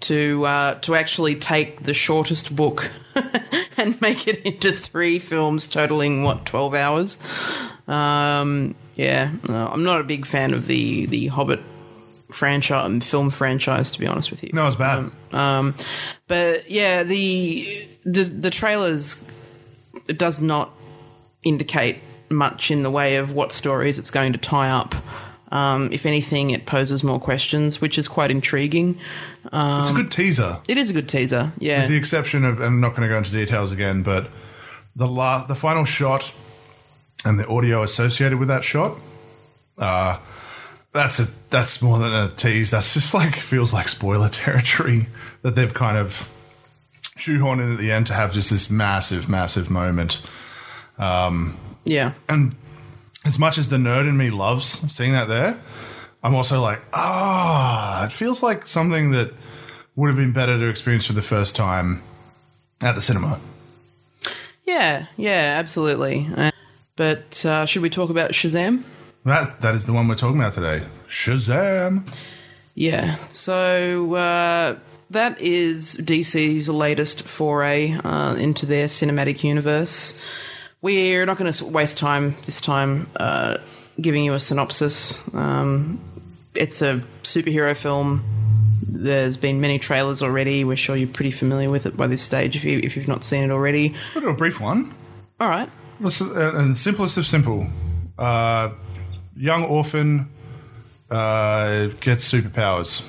to 0.00 0.44
uh, 0.44 0.74
to 0.80 0.94
actually 0.96 1.36
take 1.36 1.82
the 1.84 1.94
shortest 1.94 2.54
book 2.54 2.90
and 3.76 4.00
make 4.00 4.26
it 4.26 4.38
into 4.44 4.72
three 4.72 5.18
films 5.20 5.66
totaling 5.66 6.24
what 6.24 6.44
twelve 6.44 6.74
hours. 6.74 7.16
Um, 7.86 8.74
yeah, 8.96 9.30
no, 9.48 9.68
I'm 9.68 9.84
not 9.84 10.00
a 10.00 10.04
big 10.04 10.26
fan 10.26 10.52
of 10.52 10.66
the 10.66 11.06
the 11.06 11.28
Hobbit 11.28 11.60
franchise 12.30 12.86
and 12.86 13.02
film 13.02 13.30
franchise 13.30 13.90
to 13.90 13.98
be 13.98 14.06
honest 14.06 14.30
with 14.30 14.42
you. 14.42 14.50
No, 14.52 14.66
it's 14.66 14.76
bad. 14.76 15.10
Um, 15.32 15.74
but 16.26 16.70
yeah, 16.70 17.02
the 17.02 17.66
the, 18.04 18.22
the 18.24 18.50
trailers 18.50 19.22
it 20.08 20.18
does 20.18 20.40
not 20.40 20.70
indicate 21.42 21.98
much 22.30 22.70
in 22.70 22.82
the 22.82 22.90
way 22.90 23.16
of 23.16 23.32
what 23.32 23.52
stories 23.52 23.98
it's 23.98 24.10
going 24.10 24.32
to 24.32 24.38
tie 24.38 24.70
up. 24.70 24.94
Um, 25.50 25.90
if 25.92 26.04
anything, 26.04 26.50
it 26.50 26.66
poses 26.66 27.02
more 27.02 27.18
questions, 27.18 27.80
which 27.80 27.96
is 27.96 28.06
quite 28.06 28.30
intriguing. 28.30 28.98
it's 29.44 29.88
a 29.88 29.94
good 29.94 30.10
teaser. 30.12 30.58
It 30.68 30.76
is 30.76 30.90
a 30.90 30.92
good 30.92 31.08
teaser, 31.08 31.52
yeah. 31.58 31.80
With 31.80 31.88
the 31.88 31.96
exception 31.96 32.44
of, 32.44 32.56
and 32.56 32.64
I'm 32.66 32.80
not 32.80 32.90
going 32.90 33.02
to 33.02 33.08
go 33.08 33.16
into 33.16 33.30
details 33.30 33.72
again, 33.72 34.02
but 34.02 34.28
the 34.94 35.06
la- 35.06 35.46
the 35.46 35.54
final 35.54 35.84
shot 35.86 36.34
and 37.24 37.38
the 37.38 37.46
audio 37.46 37.82
associated 37.82 38.38
with 38.38 38.48
that 38.48 38.62
shot, 38.62 38.98
uh, 39.78 40.18
that's 40.92 41.20
a 41.20 41.28
that's 41.50 41.82
more 41.82 41.98
than 41.98 42.14
a 42.14 42.28
tease. 42.28 42.70
That's 42.70 42.94
just 42.94 43.14
like 43.14 43.36
feels 43.36 43.72
like 43.72 43.88
spoiler 43.88 44.28
territory 44.30 45.08
that 45.42 45.54
they've 45.54 45.72
kind 45.72 45.96
of 45.96 46.30
shoehorned 47.16 47.60
in 47.62 47.72
at 47.72 47.78
the 47.78 47.90
end 47.90 48.06
to 48.08 48.14
have 48.14 48.32
just 48.32 48.50
this 48.50 48.70
massive, 48.70 49.28
massive 49.28 49.70
moment. 49.70 50.22
Um, 50.98 51.56
yeah, 51.84 52.14
And 52.28 52.54
as 53.24 53.38
much 53.38 53.58
as 53.58 53.68
the 53.68 53.76
nerd 53.76 54.08
in 54.08 54.16
me 54.16 54.30
loves 54.30 54.66
seeing 54.92 55.12
that 55.12 55.28
there, 55.28 55.58
I'm 56.22 56.34
also 56.34 56.60
like, 56.60 56.80
ah, 56.92 58.04
it 58.04 58.12
feels 58.12 58.42
like 58.42 58.66
something 58.66 59.12
that 59.12 59.32
would 59.96 60.08
have 60.08 60.16
been 60.16 60.32
better 60.32 60.58
to 60.58 60.68
experience 60.68 61.06
for 61.06 61.12
the 61.12 61.22
first 61.22 61.56
time 61.56 62.02
at 62.80 62.94
the 62.94 63.00
cinema. 63.00 63.40
yeah, 64.64 65.06
yeah, 65.16 65.56
absolutely. 65.58 66.28
Uh, 66.36 66.50
but 66.96 67.44
uh, 67.44 67.64
should 67.66 67.82
we 67.82 67.90
talk 67.90 68.10
about 68.10 68.32
Shazam? 68.32 68.84
That 69.28 69.60
that 69.60 69.74
is 69.74 69.84
the 69.84 69.92
one 69.92 70.08
we're 70.08 70.14
talking 70.14 70.38
about 70.38 70.54
today. 70.54 70.82
Shazam! 71.08 72.08
Yeah. 72.74 73.16
So 73.30 74.14
uh, 74.14 74.78
that 75.10 75.40
is 75.40 75.96
DC's 75.96 76.68
latest 76.68 77.22
foray 77.22 77.92
uh, 77.92 78.36
into 78.36 78.64
their 78.64 78.86
cinematic 78.86 79.44
universe. 79.44 80.18
We're 80.80 81.26
not 81.26 81.36
going 81.36 81.52
to 81.52 81.66
waste 81.66 81.98
time 81.98 82.36
this 82.46 82.60
time 82.60 83.10
uh, 83.16 83.58
giving 84.00 84.24
you 84.24 84.32
a 84.32 84.38
synopsis. 84.38 85.18
Um, 85.34 86.00
it's 86.54 86.80
a 86.80 87.02
superhero 87.22 87.76
film. 87.76 88.24
There's 88.80 89.36
been 89.36 89.60
many 89.60 89.78
trailers 89.78 90.22
already. 90.22 90.64
We're 90.64 90.76
sure 90.76 90.96
you're 90.96 91.06
pretty 91.06 91.32
familiar 91.32 91.68
with 91.68 91.84
it 91.84 91.96
by 91.96 92.06
this 92.06 92.22
stage 92.22 92.56
if 92.56 92.64
you 92.64 92.78
if 92.78 92.96
you've 92.96 93.08
not 93.08 93.24
seen 93.24 93.44
it 93.44 93.50
already. 93.50 93.94
We'll 94.14 94.22
do 94.22 94.30
a 94.30 94.34
brief 94.34 94.58
one. 94.58 94.94
All 95.38 95.48
right. 95.48 95.68
Is, 96.00 96.22
uh, 96.22 96.52
and 96.54 96.78
simplest 96.78 97.18
of 97.18 97.26
simple. 97.26 97.66
Uh, 98.16 98.70
young 99.38 99.64
orphan 99.64 100.28
uh, 101.10 101.86
gets 102.00 102.30
superpowers. 102.30 103.06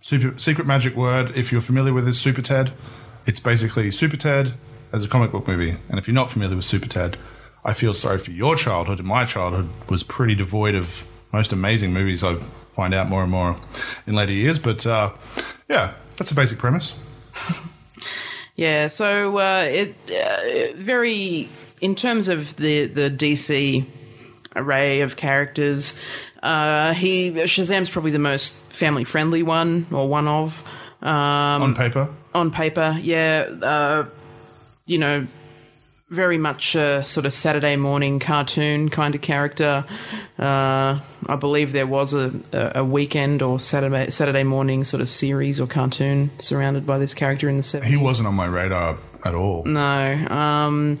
Super, 0.00 0.38
secret 0.38 0.66
magic 0.66 0.96
word, 0.96 1.32
if 1.36 1.50
you're 1.52 1.60
familiar 1.60 1.92
with 1.92 2.04
this, 2.04 2.20
Super 2.20 2.42
Ted. 2.42 2.72
It's 3.26 3.40
basically 3.40 3.90
Super 3.90 4.18
Ted 4.18 4.54
as 4.92 5.04
a 5.04 5.08
comic 5.08 5.32
book 5.32 5.48
movie. 5.48 5.76
And 5.88 5.98
if 5.98 6.06
you're 6.06 6.14
not 6.14 6.30
familiar 6.30 6.56
with 6.56 6.64
Super 6.66 6.88
Ted, 6.88 7.16
I 7.64 7.72
feel 7.72 7.94
sorry 7.94 8.18
for 8.18 8.30
your 8.30 8.56
childhood. 8.56 8.98
And 8.98 9.08
my 9.08 9.24
childhood 9.24 9.70
was 9.88 10.02
pretty 10.02 10.34
devoid 10.34 10.74
of 10.74 11.04
most 11.32 11.52
amazing 11.52 11.94
movies 11.94 12.22
I 12.22 12.34
find 12.74 12.92
out 12.92 13.08
more 13.08 13.22
and 13.22 13.30
more 13.30 13.56
in 14.06 14.14
later 14.14 14.32
years. 14.32 14.58
But 14.58 14.86
uh, 14.86 15.12
yeah, 15.70 15.94
that's 16.16 16.28
the 16.28 16.36
basic 16.36 16.58
premise. 16.58 16.94
Yeah, 18.56 18.86
so 18.86 19.38
uh, 19.38 19.66
it 19.68 19.96
uh, 20.10 20.76
very 20.76 21.48
in 21.80 21.96
terms 21.96 22.28
of 22.28 22.54
the 22.56 22.86
the 22.86 23.10
DC 23.10 23.84
array 24.56 25.00
of 25.00 25.16
characters, 25.16 25.98
uh, 26.42 26.94
he 26.94 27.32
Shazam's 27.32 27.90
probably 27.90 28.10
the 28.10 28.18
most 28.18 28.54
family 28.70 29.04
friendly 29.04 29.42
one 29.42 29.86
or 29.90 30.08
one 30.08 30.28
of 30.28 30.62
um, 31.02 31.62
On 31.62 31.74
paper, 31.74 32.08
on 32.34 32.50
paper. 32.50 32.98
Yeah, 33.00 33.48
uh, 33.62 34.06
you 34.86 34.98
know, 34.98 35.26
very 36.10 36.38
much 36.38 36.74
a 36.74 37.04
sort 37.04 37.26
of 37.26 37.32
Saturday 37.32 37.76
morning 37.76 38.18
cartoon 38.18 38.88
kind 38.88 39.14
of 39.14 39.20
character. 39.20 39.84
Uh, 40.38 41.00
I 41.26 41.36
believe 41.36 41.72
there 41.72 41.86
was 41.86 42.14
a, 42.14 42.32
a 42.52 42.84
weekend 42.84 43.42
or 43.42 43.58
Saturday 43.58 44.10
Saturday 44.10 44.44
morning 44.44 44.84
sort 44.84 45.00
of 45.00 45.08
series 45.08 45.60
or 45.60 45.66
cartoon 45.66 46.30
surrounded 46.38 46.86
by 46.86 46.98
this 46.98 47.14
character 47.14 47.48
in 47.48 47.56
the 47.56 47.62
seventies. 47.62 47.98
he 47.98 48.02
wasn't 48.02 48.28
on 48.28 48.34
my 48.34 48.46
radar 48.46 48.98
at 49.24 49.34
all. 49.34 49.64
No. 49.64 50.14
Um, 50.28 50.98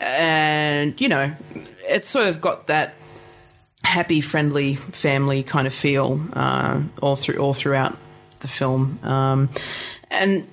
and, 0.00 1.00
you 1.00 1.08
know, 1.08 1.32
it's 1.88 2.08
sort 2.08 2.26
of 2.26 2.40
got 2.40 2.66
that 2.66 2.94
happy, 3.86 4.20
friendly 4.20 4.76
family 4.76 5.42
kind 5.42 5.66
of 5.66 5.72
feel 5.72 6.20
uh, 6.32 6.82
all 7.00 7.16
through 7.16 7.38
all 7.38 7.54
throughout 7.54 7.96
the 8.40 8.48
film. 8.48 8.98
Um, 9.02 9.48
and, 10.10 10.46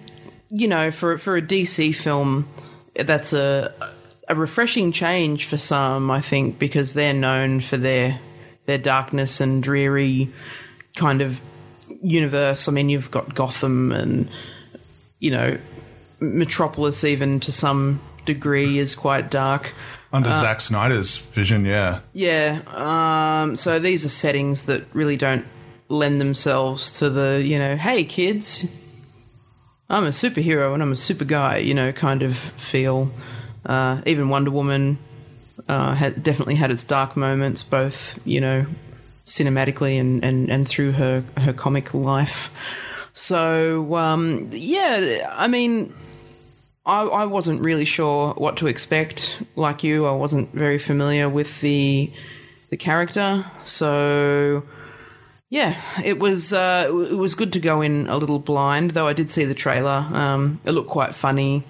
you 0.49 0.67
know, 0.67 0.91
for, 0.91 1.17
for 1.17 1.35
a 1.35 1.41
DC 1.41 1.95
film, 1.95 2.47
that's 2.95 3.33
a, 3.33 3.73
a 4.29 4.35
refreshing 4.35 4.91
change 4.91 5.45
for 5.45 5.57
some, 5.57 6.11
I 6.11 6.21
think, 6.21 6.59
because 6.59 6.93
they're 6.93 7.13
known 7.13 7.59
for 7.59 7.77
their 7.77 8.19
their 8.65 8.77
darkness 8.77 9.41
and 9.41 9.61
dreary 9.61 10.31
kind 10.95 11.21
of 11.21 11.41
universe. 12.01 12.69
I 12.69 12.71
mean, 12.71 12.89
you've 12.89 13.11
got 13.11 13.35
Gotham 13.35 13.91
and, 13.91 14.29
you 15.19 15.31
know, 15.31 15.57
Metropolis, 16.21 17.03
even 17.03 17.41
to 17.41 17.51
some 17.51 17.99
degree, 18.25 18.77
is 18.77 18.95
quite 18.95 19.29
dark. 19.29 19.73
Under 20.13 20.29
Zack 20.29 20.61
Snyder's 20.61 21.17
vision, 21.17 21.65
yeah. 21.65 22.01
Yeah. 22.13 22.61
Um, 22.67 23.55
so 23.55 23.79
these 23.79 24.05
are 24.05 24.09
settings 24.09 24.65
that 24.65 24.83
really 24.93 25.17
don't 25.17 25.45
lend 25.89 26.21
themselves 26.21 26.91
to 26.99 27.09
the, 27.09 27.41
you 27.43 27.57
know, 27.57 27.75
hey 27.75 28.03
kids, 28.03 28.67
I'm 29.89 30.05
a 30.05 30.09
superhero 30.09 30.73
and 30.73 30.83
I'm 30.83 30.91
a 30.91 30.95
super 30.95 31.25
guy, 31.25 31.57
you 31.57 31.73
know, 31.73 31.91
kind 31.91 32.21
of 32.21 32.37
feel. 32.37 33.11
Uh, 33.65 34.01
even 34.05 34.29
Wonder 34.29 34.51
Woman 34.51 34.99
uh, 35.67 35.95
had 35.95 36.21
definitely 36.21 36.55
had 36.55 36.69
its 36.69 36.83
dark 36.83 37.17
moments, 37.17 37.63
both, 37.63 38.19
you 38.25 38.39
know, 38.39 38.67
cinematically 39.25 39.99
and, 39.99 40.23
and, 40.23 40.49
and 40.49 40.67
through 40.67 40.91
her, 40.91 41.23
her 41.37 41.53
comic 41.53 41.93
life. 41.93 42.53
So, 43.13 43.95
um, 43.95 44.49
yeah, 44.51 45.27
I 45.31 45.47
mean, 45.47 45.93
I, 46.85 47.03
I 47.03 47.25
wasn't 47.25 47.61
really 47.61 47.85
sure 47.85 48.33
what 48.33 48.57
to 48.57 48.67
expect. 48.67 49.41
Like 49.55 49.83
you, 49.83 50.05
I 50.05 50.11
wasn't 50.11 50.51
very 50.51 50.77
familiar 50.77 51.29
with 51.29 51.61
the 51.61 52.11
the 52.69 52.77
character, 52.77 53.45
so 53.63 54.63
yeah, 55.49 55.79
it 56.03 56.19
was 56.19 56.51
uh, 56.51 56.87
it 56.89 57.15
was 57.15 57.35
good 57.35 57.53
to 57.53 57.59
go 57.59 57.81
in 57.81 58.07
a 58.07 58.17
little 58.17 58.39
blind. 58.39 58.91
Though 58.91 59.07
I 59.07 59.13
did 59.13 59.29
see 59.29 59.45
the 59.45 59.53
trailer. 59.53 60.07
Um, 60.11 60.59
it 60.65 60.71
looked 60.71 60.89
quite 60.89 61.15
funny. 61.15 61.63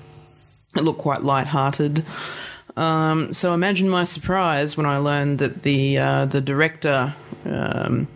It 0.76 0.84
looked 0.84 0.99
quite 0.99 1.22
light-hearted. 1.22 2.03
Um, 2.76 3.34
so 3.34 3.53
imagine 3.53 3.89
my 3.89 4.05
surprise 4.05 4.76
when 4.76 4.88
I 4.88 4.97
learned 4.97 5.39
that 5.39 5.64
the 5.64 5.97
uh, 5.97 6.26
the 6.26 6.41
director 6.41 7.14
um, 7.45 8.07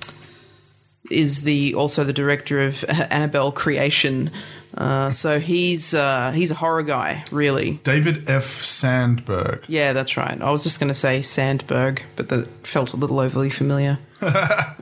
is 1.11 1.43
the 1.43 1.75
also 1.75 2.03
the 2.03 2.13
director 2.13 2.61
of 2.61 2.83
Annabelle 2.87 3.51
Creation. 3.51 4.31
Uh, 4.77 5.09
so 5.09 5.39
he's 5.39 5.93
uh, 5.95 6.31
he's 6.31 6.51
a 6.51 6.55
horror 6.55 6.83
guy, 6.83 7.25
really. 7.31 7.79
David 7.83 8.29
F. 8.29 8.63
Sandberg. 8.63 9.63
Yeah, 9.67 9.93
that's 9.93 10.15
right. 10.17 10.39
I 10.39 10.51
was 10.51 10.63
just 10.63 10.79
going 10.79 10.89
to 10.89 10.93
say 10.93 11.21
Sandberg, 11.23 12.03
but 12.15 12.29
that 12.29 12.47
felt 12.65 12.93
a 12.93 12.95
little 12.97 13.19
overly 13.19 13.49
familiar. 13.49 13.97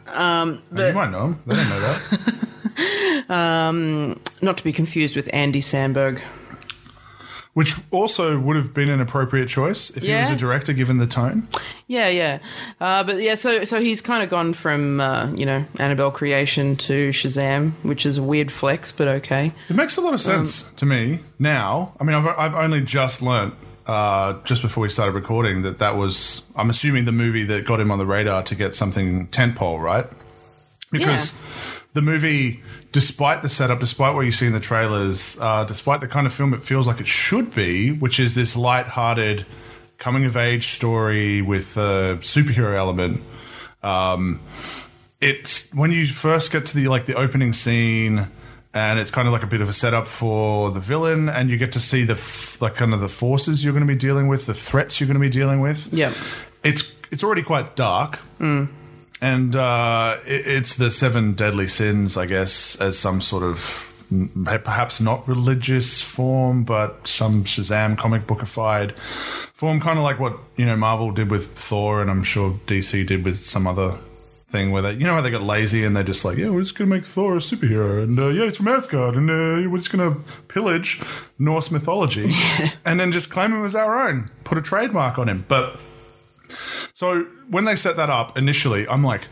And 0.07 0.61
you 0.71 0.93
might 0.93 1.11
know 1.11 1.25
him. 1.25 1.41
They 1.45 1.55
don't 1.55 1.69
know 1.69 1.79
that. 3.27 4.19
Not 4.41 4.57
to 4.57 4.63
be 4.63 4.71
confused 4.71 5.15
with 5.17 5.29
Andy 5.33 5.59
Samberg. 5.59 6.21
Which 7.55 7.75
also 7.89 8.37
would 8.37 8.55
have 8.55 8.73
been 8.73 8.89
an 8.89 9.01
appropriate 9.01 9.47
choice 9.47 9.89
if 9.91 10.03
he 10.03 10.13
was 10.13 10.29
a 10.29 10.35
director, 10.35 10.71
given 10.73 10.97
the 10.97 11.07
tone. 11.07 11.47
Yeah, 11.87 12.09
yeah, 12.09 12.39
uh, 12.79 13.03
but 13.03 13.21
yeah. 13.21 13.35
So, 13.35 13.63
so 13.65 13.79
he's 13.79 14.01
kind 14.01 14.21
of 14.23 14.29
gone 14.29 14.53
from 14.53 14.99
uh, 15.01 15.31
you 15.33 15.45
know 15.45 15.65
Annabelle 15.79 16.11
creation 16.11 16.75
to 16.77 17.09
Shazam, 17.09 17.71
which 17.83 18.05
is 18.05 18.17
a 18.17 18.23
weird 18.23 18.51
flex, 18.51 18.91
but 18.91 19.07
okay. 19.07 19.53
It 19.69 19.75
makes 19.75 19.97
a 19.97 20.01
lot 20.01 20.13
of 20.13 20.21
sense 20.21 20.63
to 20.77 20.85
me 20.85 21.19
now. 21.39 21.93
I 21.99 22.03
mean, 22.03 22.15
I've, 22.15 22.27
I've 22.27 22.55
only 22.55 22.81
just 22.81 23.21
learnt 23.21 23.53
uh, 23.87 24.33
just 24.43 24.61
before 24.61 24.81
we 24.83 24.89
started 24.89 25.13
recording 25.13 25.61
that 25.61 25.79
that 25.79 25.95
was, 25.95 26.41
I'm 26.55 26.69
assuming, 26.69 27.05
the 27.05 27.11
movie 27.11 27.43
that 27.45 27.65
got 27.65 27.79
him 27.79 27.89
on 27.91 27.99
the 27.99 28.05
radar 28.05 28.43
to 28.43 28.55
get 28.55 28.75
something 28.75 29.27
tentpole, 29.27 29.79
right? 29.81 30.07
Because 30.91 31.31
Yeah. 31.33 31.39
the 31.93 32.01
movie, 32.01 32.63
despite 32.95 33.41
the 33.41 33.49
setup, 33.49 33.81
despite 33.81 34.15
what 34.15 34.21
you 34.21 34.31
see 34.31 34.47
in 34.47 34.53
the 34.53 34.59
trailers, 34.61 35.37
uh, 35.41 35.65
despite 35.65 35.99
the 35.99 36.07
kind 36.07 36.25
of 36.25 36.33
film 36.33 36.53
it 36.53 36.63
feels 36.63 36.87
like 36.87 37.01
it 37.01 37.07
should 37.07 37.53
be, 37.53 37.91
which 37.91 38.21
is 38.21 38.35
this 38.35 38.55
light-hearted 38.55 39.45
coming 39.97 40.23
of 40.23 40.37
age 40.37 40.67
story 40.67 41.41
with 41.41 41.75
a 41.75 42.17
superhero 42.21 42.73
element. 42.77 43.21
Um, 43.83 44.39
it's 45.19 45.69
when 45.73 45.91
you 45.91 46.07
first 46.07 46.53
get 46.53 46.67
to 46.67 46.75
the 46.77 46.87
like 46.87 47.05
the 47.05 47.15
opening 47.15 47.51
scene 47.51 48.27
and 48.73 48.97
it's 48.99 49.11
kind 49.11 49.27
of 49.27 49.33
like 49.33 49.43
a 49.43 49.47
bit 49.47 49.59
of 49.59 49.67
a 49.67 49.73
setup 49.73 50.07
for 50.07 50.71
the 50.71 50.79
villain 50.79 51.27
and 51.27 51.49
you 51.49 51.57
get 51.57 51.73
to 51.73 51.81
see 51.81 52.05
the 52.05 52.13
f- 52.13 52.61
like 52.61 52.75
kind 52.75 52.93
of 52.93 53.01
the 53.01 53.09
forces 53.09 53.61
you're 53.63 53.73
going 53.73 53.85
to 53.85 53.93
be 53.93 53.99
dealing 53.99 54.27
with 54.29 54.45
the 54.45 54.53
threats 54.53 54.99
you're 55.01 55.07
going 55.07 55.15
to 55.19 55.25
be 55.25 55.29
dealing 55.29 55.59
with 55.61 55.93
Yeah. 55.93 56.13
it's 56.63 56.93
it's 57.11 57.23
already 57.23 57.43
quite 57.43 57.75
dark 57.75 58.19
and 59.21 59.55
uh, 59.55 60.17
it, 60.25 60.47
it's 60.47 60.75
the 60.75 60.91
seven 60.91 61.33
deadly 61.33 61.67
sins 61.67 62.17
i 62.17 62.25
guess 62.25 62.75
as 62.77 62.97
some 62.97 63.21
sort 63.21 63.43
of 63.43 63.91
perhaps 64.43 65.01
not 65.01 65.27
religious 65.27 66.01
form 66.01 66.63
but 66.63 67.07
some 67.07 67.43
shazam 67.43 67.97
comic 67.97 68.27
bookified 68.27 68.95
form 69.53 69.79
kind 69.79 69.97
of 69.97 70.03
like 70.03 70.19
what 70.19 70.37
you 70.57 70.65
know 70.65 70.75
marvel 70.75 71.11
did 71.11 71.31
with 71.31 71.47
thor 71.57 72.01
and 72.01 72.11
i'm 72.11 72.23
sure 72.23 72.51
dc 72.67 73.07
did 73.07 73.23
with 73.25 73.37
some 73.37 73.65
other 73.65 73.97
thing 74.49 74.71
where 74.71 74.83
they 74.83 74.93
you 74.93 74.99
know 74.99 75.15
how 75.15 75.21
they 75.21 75.31
got 75.31 75.41
lazy 75.41 75.83
and 75.83 75.95
they're 75.95 76.03
just 76.03 76.23
like 76.23 76.37
yeah 76.37 76.49
we're 76.49 76.61
just 76.61 76.77
gonna 76.77 76.89
make 76.89 77.03
thor 77.03 77.35
a 77.35 77.39
superhero 77.39 78.03
and 78.03 78.19
uh, 78.19 78.27
yeah 78.27 78.43
he's 78.43 78.57
from 78.57 78.67
asgard 78.67 79.15
and 79.15 79.29
uh, 79.29 79.67
we're 79.69 79.77
just 79.77 79.91
gonna 79.91 80.15
pillage 80.47 81.01
norse 81.39 81.71
mythology. 81.71 82.31
And 82.85 82.99
then 82.99 83.11
just 83.11 83.29
claim 83.31 83.51
him 83.51 83.65
as 83.65 83.75
our 83.75 84.07
own 84.07 84.29
put 84.43 84.57
a 84.57 84.61
trademark 84.61 85.17
on 85.17 85.27
him. 85.27 85.43
But 85.47 85.77
so 86.95 87.23
when 87.49 87.65
they 87.65 87.75
set 87.75 87.97
that 87.97 88.09
up 88.09 88.37
initially, 88.37 88.87
I'm 88.87 89.03
like, 89.03 89.27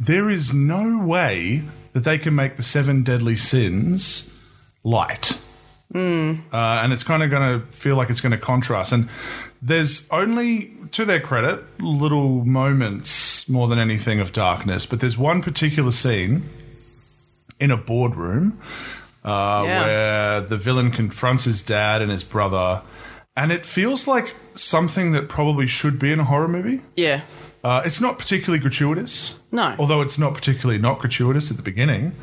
there 0.00 0.30
is 0.30 0.54
no 0.54 1.04
way 1.04 1.62
that 1.92 2.04
they 2.04 2.16
can 2.16 2.34
make 2.34 2.56
the 2.56 2.62
seven 2.62 3.02
deadly 3.02 3.34
sins 3.36 4.32
light. 4.84 5.36
Uh, 5.94 5.96
and 6.52 6.92
it's 6.92 7.02
kind 7.02 7.22
of 7.24 7.30
going 7.30 7.60
to 7.60 7.66
feel 7.76 7.96
like 7.96 8.08
it's 8.08 8.20
going 8.20 8.32
to 8.32 8.38
contrast. 8.38 8.92
And 8.92 9.08
there's 9.60 10.06
only, 10.10 10.72
to 10.92 11.04
their 11.04 11.18
credit, 11.18 11.64
little 11.80 12.44
moments 12.44 13.48
more 13.48 13.66
than 13.66 13.78
anything 13.80 14.20
of 14.20 14.32
darkness. 14.32 14.86
But 14.86 15.00
there's 15.00 15.18
one 15.18 15.42
particular 15.42 15.90
scene 15.90 16.44
in 17.58 17.70
a 17.72 17.76
boardroom 17.76 18.60
uh, 19.24 19.64
Yeah. 19.66 19.80
where 19.86 20.40
the 20.42 20.56
villain 20.56 20.92
confronts 20.92 21.44
his 21.44 21.62
dad 21.62 22.00
and 22.00 22.12
his 22.12 22.22
brother. 22.22 22.82
And 23.38 23.52
it 23.52 23.64
feels 23.64 24.08
like 24.08 24.34
something 24.56 25.12
that 25.12 25.28
probably 25.28 25.68
should 25.68 26.00
be 26.00 26.10
in 26.10 26.18
a 26.18 26.24
horror 26.24 26.48
movie. 26.48 26.82
Yeah. 26.96 27.20
Uh, 27.62 27.82
it's 27.84 28.00
not 28.00 28.18
particularly 28.18 28.58
gratuitous. 28.58 29.38
No. 29.52 29.76
Although 29.78 30.02
it's 30.02 30.18
not 30.18 30.34
particularly 30.34 30.80
not 30.80 30.98
gratuitous 30.98 31.48
at 31.52 31.56
the 31.56 31.62
beginning. 31.62 32.16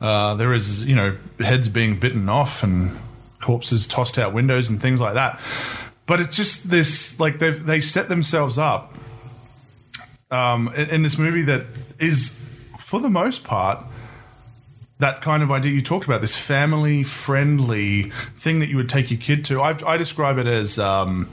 Uh, 0.00 0.34
there 0.34 0.52
is, 0.52 0.84
you 0.84 0.96
know, 0.96 1.16
heads 1.38 1.68
being 1.68 2.00
bitten 2.00 2.28
off 2.28 2.64
and 2.64 2.98
corpses 3.40 3.86
tossed 3.86 4.18
out 4.18 4.32
windows 4.32 4.68
and 4.68 4.82
things 4.82 5.00
like 5.00 5.14
that. 5.14 5.40
But 6.04 6.18
it's 6.18 6.34
just 6.34 6.68
this, 6.68 7.18
like, 7.20 7.38
they 7.38 7.50
they 7.50 7.80
set 7.80 8.08
themselves 8.08 8.58
up 8.58 8.92
um, 10.32 10.72
in, 10.74 10.90
in 10.90 11.02
this 11.04 11.16
movie 11.16 11.42
that 11.42 11.66
is, 12.00 12.30
for 12.80 12.98
the 12.98 13.08
most 13.08 13.44
part, 13.44 13.84
that 14.98 15.20
kind 15.20 15.42
of 15.42 15.50
idea 15.50 15.72
you 15.72 15.82
talked 15.82 16.06
about, 16.06 16.20
this 16.20 16.36
family 16.36 17.02
friendly 17.02 18.10
thing 18.38 18.60
that 18.60 18.68
you 18.68 18.76
would 18.76 18.88
take 18.88 19.10
your 19.10 19.20
kid 19.20 19.44
to. 19.46 19.60
I, 19.60 19.76
I 19.86 19.96
describe 19.96 20.38
it 20.38 20.46
as 20.46 20.78
um, 20.78 21.28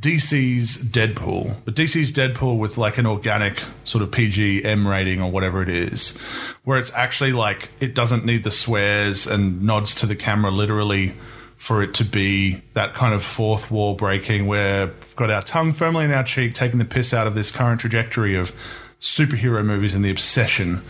DC's 0.00 0.76
Deadpool, 0.76 1.56
but 1.64 1.74
DC's 1.74 2.12
Deadpool 2.12 2.58
with 2.58 2.76
like 2.76 2.98
an 2.98 3.06
organic 3.06 3.62
sort 3.84 4.02
of 4.02 4.10
PG 4.10 4.64
M 4.64 4.86
rating 4.86 5.22
or 5.22 5.30
whatever 5.30 5.62
it 5.62 5.70
is, 5.70 6.16
where 6.64 6.78
it's 6.78 6.92
actually 6.92 7.32
like 7.32 7.70
it 7.80 7.94
doesn't 7.94 8.26
need 8.26 8.44
the 8.44 8.50
swears 8.50 9.26
and 9.26 9.62
nods 9.62 9.94
to 9.96 10.06
the 10.06 10.16
camera 10.16 10.50
literally 10.50 11.14
for 11.56 11.82
it 11.82 11.94
to 11.94 12.04
be 12.04 12.62
that 12.74 12.92
kind 12.92 13.14
of 13.14 13.24
fourth 13.24 13.70
wall 13.70 13.94
breaking 13.94 14.46
where 14.46 14.88
we've 14.88 15.16
got 15.16 15.30
our 15.30 15.40
tongue 15.40 15.72
firmly 15.72 16.04
in 16.04 16.12
our 16.12 16.22
cheek, 16.22 16.54
taking 16.54 16.78
the 16.78 16.84
piss 16.84 17.14
out 17.14 17.26
of 17.26 17.34
this 17.34 17.50
current 17.50 17.80
trajectory 17.80 18.34
of 18.36 18.52
superhero 19.00 19.64
movies 19.64 19.94
and 19.94 20.04
the 20.04 20.10
obsession 20.10 20.82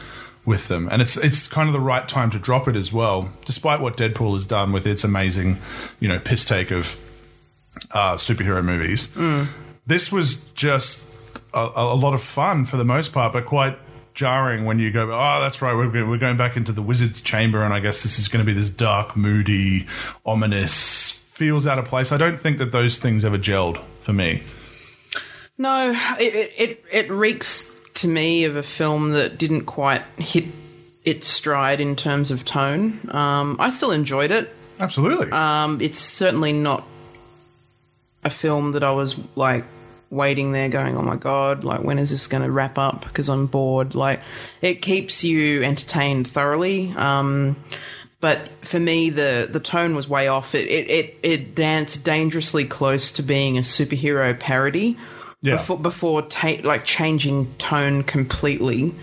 with 0.47 0.69
them. 0.69 0.89
And 0.91 1.03
it's 1.03 1.17
it's 1.17 1.49
kind 1.49 1.69
of 1.69 1.75
the 1.75 1.81
right 1.81 2.09
time 2.09 2.31
to 2.31 2.39
drop 2.39 2.69
it 2.69 2.77
as 2.77 2.93
well, 2.93 3.31
despite 3.45 3.81
what 3.81 3.97
Deadpool 3.97 4.33
has 4.35 4.47
done 4.47 4.73
with 4.73 4.87
its 4.87 5.05
amazing, 5.05 5.59
you 6.01 6.09
know, 6.09 6.19
piss 6.19 6.45
take 6.45 6.71
of 6.71 6.97
uh, 7.91 8.15
superhero 8.15 8.65
movies. 8.65 9.09
This 9.87 10.11
was 10.11 10.43
just 10.53 11.05
a, 11.53 11.61
a 11.61 11.95
lot 11.95 12.15
of 12.15 12.23
fun 12.23 12.65
for 12.65 12.77
the 12.77 12.85
most 12.85 13.13
part, 13.13 13.33
but 13.33 13.45
quite 13.47 13.79
jarring 14.15 14.65
when 14.65 14.79
you 14.79 14.91
go, 14.91 15.13
oh, 15.13 15.41
that's 15.41 15.61
right, 15.61 15.75
we're, 15.75 16.09
we're 16.09 16.17
going 16.17 16.39
back 16.39 16.57
into 16.57 16.73
the 16.73 16.83
wizard's 16.83 17.21
chamber, 17.21 17.63
and 17.63 17.75
I 17.75 17.81
guess 17.81 18.03
this 18.03 18.19
is 18.19 18.29
going 18.29 18.45
to 18.45 18.47
be 18.47 18.59
this 18.59 18.71
dark, 18.71 19.15
moody, 19.17 19.87
ominous, 20.25 21.13
feels 21.13 21.67
out 21.67 21.79
of 21.79 21.85
place. 21.85 22.13
I 22.13 22.17
don't 22.17 22.39
think 22.39 22.59
that 22.59 22.73
those 22.73 22.99
things 22.99 23.25
ever 23.25 23.37
gelled 23.37 23.81
for 24.01 24.15
me. 24.15 24.43
No, 25.59 25.93
it, 26.19 26.53
it 26.59 26.85
it 26.91 27.11
reeks 27.11 27.76
to 27.97 28.09
me 28.09 28.45
of 28.45 28.57
a 28.57 28.63
film 28.63 29.13
that 29.13 29.39
didn't 29.39 29.65
quite 29.65 30.03
hit 30.19 30.45
its 31.05 31.27
stride 31.27 31.81
in 31.81 31.97
terms 31.97 32.31
of 32.31 32.45
tone. 32.45 33.09
Um, 33.13 33.57
I 33.59 33.69
still 33.71 33.93
enjoyed 33.93 34.31
it. 34.31 34.55
Absolutely. 34.79 35.31
Um, 35.31 35.81
it's 35.81 35.99
certainly 35.99 36.53
not 36.53 36.85
a 38.25 38.31
film 38.31 38.73
that 38.73 38.83
I 38.83 38.91
was 38.91 39.17
like 39.37 39.65
waiting 40.11 40.53
there 40.53 40.69
going, 40.69 40.97
oh 40.97 41.03
my 41.03 41.17
god, 41.17 41.65
like 41.65 41.83
when 41.83 41.99
is 41.99 42.11
this 42.11 42.27
going 42.27 42.43
to 42.43 42.51
wrap 42.51 42.77
up? 42.79 43.03
Because 43.03 43.29
I'm 43.29 43.47
bored. 43.47 43.95
Like 43.95 44.21
it 44.61 44.83
keeps 44.83 45.25
you 45.25 45.63
entertained 45.63 46.27
thoroughly. 46.27 46.93
Um, 46.97 47.57
but 48.21 48.49
for 48.65 48.81
me, 48.81 49.11
the 49.11 49.49
the 49.51 49.61
tone 49.61 49.95
was 49.95 50.09
way 50.09 50.29
off. 50.29 50.55
It 50.55 50.69
it 50.69 50.91
it, 50.91 51.19
it 51.23 51.55
danced 51.55 52.05
dangerously 52.05 52.65
close 52.65 53.13
to 53.13 53.23
being 53.23 53.59
a 53.59 53.61
superhero 53.61 54.39
parody. 54.39 54.97
Yeah. 55.43 55.57
Before 55.57 55.79
before 55.79 56.23
ta- 56.23 56.63
like 56.65 56.85
changing 56.85 57.55
tone 57.57 58.03
completely 58.03 58.95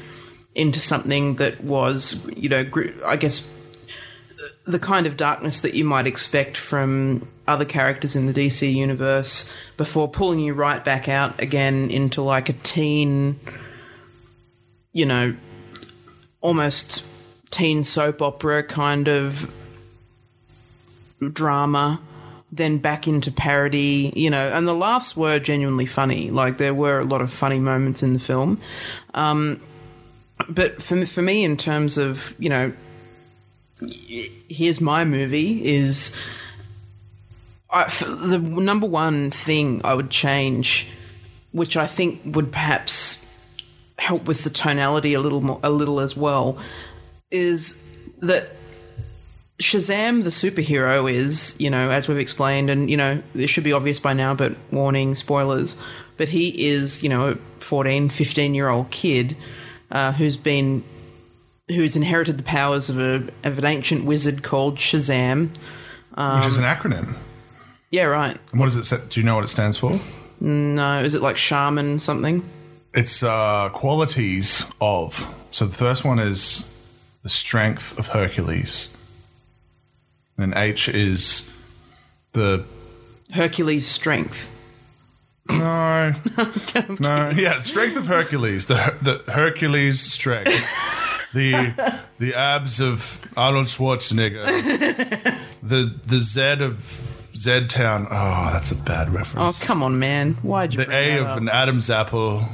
into 0.55 0.79
something 0.79 1.35
that 1.35 1.63
was, 1.63 2.27
you 2.35 2.49
know, 2.49 2.65
I 3.05 3.15
guess 3.15 3.47
uh, 3.47 4.47
the 4.65 4.79
kind 4.79 5.07
of 5.07 5.17
darkness 5.17 5.61
that 5.61 5.73
you 5.73 5.85
might 5.85 6.07
expect 6.07 6.57
from 6.57 7.27
other 7.47 7.65
characters 7.65 8.15
in 8.15 8.25
the 8.25 8.33
DC 8.33 8.73
universe 8.73 9.51
before 9.77 10.07
pulling 10.07 10.39
you 10.39 10.53
right 10.53 10.83
back 10.83 11.09
out 11.09 11.39
again 11.41 11.89
into 11.89 12.21
like 12.21 12.49
a 12.49 12.53
teen, 12.53 13.39
you 14.91 15.05
know, 15.05 15.35
almost 16.41 17.05
teen 17.49 17.83
soap 17.83 18.21
opera 18.21 18.63
kind 18.63 19.07
of 19.07 19.53
drama, 21.31 22.01
then 22.55 22.77
back 22.77 23.07
into 23.07 23.31
parody, 23.31 24.13
you 24.15 24.29
know, 24.29 24.49
and 24.49 24.67
the 24.67 24.75
laughs 24.75 25.17
were 25.17 25.39
genuinely 25.39 25.87
funny. 25.87 26.29
Like 26.29 26.57
there 26.57 26.73
were 26.73 26.99
a 26.99 27.03
lot 27.03 27.21
of 27.21 27.31
funny 27.31 27.59
moments 27.59 28.03
in 28.03 28.13
the 28.13 28.19
film. 28.19 28.59
Um, 29.15 29.59
but 30.47 30.81
for, 30.81 31.03
for 31.05 31.21
me, 31.21 31.43
in 31.43 31.57
terms 31.57 31.97
of, 31.97 32.35
you 32.37 32.49
know, 32.49 32.71
here's 34.49 34.79
my 34.79 35.03
movie 35.03 35.65
is 35.65 36.15
I, 37.71 37.85
the 37.85 38.37
number 38.37 38.85
one 38.85 39.31
thing 39.31 39.81
I 39.83 39.95
would 39.95 40.11
change, 40.11 40.87
which 41.53 41.75
I 41.75 41.87
think 41.87 42.21
would 42.23 42.51
perhaps 42.51 43.25
help 43.97 44.27
with 44.27 44.43
the 44.43 44.51
tonality 44.51 45.15
a 45.15 45.19
little 45.19 45.41
more, 45.41 45.59
a 45.63 45.71
little 45.71 45.99
as 45.99 46.15
well, 46.15 46.59
is 47.31 47.81
that 48.21 48.49
Shazam 49.63 50.23
the 50.23 50.29
superhero 50.29 51.11
is, 51.11 51.55
you 51.59 51.69
know, 51.69 51.89
as 51.89 52.07
we've 52.07 52.17
explained, 52.17 52.69
and 52.69 52.89
you 52.89 52.97
know, 52.97 53.21
this 53.33 53.49
should 53.49 53.63
be 53.63 53.73
obvious 53.73 53.99
by 53.99 54.13
now, 54.13 54.33
but 54.33 54.55
warning, 54.71 55.15
spoilers. 55.15 55.75
But 56.17 56.29
he 56.29 56.67
is, 56.67 57.01
you 57.01 57.09
know, 57.09 57.29
a 57.29 57.35
14, 57.59 58.09
15 58.09 58.53
year 58.53 58.69
old 58.69 58.91
kid 58.91 59.35
uh, 59.91 60.11
who's 60.11 60.37
been 60.37 60.83
who's 61.69 61.95
inherited 61.95 62.37
the 62.37 62.43
powers 62.43 62.89
of, 62.89 62.99
a, 62.99 63.23
of 63.43 63.57
an 63.57 63.65
ancient 63.65 64.05
wizard 64.05 64.43
called 64.43 64.75
Shazam. 64.75 65.49
which 65.49 66.45
is 66.45 66.57
an 66.57 66.65
acronym. 66.65 67.15
Yeah, 67.89 68.03
right. 68.03 68.37
And 68.51 68.59
what 68.59 68.65
does 68.65 68.75
it 68.77 68.85
say? 68.85 68.97
Do 69.09 69.19
you 69.19 69.25
know 69.25 69.35
what 69.35 69.43
it 69.43 69.49
stands 69.49 69.77
for? 69.77 69.99
No, 70.41 71.01
is 71.01 71.13
it 71.13 71.21
like 71.21 71.37
shaman 71.37 71.99
something? 71.99 72.43
It's 72.93 73.23
uh, 73.23 73.69
qualities 73.69 74.69
of. 74.81 75.27
So 75.51 75.65
the 75.65 75.75
first 75.75 76.03
one 76.03 76.19
is 76.19 76.69
the 77.23 77.29
strength 77.29 77.97
of 77.97 78.07
Hercules. 78.07 78.95
And 80.37 80.53
H 80.55 80.89
is 80.89 81.49
the 82.33 82.65
Hercules' 83.31 83.87
strength. 83.87 84.49
No, 85.49 86.13
no, 86.99 87.29
yeah, 87.35 87.59
strength 87.59 87.97
of 87.97 88.07
Hercules, 88.07 88.67
the 88.67 88.95
the 89.01 89.31
Hercules 89.31 89.99
strength, 89.99 90.53
the 91.33 92.01
the 92.17 92.33
abs 92.33 92.79
of 92.79 93.19
Arnold 93.35 93.67
Schwarzenegger, 93.67 94.45
the 95.61 95.93
the 96.05 96.19
Z 96.19 96.41
of 96.61 97.01
Z 97.35 97.67
Town. 97.67 98.07
Oh, 98.09 98.49
that's 98.53 98.71
a 98.71 98.75
bad 98.75 99.13
reference. 99.13 99.61
Oh, 99.61 99.65
come 99.65 99.83
on, 99.83 99.99
man. 99.99 100.35
Why'd 100.35 100.73
you 100.73 100.85
the 100.85 100.95
A 100.95 101.17
of 101.19 101.27
up? 101.27 101.37
an 101.37 101.49
Adam's 101.49 101.89
apple, 101.89 102.45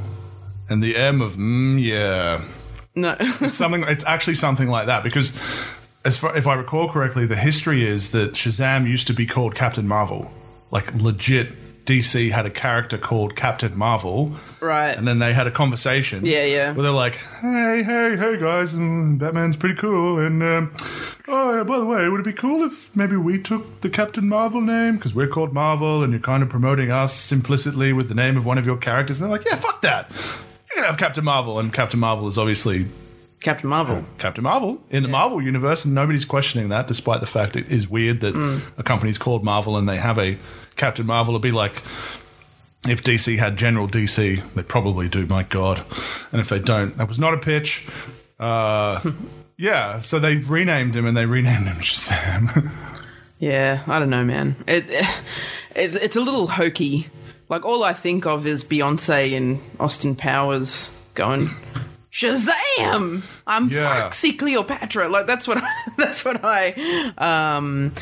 and 0.67 0.81
the 0.81 0.97
M 0.97 1.21
of 1.21 1.35
mm, 1.35 1.79
yeah. 1.81 2.43
No. 2.95 3.15
something. 3.51 3.83
It's 3.83 4.03
actually 4.03 4.35
something 4.35 4.67
like 4.67 4.87
that 4.87 5.03
because, 5.03 5.31
as 6.05 6.17
far 6.17 6.35
if 6.35 6.47
I 6.47 6.53
recall 6.53 6.89
correctly, 6.89 7.25
the 7.25 7.35
history 7.35 7.85
is 7.85 8.09
that 8.09 8.33
Shazam 8.33 8.87
used 8.87 9.07
to 9.07 9.13
be 9.13 9.25
called 9.25 9.55
Captain 9.55 9.87
Marvel, 9.87 10.31
like 10.71 10.93
legit. 10.95 11.49
DC 11.85 12.31
had 12.31 12.45
a 12.45 12.51
character 12.51 12.99
called 12.99 13.35
Captain 13.35 13.75
Marvel, 13.75 14.35
right. 14.59 14.91
and 14.91 15.07
then 15.07 15.17
they 15.17 15.33
had 15.33 15.47
a 15.47 15.51
conversation. 15.51 16.23
Yeah, 16.23 16.45
yeah. 16.45 16.71
Where 16.71 16.83
they're 16.83 16.91
like, 16.91 17.15
"Hey, 17.15 17.81
hey, 17.83 18.15
hey, 18.15 18.37
guys, 18.37 18.75
and 18.75 19.17
Batman's 19.17 19.57
pretty 19.57 19.73
cool." 19.73 20.19
And 20.19 20.43
um, 20.43 20.75
oh, 21.27 21.57
yeah, 21.57 21.63
by 21.63 21.79
the 21.79 21.85
way, 21.85 22.07
would 22.07 22.19
it 22.19 22.25
be 22.25 22.33
cool 22.33 22.63
if 22.63 22.95
maybe 22.95 23.15
we 23.15 23.41
took 23.41 23.81
the 23.81 23.89
Captain 23.89 24.29
Marvel 24.29 24.61
name 24.61 24.97
because 24.97 25.15
we're 25.15 25.29
called 25.29 25.51
Marvel, 25.51 26.03
and 26.03 26.13
you're 26.13 26.21
kind 26.21 26.43
of 26.43 26.49
promoting 26.49 26.91
us 26.91 27.31
implicitly 27.31 27.91
with 27.91 28.07
the 28.07 28.13
name 28.13 28.37
of 28.37 28.45
one 28.45 28.59
of 28.59 28.67
your 28.67 28.77
characters? 28.77 29.19
And 29.19 29.27
they're 29.27 29.37
like, 29.39 29.47
"Yeah, 29.47 29.55
fuck 29.55 29.81
that. 29.81 30.11
You're 30.11 30.75
gonna 30.75 30.87
have 30.89 30.99
Captain 30.99 31.23
Marvel." 31.23 31.57
And 31.57 31.73
Captain 31.73 31.99
Marvel 31.99 32.27
is 32.27 32.37
obviously 32.37 32.85
Captain 33.41 33.69
Marvel. 33.69 34.03
Captain 34.17 34.43
Marvel 34.43 34.81
in 34.89 35.03
the 35.03 35.09
Marvel 35.09 35.41
universe, 35.41 35.85
and 35.85 35.95
nobody's 35.95 36.25
questioning 36.25 36.69
that, 36.69 36.87
despite 36.87 37.21
the 37.21 37.27
fact 37.27 37.55
it 37.55 37.71
is 37.71 37.87
weird 37.89 38.19
that 38.21 38.35
Mm. 38.35 38.61
a 38.77 38.83
company's 38.83 39.17
called 39.17 39.43
Marvel 39.43 39.77
and 39.77 39.87
they 39.87 39.97
have 39.97 40.17
a 40.19 40.37
Captain 40.75 41.05
Marvel. 41.05 41.33
It'd 41.35 41.41
be 41.41 41.51
like 41.51 41.81
if 42.87 43.03
DC 43.03 43.37
had 43.37 43.57
General 43.57 43.87
DC, 43.87 44.41
they 44.55 44.63
probably 44.63 45.07
do, 45.09 45.25
my 45.25 45.43
God. 45.43 45.83
And 46.31 46.39
if 46.41 46.49
they 46.49 46.59
don't, 46.59 46.97
that 46.97 47.07
was 47.07 47.19
not 47.19 47.33
a 47.33 47.37
pitch. 47.37 47.85
Uh, 48.39 48.99
yeah, 49.57 49.99
so 49.99 50.19
they 50.19 50.37
renamed 50.37 50.95
him 50.95 51.05
and 51.05 51.15
they 51.15 51.25
renamed 51.25 51.67
him 51.67 51.77
Shazam. 51.81 52.69
Yeah, 53.39 53.83
I 53.87 53.99
don't 53.99 54.09
know, 54.09 54.23
man. 54.23 54.63
It, 54.67 54.85
it 55.75 55.95
it's 55.95 56.15
a 56.15 56.21
little 56.21 56.47
hokey. 56.47 57.07
Like 57.49 57.65
all 57.65 57.83
I 57.83 57.93
think 57.93 58.25
of 58.25 58.45
is 58.45 58.63
Beyonce 58.63 59.35
and 59.35 59.59
Austin 59.79 60.15
Powers 60.15 60.91
going 61.15 61.49
Shazam! 62.11 63.23
I'm 63.45 63.69
Yeah. 63.69 64.01
Foxy 64.01 64.33
Cleopatra. 64.33 65.09
Like 65.09 65.27
that's 65.27 65.47
what 65.47 65.57
I, 65.57 65.69
that's 65.97 66.25
what 66.25 66.41
I 66.43 66.71
um 67.17 67.93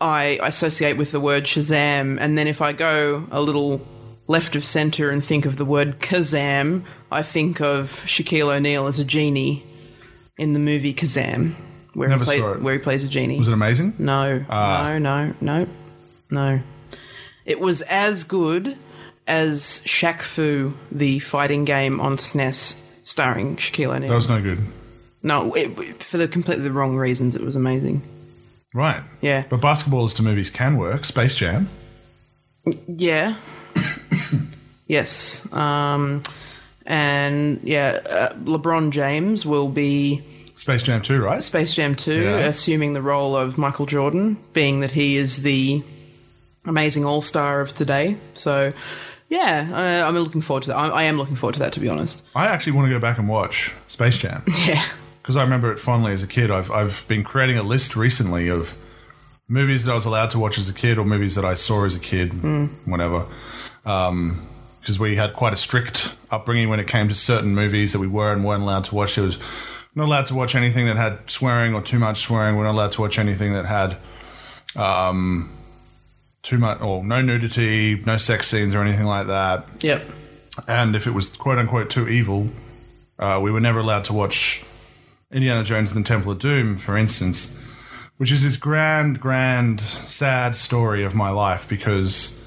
I 0.00 0.38
associate 0.42 0.96
with 0.96 1.12
the 1.12 1.20
word 1.20 1.44
Shazam. 1.44 2.18
And 2.20 2.36
then 2.38 2.46
if 2.46 2.62
I 2.62 2.72
go 2.72 3.26
a 3.30 3.40
little 3.42 3.86
left 4.26 4.56
of 4.56 4.64
center 4.64 5.10
and 5.10 5.22
think 5.24 5.44
of 5.46 5.56
the 5.56 5.64
word 5.64 6.00
Kazam, 6.00 6.84
I 7.12 7.22
think 7.22 7.60
of 7.60 7.90
Shaquille 8.06 8.54
O'Neal 8.56 8.86
as 8.86 8.98
a 8.98 9.04
genie 9.04 9.62
in 10.38 10.52
the 10.52 10.58
movie 10.58 10.92
Kazam, 10.94 11.52
where 11.94 12.08
Never 12.08 12.24
he 12.24 12.26
play, 12.26 12.38
saw 12.38 12.52
it. 12.52 12.62
where 12.62 12.74
he 12.74 12.80
plays 12.80 13.04
a 13.04 13.08
genie. 13.08 13.38
was 13.38 13.48
it 13.48 13.54
amazing? 13.54 13.94
No, 13.98 14.38
no, 14.48 14.98
no, 14.98 15.34
no, 15.40 15.66
no. 16.30 16.60
It 17.44 17.60
was 17.60 17.82
as 17.82 18.24
good 18.24 18.76
as 19.28 19.80
Shaq 19.84 20.22
Fu, 20.22 20.74
the 20.90 21.20
fighting 21.20 21.64
game 21.64 22.00
on 22.00 22.16
SNES, 22.16 22.80
starring 23.06 23.54
Shaquille 23.56 23.94
O'Neal. 23.94 24.08
That 24.10 24.16
was 24.16 24.28
no 24.28 24.42
good. 24.42 24.58
no, 25.22 25.54
it, 25.54 26.02
for 26.02 26.16
the 26.18 26.26
completely 26.26 26.64
the 26.64 26.72
wrong 26.72 26.96
reasons. 26.96 27.36
It 27.36 27.42
was 27.42 27.54
amazing. 27.54 28.02
Right. 28.74 29.00
Yeah, 29.20 29.44
But 29.48 29.60
basketballs 29.60 30.16
to 30.16 30.22
movies 30.22 30.50
can 30.50 30.76
work. 30.76 31.04
Space 31.04 31.36
Jam. 31.36 31.68
yeah, 32.88 33.36
yes. 34.86 35.40
Um, 35.52 36.22
and 36.84 37.60
yeah, 37.62 38.00
uh, 38.08 38.34
LeBron 38.34 38.90
James 38.90 39.46
will 39.46 39.68
be 39.68 40.22
Space 40.54 40.82
Jam 40.82 41.02
2, 41.02 41.22
right? 41.22 41.42
Space 41.42 41.74
Jam 41.74 41.94
2, 41.94 42.12
Yeah. 42.22 42.36
assuming 42.38 42.92
the 42.92 43.02
role 43.02 43.36
of 43.36 43.56
Michael 43.58 43.86
Jordan, 43.86 44.36
being 44.52 44.80
that 44.80 44.90
he 44.92 45.16
is 45.16 45.42
the 45.42 45.82
amazing 46.64 47.04
all 47.04 47.20
star 47.22 47.60
of 47.60 47.72
today. 47.74 48.16
So, 48.34 48.72
yeah, 49.28 49.68
uh, 50.04 50.08
I'm 50.08 50.14
looking 50.14 50.40
forward 50.40 50.62
to 50.64 50.68
that. 50.68 50.76
I, 50.76 50.88
I 50.88 51.02
am 51.04 51.16
looking 51.16 51.36
forward 51.36 51.54
to 51.54 51.58
that, 51.60 51.72
to 51.74 51.80
be 51.80 51.88
honest. 51.88 52.22
I 52.34 52.46
actually 52.46 52.72
want 52.72 52.86
to 52.88 52.92
go 52.94 53.00
back 53.00 53.18
and 53.18 53.28
watch 53.28 53.72
Space 53.88 54.18
Jam. 54.18 54.42
Yeah. 54.66 54.84
because 55.22 55.36
I 55.36 55.42
remember 55.42 55.72
it 55.72 55.80
fondly 55.80 56.12
as 56.12 56.22
a 56.22 56.26
kid. 56.28 56.50
I've 56.50 56.70
I've 56.70 57.04
been 57.08 57.24
creating 57.24 57.58
a 57.58 57.62
list 57.62 57.96
recently 57.96 58.48
of 58.48 58.76
movies 59.48 59.84
that 59.84 59.92
I 59.92 59.94
was 59.94 60.04
allowed 60.06 60.30
to 60.30 60.38
watch 60.38 60.58
as 60.58 60.68
a 60.68 60.72
kid 60.72 60.98
or 60.98 61.04
movies 61.04 61.34
that 61.36 61.44
I 61.44 61.54
saw 61.54 61.84
as 61.84 61.94
a 61.94 61.98
kid, 62.00 62.30
whatever. 62.84 63.26
Because 63.84 64.98
we 65.00 65.16
had 65.16 65.32
quite 65.34 65.52
a 65.52 65.56
strict 65.56 66.16
upbringing 66.30 66.68
when 66.68 66.78
it 66.80 66.86
came 66.88 67.08
to 67.08 67.14
certain 67.14 67.54
movies 67.54 67.92
that 67.92 67.98
we 68.00 68.06
were 68.08 68.32
and 68.32 68.44
weren't 68.44 68.62
allowed 68.62 68.84
to 68.84 68.94
watch. 68.94 69.14
There 69.16 69.24
was 69.24 69.38
not 69.94 70.06
allowed 70.06 70.26
to 70.26 70.34
watch 70.34 70.54
anything 70.54 70.86
that 70.86 70.96
had 70.96 71.28
swearing 71.30 71.74
or 71.74 71.82
too 71.82 71.98
much 71.98 72.20
swearing. 72.20 72.56
We're 72.56 72.64
not 72.64 72.72
allowed 72.72 72.92
to 72.92 73.00
watch 73.00 73.18
anything 73.18 73.52
that 73.54 73.66
had 73.66 73.96
um, 74.76 75.50
too 76.46 76.58
much 76.58 76.80
or 76.80 77.02
no 77.02 77.20
nudity, 77.20 77.96
no 78.06 78.16
sex 78.16 78.48
scenes 78.48 78.74
or 78.74 78.80
anything 78.80 79.04
like 79.04 79.26
that. 79.26 79.66
Yep. 79.80 80.08
And 80.68 80.94
if 80.94 81.06
it 81.06 81.10
was 81.10 81.28
quote 81.28 81.58
unquote 81.58 81.90
too 81.90 82.08
evil, 82.08 82.48
uh, 83.18 83.40
we 83.42 83.50
were 83.50 83.60
never 83.60 83.80
allowed 83.80 84.04
to 84.04 84.12
watch 84.12 84.64
Indiana 85.32 85.64
Jones 85.64 85.92
and 85.92 86.04
the 86.04 86.08
Temple 86.08 86.32
of 86.32 86.38
Doom, 86.38 86.78
for 86.78 86.96
instance, 86.96 87.54
which 88.16 88.30
is 88.30 88.42
this 88.42 88.56
grand, 88.56 89.20
grand, 89.20 89.80
sad 89.80 90.54
story 90.54 91.04
of 91.04 91.14
my 91.16 91.30
life 91.30 91.68
because 91.68 92.40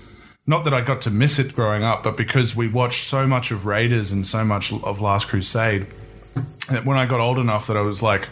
not 0.47 0.63
that 0.63 0.73
I 0.73 0.81
got 0.81 1.01
to 1.01 1.11
miss 1.11 1.37
it 1.37 1.53
growing 1.53 1.83
up, 1.83 2.03
but 2.03 2.15
because 2.15 2.55
we 2.55 2.69
watched 2.69 3.05
so 3.05 3.27
much 3.27 3.51
of 3.51 3.65
Raiders 3.65 4.13
and 4.13 4.25
so 4.25 4.45
much 4.45 4.71
of 4.71 5.01
Last 5.01 5.27
Crusade 5.27 5.87
that 6.69 6.85
when 6.85 6.97
I 6.97 7.05
got 7.05 7.19
old 7.19 7.37
enough 7.37 7.67
that 7.67 7.75
I 7.75 7.81
was 7.81 8.01
like, 8.01 8.29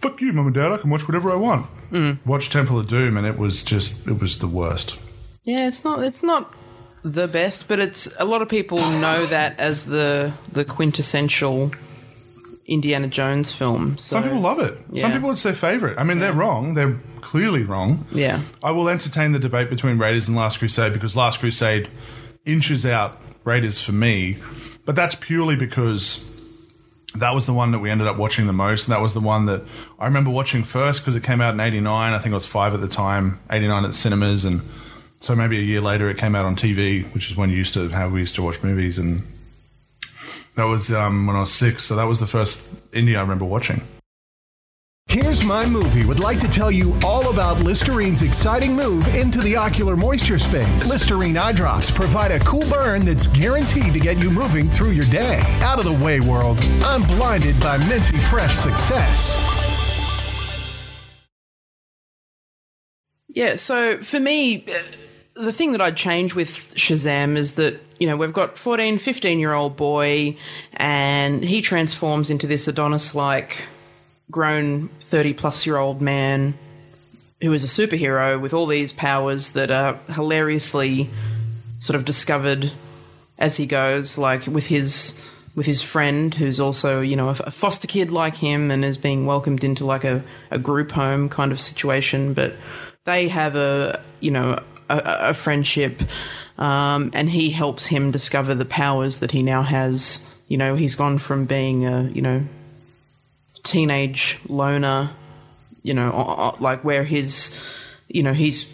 fuck 0.00 0.20
you, 0.20 0.32
mum 0.32 0.46
and 0.46 0.54
dad, 0.54 0.72
I 0.72 0.78
can 0.78 0.90
watch 0.90 1.06
whatever 1.06 1.30
I 1.30 1.36
want. 1.36 1.66
Mm. 1.90 2.18
Watch 2.26 2.50
Temple 2.50 2.78
of 2.78 2.88
Doom, 2.88 3.16
and 3.16 3.26
it 3.26 3.38
was 3.38 3.62
just, 3.62 4.06
it 4.06 4.20
was 4.20 4.38
the 4.38 4.48
worst. 4.48 4.98
Yeah, 5.44 5.66
it's 5.66 5.84
not. 5.84 6.02
It's 6.04 6.22
not 6.22 6.54
the 7.02 7.26
best, 7.26 7.66
but 7.68 7.78
it's 7.78 8.08
a 8.18 8.24
lot 8.24 8.42
of 8.42 8.48
people 8.48 8.78
know 9.00 9.26
that 9.26 9.58
as 9.58 9.86
the 9.86 10.32
the 10.52 10.64
quintessential 10.64 11.72
Indiana 12.66 13.08
Jones 13.08 13.50
film. 13.50 13.98
So 13.98 14.16
Some 14.16 14.22
people 14.24 14.40
love 14.40 14.60
it. 14.60 14.78
Some 14.98 15.12
people 15.12 15.30
it's 15.30 15.42
their 15.42 15.54
favorite. 15.54 15.98
I 15.98 16.04
mean, 16.04 16.18
they're 16.20 16.32
wrong. 16.32 16.74
They're 16.74 16.96
clearly 17.20 17.64
wrong. 17.64 18.06
yeah, 18.12 18.40
I 18.62 18.70
will 18.70 18.88
entertain 18.88 19.32
the 19.32 19.38
debate 19.38 19.70
between 19.70 19.98
Raiders 19.98 20.28
and 20.28 20.36
Last 20.36 20.58
Crusade 20.58 20.92
because 20.92 21.16
Last 21.16 21.40
Crusade 21.40 21.88
inches 22.44 22.86
out 22.86 23.20
Raiders 23.44 23.82
for 23.82 23.92
me, 23.92 24.36
but 24.84 24.94
that's 24.94 25.14
purely 25.14 25.56
because 25.56 26.22
that 27.16 27.34
was 27.34 27.46
the 27.46 27.52
one 27.52 27.72
that 27.72 27.80
we 27.80 27.90
ended 27.90 28.06
up 28.06 28.16
watching 28.16 28.46
the 28.46 28.52
most, 28.52 28.86
and 28.86 28.92
that 28.92 29.00
was 29.00 29.14
the 29.14 29.20
one 29.20 29.46
that 29.46 29.64
I 29.98 30.06
remember 30.06 30.30
watching 30.30 30.62
first 30.62 31.00
because 31.00 31.16
it 31.16 31.24
came 31.24 31.40
out 31.40 31.54
in 31.54 31.60
'89. 31.60 32.12
I 32.12 32.18
think 32.18 32.32
I 32.32 32.36
was 32.36 32.46
five 32.46 32.74
at 32.74 32.80
the 32.80 32.88
time, 32.88 33.40
'89 33.50 33.84
at 33.84 33.94
cinemas, 33.94 34.44
and 34.44 34.62
so 35.18 35.34
maybe 35.34 35.58
a 35.58 35.62
year 35.62 35.80
later 35.80 36.08
it 36.08 36.18
came 36.18 36.34
out 36.34 36.46
on 36.46 36.56
TV, 36.56 37.12
which 37.14 37.30
is 37.30 37.36
when 37.36 37.50
you 37.50 37.56
used 37.56 37.74
to 37.74 37.88
how 37.88 38.08
we 38.08 38.20
used 38.20 38.34
to 38.36 38.42
watch 38.42 38.62
movies, 38.62 38.98
and 38.98 39.22
that 40.56 40.64
was 40.64 40.92
um, 40.92 41.26
when 41.26 41.36
I 41.36 41.40
was 41.40 41.52
six. 41.52 41.84
So 41.84 41.96
that 41.96 42.04
was 42.04 42.20
the 42.20 42.26
first 42.26 42.62
indie 42.92 43.16
I 43.16 43.20
remember 43.20 43.44
watching. 43.44 43.82
Here's 45.10 45.42
My 45.42 45.66
Movie 45.66 46.06
would 46.06 46.20
like 46.20 46.38
to 46.38 46.46
tell 46.46 46.70
you 46.70 46.94
all 47.02 47.32
about 47.32 47.56
Listerine's 47.56 48.22
exciting 48.22 48.76
move 48.76 49.12
into 49.16 49.40
the 49.40 49.56
ocular 49.56 49.96
moisture 49.96 50.38
space. 50.38 50.88
Listerine 50.88 51.36
eye 51.36 51.50
drops 51.50 51.90
provide 51.90 52.30
a 52.30 52.38
cool 52.38 52.60
burn 52.70 53.04
that's 53.04 53.26
guaranteed 53.26 53.92
to 53.92 53.98
get 53.98 54.22
you 54.22 54.30
moving 54.30 54.68
through 54.68 54.92
your 54.92 55.06
day. 55.06 55.40
Out 55.62 55.80
of 55.80 55.84
the 55.84 56.04
way, 56.06 56.20
world. 56.20 56.60
I'm 56.84 57.02
blinded 57.02 57.58
by 57.58 57.78
minty 57.88 58.18
fresh 58.18 58.54
success. 58.54 59.34
yeah. 63.26 63.56
So 63.56 63.96
for 63.98 64.20
me, 64.20 64.64
uh, 64.68 64.82
the 65.34 65.52
thing 65.52 65.72
that 65.72 65.80
I'd 65.80 65.96
change 65.96 66.36
with 66.36 66.72
Shazam 66.76 67.36
is 67.36 67.54
that 67.54 67.80
you 67.98 68.06
know 68.06 68.16
we've 68.16 68.32
got 68.32 68.56
14, 68.56 68.98
15 68.98 69.40
year 69.40 69.54
old 69.54 69.76
boy, 69.76 70.36
and 70.74 71.42
he 71.42 71.62
transforms 71.62 72.30
into 72.30 72.46
this 72.46 72.68
Adonis 72.68 73.12
like 73.12 73.66
grown 74.30 74.88
30 75.00 75.34
plus 75.34 75.66
year 75.66 75.76
old 75.76 76.00
man 76.00 76.54
who 77.42 77.52
is 77.52 77.64
a 77.64 77.86
superhero 77.86 78.40
with 78.40 78.52
all 78.52 78.66
these 78.66 78.92
powers 78.92 79.50
that 79.52 79.70
are 79.70 79.94
hilariously 80.12 81.08
sort 81.78 81.96
of 81.96 82.04
discovered 82.04 82.72
as 83.38 83.56
he 83.56 83.66
goes 83.66 84.18
like 84.18 84.46
with 84.46 84.66
his 84.66 85.14
with 85.56 85.66
his 85.66 85.82
friend 85.82 86.34
who's 86.34 86.60
also 86.60 87.00
you 87.00 87.16
know 87.16 87.30
a, 87.30 87.50
foster 87.50 87.88
kid 87.88 88.10
like 88.10 88.36
him 88.36 88.70
and 88.70 88.84
is 88.84 88.96
being 88.96 89.26
welcomed 89.26 89.64
into 89.64 89.84
like 89.84 90.04
a, 90.04 90.22
a 90.50 90.58
group 90.58 90.92
home 90.92 91.28
kind 91.28 91.50
of 91.52 91.60
situation. 91.60 92.34
But 92.34 92.54
they 93.04 93.28
have 93.28 93.56
a 93.56 94.02
you 94.20 94.30
know 94.30 94.62
a, 94.88 95.02
a 95.30 95.34
friendship 95.34 96.02
um, 96.58 97.10
and 97.14 97.28
he 97.28 97.50
helps 97.50 97.86
him 97.86 98.10
discover 98.10 98.54
the 98.54 98.64
powers 98.64 99.20
that 99.20 99.30
he 99.30 99.42
now 99.42 99.62
has. 99.62 100.26
You 100.48 100.58
know 100.58 100.76
he's 100.76 100.94
gone 100.94 101.18
from 101.18 101.46
being 101.46 101.86
a 101.86 102.02
you 102.04 102.22
know 102.22 102.44
teenage 103.62 104.38
loner, 104.48 105.10
you 105.82 105.94
know, 105.94 106.54
like 106.60 106.84
where 106.84 107.04
his, 107.04 107.58
you 108.08 108.22
know, 108.22 108.32
he's 108.32 108.64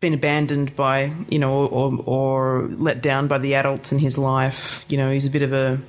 been 0.00 0.12
abandoned 0.12 0.76
by 0.76 1.10
you 1.30 1.38
know 1.38 1.66
or 1.66 1.98
or 2.04 2.68
let 2.72 3.00
down 3.00 3.26
by 3.26 3.38
the 3.38 3.54
adults 3.54 3.90
in 3.92 3.98
his 3.98 4.18
life. 4.18 4.84
You 4.88 4.98
know, 4.98 5.10
he's 5.10 5.24
a 5.24 5.30
bit 5.30 5.42
of 5.42 5.52
a 5.52 5.80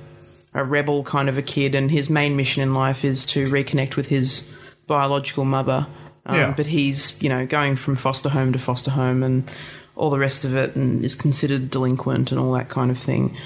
a 0.54 0.64
rebel 0.64 1.04
kind 1.04 1.28
of 1.28 1.36
a 1.36 1.42
kid, 1.42 1.74
and 1.74 1.90
his 1.90 2.08
main 2.08 2.34
mission 2.34 2.62
in 2.62 2.72
life 2.72 3.04
is 3.04 3.26
to 3.26 3.48
reconnect 3.50 3.96
with 3.96 4.06
his 4.06 4.50
biological 4.86 5.44
mother. 5.44 5.86
Um, 6.24 6.36
Yeah. 6.36 6.54
But 6.56 6.66
he's 6.66 7.20
you 7.22 7.28
know 7.28 7.46
going 7.46 7.76
from 7.76 7.96
foster 7.96 8.30
home 8.30 8.52
to 8.54 8.58
foster 8.58 8.90
home 8.90 9.22
and 9.22 9.50
all 9.96 10.08
the 10.10 10.18
rest 10.18 10.44
of 10.44 10.56
it, 10.56 10.76
and 10.76 11.04
is 11.04 11.14
considered 11.14 11.70
delinquent 11.70 12.30
and 12.32 12.40
all 12.40 12.52
that 12.52 12.70
kind 12.70 12.90
of 12.90 12.98
thing. 12.98 13.36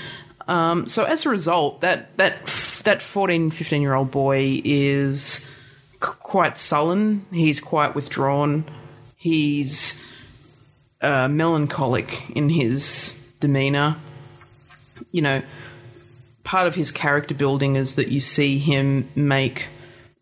Um, 0.47 0.87
so 0.87 1.05
as 1.05 1.27
a 1.27 1.31
result, 1.31 1.81
that 1.81 2.17
that 2.19 2.49
that 2.85 3.03
14, 3.03 3.51
15 3.51 3.83
year 3.83 3.95
old 3.95 4.11
boy 4.11 4.61
is 4.65 5.49
c- 5.93 5.99
quite 6.01 6.57
sullen. 6.57 7.27
He's 7.33 7.61
quite 7.61 7.95
withdrawn. 7.95 8.65
He's 9.17 10.03
uh, 11.01 11.29
melancholic 11.29 12.31
in 12.31 12.49
his 12.49 13.21
demeanor. 13.41 13.97
You 15.13 15.23
know, 15.23 15.43
part 16.45 16.67
of 16.67 16.75
his 16.75 16.91
character 16.91 17.35
building 17.35 17.77
is 17.77 17.95
that 17.95 18.09
you 18.09 18.21
see 18.21 18.59
him 18.59 19.11
make 19.15 19.67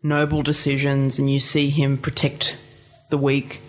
noble 0.01 0.41
decisions 0.41 1.19
and 1.19 1.29
you 1.29 1.39
see 1.39 1.69
him 1.69 1.97
protect 1.97 2.57
the 3.09 3.17
weak, 3.17 3.61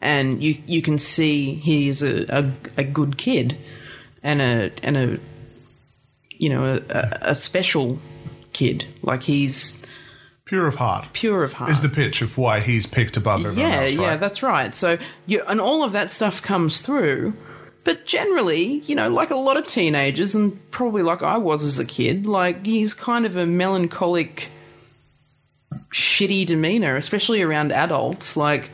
and 0.00 0.42
you 0.42 0.56
you 0.66 0.82
can 0.82 0.98
see 0.98 1.54
he 1.54 1.88
is 1.88 2.02
a, 2.02 2.24
a, 2.28 2.52
a 2.78 2.84
good 2.84 3.16
kid 3.16 3.56
and 4.22 4.40
a 4.40 4.72
and 4.82 4.96
a 4.96 5.18
you 6.30 6.48
know 6.48 6.64
a, 6.64 6.80
a, 6.88 7.18
a 7.30 7.34
special 7.34 7.98
kid. 8.56 8.86
Like 9.02 9.22
he's 9.22 9.72
Pure 10.46 10.68
of 10.68 10.76
heart 10.76 11.06
pure 11.12 11.42
of 11.42 11.54
heart. 11.54 11.72
is 11.72 11.80
the 11.80 11.88
pitch 11.88 12.22
of 12.22 12.38
why 12.38 12.60
he's 12.60 12.86
picked 12.86 13.16
above 13.16 13.40
everyone 13.44 13.68
yeah, 13.68 13.80
else, 13.80 13.96
right? 13.96 14.00
yeah, 14.00 14.16
that's 14.16 14.44
right. 14.44 14.72
So, 14.76 14.96
you, 15.26 15.42
and 15.48 15.60
all 15.60 15.82
of 15.82 15.90
that 15.92 16.12
stuff 16.12 16.40
comes 16.40 16.80
through. 16.80 17.34
But 17.82 18.06
generally, 18.06 18.80
you 18.86 18.94
know, 18.94 19.08
like 19.08 19.30
a 19.30 19.36
lot 19.36 19.56
of 19.56 19.66
teenagers, 19.66 20.36
and 20.36 20.58
probably 20.70 21.02
like 21.02 21.22
I 21.22 21.36
was 21.36 21.64
as 21.64 21.80
a 21.80 21.84
kid, 21.84 22.26
like 22.26 22.64
he's 22.64 22.94
kind 22.94 23.26
of 23.26 23.36
a 23.36 23.44
melancholic, 23.44 24.48
shitty 25.92 26.46
demeanor, 26.46 26.96
especially 26.96 27.42
around 27.42 27.72
adults. 27.72 28.36
Like, 28.36 28.70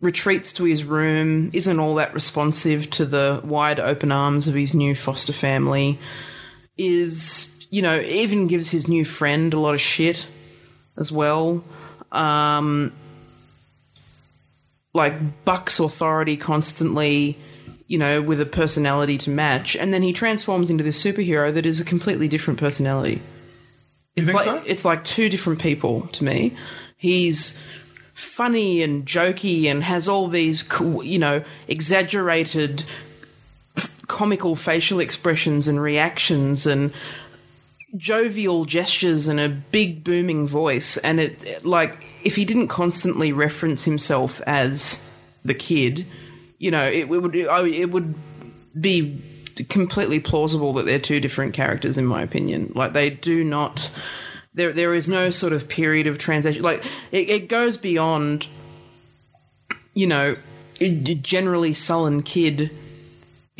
retreats 0.00 0.50
to 0.54 0.64
his 0.64 0.82
room, 0.84 1.50
isn't 1.52 1.78
all 1.78 1.94
that 1.96 2.14
responsive 2.14 2.88
to 2.90 3.04
the 3.04 3.42
wide 3.44 3.78
open 3.80 4.12
arms 4.12 4.48
of 4.48 4.54
his 4.54 4.72
new 4.72 4.94
foster 4.94 5.34
family, 5.34 5.98
is, 6.78 7.50
you 7.70 7.82
know, 7.82 8.00
even 8.00 8.48
gives 8.48 8.70
his 8.70 8.88
new 8.88 9.04
friend 9.04 9.54
a 9.54 9.58
lot 9.58 9.74
of 9.74 9.80
shit 9.80 10.26
as 10.96 11.10
well. 11.10 11.64
Um, 12.12 12.92
like 14.92 15.44
bucks 15.44 15.78
authority 15.78 16.36
constantly, 16.36 17.38
you 17.86 17.96
know, 17.96 18.20
with 18.20 18.40
a 18.40 18.46
personality 18.46 19.16
to 19.18 19.30
match, 19.30 19.76
and 19.76 19.94
then 19.94 20.02
he 20.02 20.12
transforms 20.12 20.68
into 20.68 20.82
this 20.82 21.02
superhero 21.02 21.54
that 21.54 21.64
is 21.64 21.80
a 21.80 21.84
completely 21.84 22.26
different 22.26 22.58
personality. 22.58 23.22
It's 24.16 24.32
like 24.32 24.44
so? 24.44 24.62
it's 24.66 24.84
like 24.84 25.04
two 25.04 25.28
different 25.28 25.60
people 25.60 26.08
to 26.08 26.24
me. 26.24 26.56
He's 26.96 27.56
funny 28.14 28.82
and 28.82 29.06
jokey 29.06 29.64
and 29.66 29.82
has 29.84 30.08
all 30.08 30.26
these, 30.26 30.64
you 31.02 31.18
know, 31.18 31.44
exaggerated 31.68 32.84
comical 34.08 34.56
facial 34.56 34.98
expressions 34.98 35.68
and 35.68 35.80
reactions 35.80 36.66
and 36.66 36.92
jovial 37.96 38.64
gestures 38.64 39.26
and 39.26 39.40
a 39.40 39.48
big 39.48 40.04
booming 40.04 40.46
voice 40.46 40.96
and 40.98 41.18
it 41.20 41.42
it- 41.44 41.64
like 41.64 42.04
if 42.24 42.36
he 42.36 42.44
didn't 42.44 42.68
constantly 42.68 43.32
reference 43.32 43.84
himself 43.84 44.40
as 44.46 45.02
the 45.44 45.54
kid 45.54 46.06
you 46.58 46.70
know 46.70 46.84
it, 46.84 47.08
would 47.08 47.34
it 47.34 47.90
would 47.90 48.14
be 48.78 49.20
completely 49.68 50.20
plausible 50.20 50.72
that 50.74 50.86
they're 50.86 50.98
two 50.98 51.20
different 51.20 51.52
characters 51.54 51.98
in 51.98 52.06
my 52.06 52.22
opinion. 52.22 52.72
Like 52.74 52.92
they 52.92 53.10
do 53.10 53.44
not 53.44 53.90
there 54.54 54.72
there 54.72 54.94
is 54.94 55.08
no 55.08 55.30
sort 55.30 55.52
of 55.52 55.68
period 55.68 56.06
of 56.06 56.18
transition. 56.18 56.62
Like 56.62 56.84
it, 57.12 57.28
it 57.28 57.48
goes 57.48 57.76
beyond 57.76 58.46
you 59.94 60.06
know 60.06 60.36
generally 60.78 61.74
sullen 61.74 62.22
kid 62.22 62.70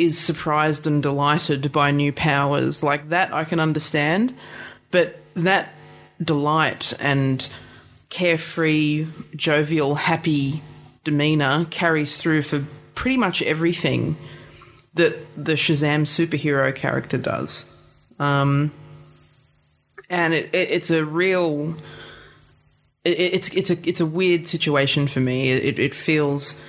is 0.00 0.18
surprised 0.18 0.86
and 0.86 1.02
delighted 1.02 1.70
by 1.72 1.90
new 1.90 2.12
powers. 2.12 2.82
Like 2.82 3.10
that 3.10 3.32
I 3.34 3.44
can 3.44 3.60
understand 3.60 4.34
but 4.90 5.16
that 5.34 5.70
delight 6.22 6.92
and 6.98 7.48
carefree 8.08 9.06
jovial 9.36 9.94
happy 9.94 10.62
demeanor 11.04 11.66
carries 11.70 12.16
through 12.16 12.42
for 12.42 12.64
pretty 12.94 13.16
much 13.16 13.42
everything 13.42 14.16
that 14.94 15.14
the 15.36 15.52
Shazam 15.52 16.02
superhero 16.02 16.74
character 16.74 17.18
does. 17.18 17.64
Um 18.18 18.72
and 20.08 20.34
it, 20.34 20.54
it 20.54 20.70
it's 20.70 20.90
a 20.90 21.04
real 21.04 21.76
it, 23.04 23.18
it's 23.18 23.48
it's 23.54 23.70
a 23.70 23.88
it's 23.88 24.00
a 24.00 24.06
weird 24.06 24.46
situation 24.46 25.08
for 25.08 25.20
me. 25.20 25.50
It, 25.50 25.78
it 25.78 25.94
feels 25.94 26.60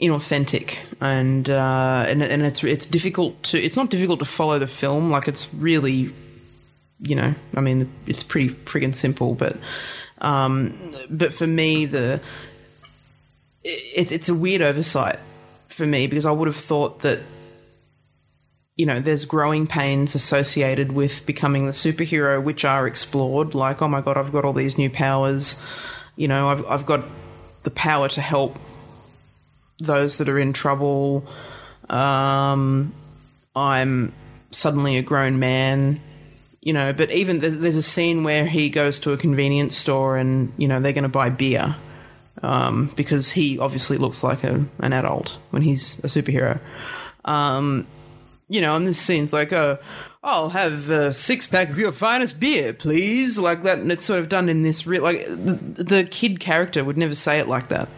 inauthentic 0.00 0.78
and 1.00 1.50
uh, 1.50 2.04
and 2.08 2.22
and 2.22 2.42
it's 2.42 2.64
it's 2.64 2.86
difficult 2.86 3.42
to 3.42 3.62
it's 3.62 3.76
not 3.76 3.90
difficult 3.90 4.18
to 4.20 4.24
follow 4.24 4.58
the 4.58 4.66
film. 4.66 5.10
Like 5.10 5.28
it's 5.28 5.52
really 5.54 6.12
you 7.00 7.14
know 7.14 7.34
I 7.54 7.60
mean 7.60 7.92
it's 8.06 8.22
pretty 8.22 8.50
friggin' 8.50 8.94
simple 8.94 9.34
but 9.34 9.56
um, 10.20 10.94
but 11.10 11.32
for 11.32 11.46
me 11.46 11.86
the 11.86 12.20
it, 13.62 14.10
it's 14.10 14.28
a 14.28 14.34
weird 14.34 14.62
oversight 14.62 15.18
for 15.68 15.86
me 15.86 16.06
because 16.06 16.26
I 16.26 16.30
would 16.30 16.48
have 16.48 16.56
thought 16.56 17.00
that 17.00 17.20
you 18.76 18.86
know 18.86 19.00
there's 19.00 19.26
growing 19.26 19.66
pains 19.66 20.14
associated 20.14 20.92
with 20.92 21.26
becoming 21.26 21.66
the 21.66 21.72
superhero 21.72 22.42
which 22.42 22.64
are 22.64 22.86
explored. 22.86 23.54
Like 23.54 23.82
oh 23.82 23.88
my 23.88 24.00
god 24.00 24.16
I've 24.16 24.32
got 24.32 24.46
all 24.46 24.54
these 24.54 24.78
new 24.78 24.88
powers. 24.88 25.60
You 26.16 26.28
know 26.28 26.48
I've 26.48 26.64
I've 26.66 26.86
got 26.86 27.04
the 27.64 27.70
power 27.70 28.08
to 28.08 28.22
help 28.22 28.58
those 29.80 30.18
that 30.18 30.28
are 30.28 30.38
in 30.38 30.52
trouble. 30.52 31.26
Um, 31.88 32.94
I'm 33.56 34.12
suddenly 34.50 34.96
a 34.96 35.02
grown 35.02 35.38
man, 35.38 36.00
you 36.60 36.72
know. 36.72 36.92
But 36.92 37.10
even 37.10 37.40
there's, 37.40 37.56
there's 37.56 37.76
a 37.76 37.82
scene 37.82 38.22
where 38.22 38.46
he 38.46 38.70
goes 38.70 39.00
to 39.00 39.12
a 39.12 39.16
convenience 39.16 39.76
store 39.76 40.16
and 40.16 40.52
you 40.56 40.68
know 40.68 40.80
they're 40.80 40.92
going 40.92 41.02
to 41.02 41.08
buy 41.08 41.30
beer 41.30 41.76
um, 42.42 42.92
because 42.96 43.30
he 43.30 43.58
obviously 43.58 43.98
looks 43.98 44.22
like 44.22 44.44
a, 44.44 44.64
an 44.78 44.92
adult 44.92 45.36
when 45.50 45.62
he's 45.62 45.98
a 46.00 46.06
superhero. 46.06 46.60
Um, 47.24 47.86
you 48.48 48.60
know, 48.60 48.74
and 48.74 48.86
this 48.86 48.98
scene's 48.98 49.32
like, 49.32 49.52
oh, 49.52 49.78
I'll 50.22 50.50
have 50.50 50.90
a 50.90 51.14
six 51.14 51.46
pack 51.46 51.70
of 51.70 51.78
your 51.78 51.92
finest 51.92 52.40
beer, 52.40 52.72
please, 52.72 53.38
like 53.38 53.62
that. 53.62 53.78
And 53.78 53.92
it's 53.92 54.04
sort 54.04 54.20
of 54.20 54.28
done 54.28 54.48
in 54.48 54.62
this 54.62 54.86
real, 54.86 55.02
like 55.02 55.24
the, 55.26 55.84
the 55.84 56.04
kid 56.04 56.40
character 56.40 56.84
would 56.84 56.98
never 56.98 57.14
say 57.14 57.38
it 57.38 57.48
like 57.48 57.68
that. 57.68 57.88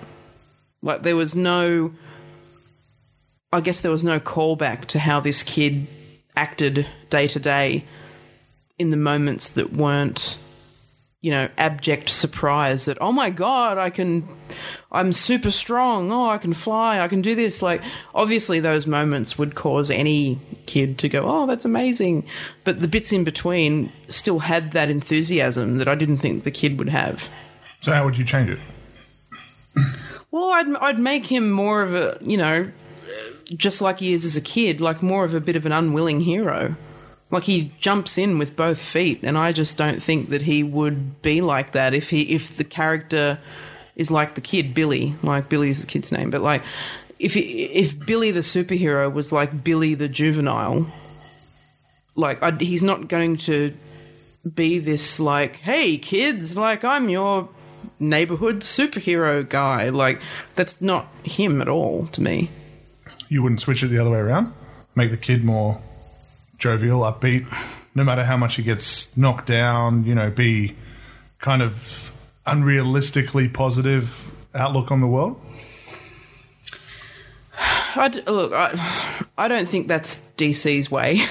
Like 0.83 1.03
there 1.03 1.17
was 1.17 1.35
no 1.35 1.93
I 3.53 3.61
guess 3.61 3.83
there 3.83 3.91
was 3.91 4.05
no 4.05 4.19
callback 4.19 4.87
to 4.87 4.99
how 4.99 5.21
this 5.21 5.43
kid 5.43 5.87
acted 6.35 6.87
day 7.11 7.29
to 7.29 7.39
day 7.39 7.85
in 8.79 8.91
the 8.91 8.97
moments 8.97 9.51
that 9.51 9.73
weren't 9.73 10.39
you 11.21 11.31
know 11.31 11.49
abject 11.59 12.09
surprise 12.09 12.87
that 12.87 12.99
oh 13.01 13.13
my 13.13 13.31
god 13.31 13.79
I 13.79 13.91
can 13.91 14.27
I'm 14.91 15.13
super 15.13 15.51
strong. 15.51 16.13
Oh 16.13 16.29
I 16.29 16.39
can 16.39 16.53
fly. 16.53 17.01
I 17.01 17.09
can 17.09 17.23
do 17.23 17.35
this. 17.35 17.63
Like 17.63 17.81
obviously 18.15 18.61
those 18.61 18.87
moments 18.87 19.39
would 19.39 19.55
cause 19.55 19.91
any 19.91 20.39
kid 20.67 20.99
to 20.99 21.09
go 21.09 21.25
oh 21.27 21.47
that's 21.47 21.65
amazing. 21.65 22.27
But 22.65 22.81
the 22.81 22.89
bits 22.89 23.13
in 23.13 23.23
between 23.23 23.93
still 24.09 24.41
had 24.41 24.73
that 24.73 24.91
enthusiasm 24.91 25.79
that 25.79 25.89
I 25.89 25.95
didn't 25.95 26.19
think 26.19 26.45
the 26.45 26.51
kid 26.51 26.79
would 26.79 26.89
have. 26.89 27.29
So 27.81 27.93
how 27.93 28.05
would 28.05 28.19
you 28.19 28.25
change 28.25 28.51
it? 28.51 28.59
Well, 30.33 30.51
I'd 30.51 30.75
I'd 30.77 30.99
make 30.99 31.27
him 31.27 31.51
more 31.51 31.83
of 31.83 31.95
a 31.95 32.19
you 32.21 32.37
know, 32.37 32.73
just 33.55 33.81
like 33.81 34.01
he 34.01 34.13
is 34.13 34.25
as 34.25 34.37
a 34.37 34.41
kid, 34.41 34.81
like 34.81 35.03
more 35.03 35.25
of 35.25 35.35
a 35.35 35.41
bit 35.41 35.55
of 35.55 35.65
an 35.67 35.73
unwilling 35.73 36.23
hero. 36.23 36.75
Like 37.31 37.45
he 37.45 37.73
jumps 37.79 38.19
in 38.19 38.39
with 38.39 38.57
both 38.57 38.81
feet, 38.81 39.21
and 39.23 39.39
I 39.39 39.53
just 39.53 39.77
don't 39.77 40.03
think 40.03 40.31
that 40.31 40.43
he 40.43 40.63
would 40.63 41.23
be 41.23 41.41
like 41.41 41.73
that 41.73 41.95
if 41.95 42.11
he 42.11 42.23
if 42.35 42.57
the 42.57 42.65
character 42.65 43.39
is 43.95 44.11
like 44.11 44.35
the 44.35 44.41
kid 44.41 44.75
Billy, 44.75 45.15
like 45.23 45.49
Billy 45.49 45.71
is 45.71 45.81
the 45.81 45.87
kid's 45.87 46.11
name, 46.11 46.31
but 46.31 46.41
like 46.41 46.63
if 47.19 47.37
if 47.37 48.05
Billy 48.05 48.31
the 48.31 48.41
superhero 48.41 49.13
was 49.13 49.33
like 49.33 49.63
Billy 49.63 49.95
the 49.95 50.09
juvenile, 50.09 50.91
like 52.15 52.43
i 52.43 52.51
he's 52.53 52.83
not 52.83 53.09
going 53.09 53.37
to 53.37 53.75
be 54.55 54.79
this 54.79 55.21
like 55.21 55.57
hey 55.59 55.97
kids 55.97 56.57
like 56.57 56.85
i'm 56.85 57.09
your 57.09 57.49
neighborhood 57.99 58.61
superhero 58.61 59.49
guy 59.49 59.89
like 59.89 60.21
that's 60.55 60.81
not 60.81 61.07
him 61.25 61.61
at 61.61 61.69
all 61.69 62.07
to 62.09 62.21
me 62.21 62.49
You 63.29 63.43
wouldn't 63.43 63.61
switch 63.61 63.83
it 63.83 63.89
the 63.89 63.99
other 63.99 64.11
way 64.11 64.19
around? 64.19 64.53
Make 64.95 65.11
the 65.11 65.17
kid 65.17 65.43
more 65.43 65.81
jovial, 66.59 67.01
upbeat, 67.01 67.47
no 67.95 68.05
matter 68.05 68.25
how 68.25 68.37
much 68.37 68.57
he 68.57 68.63
gets 68.63 69.17
knocked 69.17 69.47
down, 69.47 70.05
you 70.05 70.15
know, 70.15 70.31
be 70.31 70.77
kind 71.39 71.63
of 71.63 72.13
unrealistically 72.47 73.53
positive 73.53 74.23
outlook 74.55 74.91
on 74.91 75.01
the 75.01 75.07
world? 75.07 75.41
I 77.59 78.09
look, 78.27 78.53
I, 78.53 79.25
I 79.39 79.49
don't 79.49 79.67
think 79.69 79.89
that's 79.89 80.21
DC's 80.37 80.91
way. 80.91 81.21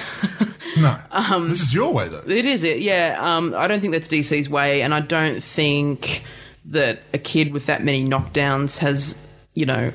No, 0.78 0.98
Um, 1.10 1.50
this 1.50 1.60
is 1.60 1.74
your 1.74 1.92
way 1.92 2.08
though. 2.08 2.22
It 2.26 2.46
is 2.46 2.62
it, 2.62 2.80
yeah. 2.80 3.18
Um, 3.20 3.52
I 3.54 3.66
don't 3.66 3.80
think 3.80 3.92
that's 3.92 4.08
DC's 4.08 4.48
way, 4.48 4.80
and 4.80 4.94
I 4.94 5.00
don't 5.00 5.44
think 5.44 6.22
that 6.66 7.00
a 7.12 7.18
kid 7.18 7.52
with 7.52 7.66
that 7.66 7.82
many 7.84 8.04
knockdowns 8.04 8.78
has, 8.78 9.16
you 9.54 9.66
know, 9.66 9.92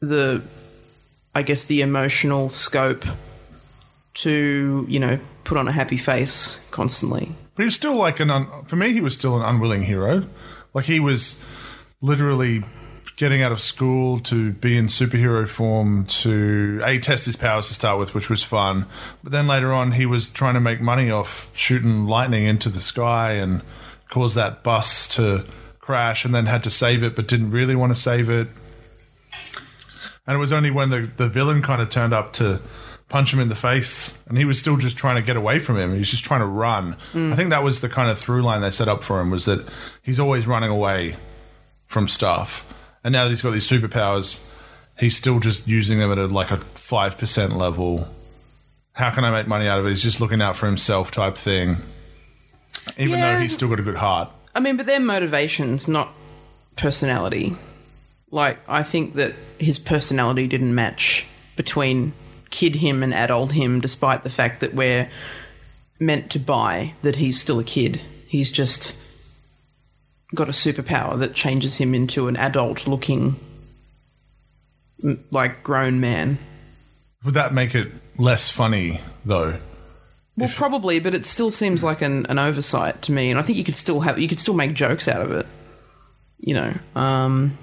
the, 0.00 0.42
I 1.34 1.42
guess 1.42 1.64
the 1.64 1.82
emotional 1.82 2.48
scope 2.48 3.04
to, 4.14 4.86
you 4.88 5.00
know, 5.00 5.18
put 5.44 5.58
on 5.58 5.68
a 5.68 5.72
happy 5.72 5.96
face 5.96 6.60
constantly. 6.70 7.28
But 7.54 7.62
he 7.62 7.64
was 7.66 7.74
still 7.74 7.96
like 7.96 8.20
an 8.20 8.30
un- 8.30 8.64
for 8.66 8.76
me. 8.76 8.92
He 8.92 9.00
was 9.00 9.14
still 9.14 9.36
an 9.36 9.42
unwilling 9.42 9.82
hero. 9.82 10.26
Like 10.74 10.84
he 10.84 11.00
was 11.00 11.42
literally 12.00 12.62
getting 13.16 13.42
out 13.42 13.50
of 13.50 13.60
school 13.60 14.18
to 14.18 14.52
be 14.52 14.76
in 14.76 14.86
superhero 14.86 15.48
form 15.48 16.04
to 16.04 16.82
a 16.84 16.98
test 16.98 17.24
his 17.24 17.36
powers 17.36 17.68
to 17.68 17.74
start 17.74 17.98
with, 17.98 18.14
which 18.14 18.28
was 18.28 18.42
fun. 18.42 18.86
But 19.22 19.32
then 19.32 19.46
later 19.46 19.72
on, 19.72 19.92
he 19.92 20.04
was 20.04 20.28
trying 20.28 20.54
to 20.54 20.60
make 20.60 20.82
money 20.82 21.10
off 21.10 21.48
shooting 21.54 22.04
lightning 22.04 22.44
into 22.44 22.68
the 22.68 22.80
sky 22.80 23.32
and 23.32 23.62
cause 24.10 24.34
that 24.34 24.62
bus 24.62 25.08
to 25.08 25.44
crash, 25.86 26.24
and 26.24 26.34
then 26.34 26.46
had 26.46 26.64
to 26.64 26.70
save 26.70 27.02
it, 27.04 27.14
but 27.16 27.28
didn't 27.28 27.52
really 27.52 27.76
want 27.76 27.94
to 27.94 28.00
save 28.00 28.28
it. 28.28 28.48
And 30.26 30.36
it 30.36 30.38
was 30.38 30.52
only 30.52 30.70
when 30.70 30.90
the 30.90 31.10
the 31.16 31.28
villain 31.28 31.62
kind 31.62 31.80
of 31.80 31.88
turned 31.88 32.12
up 32.12 32.32
to 32.34 32.60
punch 33.08 33.32
him 33.32 33.38
in 33.38 33.48
the 33.48 33.54
face, 33.54 34.18
and 34.28 34.36
he 34.36 34.44
was 34.44 34.58
still 34.58 34.76
just 34.76 34.96
trying 34.98 35.14
to 35.16 35.22
get 35.22 35.36
away 35.36 35.60
from 35.60 35.78
him. 35.78 35.92
He 35.92 35.98
was 36.00 36.10
just 36.10 36.24
trying 36.24 36.40
to 36.40 36.46
run. 36.46 36.96
Mm. 37.12 37.32
I 37.32 37.36
think 37.36 37.50
that 37.50 37.62
was 37.62 37.80
the 37.80 37.88
kind 37.88 38.10
of 38.10 38.18
through 38.18 38.42
line 38.42 38.60
they 38.62 38.70
set 38.72 38.88
up 38.88 39.04
for 39.04 39.20
him 39.20 39.30
was 39.30 39.44
that 39.44 39.64
he's 40.02 40.18
always 40.18 40.46
running 40.46 40.70
away 40.70 41.16
from 41.86 42.08
stuff. 42.08 42.64
And 43.04 43.12
now 43.12 43.22
that 43.24 43.30
he's 43.30 43.42
got 43.42 43.52
these 43.52 43.68
superpowers, 43.68 44.44
he's 44.98 45.16
still 45.16 45.38
just 45.38 45.68
using 45.68 46.00
them 46.00 46.10
at 46.10 46.18
a, 46.18 46.26
like 46.26 46.50
a 46.50 46.56
five 46.74 47.16
percent 47.16 47.56
level. 47.56 48.08
How 48.94 49.10
can 49.12 49.24
I 49.24 49.30
make 49.30 49.46
money 49.46 49.68
out 49.68 49.78
of 49.78 49.86
it? 49.86 49.90
He's 49.90 50.02
just 50.02 50.20
looking 50.20 50.42
out 50.42 50.56
for 50.56 50.66
himself 50.66 51.12
type 51.12 51.36
thing. 51.36 51.76
Even 52.98 53.18
Yeah. 53.20 53.34
though 53.34 53.40
he's 53.42 53.54
still 53.54 53.68
got 53.68 53.78
a 53.78 53.82
good 53.84 53.94
heart. 53.96 54.32
I 54.56 54.60
mean, 54.60 54.78
but 54.78 54.86
their 54.86 55.00
motivations, 55.00 55.86
not 55.86 56.14
personality. 56.76 57.54
Like, 58.30 58.58
I 58.66 58.82
think 58.82 59.14
that 59.16 59.34
his 59.58 59.78
personality 59.78 60.46
didn't 60.46 60.74
match 60.74 61.26
between 61.56 62.14
kid 62.48 62.76
him 62.76 63.02
and 63.02 63.12
adult 63.12 63.52
him, 63.52 63.80
despite 63.80 64.24
the 64.24 64.30
fact 64.30 64.60
that 64.60 64.72
we're 64.72 65.10
meant 66.00 66.30
to 66.30 66.38
buy 66.38 66.94
that 67.02 67.16
he's 67.16 67.38
still 67.38 67.58
a 67.58 67.64
kid. 67.64 68.00
He's 68.28 68.50
just 68.50 68.96
got 70.34 70.48
a 70.48 70.52
superpower 70.52 71.18
that 71.18 71.34
changes 71.34 71.76
him 71.76 71.94
into 71.94 72.26
an 72.26 72.36
adult 72.36 72.86
looking, 72.86 73.36
like, 75.30 75.62
grown 75.62 76.00
man. 76.00 76.38
Would 77.24 77.34
that 77.34 77.52
make 77.52 77.74
it 77.74 77.92
less 78.16 78.48
funny 78.48 79.02
though? 79.22 79.58
Well, 80.36 80.50
probably, 80.50 80.98
but 80.98 81.14
it 81.14 81.24
still 81.24 81.50
seems 81.50 81.82
like 81.82 82.02
an, 82.02 82.26
an 82.26 82.38
oversight 82.38 83.00
to 83.02 83.12
me, 83.12 83.30
and 83.30 83.40
I 83.40 83.42
think 83.42 83.56
you 83.56 83.64
could 83.64 83.76
still 83.76 84.00
have 84.00 84.18
you 84.18 84.28
could 84.28 84.38
still 84.38 84.54
make 84.54 84.74
jokes 84.74 85.08
out 85.08 85.22
of 85.22 85.32
it, 85.32 85.46
you 86.38 86.52
know. 86.52 86.74
Um, 86.94 87.56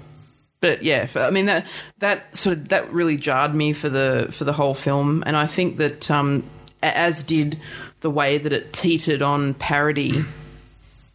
but 0.60 0.82
yeah, 0.82 1.06
I 1.14 1.30
mean 1.30 1.46
that 1.46 1.66
that 1.98 2.36
sort 2.36 2.56
of 2.56 2.68
that 2.70 2.92
really 2.92 3.16
jarred 3.16 3.54
me 3.54 3.74
for 3.74 3.88
the 3.88 4.28
for 4.32 4.44
the 4.44 4.52
whole 4.52 4.74
film, 4.74 5.22
and 5.24 5.36
I 5.36 5.46
think 5.46 5.76
that 5.76 6.10
um, 6.10 6.42
as 6.82 7.22
did 7.22 7.60
the 8.00 8.10
way 8.10 8.38
that 8.38 8.52
it 8.52 8.72
teetered 8.72 9.22
on 9.22 9.54
parody, 9.54 10.24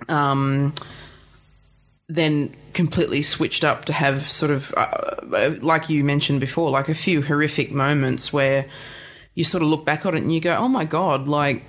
um, 0.07 0.74
then 2.07 2.55
completely 2.74 3.22
switched 3.22 3.66
up 3.66 3.86
to 3.86 3.93
have 3.93 4.30
sort 4.30 4.51
of 4.51 4.74
uh, 4.78 4.86
uh, 5.34 5.55
like 5.62 5.89
you 5.89 6.05
mentioned 6.05 6.39
before, 6.39 6.70
like 6.72 6.88
a 6.88 6.93
few 6.95 7.22
horrific 7.22 7.72
moments 7.72 8.32
where 8.32 8.66
you 9.39 9.45
sort 9.45 9.63
of 9.63 9.69
look 9.69 9.85
back 9.85 10.05
on 10.05 10.15
it 10.15 10.21
and 10.21 10.33
you 10.33 10.41
go, 10.41 10.55
"Oh 10.57 10.67
my 10.67 10.83
god!" 10.83 11.29
Like 11.29 11.63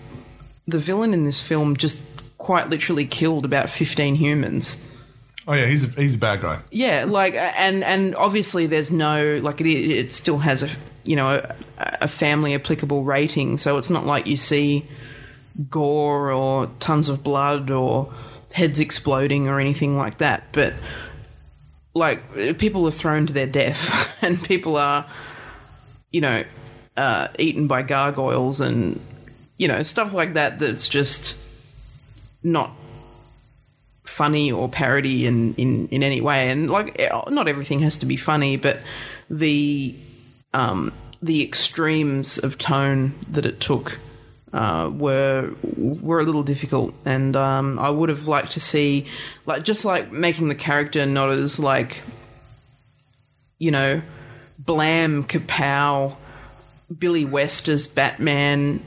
the 0.66 0.78
villain 0.78 1.14
in 1.14 1.24
this 1.24 1.40
film 1.40 1.76
just 1.76 1.98
quite 2.36 2.68
literally 2.68 3.06
killed 3.06 3.44
about 3.44 3.70
fifteen 3.70 4.16
humans. 4.16 4.76
Oh 5.46 5.52
yeah, 5.52 5.66
he's 5.66 5.84
a, 5.84 5.86
he's 5.88 6.14
a 6.14 6.18
bad 6.18 6.42
guy. 6.42 6.58
Yeah, 6.72 7.04
like 7.06 7.34
and 7.34 7.84
and 7.84 8.16
obviously 8.16 8.66
there's 8.66 8.90
no 8.90 9.38
like 9.40 9.60
it 9.60 9.68
it 9.68 10.12
still 10.12 10.38
has 10.38 10.64
a 10.64 10.68
you 11.04 11.14
know 11.14 11.28
a, 11.28 11.56
a 11.78 12.08
family 12.08 12.54
applicable 12.54 13.04
rating, 13.04 13.56
so 13.56 13.78
it's 13.78 13.88
not 13.88 14.04
like 14.04 14.26
you 14.26 14.36
see 14.36 14.84
gore 15.70 16.32
or 16.32 16.68
tons 16.80 17.08
of 17.08 17.22
blood 17.22 17.70
or 17.70 18.12
heads 18.52 18.80
exploding 18.80 19.46
or 19.46 19.60
anything 19.60 19.96
like 19.96 20.18
that, 20.18 20.42
but 20.50 20.74
like 21.94 22.20
people 22.58 22.84
are 22.88 22.90
thrown 22.90 23.26
to 23.26 23.32
their 23.32 23.46
death 23.46 24.18
and 24.22 24.42
people 24.42 24.76
are 24.76 25.06
you 26.10 26.20
know 26.20 26.42
uh, 27.00 27.28
eaten 27.38 27.66
by 27.66 27.82
gargoyles 27.82 28.60
and 28.60 29.00
you 29.56 29.66
know 29.66 29.82
stuff 29.82 30.12
like 30.12 30.34
that 30.34 30.58
that's 30.58 30.86
just 30.86 31.36
not 32.42 32.70
funny 34.04 34.50
or 34.50 34.68
parody 34.68 35.24
in, 35.24 35.54
in, 35.54 35.88
in 35.88 36.02
any 36.02 36.20
way. 36.20 36.50
And 36.50 36.68
like, 36.68 36.98
eh, 36.98 37.08
not 37.28 37.48
everything 37.48 37.80
has 37.80 37.96
to 37.98 38.06
be 38.06 38.16
funny, 38.16 38.56
but 38.56 38.80
the 39.30 39.94
um, 40.52 40.92
the 41.22 41.42
extremes 41.42 42.38
of 42.38 42.58
tone 42.58 43.14
that 43.30 43.46
it 43.46 43.60
took 43.60 43.98
uh, 44.52 44.90
were 44.92 45.54
were 45.76 46.20
a 46.20 46.24
little 46.24 46.42
difficult. 46.42 46.92
And 47.04 47.36
um, 47.36 47.78
I 47.78 47.88
would 47.88 48.08
have 48.08 48.26
liked 48.26 48.52
to 48.52 48.60
see, 48.60 49.06
like, 49.46 49.62
just 49.62 49.84
like 49.84 50.10
making 50.12 50.48
the 50.48 50.54
character 50.54 51.06
not 51.06 51.30
as 51.30 51.58
like, 51.58 52.02
you 53.58 53.70
know, 53.70 54.02
blam, 54.58 55.24
kapow, 55.24 56.16
Billy 56.98 57.24
West 57.24 57.68
as 57.68 57.86
Batman 57.86 58.82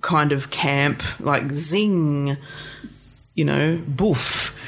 kind 0.00 0.32
of 0.32 0.50
camp, 0.50 1.02
like 1.20 1.50
zing 1.52 2.36
you 3.34 3.44
know, 3.44 3.80
boof 3.86 4.58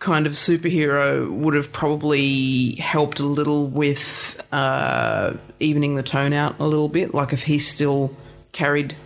kind 0.00 0.26
of 0.26 0.34
superhero 0.34 1.30
would 1.30 1.54
have 1.54 1.72
probably 1.72 2.72
helped 2.76 3.20
a 3.20 3.24
little 3.24 3.66
with 3.66 4.40
uh, 4.52 5.34
evening 5.60 5.94
the 5.96 6.02
tone 6.02 6.32
out 6.32 6.58
a 6.58 6.66
little 6.66 6.88
bit. 6.88 7.14
Like 7.14 7.32
if 7.32 7.42
he 7.42 7.58
still 7.58 8.14
carried, 8.52 8.96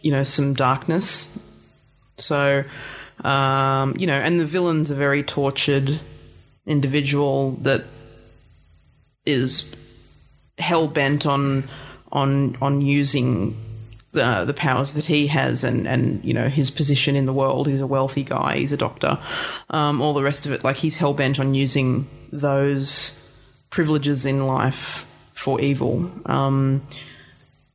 you 0.00 0.10
know, 0.10 0.22
some 0.22 0.54
darkness. 0.54 1.36
So, 2.18 2.64
um, 3.22 3.96
you 3.98 4.06
know, 4.06 4.14
and 4.14 4.40
the 4.40 4.46
villain's 4.46 4.90
a 4.90 4.94
very 4.94 5.22
tortured 5.22 6.00
individual 6.66 7.52
that 7.62 7.84
is 9.24 9.74
hell 10.58 10.88
bent 10.88 11.26
on 11.26 11.68
on 12.16 12.56
on 12.60 12.80
using 12.80 13.54
the 14.12 14.44
the 14.44 14.54
powers 14.54 14.94
that 14.94 15.04
he 15.04 15.28
has 15.28 15.62
and 15.62 15.86
and 15.86 16.24
you 16.24 16.34
know 16.34 16.48
his 16.48 16.70
position 16.70 17.14
in 17.14 17.26
the 17.26 17.32
world. 17.32 17.68
He's 17.68 17.80
a 17.80 17.86
wealthy 17.86 18.24
guy. 18.24 18.56
He's 18.56 18.72
a 18.72 18.76
doctor. 18.76 19.18
Um, 19.70 20.00
all 20.00 20.14
the 20.14 20.24
rest 20.24 20.46
of 20.46 20.52
it, 20.52 20.64
like 20.64 20.76
he's 20.76 20.96
hell 20.96 21.14
bent 21.14 21.38
on 21.38 21.54
using 21.54 22.08
those 22.32 23.22
privileges 23.70 24.24
in 24.24 24.46
life 24.46 25.08
for 25.34 25.60
evil. 25.60 26.10
Um, 26.24 26.82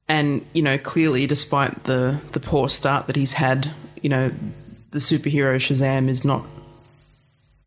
and 0.09 0.45
you 0.51 0.63
know, 0.63 0.77
clearly, 0.77 1.27
despite 1.27 1.83
the 1.85 2.19
the 2.33 2.39
poor 2.39 2.67
start 2.67 3.07
that 3.07 3.15
he's 3.15 3.33
had, 3.33 3.71
you 4.01 4.09
know, 4.09 4.31
the 4.89 4.99
superhero 4.99 5.55
Shazam 5.55 6.09
is 6.09 6.25
not 6.25 6.43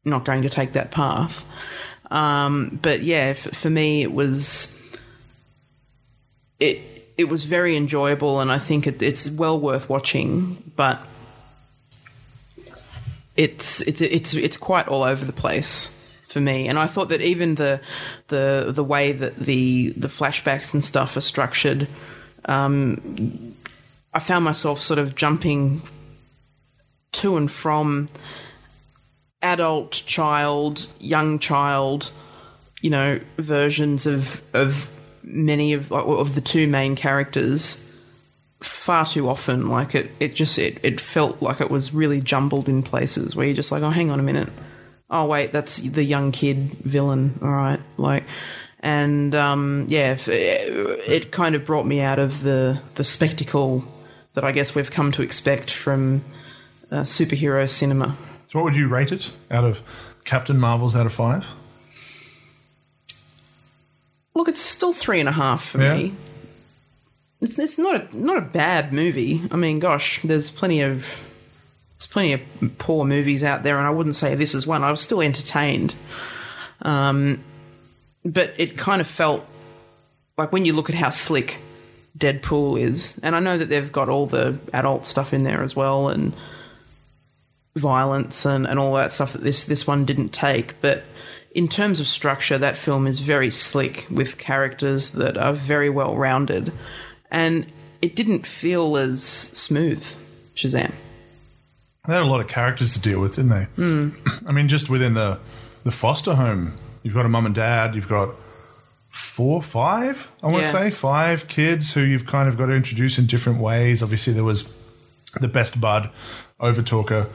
not 0.04 0.24
going 0.24 0.42
to 0.42 0.50
take 0.50 0.72
that 0.72 0.90
path. 0.90 1.46
Um, 2.10 2.78
but 2.82 3.02
yeah, 3.02 3.32
f- 3.36 3.54
for 3.54 3.70
me, 3.70 4.02
it 4.02 4.12
was 4.12 4.78
it 6.64 6.94
it 7.16 7.28
was 7.28 7.44
very 7.44 7.76
enjoyable, 7.76 8.40
and 8.40 8.50
I 8.50 8.58
think 8.58 8.86
it, 8.86 9.02
it's 9.02 9.30
well 9.30 9.58
worth 9.60 9.88
watching. 9.88 10.72
But 10.76 11.00
it's 13.36 13.80
it's 13.82 14.00
it's 14.00 14.34
it's 14.34 14.56
quite 14.56 14.88
all 14.88 15.02
over 15.02 15.24
the 15.24 15.32
place 15.32 15.88
for 16.28 16.40
me. 16.40 16.68
And 16.68 16.78
I 16.78 16.86
thought 16.86 17.08
that 17.10 17.20
even 17.20 17.54
the 17.54 17.80
the 18.28 18.72
the 18.74 18.84
way 18.84 19.12
that 19.12 19.36
the 19.36 19.94
the 19.96 20.08
flashbacks 20.08 20.74
and 20.74 20.84
stuff 20.84 21.16
are 21.16 21.20
structured, 21.20 21.86
um, 22.46 23.54
I 24.12 24.18
found 24.18 24.44
myself 24.44 24.80
sort 24.80 24.98
of 24.98 25.14
jumping 25.14 25.82
to 27.12 27.36
and 27.36 27.50
from 27.50 28.08
adult, 29.42 29.92
child, 29.92 30.86
young 30.98 31.38
child, 31.38 32.10
you 32.80 32.90
know, 32.90 33.20
versions 33.38 34.06
of 34.06 34.42
of 34.52 34.90
many 35.24 35.72
of 35.72 35.90
of 35.90 36.34
the 36.34 36.40
two 36.40 36.68
main 36.68 36.96
characters 36.96 37.80
far 38.60 39.06
too 39.06 39.28
often. 39.28 39.68
Like 39.68 39.94
it, 39.94 40.10
it 40.20 40.34
just 40.34 40.58
it, 40.58 40.78
it 40.82 41.00
felt 41.00 41.42
like 41.42 41.60
it 41.60 41.70
was 41.70 41.94
really 41.94 42.20
jumbled 42.20 42.68
in 42.68 42.82
places 42.82 43.34
where 43.34 43.46
you're 43.46 43.56
just 43.56 43.72
like, 43.72 43.82
oh, 43.82 43.90
hang 43.90 44.10
on 44.10 44.20
a 44.20 44.22
minute. 44.22 44.48
Oh 45.10 45.26
wait, 45.26 45.52
that's 45.52 45.76
the 45.76 46.04
young 46.04 46.32
kid 46.32 46.72
villain. 46.82 47.38
All 47.42 47.50
right, 47.50 47.80
like, 47.96 48.24
and 48.80 49.34
um, 49.34 49.86
yeah, 49.88 50.16
it 50.26 51.30
kind 51.30 51.54
of 51.54 51.64
brought 51.64 51.86
me 51.86 52.00
out 52.00 52.18
of 52.18 52.42
the 52.42 52.80
the 52.94 53.04
spectacle 53.04 53.84
that 54.34 54.44
I 54.44 54.52
guess 54.52 54.74
we've 54.74 54.90
come 54.90 55.12
to 55.12 55.22
expect 55.22 55.70
from 55.70 56.24
uh, 56.90 57.02
superhero 57.02 57.68
cinema. 57.68 58.16
So 58.50 58.58
what 58.58 58.64
would 58.64 58.76
you 58.76 58.88
rate 58.88 59.12
it 59.12 59.30
out 59.50 59.64
of 59.64 59.80
Captain 60.24 60.58
Marvel's 60.58 60.96
out 60.96 61.06
of 61.06 61.12
five? 61.12 61.46
Look, 64.34 64.48
it's 64.48 64.60
still 64.60 64.92
three 64.92 65.20
and 65.20 65.28
a 65.28 65.32
half 65.32 65.64
for 65.68 65.80
Yeah. 65.82 65.94
me. 65.96 66.14
It's, 67.40 67.58
it's 67.58 67.78
not 67.78 67.96
a 68.12 68.16
not 68.16 68.38
a 68.38 68.40
bad 68.42 68.92
movie. 68.92 69.42
I 69.50 69.56
mean, 69.56 69.78
gosh, 69.78 70.20
there's 70.22 70.50
plenty 70.50 70.80
of 70.80 71.06
there's 71.98 72.06
plenty 72.06 72.32
of 72.32 72.40
poor 72.78 73.04
movies 73.04 73.42
out 73.42 73.62
there, 73.62 73.76
and 73.78 73.86
I 73.86 73.90
wouldn't 73.90 74.14
say 74.14 74.34
this 74.34 74.54
is 74.54 74.66
one. 74.66 74.82
I 74.82 74.90
was 74.90 75.00
still 75.00 75.20
entertained, 75.20 75.94
um, 76.82 77.44
but 78.24 78.54
it 78.56 78.78
kind 78.78 79.00
of 79.00 79.06
felt 79.06 79.44
like 80.38 80.52
when 80.52 80.64
you 80.64 80.72
look 80.72 80.88
at 80.88 80.96
how 80.96 81.10
slick 81.10 81.58
Deadpool 82.18 82.80
is, 82.80 83.14
and 83.22 83.36
I 83.36 83.40
know 83.40 83.58
that 83.58 83.68
they've 83.68 83.92
got 83.92 84.08
all 84.08 84.26
the 84.26 84.58
adult 84.72 85.04
stuff 85.04 85.34
in 85.34 85.44
there 85.44 85.62
as 85.62 85.76
well, 85.76 86.08
and 86.08 86.32
violence 87.76 88.46
and, 88.46 88.66
and 88.66 88.78
all 88.78 88.94
that 88.94 89.12
stuff 89.12 89.32
that 89.32 89.42
this 89.42 89.64
this 89.64 89.86
one 89.86 90.04
didn't 90.04 90.30
take, 90.30 90.80
but 90.80 91.02
in 91.54 91.68
terms 91.68 92.00
of 92.00 92.06
structure, 92.06 92.58
that 92.58 92.76
film 92.76 93.06
is 93.06 93.20
very 93.20 93.50
slick 93.50 94.06
with 94.10 94.36
characters 94.38 95.10
that 95.10 95.36
are 95.38 95.52
very 95.54 95.88
well 95.88 96.16
rounded, 96.16 96.72
and 97.30 97.66
it 98.02 98.16
didn't 98.16 98.46
feel 98.46 98.96
as 98.96 99.22
smooth. 99.22 100.02
Shazam. 100.54 100.92
They 102.06 102.12
had 102.12 102.22
a 102.22 102.26
lot 102.26 102.40
of 102.40 102.48
characters 102.48 102.92
to 102.92 103.00
deal 103.00 103.20
with, 103.20 103.36
didn't 103.36 103.50
they? 103.50 103.64
Hmm. 103.76 104.08
I 104.46 104.52
mean, 104.52 104.68
just 104.68 104.90
within 104.90 105.14
the 105.14 105.38
the 105.84 105.90
foster 105.90 106.34
home, 106.34 106.76
you've 107.02 107.14
got 107.14 107.24
a 107.26 107.28
mum 107.28 107.46
and 107.46 107.54
dad, 107.54 107.94
you've 107.94 108.08
got 108.08 108.30
four, 109.10 109.62
five, 109.62 110.30
I 110.42 110.46
want 110.46 110.58
to 110.58 110.62
Yeah. 110.66 110.72
say, 110.72 110.90
five 110.90 111.46
kids 111.46 111.92
who 111.94 112.00
you've 112.00 112.26
kind 112.26 112.48
of 112.48 112.56
got 112.58 112.66
to 112.66 112.72
introduce 112.72 113.16
in 113.18 113.26
different 113.26 113.60
ways. 113.60 114.02
Obviously, 114.02 114.32
there 114.32 114.44
was 114.44 114.68
the 115.40 115.48
best 115.48 115.80
bud, 115.80 116.10
over 116.58 116.82
talker 116.82 117.28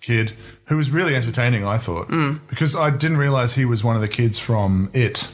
kid, 0.00 0.34
who 0.72 0.78
was 0.78 0.90
really 0.90 1.14
entertaining, 1.14 1.66
I 1.66 1.76
thought, 1.76 2.06
Hmm. 2.08 2.36
because 2.48 2.74
I 2.74 2.88
didn't 2.88 3.18
realize 3.18 3.52
he 3.52 3.66
was 3.66 3.84
one 3.84 3.94
of 3.94 4.00
the 4.00 4.08
kids 4.08 4.38
from 4.38 4.88
It. 4.94 5.28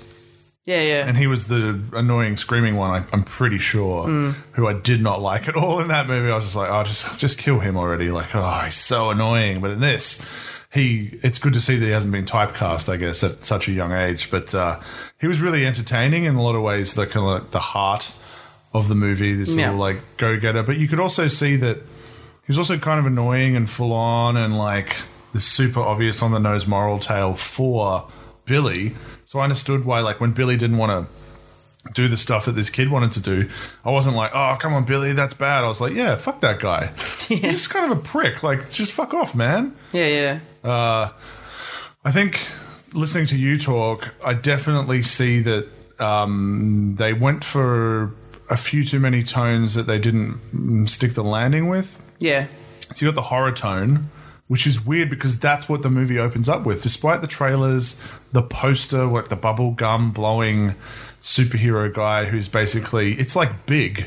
Yeah, 0.66 0.82
yeah. 0.82 1.06
And 1.06 1.16
he 1.16 1.26
was 1.28 1.46
the 1.46 1.80
annoying 1.92 2.36
screaming 2.36 2.76
one. 2.76 2.90
I, 2.90 3.04
I'm 3.12 3.22
pretty 3.22 3.58
sure, 3.58 4.04
Hmm. 4.04 4.30
who 4.52 4.66
I 4.68 4.72
did 4.74 5.00
not 5.00 5.22
like 5.22 5.48
at 5.48 5.54
all 5.56 5.78
in 5.80 5.88
that 5.88 6.08
movie. 6.08 6.30
I 6.30 6.34
was 6.34 6.44
just 6.44 6.56
like, 6.56 6.70
oh, 6.70 6.82
just 6.82 7.18
just 7.20 7.38
kill 7.38 7.60
him 7.60 7.76
already. 7.76 8.10
Like, 8.10 8.34
oh, 8.34 8.62
he's 8.64 8.76
so 8.76 9.10
annoying. 9.10 9.60
But 9.62 9.70
in 9.70 9.80
this, 9.80 10.20
he 10.70 11.18
it's 11.22 11.38
good 11.38 11.54
to 11.54 11.60
see 11.60 11.76
that 11.78 11.86
he 11.86 11.92
hasn't 11.92 12.12
been 12.12 12.26
typecast. 12.26 12.92
I 12.92 12.96
guess 12.96 13.22
at 13.24 13.44
such 13.44 13.68
a 13.68 13.72
young 13.72 13.92
age. 13.92 14.30
But 14.30 14.54
uh, 14.54 14.80
he 15.20 15.26
was 15.28 15.40
really 15.40 15.64
entertaining 15.64 16.24
in 16.24 16.34
a 16.34 16.42
lot 16.42 16.54
of 16.56 16.62
ways. 16.62 16.92
The 16.94 17.06
kind 17.06 17.24
of 17.26 17.32
like 17.42 17.50
the 17.52 17.60
heart 17.60 18.12
of 18.74 18.88
the 18.88 18.94
movie. 18.94 19.34
This 19.34 19.54
Yeah. 19.56 19.66
little 19.70 19.80
like 19.80 19.98
go 20.18 20.36
getter. 20.38 20.62
But 20.64 20.76
you 20.76 20.88
could 20.88 21.00
also 21.00 21.28
see 21.28 21.56
that 21.56 21.76
he 21.78 22.48
was 22.50 22.58
also 22.58 22.76
kind 22.76 22.98
of 23.00 23.06
annoying 23.06 23.56
and 23.56 23.70
full 23.70 23.92
on 23.94 24.36
and 24.36 24.58
like 24.58 24.96
this 25.32 25.44
super 25.44 25.80
obvious 25.80 26.22
on 26.22 26.32
the 26.32 26.38
nose 26.38 26.66
moral 26.66 26.98
tale 26.98 27.34
for 27.34 28.08
Billy. 28.44 28.94
So 29.24 29.38
I 29.40 29.44
understood 29.44 29.84
why, 29.84 30.00
like, 30.00 30.20
when 30.20 30.32
Billy 30.32 30.56
didn't 30.56 30.78
want 30.78 31.08
to 31.84 31.92
do 31.92 32.08
the 32.08 32.16
stuff 32.16 32.46
that 32.46 32.52
this 32.52 32.70
kid 32.70 32.90
wanted 32.90 33.12
to 33.12 33.20
do, 33.20 33.48
I 33.84 33.90
wasn't 33.90 34.16
like, 34.16 34.32
oh, 34.34 34.56
come 34.58 34.74
on, 34.74 34.84
Billy, 34.84 35.12
that's 35.12 35.34
bad. 35.34 35.64
I 35.64 35.68
was 35.68 35.80
like, 35.80 35.94
yeah, 35.94 36.16
fuck 36.16 36.40
that 36.40 36.60
guy. 36.60 36.92
He's 37.28 37.40
just 37.40 37.70
kind 37.70 37.90
of 37.90 37.98
a 37.98 38.00
prick. 38.00 38.42
Like, 38.42 38.70
just 38.70 38.92
fuck 38.92 39.14
off, 39.14 39.34
man. 39.34 39.76
yeah, 39.92 40.40
yeah. 40.64 41.10
I 42.04 42.12
think 42.12 42.40
listening 42.92 43.26
to 43.26 43.36
you 43.36 43.58
talk, 43.58 44.14
I 44.24 44.34
definitely 44.34 45.02
see 45.02 45.40
that 45.40 45.68
um, 45.98 46.94
they 46.96 47.12
went 47.12 47.44
for 47.44 48.14
a 48.48 48.56
few 48.56 48.84
too 48.84 49.00
many 49.00 49.22
tones 49.22 49.74
that 49.74 49.86
they 49.86 49.98
didn't 49.98 50.38
mm, 50.54 50.88
stick 50.88 51.14
the 51.14 51.24
landing 51.24 51.68
with. 51.68 52.00
Yeah. 52.18 52.46
So 52.94 53.04
you 53.04 53.12
got 53.12 53.14
the 53.14 53.22
horror 53.22 53.52
tone, 53.52 54.10
which 54.48 54.66
is 54.66 54.84
weird 54.84 55.08
because 55.10 55.38
that's 55.38 55.68
what 55.68 55.82
the 55.82 55.90
movie 55.90 56.18
opens 56.18 56.48
up 56.48 56.64
with. 56.66 56.82
Despite 56.82 57.20
the 57.20 57.26
trailers, 57.26 57.96
the 58.32 58.42
poster, 58.42 59.04
like 59.04 59.28
the 59.28 59.36
bubble 59.36 59.70
gum 59.70 60.10
blowing 60.10 60.74
superhero 61.22 61.92
guy 61.92 62.24
who's 62.24 62.48
basically 62.48 63.12
it's 63.14 63.34
like 63.36 63.66
Big, 63.66 64.06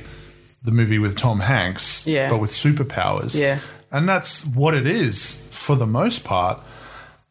the 0.63 0.71
movie 0.71 0.99
with 0.99 1.15
Tom 1.15 1.39
Hanks, 1.39 2.05
Yeah. 2.07 2.29
but 2.29 2.39
with 2.39 2.51
superpowers. 2.51 3.39
Yeah. 3.39 3.59
And 3.91 4.07
that's 4.07 4.45
what 4.45 4.73
it 4.73 4.85
is 4.85 5.41
for 5.51 5.75
the 5.75 5.87
most 5.87 6.23
part. 6.23 6.61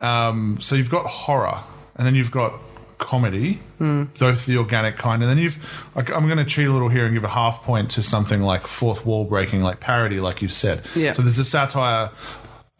Um, 0.00 0.58
so 0.60 0.74
you've 0.76 0.90
got 0.90 1.06
horror, 1.06 1.60
and 1.96 2.06
then 2.06 2.14
you've 2.14 2.30
got 2.30 2.54
comedy, 2.98 3.54
Hmm. 3.78 4.04
both 4.18 4.44
the 4.46 4.58
organic 4.58 4.98
kind, 4.98 5.22
and 5.22 5.30
then 5.30 5.38
you've. 5.38 5.58
I'm 5.96 6.04
going 6.26 6.36
to 6.36 6.44
cheat 6.44 6.66
a 6.66 6.72
little 6.72 6.88
here 6.90 7.06
and 7.06 7.14
give 7.14 7.24
a 7.24 7.28
half 7.28 7.62
point 7.62 7.90
to 7.92 8.02
something 8.02 8.42
like 8.42 8.66
fourth 8.66 9.06
wall 9.06 9.24
breaking, 9.24 9.62
like 9.62 9.80
parody, 9.80 10.20
like 10.20 10.42
you 10.42 10.48
said. 10.48 10.82
Yeah. 10.94 11.12
So 11.12 11.22
there's 11.22 11.38
a 11.38 11.44
satire, 11.44 12.10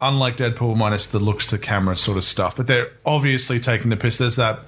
unlike 0.01 0.37
Deadpool, 0.37 0.75
minus 0.75 1.05
the 1.05 1.19
looks 1.19 1.47
to 1.47 1.57
camera 1.57 1.95
sort 1.95 2.17
of 2.17 2.23
stuff, 2.23 2.57
but 2.57 2.67
they're 2.67 2.91
obviously 3.05 3.59
taking 3.59 3.89
the 3.89 3.97
piss. 3.97 4.17
There's 4.17 4.35
that. 4.37 4.59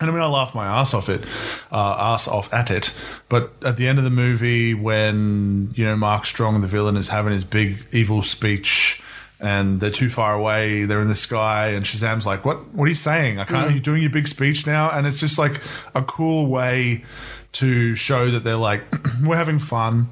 And 0.00 0.10
I 0.10 0.12
mean, 0.12 0.22
I 0.22 0.26
laughed 0.26 0.54
my 0.54 0.66
ass 0.66 0.94
off 0.94 1.08
it, 1.08 1.22
uh, 1.70 1.96
ass 1.98 2.26
off 2.26 2.52
at 2.52 2.72
it. 2.72 2.92
But 3.28 3.52
at 3.62 3.76
the 3.76 3.86
end 3.86 3.98
of 3.98 4.04
the 4.04 4.10
movie, 4.10 4.74
when 4.74 5.72
you 5.76 5.84
know 5.84 5.96
Mark 5.96 6.26
Strong, 6.26 6.60
the 6.60 6.66
villain, 6.66 6.96
is 6.96 7.08
having 7.08 7.32
his 7.32 7.44
big 7.44 7.86
evil 7.92 8.22
speech, 8.22 9.00
and 9.38 9.78
they're 9.80 9.90
too 9.90 10.10
far 10.10 10.34
away, 10.34 10.86
they're 10.86 11.02
in 11.02 11.08
the 11.08 11.14
sky, 11.14 11.68
and 11.68 11.84
Shazam's 11.84 12.26
like, 12.26 12.44
"What? 12.44 12.72
What 12.74 12.86
are 12.86 12.88
you 12.88 12.96
saying? 12.96 13.38
I 13.38 13.44
can't. 13.44 13.70
Are 13.70 13.72
you 13.72 13.80
doing 13.80 14.02
your 14.02 14.10
big 14.10 14.26
speech 14.26 14.66
now?" 14.66 14.90
And 14.90 15.06
it's 15.06 15.20
just 15.20 15.38
like 15.38 15.60
a 15.94 16.02
cool 16.02 16.46
way 16.46 17.04
to 17.52 17.94
show 17.94 18.30
that 18.30 18.42
they're 18.42 18.56
like, 18.56 18.82
"We're 19.22 19.36
having 19.36 19.60
fun." 19.60 20.10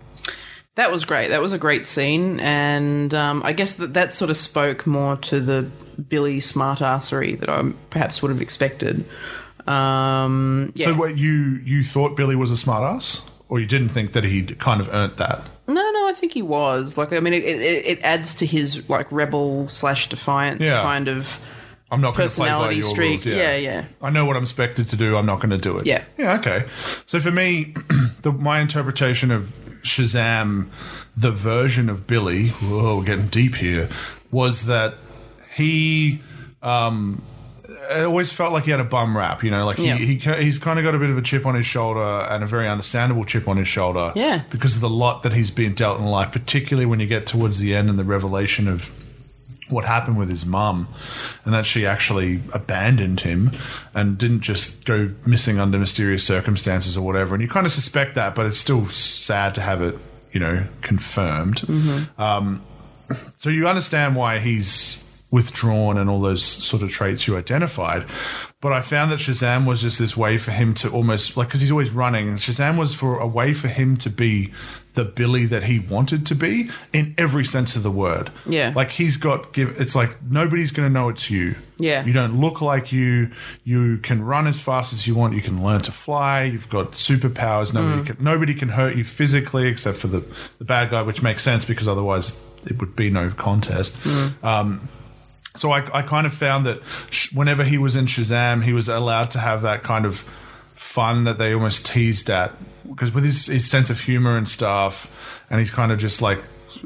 That 0.80 0.90
was 0.90 1.04
great. 1.04 1.28
That 1.28 1.42
was 1.42 1.52
a 1.52 1.58
great 1.58 1.84
scene, 1.84 2.40
and 2.40 3.12
um, 3.12 3.42
I 3.44 3.52
guess 3.52 3.74
that 3.74 3.92
that 3.92 4.14
sort 4.14 4.30
of 4.30 4.36
spoke 4.38 4.86
more 4.86 5.16
to 5.16 5.38
the 5.38 5.68
Billy 6.08 6.38
smartassery 6.38 7.38
that 7.38 7.50
I 7.50 7.62
perhaps 7.90 8.22
would 8.22 8.30
have 8.30 8.40
expected. 8.40 9.04
Um, 9.66 10.72
yeah. 10.74 10.86
So, 10.86 10.94
what 10.94 11.18
you 11.18 11.60
you 11.64 11.82
thought 11.82 12.16
Billy 12.16 12.34
was 12.34 12.50
a 12.50 12.54
smartass, 12.54 13.20
or 13.50 13.60
you 13.60 13.66
didn't 13.66 13.90
think 13.90 14.14
that 14.14 14.24
he'd 14.24 14.58
kind 14.58 14.80
of 14.80 14.88
earned 14.92 15.16
that? 15.18 15.42
no, 15.68 15.74
no, 15.74 16.08
I 16.08 16.14
think 16.14 16.32
he 16.32 16.42
was. 16.42 16.96
Like, 16.98 17.12
I 17.12 17.20
mean, 17.20 17.32
it, 17.34 17.44
it, 17.44 17.86
it 17.86 18.00
adds 18.02 18.34
to 18.34 18.46
his 18.46 18.88
like 18.88 19.06
rebel 19.12 19.68
slash 19.68 20.08
defiance 20.08 20.62
Yeah. 20.62 20.82
kind 20.82 21.08
of. 21.08 21.38
I'm 21.92 22.00
not 22.00 22.16
going 22.16 22.28
to 22.28 22.34
play 22.34 22.46
by 22.46 22.52
Personality 22.52 22.74
your 22.76 22.84
streak. 22.84 23.10
rules. 23.24 23.26
Yeah, 23.26 23.56
yeah. 23.56 23.84
I 24.00 24.10
know 24.10 24.24
what 24.24 24.36
I'm 24.36 24.44
expected 24.44 24.88
to 24.88 24.96
do. 24.96 25.16
I'm 25.16 25.26
not 25.26 25.36
going 25.40 25.50
to 25.50 25.58
do 25.58 25.76
it. 25.76 25.86
Yeah. 25.86 26.04
Yeah. 26.16 26.38
Okay. 26.38 26.64
So 27.06 27.20
for 27.20 27.30
me, 27.32 27.74
the, 28.22 28.32
my 28.32 28.60
interpretation 28.60 29.30
of 29.30 29.52
Shazam, 29.82 30.68
the 31.16 31.30
version 31.30 31.88
of 31.88 32.06
Billy, 32.06 32.48
whoa, 32.48 32.98
we're 32.98 33.04
getting 33.04 33.28
deep 33.28 33.54
here, 33.56 33.88
was 34.30 34.66
that 34.66 34.94
he. 35.56 36.20
Um, 36.62 37.22
it 37.68 38.04
always 38.04 38.32
felt 38.32 38.52
like 38.52 38.64
he 38.64 38.70
had 38.70 38.78
a 38.80 38.84
bum 38.84 39.16
rap, 39.16 39.42
you 39.42 39.50
know, 39.50 39.64
like 39.66 39.78
Yeah. 39.78 39.96
he, 39.96 40.16
he 40.16 40.32
he's 40.44 40.58
kind 40.58 40.78
of 40.78 40.84
got 40.84 40.94
a 40.94 40.98
bit 40.98 41.10
of 41.10 41.16
a 41.18 41.22
chip 41.22 41.44
on 41.46 41.54
his 41.54 41.66
shoulder 41.66 42.00
and 42.02 42.44
a 42.44 42.46
very 42.46 42.68
understandable 42.68 43.24
chip 43.24 43.48
on 43.48 43.56
his 43.56 43.66
shoulder, 43.68 44.12
Yeah. 44.14 44.42
because 44.50 44.74
of 44.76 44.80
the 44.80 44.88
lot 44.90 45.22
that 45.24 45.32
he's 45.32 45.50
been 45.50 45.74
dealt 45.74 45.98
in 45.98 46.04
life, 46.06 46.30
particularly 46.30 46.86
when 46.86 47.00
you 47.00 47.06
get 47.06 47.26
towards 47.26 47.58
the 47.58 47.74
end 47.74 47.88
and 47.88 47.98
the 47.98 48.04
revelation 48.04 48.68
of 48.68 48.92
what 49.70 49.84
happened 49.84 50.18
with 50.18 50.28
his 50.28 50.44
mum 50.44 50.88
and 51.44 51.54
that 51.54 51.64
she 51.66 51.86
actually 51.86 52.40
abandoned 52.52 53.20
him 53.20 53.52
and 53.94 54.18
didn't 54.18 54.40
just 54.40 54.84
go 54.84 55.10
missing 55.26 55.58
under 55.58 55.78
mysterious 55.78 56.24
circumstances 56.24 56.96
or 56.96 57.02
whatever. 57.02 57.34
And 57.34 57.42
you 57.42 57.48
kind 57.48 57.66
of 57.66 57.72
suspect 57.72 58.14
that, 58.16 58.34
but 58.34 58.46
it's 58.46 58.58
still 58.58 58.86
sad 58.88 59.54
to 59.54 59.60
have 59.60 59.82
it, 59.82 59.96
you 60.32 60.40
know, 60.40 60.66
confirmed. 60.82 61.62
Um, 62.18 62.62
so 63.38 63.50
you 63.50 63.68
understand 63.68 64.16
why 64.16 64.38
he's 64.38 65.04
withdrawn 65.30 65.96
and 65.96 66.10
all 66.10 66.20
those 66.20 66.42
sort 66.42 66.82
of 66.82 66.90
traits 66.90 67.26
you 67.28 67.36
identified. 67.36 68.04
But 68.60 68.72
I 68.72 68.80
found 68.82 69.10
that 69.12 69.20
Shazam 69.20 69.66
was 69.66 69.80
just 69.80 69.98
this 69.98 70.16
way 70.16 70.36
for 70.38 70.50
him 70.50 70.74
to 70.74 70.90
almost 70.90 71.36
like 71.36 71.48
because 71.48 71.60
he's 71.60 71.70
always 71.70 71.90
running. 71.90 72.34
Shazam 72.34 72.78
was 72.78 72.92
for 72.94 73.18
a 73.18 73.26
way 73.26 73.54
for 73.54 73.68
him 73.68 73.96
to 73.98 74.10
be 74.10 74.52
the 74.94 75.04
Billy 75.04 75.46
that 75.46 75.62
he 75.62 75.78
wanted 75.78 76.26
to 76.26 76.34
be 76.34 76.68
in 76.92 77.14
every 77.16 77.44
sense 77.44 77.76
of 77.76 77.82
the 77.82 77.90
word. 77.90 78.30
Yeah. 78.44 78.72
like 78.74 78.90
he's 78.90 79.16
got 79.16 79.52
give. 79.52 79.80
It's 79.80 79.94
like 79.94 80.20
nobody's 80.22 80.72
going 80.72 80.88
to 80.88 80.92
know 80.92 81.08
it's 81.08 81.30
you. 81.30 81.54
Yeah. 81.78 82.04
you 82.04 82.12
don't 82.12 82.40
look 82.40 82.60
like 82.60 82.90
you. 82.92 83.30
You 83.64 83.98
can 83.98 84.22
run 84.22 84.46
as 84.46 84.60
fast 84.60 84.92
as 84.92 85.06
you 85.06 85.14
want. 85.14 85.34
You 85.34 85.42
can 85.42 85.62
learn 85.62 85.82
to 85.82 85.92
fly. 85.92 86.42
You've 86.44 86.68
got 86.68 86.92
superpowers. 86.92 87.72
Nobody 87.72 88.04
can 88.12 88.16
nobody 88.24 88.54
can 88.54 88.68
hurt 88.70 88.96
you 88.96 89.04
physically 89.04 89.68
except 89.68 89.96
for 89.98 90.08
the 90.08 90.24
the 90.58 90.64
bad 90.64 90.90
guy, 90.90 91.02
which 91.02 91.22
makes 91.22 91.42
sense 91.42 91.64
because 91.64 91.86
otherwise 91.86 92.38
it 92.66 92.78
would 92.80 92.96
be 92.96 93.10
no 93.10 93.30
contest. 93.30 93.96
Um, 94.42 94.88
so 95.56 95.72
I, 95.72 95.98
I 95.98 96.02
kind 96.02 96.26
of 96.26 96.34
found 96.34 96.66
that 96.66 96.80
sh- 97.10 97.32
whenever 97.32 97.64
he 97.64 97.78
was 97.78 97.96
in 97.96 98.06
Shazam, 98.06 98.62
he 98.62 98.72
was 98.72 98.88
allowed 98.88 99.30
to 99.32 99.38
have 99.38 99.62
that 99.62 99.82
kind 99.82 100.04
of 100.04 100.24
fun 100.74 101.24
that 101.24 101.38
they 101.38 101.52
almost 101.54 101.86
teased 101.86 102.30
at 102.30 102.52
because 102.88 103.12
with 103.12 103.24
his, 103.24 103.46
his 103.46 103.68
sense 103.68 103.90
of 103.90 104.00
humor 104.00 104.36
and 104.36 104.48
stuff, 104.48 105.10
and 105.50 105.58
he's 105.58 105.70
kind 105.70 105.92
of 105.92 105.98
just 105.98 106.22
like 106.22 106.38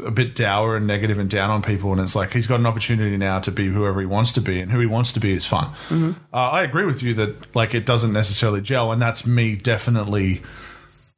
a 0.05 0.11
bit 0.11 0.35
dour 0.35 0.77
and 0.77 0.87
negative 0.87 1.19
and 1.19 1.29
down 1.31 1.51
on 1.51 1.63
people, 1.63 1.93
and 1.93 2.01
it's 2.01 2.17
like 2.17 2.33
he's 2.33 2.47
got 2.47 2.59
an 2.61 2.67
opportunity 2.67 3.17
now 3.17 3.39
to 3.41 3.51
be 3.51 3.69
whoever 3.69 4.01
he 4.01 4.07
wants 4.07 4.33
to 4.33 4.41
be, 4.41 4.61
and 4.61 4.73
who 4.73 4.81
he 4.81 4.87
wants 4.87 5.13
to 5.13 5.21
be 5.21 5.33
is 5.33 5.45
fun. 5.45 5.69
Uh, 5.93 6.15
I 6.37 6.63
agree 6.63 6.85
with 6.85 7.03
you 7.03 7.15
that 7.15 7.55
like 7.55 7.75
it 7.75 7.87
doesn't 7.87 8.13
necessarily 8.13 8.61
gel, 8.61 8.93
and 8.93 9.01
that's 9.01 9.27
me 9.27 9.57
definitely 9.57 10.43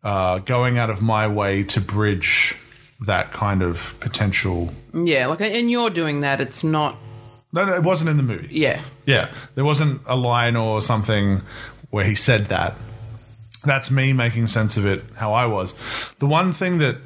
uh, 0.03 0.39
going 0.39 0.79
out 0.79 0.91
of 0.91 1.01
my 1.03 1.27
way 1.27 1.64
to 1.64 1.81
bridge 1.81 2.57
that 3.01 3.33
kind 3.33 3.62
of 3.62 3.99
potential. 4.01 4.72
Yeah, 4.95 5.27
like, 5.27 5.41
and 5.41 5.70
you're 5.70 5.91
doing 5.91 6.20
that. 6.20 6.41
It's 6.41 6.64
not. 6.64 6.97
No, 7.53 7.64
no, 7.64 7.74
it 7.74 7.83
wasn't 7.83 8.11
in 8.11 8.16
the 8.16 8.22
movie. 8.22 8.49
Yeah. 8.51 8.83
Yeah, 9.07 9.31
there 9.55 9.64
wasn't 9.64 10.03
a 10.07 10.16
line 10.16 10.57
or 10.57 10.83
something 10.83 11.43
where 11.91 12.05
he 12.05 12.14
said 12.14 12.47
that. 12.47 12.74
That's 13.66 13.90
me 13.90 14.12
making 14.12 14.46
sense 14.46 14.76
of 14.76 14.86
it 14.86 15.02
how 15.16 15.34
I 15.34 15.46
was. 15.46 15.74
The 16.18 16.26
one 16.26 16.52
thing 16.52 16.78
that 16.78 16.96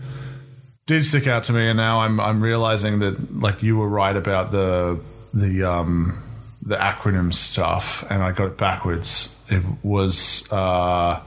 did 0.87 1.05
stick 1.05 1.27
out 1.27 1.45
to 1.45 1.53
me, 1.53 1.69
and 1.69 1.77
now 1.77 2.01
I'm 2.01 2.21
I'm 2.21 2.43
realizing 2.43 3.01
that 3.01 3.37
like 3.39 3.63
you 3.63 3.77
were 3.77 3.89
right 3.89 4.17
about 4.17 4.51
the 4.51 5.01
the 5.33 5.65
um 5.65 6.23
the 6.63 6.77
acronym 6.77 7.33
stuff, 7.33 8.05
and 8.11 8.23
I 8.23 8.33
got 8.33 8.47
it 8.49 8.57
backwards. 8.57 9.37
It 9.49 9.63
was 9.83 10.51
uh, 10.53 11.21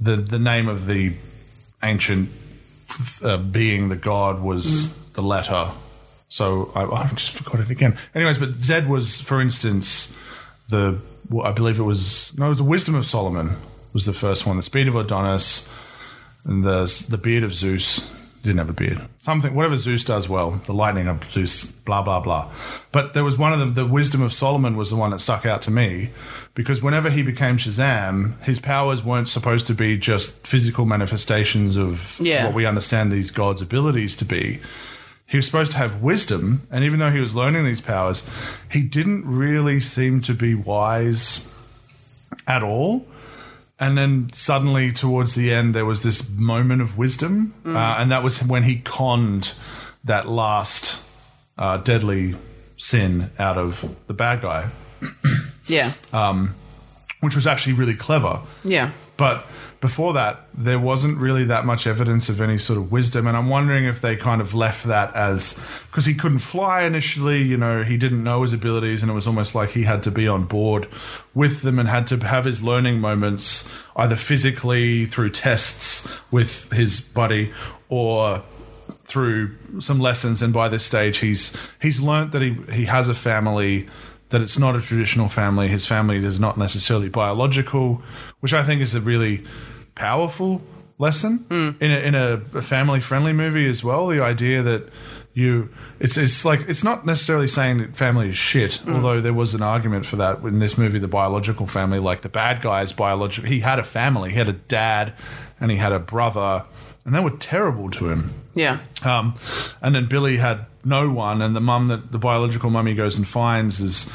the 0.00 0.16
the 0.16 0.38
name 0.38 0.68
of 0.68 0.86
the 0.86 1.14
ancient 1.82 2.30
uh, 3.22 3.36
being, 3.36 3.88
the 3.88 3.96
god, 3.96 4.40
was 4.40 4.94
the 5.12 5.22
letter. 5.22 5.70
So 6.28 6.72
I, 6.74 6.84
I 6.84 7.08
just 7.14 7.30
forgot 7.32 7.60
it 7.60 7.70
again. 7.70 7.98
Anyways, 8.14 8.38
but 8.38 8.54
Z 8.54 8.86
was, 8.86 9.20
for 9.20 9.40
instance, 9.40 10.16
the 10.68 10.98
I 11.44 11.52
believe 11.52 11.78
it 11.78 11.82
was 11.82 12.36
no, 12.36 12.46
it 12.46 12.50
was 12.50 12.58
the 12.58 12.64
wisdom 12.64 12.94
of 12.94 13.06
Solomon 13.06 13.56
was 13.94 14.04
the 14.04 14.12
first 14.12 14.46
one. 14.46 14.56
The 14.56 14.62
speed 14.62 14.88
of 14.88 14.96
Adonis 14.96 15.66
and 16.44 16.62
the 16.64 16.84
the 17.08 17.16
beard 17.18 17.44
of 17.44 17.54
Zeus 17.54 18.06
didn't 18.42 18.58
have 18.58 18.68
a 18.68 18.74
beard. 18.74 19.00
Something 19.16 19.54
whatever 19.54 19.78
Zeus 19.78 20.04
does 20.04 20.28
well, 20.28 20.60
the 20.66 20.74
lightning 20.74 21.08
of 21.08 21.30
Zeus, 21.30 21.64
blah 21.64 22.02
blah 22.02 22.20
blah. 22.20 22.52
But 22.92 23.14
there 23.14 23.24
was 23.24 23.38
one 23.38 23.54
of 23.54 23.58
them. 23.58 23.72
The 23.72 23.86
wisdom 23.86 24.20
of 24.20 24.34
Solomon 24.34 24.76
was 24.76 24.90
the 24.90 24.96
one 24.96 25.12
that 25.12 25.20
stuck 25.20 25.46
out 25.46 25.62
to 25.62 25.70
me 25.70 26.10
because 26.54 26.82
whenever 26.82 27.08
he 27.08 27.22
became 27.22 27.56
Shazam, 27.56 28.38
his 28.42 28.60
powers 28.60 29.02
weren't 29.02 29.30
supposed 29.30 29.66
to 29.68 29.74
be 29.74 29.96
just 29.96 30.46
physical 30.46 30.84
manifestations 30.84 31.76
of 31.76 32.18
Yeah. 32.20 32.44
what 32.44 32.54
we 32.54 32.66
understand 32.66 33.10
these 33.10 33.30
gods' 33.30 33.62
abilities 33.62 34.14
to 34.16 34.26
be. 34.26 34.60
He 35.26 35.38
was 35.38 35.46
supposed 35.46 35.72
to 35.72 35.78
have 35.78 36.02
wisdom, 36.02 36.66
and 36.70 36.84
even 36.84 37.00
though 37.00 37.10
he 37.10 37.18
was 37.20 37.34
learning 37.34 37.64
these 37.64 37.80
powers, 37.80 38.22
he 38.70 38.82
didn't 38.82 39.24
really 39.26 39.80
seem 39.80 40.20
to 40.20 40.34
be 40.34 40.54
wise 40.54 41.48
at 42.46 42.62
all. 42.62 43.06
And 43.78 43.98
then 43.98 44.30
suddenly, 44.32 44.92
towards 44.92 45.34
the 45.34 45.52
end, 45.52 45.74
there 45.74 45.84
was 45.84 46.02
this 46.04 46.28
moment 46.30 46.80
of 46.80 46.96
wisdom, 46.96 47.54
uh, 47.66 47.70
and 47.98 48.10
that 48.12 48.22
was 48.22 48.40
when 48.42 48.62
he 48.62 48.76
conned 48.76 49.52
that 50.04 50.28
last 50.28 51.02
uh, 51.58 51.78
deadly 51.78 52.36
sin 52.76 53.30
out 53.38 53.58
of 53.58 53.84
the 54.06 54.14
bad 54.14 54.42
guy, 54.42 54.70
Yeah. 55.66 55.92
which 57.20 57.34
was 57.34 57.46
actually 57.46 57.72
really 57.72 57.94
clever. 57.94 58.40
yeah. 58.64 58.92
But 59.16 59.46
before 59.84 60.14
that, 60.14 60.48
there 60.54 60.78
wasn't 60.78 61.18
really 61.18 61.44
that 61.44 61.66
much 61.66 61.86
evidence 61.86 62.30
of 62.30 62.40
any 62.40 62.56
sort 62.56 62.78
of 62.78 62.90
wisdom. 62.90 63.26
And 63.26 63.36
I'm 63.36 63.50
wondering 63.50 63.84
if 63.84 64.00
they 64.00 64.16
kind 64.16 64.40
of 64.40 64.54
left 64.54 64.84
that 64.84 65.14
as 65.14 65.60
because 65.90 66.06
he 66.06 66.14
couldn't 66.14 66.38
fly 66.38 66.84
initially, 66.84 67.42
you 67.42 67.58
know, 67.58 67.84
he 67.84 67.98
didn't 67.98 68.24
know 68.24 68.40
his 68.40 68.54
abilities, 68.54 69.02
and 69.02 69.10
it 69.12 69.14
was 69.14 69.26
almost 69.26 69.54
like 69.54 69.72
he 69.72 69.82
had 69.82 70.02
to 70.04 70.10
be 70.10 70.26
on 70.26 70.46
board 70.46 70.88
with 71.34 71.60
them 71.60 71.78
and 71.78 71.86
had 71.86 72.06
to 72.06 72.16
have 72.16 72.46
his 72.46 72.62
learning 72.62 72.98
moments 72.98 73.70
either 73.96 74.16
physically 74.16 75.04
through 75.04 75.28
tests 75.28 76.08
with 76.30 76.72
his 76.72 77.02
buddy 77.02 77.52
or 77.90 78.42
through 79.04 79.54
some 79.80 80.00
lessons 80.00 80.40
and 80.40 80.54
by 80.54 80.66
this 80.66 80.82
stage 80.82 81.18
he's 81.18 81.54
he's 81.82 82.00
learnt 82.00 82.32
that 82.32 82.40
he 82.40 82.54
he 82.72 82.86
has 82.86 83.08
a 83.10 83.14
family 83.14 83.86
that 84.30 84.40
it's 84.40 84.58
not 84.58 84.74
a 84.74 84.80
traditional 84.80 85.28
family 85.28 85.68
his 85.68 85.84
family 85.84 86.24
is 86.24 86.40
not 86.40 86.56
necessarily 86.56 87.10
biological 87.10 88.02
which 88.40 88.54
i 88.54 88.62
think 88.62 88.80
is 88.80 88.94
a 88.94 89.00
really 89.00 89.44
powerful 89.94 90.60
lesson 90.98 91.44
in 91.50 91.90
a, 91.90 91.98
in 91.98 92.14
a, 92.14 92.40
a 92.54 92.62
family 92.62 93.00
friendly 93.00 93.32
movie 93.32 93.68
as 93.68 93.82
well 93.82 94.06
the 94.08 94.22
idea 94.22 94.62
that 94.62 94.88
you 95.32 95.68
it's 95.98 96.16
it's 96.16 96.44
like 96.44 96.60
it's 96.68 96.84
not 96.84 97.04
necessarily 97.04 97.48
saying 97.48 97.78
that 97.78 97.96
family 97.96 98.28
is 98.28 98.36
shit 98.36 98.80
although 98.88 99.20
there 99.20 99.32
was 99.34 99.54
an 99.54 99.62
argument 99.62 100.06
for 100.06 100.14
that 100.16 100.38
in 100.42 100.60
this 100.60 100.78
movie 100.78 101.00
the 101.00 101.08
biological 101.08 101.66
family 101.66 101.98
like 101.98 102.22
the 102.22 102.28
bad 102.28 102.62
guy's 102.62 102.92
biological 102.92 103.50
he 103.50 103.58
had 103.60 103.80
a 103.80 103.84
family 103.84 104.30
he 104.30 104.36
had 104.36 104.48
a 104.48 104.52
dad 104.52 105.12
and 105.60 105.70
he 105.72 105.76
had 105.76 105.90
a 105.92 105.98
brother 105.98 106.64
and 107.04 107.14
they 107.14 107.20
were 107.20 107.30
terrible 107.30 107.90
to 107.90 108.08
him 108.08 108.32
Yeah. 108.54 108.78
um, 109.02 109.34
and 109.82 109.94
then 109.96 110.06
Billy 110.06 110.36
had 110.36 110.66
no 110.84 111.10
one, 111.10 111.42
and 111.42 111.56
the 111.56 111.60
mum 111.60 111.88
that 111.88 112.12
the 112.12 112.18
biological 112.18 112.70
mummy 112.70 112.94
goes 112.94 113.16
and 113.18 113.26
finds 113.26 113.80
is. 113.80 114.12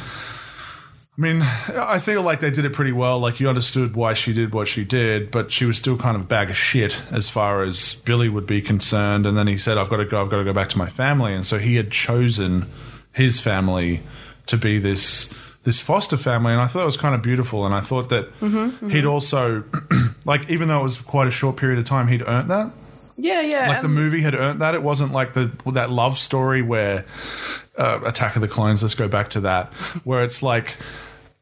I 1.20 1.22
mean, 1.22 1.41
I 1.41 1.99
feel 1.99 2.22
like 2.22 2.39
they 2.39 2.49
did 2.49 2.63
it 2.63 2.72
pretty 2.72 2.93
well. 2.93 3.20
Like 3.20 3.41
you 3.41 3.49
understood 3.49 3.93
why 3.93 4.13
she 4.13 4.32
did 4.32 4.53
what 4.53 4.70
she 4.70 4.86
did, 4.86 5.32
but 5.32 5.51
she 5.51 5.65
was 5.65 5.76
still 5.76 5.97
kind 5.97 6.15
of 6.15 6.22
a 6.22 6.26
bag 6.26 6.49
of 6.49 6.55
shit 6.55 6.95
as 7.11 7.28
far 7.28 7.63
as 7.63 7.95
Billy 8.05 8.30
would 8.30 8.47
be 8.47 8.61
concerned. 8.61 9.26
And 9.26 9.38
then 9.38 9.45
he 9.47 9.57
said, 9.57 9.78
"I've 9.78 9.89
got 9.89 9.97
to 9.97 10.05
go. 10.05 10.22
I've 10.22 10.30
got 10.30 10.38
to 10.38 10.45
go 10.45 10.53
back 10.53 10.70
to 10.70 10.78
my 10.78 10.89
family." 10.89 11.34
And 11.34 11.45
so 11.45 11.59
he 11.59 11.76
had 11.76 11.91
chosen 11.91 12.67
his 13.11 13.38
family 13.41 14.01
to 14.45 14.55
be 14.55 14.80
this 14.80 15.30
this 15.63 15.78
foster 15.78 16.15
family, 16.15 16.53
and 16.53 16.61
I 16.61 16.67
thought 16.67 16.84
it 16.84 16.86
was 16.86 16.95
kind 16.95 17.13
of 17.13 17.22
beautiful. 17.22 17.65
And 17.65 17.76
I 17.76 17.82
thought 17.82 18.07
that 18.09 18.30
he'd 18.89 19.05
also, 19.05 19.65
like, 20.26 20.49
even 20.49 20.70
though 20.70 20.80
it 20.80 20.84
was 20.84 21.01
quite 21.01 21.28
a 21.28 21.32
short 21.32 21.57
period 21.57 21.80
of 21.80 21.84
time, 21.86 22.07
he'd 22.07 22.24
earned 22.26 22.49
that 22.49 22.72
Yeah, 23.17 23.41
yeah. 23.41 23.67
like 23.67 23.82
the 23.82 23.89
movie 23.89 24.22
had 24.22 24.36
earned 24.36 24.61
that. 24.61 24.74
It 24.74 24.84
wasn't 24.84 25.11
like 25.11 25.34
the 25.34 25.51
that 25.74 25.89
love 25.91 26.17
story 26.17 26.61
where 26.61 27.03
uh, 27.78 27.99
Attack 28.05 28.38
of 28.38 28.41
the 28.41 28.47
Clones. 28.47 28.82
Let's 28.82 28.95
go 28.95 29.09
back 29.09 29.32
to 29.32 29.41
that, 29.41 29.74
where 30.05 30.24
it's 30.24 30.41
like 30.41 30.78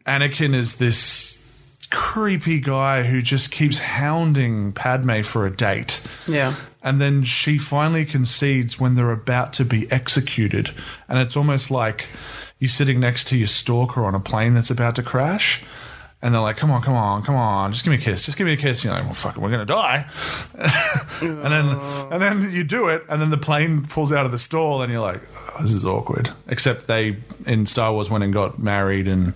Anakin 0.07 0.55
is 0.55 0.75
this 0.75 1.43
creepy 1.89 2.59
guy 2.59 3.03
who 3.03 3.21
just 3.21 3.51
keeps 3.51 3.79
hounding 3.79 4.73
Padme 4.73 5.21
for 5.21 5.45
a 5.45 5.55
date. 5.55 6.01
yeah. 6.27 6.55
And 6.83 7.01
then 7.01 7.23
she 7.23 7.57
finally 7.57 8.05
concedes 8.05 8.79
when 8.79 8.95
they're 8.95 9.11
about 9.11 9.51
to 9.53 9.65
be 9.65 9.91
executed. 9.91 10.71
And 11.09 11.19
it's 11.19 11.35
almost 11.35 11.69
like 11.69 12.05
you're 12.59 12.69
sitting 12.69 12.99
next 12.99 13.27
to 13.27 13.37
your 13.37 13.47
stalker 13.47 14.05
on 14.05 14.15
a 14.15 14.21
plane 14.21 14.53
that's 14.53 14.71
about 14.71 14.95
to 14.95 15.03
crash. 15.03 15.65
And 16.21 16.33
they're 16.33 16.41
like, 16.41 16.55
come 16.55 16.71
on, 16.71 16.81
come 16.81 16.95
on, 16.95 17.23
come 17.23 17.35
on, 17.35 17.73
just 17.73 17.83
give 17.83 17.91
me 17.91 17.97
a 17.97 18.01
kiss, 18.01 18.25
just 18.25 18.37
give 18.37 18.47
me 18.47 18.53
a 18.53 18.57
kiss. 18.57 18.83
You're 18.83 18.93
like, 18.93 19.03
well, 19.03 19.13
fuck, 19.13 19.35
it, 19.35 19.41
we're 19.41 19.49
going 19.49 19.59
to 19.59 19.65
die. 19.65 20.09
and 21.21 21.43
then 21.43 21.65
and 22.11 22.21
then 22.21 22.51
you 22.51 22.63
do 22.63 22.87
it, 22.87 23.03
and 23.07 23.21
then 23.21 23.29
the 23.29 23.37
plane 23.37 23.83
falls 23.83 24.11
out 24.11 24.25
of 24.25 24.31
the 24.31 24.39
stall, 24.39 24.81
and 24.81 24.91
you're 24.91 25.01
like, 25.01 25.21
oh, 25.35 25.61
this 25.61 25.73
is 25.73 25.85
awkward. 25.85 26.31
Except 26.47 26.87
they, 26.87 27.17
in 27.45 27.67
Star 27.67 27.93
Wars, 27.93 28.09
went 28.09 28.23
and 28.23 28.33
got 28.33 28.57
married 28.57 29.07
and 29.07 29.33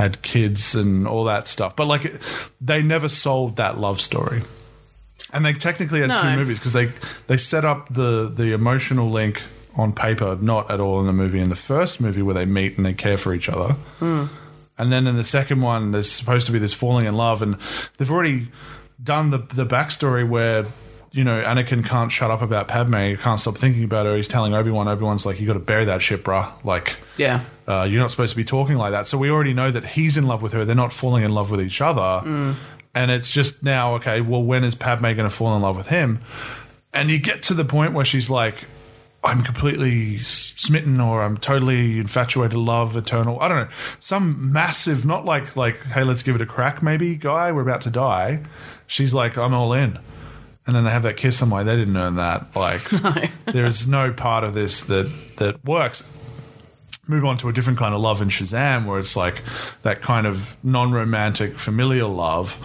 had 0.00 0.22
kids 0.22 0.74
and 0.74 1.06
all 1.06 1.24
that 1.24 1.46
stuff. 1.46 1.76
But 1.76 1.86
like, 1.86 2.12
they 2.60 2.80
never 2.82 3.08
solved 3.08 3.56
that 3.56 3.78
love 3.78 4.00
story. 4.00 4.42
And 5.32 5.44
they 5.44 5.52
technically 5.52 6.00
had 6.00 6.08
No. 6.08 6.20
two 6.22 6.36
movies 6.36 6.58
because 6.58 6.72
they 6.72 6.90
they 7.28 7.36
set 7.36 7.64
up 7.64 7.92
the 7.92 8.32
the 8.34 8.52
emotional 8.52 9.10
link 9.10 9.42
on 9.76 9.92
paper, 9.92 10.36
not 10.40 10.70
at 10.70 10.80
all 10.80 10.98
in 11.00 11.06
the 11.06 11.12
movie. 11.12 11.40
In 11.40 11.48
the 11.50 11.54
first 11.54 12.00
movie, 12.00 12.22
where 12.22 12.34
they 12.34 12.46
meet 12.46 12.76
and 12.76 12.84
they 12.86 12.94
care 12.94 13.16
for 13.16 13.32
each 13.32 13.48
other, 13.48 13.74
hmm. 14.00 14.24
and 14.78 14.90
then 14.90 15.06
in 15.06 15.16
the 15.16 15.22
second 15.24 15.60
one, 15.60 15.92
there's 15.92 16.10
supposed 16.10 16.46
to 16.46 16.52
be 16.52 16.58
this 16.58 16.74
falling 16.74 17.06
in 17.06 17.14
love, 17.16 17.42
and 17.42 17.56
they've 17.96 18.10
already 18.10 18.48
done 19.02 19.30
the 19.30 19.38
the 19.38 19.64
backstory 19.66 20.28
where 20.28 20.66
you 21.12 21.22
know 21.22 21.40
Anakin 21.42 21.84
can't 21.86 22.10
shut 22.10 22.30
up 22.32 22.42
about 22.42 22.66
Padme, 22.66 22.96
he 23.10 23.16
can't 23.16 23.38
stop 23.38 23.56
thinking 23.56 23.84
about 23.84 24.06
her. 24.06 24.16
He's 24.16 24.26
telling 24.28 24.52
Obi 24.54 24.70
Wan, 24.72 24.88
Obi 24.88 25.04
Wan's 25.04 25.24
like, 25.24 25.38
"You 25.40 25.46
got 25.46 25.54
to 25.54 25.66
bury 25.72 25.84
that 25.84 26.02
shit, 26.02 26.24
bruh." 26.24 26.50
Like, 26.64 26.96
Yeah. 27.16 27.44
Uh, 27.70 27.84
you're 27.84 28.00
not 28.00 28.10
supposed 28.10 28.30
to 28.30 28.36
be 28.36 28.44
talking 28.44 28.76
like 28.76 28.90
that. 28.90 29.06
So 29.06 29.16
we 29.16 29.30
already 29.30 29.54
know 29.54 29.70
that 29.70 29.86
he's 29.86 30.16
in 30.16 30.26
love 30.26 30.42
with 30.42 30.52
her. 30.52 30.64
They're 30.64 30.74
not 30.74 30.92
falling 30.92 31.22
in 31.22 31.30
love 31.30 31.50
with 31.50 31.60
each 31.60 31.80
other. 31.80 32.56
And 32.94 33.10
it's 33.12 33.30
just 33.30 33.62
now, 33.62 33.94
okay, 33.94 34.20
well, 34.20 34.42
when 34.42 34.64
is 34.64 34.74
Padme 34.74 35.04
going 35.04 35.18
to 35.18 35.30
fall 35.30 35.54
in 35.54 35.62
love 35.62 35.76
with 35.76 35.86
him? 35.86 36.20
And 36.92 37.08
you 37.08 37.20
get 37.20 37.44
to 37.44 37.54
the 37.54 37.64
point 37.64 37.92
where 37.92 38.04
she's 38.04 38.28
like, 38.28 38.64
I'm 39.22 39.42
completely 39.42 40.18
smitten 40.18 40.98
or 41.00 41.22
I'm 41.22 41.36
totally 41.36 42.00
infatuated, 42.00 42.56
love, 42.56 42.96
eternal. 42.96 43.38
I 43.40 43.48
don't 43.48 43.58
know. 43.58 43.68
Some 44.00 44.52
massive, 44.52 45.04
not 45.04 45.24
like, 45.24 45.56
like, 45.56 45.80
hey, 45.82 46.02
let's 46.02 46.24
give 46.24 46.34
it 46.34 46.40
a 46.40 46.46
crack, 46.46 46.82
maybe, 46.82 47.14
guy, 47.14 47.52
we're 47.52 47.62
about 47.62 47.82
to 47.82 47.90
die. 47.90 48.42
She's 48.88 49.14
like, 49.14 49.38
I'm 49.38 49.54
all 49.54 49.72
in. 49.74 49.98
And 50.66 50.74
then 50.74 50.84
they 50.84 50.90
have 50.90 51.04
that 51.04 51.16
kiss. 51.16 51.40
I'm 51.42 51.50
like, 51.50 51.66
they 51.66 51.76
didn't 51.76 51.96
earn 51.96 52.16
that. 52.16 52.56
Like, 52.56 52.82
there 53.44 53.66
is 53.66 53.86
no 53.86 54.12
part 54.12 54.42
of 54.42 54.54
this 54.54 54.80
that 54.82 55.10
that 55.36 55.64
works 55.64 56.02
move 57.10 57.24
on 57.24 57.36
to 57.38 57.48
a 57.48 57.52
different 57.52 57.78
kind 57.78 57.94
of 57.94 58.00
love 58.00 58.22
in 58.22 58.28
Shazam, 58.28 58.86
where 58.86 58.98
it's 58.98 59.16
like 59.16 59.42
that 59.82 60.00
kind 60.00 60.26
of 60.26 60.56
non-romantic 60.64 61.58
familial 61.58 62.10
love. 62.10 62.56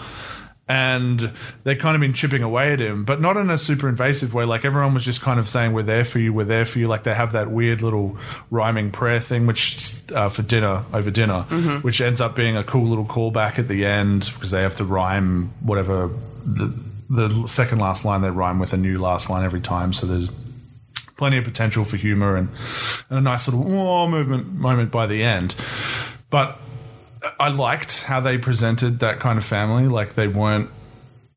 And 0.68 1.32
they've 1.64 1.78
kind 1.78 1.96
of 1.96 2.02
been 2.02 2.14
chipping 2.14 2.42
away 2.42 2.74
at 2.74 2.80
him, 2.80 3.06
but 3.06 3.22
not 3.22 3.38
in 3.38 3.52
a 3.52 3.58
super 3.58 3.88
invasive 3.88 4.34
way. 4.34 4.46
Like 4.46 4.66
everyone 4.66 4.96
was 4.96 5.06
just 5.06 5.22
kind 5.22 5.40
of 5.40 5.48
saying, 5.48 5.74
"We're 5.74 5.84
there 5.84 6.04
for 6.06 6.18
you, 6.18 6.34
we're 6.34 6.46
there 6.46 6.66
for 6.66 6.80
you." 6.80 6.88
Like 6.88 7.04
they 7.04 7.14
have 7.14 7.34
that 7.34 7.52
weird 7.52 7.84
little 7.84 8.18
rhyming 8.50 8.90
prayer 8.90 9.20
thing, 9.20 9.46
which 9.46 9.94
uh, 10.12 10.30
for 10.30 10.42
dinner 10.42 10.84
over 10.92 11.12
dinner, 11.12 11.44
which 11.82 12.02
ends 12.02 12.20
up 12.20 12.36
being 12.36 12.58
a 12.58 12.64
cool 12.64 12.88
little 12.88 13.06
callback 13.06 13.60
at 13.60 13.68
the 13.68 13.86
end 13.86 14.32
because 14.34 14.50
they 14.50 14.64
have 14.64 14.76
to 14.78 14.86
rhyme 14.86 15.52
whatever 15.60 16.10
the, 16.44 16.74
the 17.12 17.46
second 17.48 17.78
last 17.78 18.04
line 18.04 18.22
they 18.22 18.32
rhyme 18.32 18.58
with 18.58 18.74
a 18.74 18.78
new 18.78 19.00
last 19.00 19.30
line 19.30 19.46
every 19.46 19.62
time. 19.62 19.94
So 19.94 20.08
there's 20.08 20.32
plenty 21.16 21.38
of 21.38 21.44
potential 21.44 21.86
for 21.86 21.98
humor 21.98 22.36
and, 22.36 22.50
and 23.10 23.20
a 23.20 23.22
nice 23.22 23.48
little 23.48 23.74
oh, 23.74 24.08
movement 24.08 24.54
moment 24.54 24.92
by 24.92 25.08
the 25.08 25.24
end. 25.24 25.56
But 26.30 26.60
I 27.40 27.50
liked 27.50 28.04
how 28.04 28.20
they 28.20 28.38
presented 28.38 29.00
that 29.00 29.20
kind 29.20 29.38
of 29.38 29.46
family. 29.46 29.88
Like 29.88 30.14
they 30.14 30.28
weren't 30.28 30.70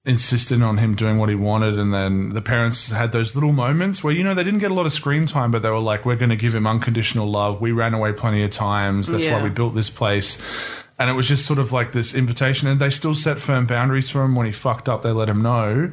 insistent 0.04 0.62
on 0.62 0.78
him 0.78 0.94
doing 0.94 1.18
what 1.18 1.28
he 1.28 1.34
wanted, 1.34 1.78
and 1.78 1.92
then 1.92 2.34
the 2.34 2.42
parents 2.42 2.90
had 2.90 3.12
those 3.12 3.34
little 3.34 3.52
moments 3.52 4.02
where 4.02 4.12
you 4.12 4.24
know 4.24 4.34
they 4.34 4.44
didn't 4.44 4.60
get 4.60 4.70
a 4.70 4.74
lot 4.74 4.86
of 4.86 4.92
screen 4.92 5.26
time, 5.26 5.50
but 5.50 5.62
they 5.62 5.70
were 5.70 5.78
like, 5.78 6.04
"We're 6.04 6.16
going 6.16 6.30
to 6.30 6.36
give 6.36 6.54
him 6.54 6.66
unconditional 6.66 7.30
love. 7.30 7.60
We 7.60 7.72
ran 7.72 7.94
away 7.94 8.12
plenty 8.12 8.42
of 8.42 8.50
times. 8.50 9.08
That's 9.08 9.26
why 9.26 9.42
we 9.42 9.50
built 9.50 9.74
this 9.74 9.90
place." 9.90 10.42
and 10.98 11.08
it 11.08 11.12
was 11.12 11.28
just 11.28 11.46
sort 11.46 11.58
of 11.58 11.72
like 11.72 11.92
this 11.92 12.14
invitation, 12.14 12.66
and 12.66 12.80
they 12.80 12.90
still 12.90 13.14
set 13.14 13.40
firm 13.40 13.66
boundaries 13.66 14.10
for 14.10 14.24
him. 14.24 14.34
When 14.34 14.46
he 14.46 14.52
fucked 14.52 14.88
up, 14.88 15.02
they 15.02 15.12
let 15.12 15.28
him 15.28 15.42
know, 15.42 15.92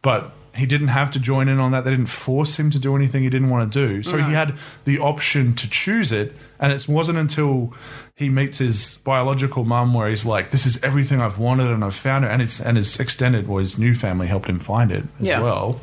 but 0.00 0.32
he 0.58 0.66
didn't 0.66 0.88
have 0.88 1.10
to 1.12 1.20
join 1.20 1.48
in 1.48 1.58
on 1.60 1.72
that. 1.72 1.84
They 1.84 1.90
didn't 1.90 2.06
force 2.08 2.56
him 2.58 2.70
to 2.72 2.78
do 2.78 2.96
anything 2.96 3.22
he 3.22 3.30
didn't 3.30 3.50
want 3.50 3.72
to 3.72 3.86
do. 3.88 4.02
So 4.02 4.16
he 4.18 4.32
had 4.32 4.54
the 4.84 4.98
option 4.98 5.52
to 5.54 5.70
choose 5.70 6.12
it, 6.12 6.34
and 6.58 6.72
it 6.72 6.88
wasn't 6.88 7.18
until 7.18 7.72
he 8.14 8.28
meets 8.28 8.58
his 8.58 8.98
biological 9.04 9.64
mum 9.64 9.94
where 9.94 10.08
he's 10.08 10.26
like, 10.26 10.50
"This 10.50 10.66
is 10.66 10.82
everything 10.82 11.20
I've 11.20 11.38
wanted, 11.38 11.68
and 11.68 11.84
I've 11.84 11.94
found 11.94 12.24
it," 12.24 12.30
and 12.30 12.42
it's 12.42 12.60
and 12.60 12.76
his 12.76 12.98
extended 12.98 13.48
or 13.48 13.60
his 13.60 13.78
new 13.78 13.94
family 13.94 14.26
helped 14.26 14.48
him 14.48 14.58
find 14.58 14.90
it 14.90 15.04
as 15.20 15.26
Yeah. 15.26 15.40
well. 15.40 15.80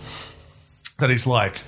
That 1.00 1.10
he's 1.10 1.26
like, 1.28 1.62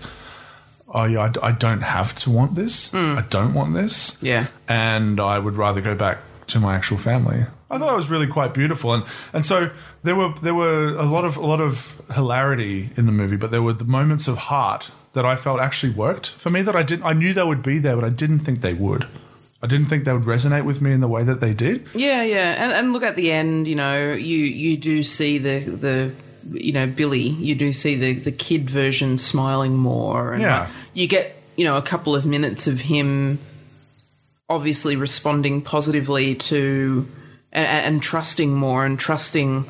"Oh 0.87 1.05
yeah, 1.05 1.31
I 1.41 1.47
I, 1.47 1.51
don't 1.51 1.81
have 1.81 2.13
to 2.15 2.29
want 2.29 2.55
this. 2.55 2.89
Hmm. 2.91 3.17
I 3.17 3.21
don't 3.29 3.53
want 3.53 3.73
this." 3.73 4.17
Yeah. 4.21 4.47
and 4.67 5.19
I 5.19 5.39
would 5.39 5.55
rather 5.57 5.81
go 5.81 5.95
back 5.95 6.17
to 6.47 6.59
my 6.59 6.75
actual 6.75 6.97
family. 6.97 7.45
I 7.69 7.77
thought 7.77 7.91
it 7.91 7.95
was 7.97 8.09
really 8.09 8.27
quite 8.27 8.53
beautiful, 8.53 8.93
and 8.93 9.03
and 9.33 9.45
so 9.45 9.69
there 10.03 10.15
were 10.15 10.33
there 10.41 10.53
were 10.55 10.95
a 10.97 11.05
lot 11.05 11.25
of 11.25 11.37
a 11.37 11.45
lot 11.45 11.59
of 11.61 12.01
hilarity 12.13 12.89
in 12.95 13.05
the 13.05 13.11
movie, 13.11 13.35
but 13.37 13.51
there 13.51 13.61
were 13.61 13.73
the 13.73 13.85
moments 13.85 14.27
of 14.27 14.37
heart 14.37 14.89
that 15.13 15.25
I 15.25 15.35
felt 15.35 15.59
actually 15.59 15.93
worked 15.93 16.27
for 16.29 16.49
me. 16.49 16.61
That 16.61 16.75
I 16.75 16.83
didn't, 16.83 17.05
I 17.05 17.13
knew 17.13 17.33
they 17.33 17.43
would 17.43 17.63
be 17.63 17.79
there, 17.79 17.95
but 17.95 18.05
I 18.05 18.09
didn't 18.09 18.39
think 18.39 18.61
they 18.61 18.73
would. 18.73 19.07
I 19.61 19.67
didn't 19.67 19.87
think 19.87 20.05
they 20.05 20.13
would 20.13 20.23
resonate 20.25 20.65
with 20.65 20.81
me 20.81 20.91
in 20.91 21.01
the 21.01 21.07
way 21.07 21.23
that 21.23 21.39
they 21.41 21.53
did. 21.53 21.85
Yeah, 21.95 22.21
yeah, 22.23 22.63
and 22.63 22.71
and 22.71 22.93
look 22.93 23.03
at 23.03 23.15
the 23.15 23.31
end. 23.31 23.67
You 23.67 23.75
know, 23.75 24.13
you 24.13 24.37
you 24.37 24.77
do 24.77 25.03
see 25.03 25.37
the 25.39 25.59
the 25.59 26.11
you 26.51 26.71
know 26.71 26.87
Billy. 26.87 27.27
You 27.29 27.55
do 27.55 27.73
see 27.73 27.95
the 27.95 28.13
the 28.13 28.31
kid 28.31 28.69
version 28.69 29.17
smiling 29.17 29.75
more, 29.75 30.33
and 30.33 30.41
Yeah. 30.43 30.69
you 30.93 31.07
get 31.07 31.35
you 31.57 31.65
know 31.65 31.75
a 31.75 31.81
couple 31.81 32.15
of 32.15 32.25
minutes 32.25 32.67
of 32.67 32.81
him 32.81 33.39
obviously 34.49 34.95
responding 34.95 35.61
positively 35.61 36.35
to 36.35 37.05
and, 37.57 37.85
and 37.85 38.03
trusting 38.03 38.53
more 38.53 38.85
and 38.85 38.99
trusting 38.99 39.65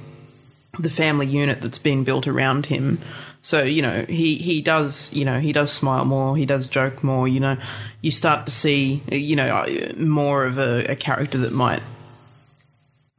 the 0.77 0.89
family 0.89 1.26
unit 1.26 1.61
that's 1.61 1.77
been 1.77 2.03
built 2.03 2.27
around 2.27 2.65
him. 2.65 2.99
So 3.41 3.64
you 3.64 3.81
know 3.81 4.05
he 4.09 4.35
he 4.35 4.61
does 4.61 5.11
you 5.14 5.23
know 5.23 5.39
he 5.39 5.53
does 5.53 5.72
smile 5.72 6.03
more, 6.05 6.35
he 6.35 6.45
does 6.45 6.68
joke 6.68 7.03
more. 7.03 7.27
You 7.27 7.39
know, 7.39 7.57
you 8.01 8.11
start 8.11 8.45
to 8.45 8.51
see 8.51 9.01
you 9.11 9.35
know 9.35 9.65
more 9.97 10.45
of 10.45 10.57
a, 10.57 10.85
a 10.85 10.95
character 10.95 11.38
that 11.39 11.53
might 11.53 11.81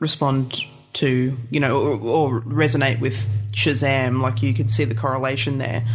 respond 0.00 0.64
to 0.94 1.36
you 1.50 1.60
know 1.60 1.80
or, 1.80 1.98
or 2.00 2.40
resonate 2.42 3.00
with 3.00 3.16
Shazam. 3.52 4.20
Like 4.20 4.42
you 4.42 4.52
could 4.52 4.70
see 4.70 4.84
the 4.84 4.94
correlation 4.94 5.58
there. 5.58 5.86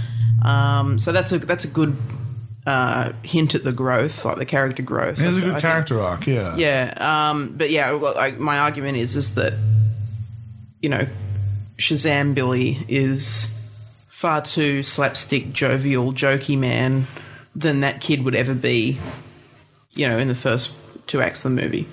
Um, 0.43 0.97
so 0.97 1.11
that's 1.11 1.31
a 1.31 1.39
that's 1.39 1.63
a 1.63 1.69
good 1.69 1.95
uh, 2.65 3.11
hint 3.23 3.55
at 3.55 3.63
the 3.63 3.71
growth, 3.71 4.23
like 4.25 4.37
the 4.37 4.45
character 4.45 4.83
growth. 4.83 5.17
There's 5.17 5.37
a 5.37 5.41
good 5.41 5.51
think- 5.51 5.61
character 5.61 6.01
arc, 6.01 6.27
yeah. 6.27 6.55
yeah, 6.55 7.29
um, 7.31 7.53
but 7.57 7.69
yeah, 7.69 7.93
well, 7.93 8.13
like, 8.15 8.39
my 8.39 8.59
argument 8.59 8.97
is 8.97 9.15
is 9.15 9.35
that 9.35 9.53
you 10.81 10.89
know 10.89 11.07
Shazam 11.77 12.33
Billy 12.33 12.85
is 12.87 13.53
far 14.07 14.41
too 14.41 14.83
slapstick, 14.83 15.51
jovial, 15.51 16.13
jokey 16.13 16.57
man 16.57 17.07
than 17.55 17.81
that 17.81 18.01
kid 18.01 18.23
would 18.23 18.35
ever 18.35 18.53
be. 18.53 18.99
You 19.91 20.07
know, 20.07 20.17
in 20.17 20.27
the 20.27 20.35
first 20.35 20.73
two 21.05 21.21
acts 21.21 21.45
of 21.45 21.55
the 21.55 21.61
movie. 21.61 21.87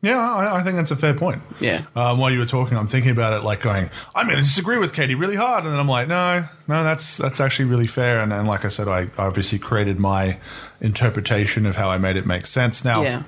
Yeah, 0.00 0.16
I, 0.18 0.60
I 0.60 0.62
think 0.62 0.76
that's 0.76 0.92
a 0.92 0.96
fair 0.96 1.12
point. 1.14 1.42
Yeah. 1.58 1.84
Um, 1.96 2.18
while 2.18 2.30
you 2.30 2.38
were 2.38 2.46
talking, 2.46 2.78
I'm 2.78 2.86
thinking 2.86 3.10
about 3.10 3.32
it, 3.32 3.42
like 3.42 3.60
going, 3.62 3.90
I'm 4.14 4.26
going 4.26 4.36
to 4.36 4.42
disagree 4.42 4.78
with 4.78 4.92
Katie 4.94 5.16
really 5.16 5.34
hard, 5.34 5.64
and 5.64 5.72
then 5.72 5.80
I'm 5.80 5.88
like, 5.88 6.06
no, 6.06 6.46
no, 6.68 6.84
that's 6.84 7.16
that's 7.16 7.40
actually 7.40 7.64
really 7.64 7.88
fair. 7.88 8.20
And 8.20 8.30
then, 8.30 8.46
like 8.46 8.64
I 8.64 8.68
said, 8.68 8.86
I 8.86 9.08
obviously 9.18 9.58
created 9.58 9.98
my 9.98 10.38
interpretation 10.80 11.66
of 11.66 11.74
how 11.76 11.90
I 11.90 11.98
made 11.98 12.16
it 12.16 12.26
make 12.26 12.46
sense. 12.46 12.84
Now, 12.84 13.02
Yeah. 13.02 13.22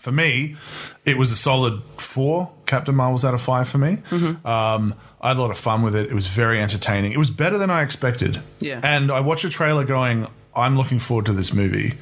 for 0.00 0.12
me, 0.12 0.56
it 1.04 1.18
was 1.18 1.32
a 1.32 1.36
solid 1.36 1.82
four 1.98 2.50
Captain 2.66 2.94
Marvels 2.94 3.24
out 3.24 3.34
of 3.34 3.40
five 3.42 3.68
for 3.68 3.78
me. 3.78 3.98
Mm-hmm. 4.10 4.46
Um, 4.46 4.94
I 5.20 5.28
had 5.28 5.36
a 5.36 5.40
lot 5.40 5.50
of 5.50 5.58
fun 5.58 5.82
with 5.82 5.94
it. 5.96 6.06
It 6.10 6.14
was 6.14 6.28
very 6.28 6.60
entertaining. 6.62 7.12
It 7.12 7.18
was 7.18 7.30
better 7.30 7.58
than 7.58 7.70
I 7.70 7.82
expected. 7.82 8.40
Yeah. 8.60 8.80
And 8.82 9.10
I 9.10 9.20
watched 9.20 9.44
a 9.44 9.50
trailer 9.50 9.84
going, 9.84 10.28
I'm 10.54 10.76
looking 10.76 11.00
forward 11.00 11.26
to 11.26 11.32
this 11.32 11.52
movie. 11.52 11.94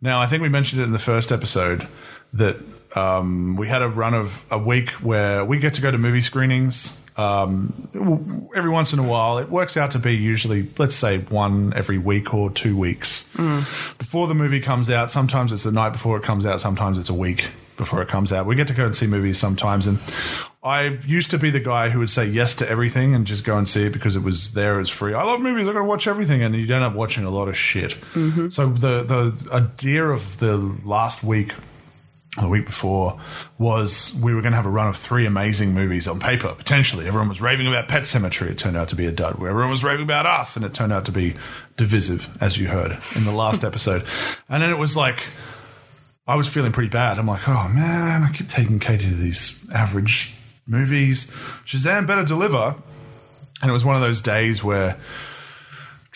Now, 0.00 0.20
I 0.20 0.26
think 0.26 0.42
we 0.42 0.48
mentioned 0.48 0.80
it 0.80 0.84
in 0.84 0.92
the 0.92 0.98
first 0.98 1.30
episode 1.30 1.86
that 2.32 2.56
um, 2.94 3.56
we 3.56 3.68
had 3.68 3.82
a 3.82 3.88
run 3.88 4.14
of 4.14 4.44
a 4.50 4.58
week 4.58 4.90
where 5.02 5.44
we 5.44 5.58
get 5.58 5.74
to 5.74 5.80
go 5.80 5.90
to 5.90 5.98
movie 5.98 6.20
screenings. 6.20 6.96
Um, 7.16 8.48
every 8.54 8.70
once 8.70 8.92
in 8.94 8.98
a 8.98 9.02
while, 9.02 9.38
it 9.38 9.50
works 9.50 9.76
out 9.76 9.90
to 9.90 9.98
be 9.98 10.16
usually, 10.16 10.68
let's 10.78 10.94
say, 10.94 11.18
one 11.18 11.72
every 11.74 11.98
week 11.98 12.32
or 12.32 12.50
two 12.50 12.76
weeks 12.78 13.28
before 13.98 14.26
the 14.26 14.34
movie 14.34 14.60
comes 14.60 14.88
out. 14.90 15.10
Sometimes 15.10 15.52
it's 15.52 15.64
the 15.64 15.72
night 15.72 15.90
before 15.90 16.16
it 16.16 16.22
comes 16.22 16.46
out. 16.46 16.60
Sometimes 16.60 16.96
it's 16.96 17.10
a 17.10 17.14
week 17.14 17.48
before 17.76 18.00
it 18.00 18.08
comes 18.08 18.32
out. 18.32 18.46
We 18.46 18.54
get 18.54 18.68
to 18.68 18.74
go 18.74 18.86
and 18.86 18.94
see 18.94 19.06
movies 19.06 19.38
sometimes, 19.38 19.86
and 19.86 19.98
I 20.62 20.98
used 21.06 21.30
to 21.32 21.38
be 21.38 21.50
the 21.50 21.60
guy 21.60 21.90
who 21.90 21.98
would 21.98 22.10
say 22.10 22.26
yes 22.26 22.54
to 22.56 22.68
everything 22.68 23.14
and 23.14 23.26
just 23.26 23.44
go 23.44 23.58
and 23.58 23.68
see 23.68 23.84
it 23.84 23.92
because 23.92 24.16
it 24.16 24.22
was 24.22 24.52
there, 24.52 24.80
it's 24.80 24.90
free. 24.90 25.12
I 25.14 25.22
love 25.22 25.40
movies. 25.40 25.68
I 25.68 25.72
got 25.72 25.80
to 25.80 25.84
watch 25.84 26.06
everything, 26.06 26.42
and 26.42 26.54
you 26.54 26.74
end 26.74 26.84
up 26.84 26.94
watching 26.94 27.24
a 27.24 27.30
lot 27.30 27.48
of 27.48 27.56
shit. 27.56 27.96
So 28.50 28.68
the 28.68 29.02
the 29.02 29.48
idea 29.52 30.04
of 30.06 30.38
the 30.38 30.56
last 30.84 31.22
week 31.22 31.52
the 32.38 32.48
week 32.48 32.64
before 32.64 33.20
was 33.58 34.16
we 34.22 34.34
were 34.34 34.40
going 34.40 34.52
to 34.52 34.56
have 34.56 34.66
a 34.66 34.70
run 34.70 34.86
of 34.86 34.96
three 34.96 35.26
amazing 35.26 35.74
movies 35.74 36.06
on 36.06 36.20
paper, 36.20 36.54
potentially. 36.56 37.06
Everyone 37.06 37.28
was 37.28 37.40
raving 37.40 37.66
about 37.66 37.88
Pet 37.88 38.02
Sematary. 38.02 38.50
It 38.50 38.58
turned 38.58 38.76
out 38.76 38.88
to 38.90 38.96
be 38.96 39.06
a 39.06 39.12
dud. 39.12 39.34
Everyone 39.34 39.70
was 39.70 39.82
raving 39.82 40.04
about 40.04 40.26
us, 40.26 40.54
and 40.54 40.64
it 40.64 40.72
turned 40.72 40.92
out 40.92 41.06
to 41.06 41.12
be 41.12 41.34
divisive, 41.76 42.28
as 42.40 42.56
you 42.56 42.68
heard 42.68 42.98
in 43.16 43.24
the 43.24 43.32
last 43.32 43.64
episode. 43.64 44.04
And 44.48 44.62
then 44.62 44.70
it 44.70 44.78
was 44.78 44.96
like, 44.96 45.24
I 46.26 46.36
was 46.36 46.48
feeling 46.48 46.70
pretty 46.70 46.90
bad. 46.90 47.18
I'm 47.18 47.26
like, 47.26 47.48
oh 47.48 47.68
man, 47.68 48.22
I 48.22 48.30
keep 48.30 48.48
taking 48.48 48.78
Katie 48.78 49.08
to 49.10 49.16
these 49.16 49.58
average 49.74 50.34
movies. 50.66 51.26
Shazam 51.66 52.06
better 52.06 52.24
deliver. 52.24 52.76
And 53.62 53.68
it 53.68 53.72
was 53.72 53.84
one 53.84 53.96
of 53.96 54.02
those 54.02 54.22
days 54.22 54.62
where 54.62 54.96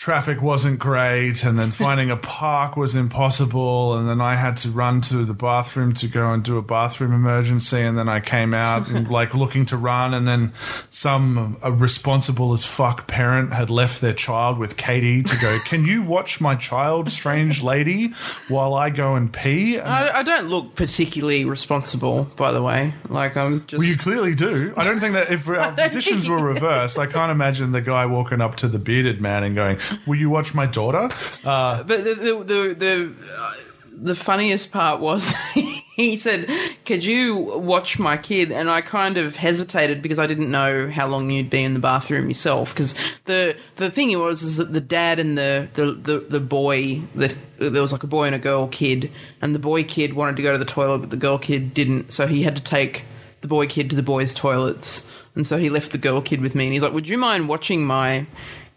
traffic 0.05 0.39
wasn't 0.39 0.77
great 0.77 1.43
and 1.43 1.57
then 1.57 1.71
finding 1.71 2.11
a 2.11 2.15
park 2.15 2.77
was 2.77 2.95
impossible 2.95 3.95
and 3.95 4.07
then 4.07 4.21
I 4.21 4.35
had 4.35 4.55
to 4.57 4.69
run 4.69 5.01
to 5.01 5.25
the 5.25 5.33
bathroom 5.33 5.95
to 5.95 6.07
go 6.07 6.31
and 6.31 6.43
do 6.43 6.59
a 6.59 6.61
bathroom 6.61 7.11
emergency 7.11 7.81
and 7.81 7.97
then 7.97 8.07
I 8.07 8.19
came 8.19 8.53
out 8.53 8.87
and 8.87 9.07
like 9.19 9.33
looking 9.33 9.65
to 9.65 9.77
run 9.77 10.13
and 10.13 10.27
then 10.27 10.53
some 10.91 11.57
a 11.63 11.71
responsible 11.71 12.53
as 12.53 12.63
fuck 12.63 13.07
parent 13.07 13.51
had 13.51 13.71
left 13.71 13.99
their 13.99 14.13
child 14.13 14.59
with 14.59 14.77
Katie 14.77 15.23
to 15.23 15.37
go 15.39 15.57
can 15.65 15.85
you 15.85 16.03
watch 16.03 16.39
my 16.39 16.53
child 16.53 17.09
strange 17.09 17.63
lady 17.63 18.13
while 18.47 18.75
I 18.75 18.91
go 18.91 19.15
and 19.15 19.33
pee 19.33 19.77
and 19.77 19.89
I, 19.89 20.19
I 20.19 20.23
don't 20.23 20.49
look 20.49 20.75
particularly 20.75 21.45
responsible, 21.45 22.25
by 22.35 22.51
the 22.51 22.61
way. 22.61 22.93
Like 23.09 23.35
I'm 23.35 23.65
just. 23.65 23.79
well, 23.79 23.87
you 23.87 23.97
clearly 23.97 24.35
do. 24.35 24.73
I 24.77 24.83
don't 24.83 24.99
think 24.99 25.13
that 25.13 25.31
if 25.31 25.47
our 25.49 25.71
positions 25.73 26.27
were 26.27 26.37
reversed, 26.37 26.99
I 26.99 27.07
can't 27.07 27.31
imagine 27.31 27.71
the 27.71 27.81
guy 27.81 28.05
walking 28.05 28.41
up 28.41 28.57
to 28.57 28.67
the 28.67 28.79
bearded 28.79 29.21
man 29.21 29.43
and 29.43 29.55
going, 29.55 29.79
"Will 30.05 30.17
you 30.17 30.29
watch 30.29 30.53
my 30.53 30.65
daughter?" 30.65 31.09
Uh, 31.43 31.83
But 31.83 32.03
the 32.03 32.13
the 32.15 32.43
the 32.43 32.75
the, 32.77 33.13
uh, 33.39 33.53
the 34.01 34.15
funniest 34.15 34.71
part 34.71 34.99
was 34.99 35.33
he 35.95 36.17
said, 36.17 36.49
"Could 36.85 37.05
you 37.05 37.35
watch 37.35 37.97
my 37.99 38.17
kid?" 38.17 38.51
And 38.51 38.69
I 38.69 38.81
kind 38.81 39.17
of 39.17 39.37
hesitated 39.37 40.01
because 40.01 40.19
I 40.19 40.27
didn't 40.27 40.51
know 40.51 40.89
how 40.89 41.07
long 41.07 41.29
you'd 41.29 41.49
be 41.49 41.63
in 41.63 41.73
the 41.73 41.79
bathroom 41.79 42.27
yourself. 42.27 42.73
Because 42.73 42.95
the 43.25 43.55
the 43.77 43.89
thing 43.89 44.17
was 44.19 44.43
is 44.43 44.57
that 44.57 44.73
the 44.73 44.81
dad 44.81 45.19
and 45.19 45.37
the 45.37 45.67
the 45.73 45.91
the, 45.93 46.19
the 46.19 46.39
boy 46.39 47.01
that 47.15 47.35
there 47.57 47.81
was 47.81 47.93
like 47.93 48.03
a 48.03 48.07
boy 48.07 48.25
and 48.25 48.35
a 48.35 48.39
girl 48.39 48.67
kid, 48.67 49.09
and 49.41 49.55
the 49.55 49.59
boy 49.59 49.83
kid 49.83 50.13
wanted 50.13 50.35
to 50.35 50.41
go 50.41 50.51
to 50.51 50.59
the 50.59 50.65
toilet, 50.65 50.99
but 50.99 51.09
the 51.09 51.17
girl 51.17 51.37
kid 51.39 51.73
didn't, 51.73 52.11
so 52.11 52.27
he 52.27 52.43
had 52.43 52.55
to 52.57 52.63
take 52.63 53.03
the 53.41 53.47
boy 53.47 53.65
kid 53.67 53.89
to 53.91 53.95
the 53.95 54.03
boys' 54.03 54.33
toilets, 54.33 55.03
and 55.35 55.45
so 55.47 55.57
he 55.57 55.69
left 55.69 55.91
the 55.91 55.97
girl 55.97 56.19
kid 56.21 56.41
with 56.41 56.55
me, 56.55 56.65
and 56.65 56.73
he's 56.73 56.81
like, 56.83 56.93
"Would 56.93 57.07
you 57.07 57.17
mind 57.17 57.47
watching 57.47 57.85
my?" 57.85 58.25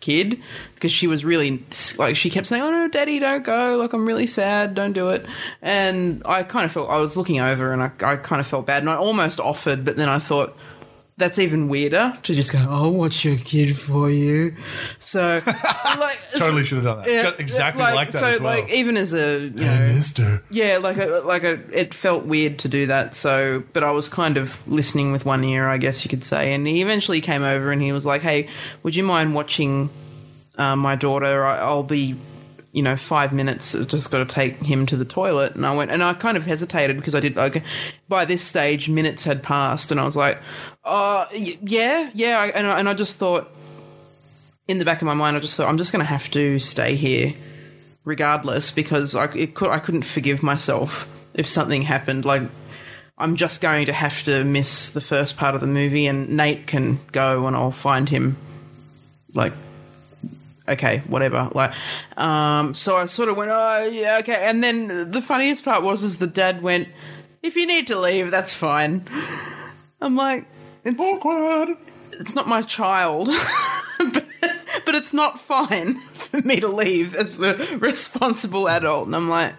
Kid 0.01 0.41
because 0.75 0.93
she 0.93 1.07
was 1.07 1.25
really 1.25 1.63
like 1.97 2.15
she 2.15 2.31
kept 2.31 2.47
saying 2.47 2.63
oh 2.63 2.71
no 2.71 2.89
daddy 2.89 3.19
don't 3.19 3.45
go. 3.45 3.77
Like 3.77 3.93
i'm 3.93 4.07
really 4.07 4.27
sad. 4.27 4.75
Don't 4.75 4.93
do 4.93 5.11
it. 5.11 5.27
And 5.63 6.23
i 6.25 6.43
kind 6.43 6.65
of 6.65 6.73
felt 6.73 6.91
i 6.91 6.99
was 6.99 7.17
looking 7.17 7.41
over 7.41 7.73
and 7.73 7.83
i, 7.83 7.91
I 8.01 8.17
kind 8.17 8.41
of 8.41 8.47
felt 8.47 8.67
bad 8.67 8.83
and 8.83 8.91
i 8.91 8.97
almost 8.97 9.41
offered 9.41 9.85
but 9.85 9.97
then 9.97 10.09
i 10.09 10.19
thought 10.19 10.57
that's 11.19 11.39
even 11.39 11.69
weirder 11.69 12.17
to 12.23 12.33
just 12.35 12.53
go 12.53 12.59
i'll 12.71 12.93
watch 12.93 13.25
your 13.25 13.37
kid 13.39 13.77
for 13.77 14.11
you 14.11 14.55
so 15.01 15.41
like 15.47 16.19
totally 16.39 16.65
should 16.65 16.77
have 16.77 16.85
done 16.85 16.99
that. 17.05 17.09
yeah, 17.11 17.33
exactly 17.39 17.83
like, 17.83 18.11
that 18.13 18.21
so 18.21 18.27
as 18.27 18.41
well. 18.41 18.59
like 18.59 18.71
even 18.73 18.97
as 18.97 19.13
a 19.13 19.41
you 19.41 19.51
Hey, 19.65 19.79
know 19.89 19.95
Mister. 19.95 20.43
yeah, 20.51 20.79
like 20.79 20.97
a, 20.97 21.07
like 21.25 21.43
a, 21.43 21.55
it 21.77 21.93
felt 21.93 22.25
weird 22.25 22.59
to 22.61 22.69
do 22.69 22.87
that. 22.87 23.15
So, 23.15 23.63
but 23.73 23.83
I 23.83 23.91
was 23.91 24.09
kind 24.09 24.37
of 24.37 24.57
listening 24.69 25.11
with 25.13 25.25
one 25.27 25.43
ear, 25.45 25.69
I 25.69 25.77
guess 25.77 26.05
you 26.05 26.09
could 26.09 26.23
say. 26.25 26.55
And 26.55 26.67
he 26.67 26.81
eventually 26.83 27.21
came 27.21 27.43
over 27.43 27.73
and 27.73 27.83
he 27.83 27.91
was 27.93 28.07
like, 28.07 28.23
"Hey, 28.23 28.49
would 28.85 28.95
you 28.95 29.03
mind 29.03 29.35
watching 29.35 29.91
uh, 30.57 30.77
my 30.77 30.95
daughter? 30.97 31.45
I, 31.45 31.59
I'll 31.59 31.83
be." 31.83 32.17
You 32.73 32.83
know, 32.83 32.97
five 32.97 33.33
minutes. 33.33 33.75
I've 33.75 33.89
just 33.89 34.11
got 34.11 34.19
to 34.19 34.27
take 34.27 34.57
him 34.57 34.85
to 34.87 34.97
the 34.97 35.05
toilet, 35.05 35.55
and 35.55 35.65
I 35.65 35.75
went, 35.75 35.91
and 35.91 36.05
I 36.05 36.13
kind 36.13 36.37
of 36.37 36.45
hesitated 36.45 36.97
because 36.97 37.15
I 37.15 37.21
did. 37.21 37.37
Like, 37.37 37.63
by 38.09 38.25
this 38.25 38.43
stage, 38.43 38.89
minutes 38.89 39.25
had 39.25 39.43
passed, 39.43 39.91
and 39.91 39.99
I 39.99 40.05
was 40.05 40.17
like, 40.17 40.39
"Uh, 40.85 41.27
yeah, 41.33 42.11
yeah," 42.13 42.51
and 42.55 42.67
I, 42.67 42.79
and 42.79 42.89
I 42.89 42.95
just 42.95 43.17
thought, 43.17 43.51
in 44.67 44.79
the 44.79 44.85
back 44.85 45.01
of 45.01 45.07
my 45.07 45.15
mind, 45.15 45.37
I 45.37 45.41
just 45.41 45.57
thought, 45.57 45.69
I'm 45.69 45.79
just 45.79 45.93
going 45.93 46.05
to 46.05 46.11
have 46.11 46.31
to 46.33 46.59
stay 46.59 46.95
here 46.95 47.35
regardless 48.05 48.71
because 48.71 49.15
I 49.15 49.27
could 49.27 49.69
I 49.69 49.79
couldn't 49.79 50.03
forgive 50.03 50.43
myself 50.43 51.09
if 51.35 51.47
something 51.47 51.83
happened. 51.83 52.25
Like 52.25 52.43
I'm 53.19 53.35
just 53.35 53.61
going 53.61 53.87
to 53.87 53.93
have 53.93 54.23
to 54.25 54.45
miss 54.45 54.91
the 54.91 55.01
first 55.01 55.37
part 55.37 55.57
of 55.57 55.61
the 55.61 55.67
movie, 55.67 56.07
and 56.07 56.37
Nate 56.37 56.69
can 56.69 57.01
go, 57.11 57.49
and 57.49 57.57
I'll 57.57 57.73
find 57.73 58.09
him. 58.09 58.37
Like, 59.35 59.53
okay, 60.69 60.99
whatever. 61.07 61.51
Like, 61.55 61.73
um, 62.17 62.75
so 62.75 62.97
I 62.97 63.07
sort 63.07 63.29
of 63.29 63.37
went, 63.37 63.51
oh 63.53 63.85
yeah, 63.91 64.19
okay. 64.21 64.49
And 64.49 64.63
then 64.63 65.11
the 65.11 65.23
funniest 65.23 65.65
part 65.65 65.83
was, 65.83 66.03
is 66.03 66.19
the 66.19 66.27
dad 66.27 66.63
went, 66.63 66.89
if 67.43 67.57
you 67.57 67.67
need 67.67 67.87
to 67.89 67.99
leave, 67.99 68.31
that's 68.31 68.53
fine. 68.53 69.05
I'm 70.01 70.17
like, 70.17 70.47
it's 70.85 71.03
Awkward. 71.03 71.77
it's 72.13 72.35
not 72.35 72.49
my 72.49 72.63
child. 72.63 73.29
but, 73.99 74.25
but 74.85 74.95
it's 74.95 75.13
not 75.13 75.41
fine 75.41 75.99
for 76.15 76.41
me 76.43 76.61
to 76.61 76.69
leave 76.69 77.15
as 77.15 77.41
a 77.41 77.55
responsible 77.79 78.69
adult. 78.69 79.07
And 79.07 79.17
I'm 79.17 79.29
like, 79.29 79.55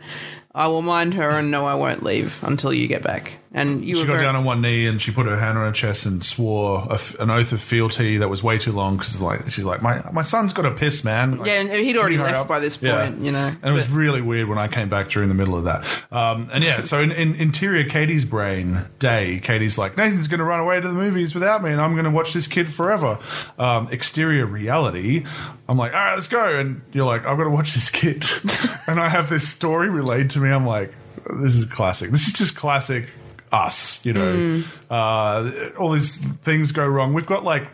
I 0.53 0.68
will 0.68 0.81
mind 0.81 1.14
her, 1.14 1.30
and 1.30 1.52
no, 1.52 1.65
I 1.65 1.76
won't 1.76 2.03
leave 2.03 2.40
until 2.44 2.73
you 2.73 2.88
get 2.88 3.03
back. 3.03 3.38
And 3.51 3.84
you 3.84 3.95
She 3.95 4.01
were 4.01 4.07
got 4.07 4.13
very, 4.13 4.26
down 4.26 4.35
on 4.35 4.45
one 4.45 4.61
knee 4.61 4.85
and 4.85 5.01
she 5.01 5.09
put 5.11 5.26
her 5.26 5.35
hand 5.39 5.57
on 5.57 5.65
her 5.65 5.71
chest 5.71 6.05
and 6.05 6.23
swore 6.23 6.85
a 6.88 6.93
f 6.93 7.19
an 7.19 7.31
oath 7.31 7.51
of 7.51 7.59
fealty 7.59 8.17
that 8.17 8.30
was 8.30 8.43
way 8.43 8.59
too 8.59 8.71
long 8.71 8.97
because 8.97 9.19
like 9.23 9.49
she's 9.49 9.65
like 9.65 9.81
my 9.81 10.03
my 10.11 10.21
son's 10.21 10.53
got 10.53 10.61
to 10.63 10.71
piss, 10.71 11.03
man. 11.03 11.39
Like, 11.39 11.47
yeah, 11.47 11.61
and 11.61 11.71
he'd 11.71 11.97
already 11.97 12.19
left 12.19 12.35
up. 12.35 12.47
by 12.47 12.59
this 12.59 12.77
Yeah. 12.80 12.97
point, 13.09 13.21
you 13.21 13.31
know. 13.31 13.47
And 13.47 13.63
it 13.65 13.71
was 13.71 13.85
But- 13.88 13.95
really 13.95 14.21
weird 14.21 14.47
when 14.49 14.59
I 14.59 14.67
came 14.67 14.88
back 14.88 15.09
during 15.09 15.30
the 15.30 15.35
middle 15.35 15.55
of 15.55 15.63
that. 15.63 15.84
Um, 16.11 16.49
and 16.53 16.63
yeah, 16.63 16.84
so 16.84 16.99
in, 17.01 17.11
in 17.11 17.34
interior 17.35 17.85
Katie's 17.85 18.23
brain 18.23 18.85
day, 18.99 19.39
Katie's 19.41 19.80
like, 19.80 19.97
Nathan's 19.97 20.27
going 20.27 20.38
to 20.39 20.45
run 20.45 20.59
away 20.59 20.80
to 20.80 20.88
the 20.88 20.93
movies 20.93 21.34
without 21.34 21.63
me 21.63 21.71
and 21.71 21.81
I'm 21.81 21.93
going 21.93 22.05
to 22.05 22.11
watch 22.11 22.34
this 22.34 22.45
kid 22.45 22.69
forever. 22.69 23.17
Um, 23.57 23.88
exterior 23.91 24.45
reality, 24.45 25.26
I'm 25.67 25.76
like, 25.77 25.93
all 25.93 25.99
right, 25.99 26.13
let's 26.13 26.27
go. 26.27 26.59
And 26.59 26.81
you're 26.93 27.05
like, 27.07 27.26
I've 27.26 27.38
got 27.38 27.45
to 27.45 27.49
watch 27.49 27.73
this 27.73 27.89
kid. 27.89 28.23
and 28.88 28.99
I 28.99 29.09
have 29.09 29.27
this 29.27 29.49
story 29.49 29.89
relayed 29.89 30.30
to 30.31 30.39
me. 30.39 30.49
I'm 30.51 30.67
like, 30.67 30.93
this 31.41 31.55
is 31.55 31.65
classic. 31.65 32.11
This 32.11 32.27
is 32.27 32.34
just 32.34 32.55
classic 32.55 33.07
us, 33.51 34.05
you 34.05 34.13
know. 34.13 34.63
Uh, 34.89 35.51
all 35.77 35.91
these 35.91 36.17
things 36.17 36.71
go 36.71 36.88
wrong. 36.88 37.13
We've 37.13 37.26
got 37.26 37.43
like 37.43 37.67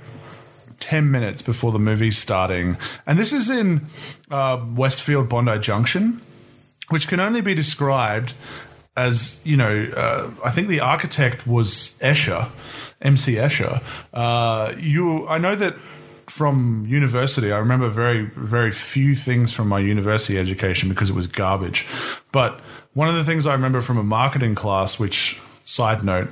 10 0.80 1.10
minutes 1.12 1.42
before 1.42 1.72
the 1.72 1.80
movie's 1.80 2.18
starting. 2.18 2.78
And 3.06 3.18
this 3.20 3.34
is 3.34 3.50
in 3.50 3.88
uh, 4.30 4.64
Westfield 4.76 5.30
Bondi 5.30 5.60
Junction, 5.60 6.22
which 6.90 7.08
can 7.08 7.20
only 7.20 7.42
be 7.42 7.56
described 7.56 8.34
as, 8.98 9.40
you 9.44 9.58
know, 9.58 9.92
uh, 9.96 10.32
I 10.44 10.52
think 10.52 10.68
the 10.68 10.80
architect 10.80 11.46
was 11.46 11.96
Escher, 12.00 12.50
MC 13.02 13.36
Escher. 13.36 13.82
Uh, 14.14 14.74
you, 14.78 15.28
I 15.28 15.38
know 15.38 15.56
that 15.56 15.76
from 16.28 16.86
university, 16.88 17.52
I 17.52 17.58
remember 17.58 17.90
very, 17.90 18.26
very 18.36 18.72
few 18.72 19.16
things 19.16 19.52
from 19.52 19.68
my 19.68 19.80
university 19.80 20.38
education 20.38 20.90
because 20.90 21.10
it 21.10 21.16
was 21.16 21.28
garbage. 21.28 21.86
But 22.32 22.60
one 22.94 23.10
of 23.10 23.16
the 23.16 23.24
things 23.24 23.46
I 23.46 23.54
remember 23.54 23.82
from 23.82 23.98
a 23.98 24.04
marketing 24.04 24.56
class, 24.56 24.98
which, 24.98 25.40
side 25.66 26.04
note, 26.04 26.30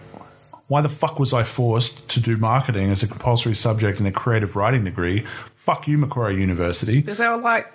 why 0.67 0.81
the 0.81 0.89
fuck 0.89 1.19
was 1.19 1.33
I 1.33 1.43
forced 1.43 2.07
to 2.09 2.19
do 2.21 2.37
marketing 2.37 2.89
as 2.89 3.03
a 3.03 3.07
compulsory 3.07 3.55
subject 3.55 3.99
in 3.99 4.05
a 4.05 4.11
creative 4.11 4.55
writing 4.55 4.85
degree? 4.85 5.25
Fuck 5.55 5.87
you, 5.87 5.97
Macquarie 5.97 6.39
University. 6.39 7.01
Because 7.01 7.17
they 7.17 7.27
were 7.27 7.37
like, 7.37 7.71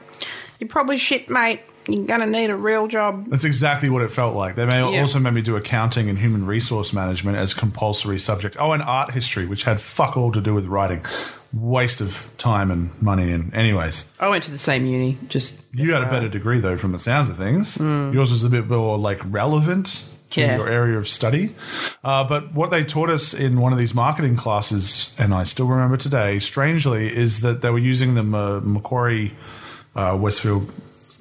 you're 0.58 0.68
probably 0.68 0.98
shit, 0.98 1.28
mate. 1.28 1.60
You're 1.86 2.04
going 2.06 2.20
to 2.20 2.26
need 2.26 2.50
a 2.50 2.56
real 2.56 2.86
job. 2.86 3.30
That's 3.30 3.44
exactly 3.44 3.88
what 3.88 4.02
it 4.02 4.10
felt 4.10 4.34
like. 4.36 4.56
They 4.56 4.66
may 4.66 4.80
Yeah. 4.92 5.00
also 5.00 5.18
made 5.18 5.32
me 5.32 5.40
do 5.40 5.56
accounting 5.56 6.10
and 6.10 6.18
human 6.18 6.44
resource 6.44 6.92
management 6.92 7.38
as 7.38 7.54
compulsory 7.54 8.18
subjects. 8.18 8.58
Oh, 8.60 8.72
and 8.72 8.82
art 8.82 9.12
history, 9.12 9.46
which 9.46 9.62
had 9.64 9.80
fuck 9.80 10.14
all 10.16 10.30
to 10.32 10.40
do 10.40 10.52
with 10.52 10.66
writing. 10.66 11.02
Waste 11.54 12.02
of 12.02 12.28
time 12.36 12.70
and 12.70 12.90
money. 13.00 13.32
And 13.32 13.54
anyways, 13.54 14.04
I 14.20 14.28
went 14.28 14.44
to 14.44 14.50
the 14.50 14.58
same 14.58 14.84
uni, 14.84 15.16
just. 15.28 15.58
you 15.72 15.94
had 15.94 16.02
a 16.02 16.10
better 16.10 16.28
degree 16.28 16.60
though, 16.60 16.76
from 16.76 16.92
the 16.92 16.98
sounds 16.98 17.30
of 17.30 17.38
things. 17.38 17.78
Mm. 17.78 18.12
Yours 18.12 18.30
was 18.32 18.44
a 18.44 18.50
bit 18.50 18.68
more 18.68 18.98
like 18.98 19.20
relevant 19.24 20.04
to 20.30 20.40
Yeah. 20.40 20.56
your 20.56 20.68
area 20.68 20.98
of 20.98 21.08
study. 21.08 21.54
Uh, 22.04 22.24
but 22.24 22.54
what 22.54 22.70
they 22.70 22.84
taught 22.84 23.10
us 23.10 23.32
in 23.34 23.60
one 23.60 23.72
of 23.72 23.78
these 23.78 23.94
marketing 23.94 24.36
classes, 24.36 25.14
and 25.18 25.32
I 25.32 25.44
still 25.44 25.66
remember 25.66 25.96
today, 25.96 26.38
strangely, 26.38 27.14
is 27.14 27.40
that 27.40 27.62
they 27.62 27.70
were 27.70 27.78
using 27.78 28.14
the 28.14 28.22
Ma- 28.22 28.60
Macquarie 28.60 29.32
uh, 29.96 30.16
Westfield 30.20 30.70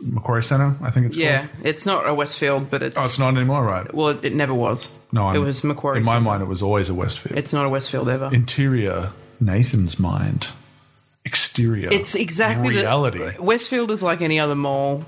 Macquarie 0.04 0.44
Centre. 0.44 0.76
I 0.84 0.92
think 0.92 1.08
it's 1.08 1.16
Yeah, 1.16 1.48
called. 1.48 1.50
it's 1.64 1.86
not 1.86 2.08
a 2.08 2.14
Westfield, 2.14 2.70
but 2.70 2.84
it's. 2.84 2.96
Oh, 2.98 3.06
it's 3.06 3.18
not 3.18 3.36
anymore, 3.36 3.64
right? 3.64 3.92
well, 3.94 4.10
it, 4.10 4.24
it 4.26 4.36
never 4.36 4.54
was. 4.54 4.92
No, 5.12 5.28
I'm, 5.30 5.36
it 5.36 5.40
was 5.40 5.64
Macquarie. 5.64 6.00
In 6.00 6.06
my 6.06 6.12
Centre. 6.14 6.26
mind, 6.26 6.42
it 6.44 6.48
was 6.48 6.62
always 6.62 6.90
a 6.90 6.94
Westfield. 6.94 7.38
It's 7.38 7.52
not 7.54 7.66
a 7.66 7.70
Westfield 7.70 8.08
ever. 8.10 8.30
Interior, 8.32 9.12
Nathan's 9.40 9.98
mind. 10.00 10.48
Exterior, 11.26 11.90
It's 11.92 12.14
exactly 12.16 12.76
the- 12.76 12.82
reality. 12.82 13.38
Westfield 13.40 13.90
is 13.92 14.02
like 14.04 14.22
any 14.22 14.40
other 14.40 14.56
mall. 14.56 15.06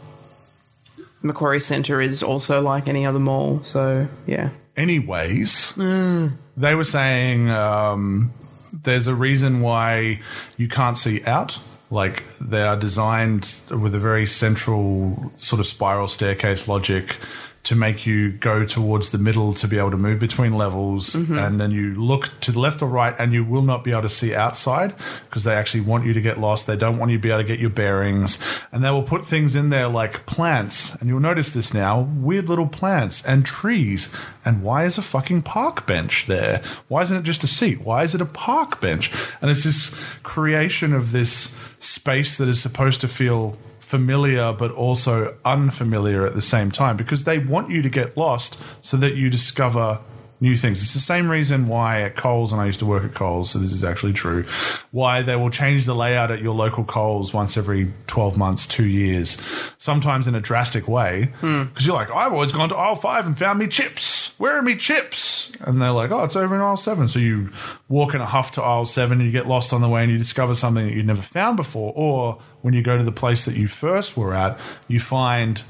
Macquarie 1.22 1.60
Centre 1.60 2.02
is 2.02 2.24
also 2.24 2.62
like 2.62 2.88
any 2.88 3.06
other 3.06 3.20
mall. 3.20 3.62
So 3.64 4.08
yeah, 4.26 4.50
Anyways, 4.80 5.74
they 5.76 6.74
were 6.74 6.86
saying 6.86 7.50
um, 7.50 8.32
there's 8.72 9.08
a 9.08 9.14
reason 9.14 9.60
why 9.60 10.22
you 10.56 10.70
can't 10.70 10.96
see 10.96 11.22
out. 11.26 11.60
Like 11.92 12.24
they 12.40 12.62
are 12.62 12.78
designed 12.78 13.56
with 13.70 13.94
a 13.94 14.00
very 14.00 14.26
central 14.26 15.34
sort 15.36 15.60
of 15.60 15.68
spiral 15.68 16.08
staircase 16.08 16.70
logic 16.70 17.18
to 17.64 17.76
make 17.76 18.06
you 18.06 18.32
go 18.32 18.66
towards 18.66 19.10
the 19.10 19.18
middle 19.18 19.54
to 19.54 19.68
be 19.68 19.78
able 19.78 19.92
to 19.92 19.98
move 19.98 20.20
between 20.20 20.54
levels. 20.54 21.16
Mm-hmm. 21.16 21.38
And 21.38 21.60
then 21.60 21.72
you 21.72 21.94
look 22.02 22.40
to 22.42 22.52
the 22.52 22.60
left 22.60 22.82
or 22.82 22.88
right 22.88 23.14
and 23.20 23.34
you 23.34 23.44
will 23.44 23.62
not 23.62 23.84
be 23.84 23.92
able 23.92 24.04
to 24.04 24.10
see 24.10 24.34
outside 24.34 24.96
because 25.30 25.44
they 25.44 25.54
actually 25.54 25.82
want 25.82 26.06
you 26.06 26.14
to 26.14 26.22
get 26.22 26.40
lost. 26.40 26.68
They 26.68 26.78
don't 26.78 26.98
want 26.98 27.12
you 27.12 27.18
to 27.18 27.22
be 27.22 27.30
able 27.30 27.42
to 27.42 27.48
get 27.48 27.60
your 27.60 27.70
bearings. 27.70 28.40
And 28.72 28.84
they 28.84 28.90
will 28.90 29.04
put 29.04 29.26
things 29.26 29.56
in 29.56 29.70
there 29.70 29.88
like 29.88 30.26
plants. 30.26 30.96
And 30.96 31.10
you'll 31.10 31.20
notice 31.20 31.52
this 31.52 31.74
now 31.74 32.02
weird 32.02 32.48
little 32.48 32.68
plants 32.68 33.24
and 33.26 33.46
trees. 33.46 34.10
And 34.46 34.64
why 34.64 34.86
is 34.86 34.98
a 34.98 35.02
fucking 35.02 35.44
park 35.44 35.86
bench 35.86 36.26
there? 36.28 36.64
Why 36.88 37.02
isn't 37.02 37.18
it 37.18 37.24
just 37.24 37.44
a 37.44 37.48
seat? 37.48 37.82
Why 37.82 38.04
is 38.04 38.16
it 38.16 38.22
a 38.22 38.26
park 38.26 38.82
bench? 38.82 39.12
And 39.42 39.52
it's 39.52 39.64
this 39.64 39.94
creation 40.24 40.94
of 40.94 41.12
this 41.12 41.56
space 41.80 42.38
that 42.38 42.48
is 42.48 42.62
supposed 42.62 43.02
to 43.02 43.08
feel 43.08 43.58
familiar 43.90 44.54
but 44.54 44.70
also 44.70 45.36
unfamiliar 45.44 46.24
at 46.24 46.36
the 46.36 46.42
same 46.42 46.70
time 46.70 46.96
because 46.96 47.24
they 47.24 47.40
want 47.40 47.72
you 47.72 47.82
to 47.82 47.90
get 47.90 48.16
lost 48.16 48.56
so 48.84 48.96
that 48.96 49.16
you 49.16 49.32
discover 49.32 50.00
new 50.42 50.56
things. 50.56 50.82
It's 50.82 50.94
the 50.94 51.00
same 51.00 51.30
reason 51.30 51.68
why 51.68 52.02
at 52.02 52.16
Coles, 52.16 52.52
and 52.52 52.62
I 52.62 52.66
used 52.66 52.80
to 52.80 52.86
work 52.86 53.04
at 53.04 53.14
Coles, 53.14 53.52
so 53.52 53.60
this 53.60 53.72
is 53.72 53.84
actually 53.84 54.14
true, 54.14 54.46
why 54.92 55.22
they 55.22 55.36
will 55.36 55.50
change 55.50 55.86
the 55.86 55.94
layout 55.94 56.32
at 56.32 56.42
your 56.42 56.56
local 56.56 56.84
Coles 56.86 57.34
once 57.34 57.58
every 57.58 57.92
12 58.08 58.38
months, 58.38 58.66
two 58.66 58.88
years, 58.88 59.38
sometimes 59.78 60.28
in 60.28 60.36
a 60.36 60.40
drastic 60.40 60.88
way. 60.88 61.34
Hmm. 61.42 61.66
Because 61.66 61.86
you're 61.86 61.96
like, 61.96 62.12
I've 62.12 62.34
always 62.34 62.52
gone 62.52 62.70
to 62.70 62.76
aisle 62.76 62.96
five 62.96 63.26
and 63.26 63.38
found 63.38 63.60
me 63.60 63.68
chips. 63.68 64.34
Where 64.40 64.58
are 64.58 64.62
me 64.62 64.76
chips? 64.76 65.52
And 65.62 65.82
they're 65.82 65.92
like, 65.92 66.12
oh, 66.12 66.24
it's 66.24 66.36
over 66.36 66.56
in 66.56 66.62
aisle 66.62 66.78
seven. 66.78 67.10
So 67.10 67.20
you 67.20 67.52
walk 67.90 68.14
in 68.14 68.22
a 68.22 68.26
huff 68.26 68.54
to 68.54 68.64
aisle 68.64 68.86
seven 68.86 69.20
and 69.20 69.26
you 69.26 69.34
get 69.34 69.48
lost 69.48 69.74
on 69.74 69.82
the 69.82 69.90
way 69.90 70.04
and 70.04 70.12
you 70.12 70.18
discover 70.18 70.56
something 70.56 70.86
that 70.86 70.94
you'd 70.94 71.06
never 71.06 71.22
found 71.22 71.58
before. 71.58 71.92
Or 71.96 72.40
when 72.62 72.74
you 72.74 72.82
go 72.82 72.98
to 72.98 73.04
the 73.04 73.12
place 73.12 73.44
that 73.46 73.56
you 73.56 73.68
first 73.68 74.16
were 74.16 74.34
at, 74.34 74.58
you 74.88 75.02
find 75.02 75.62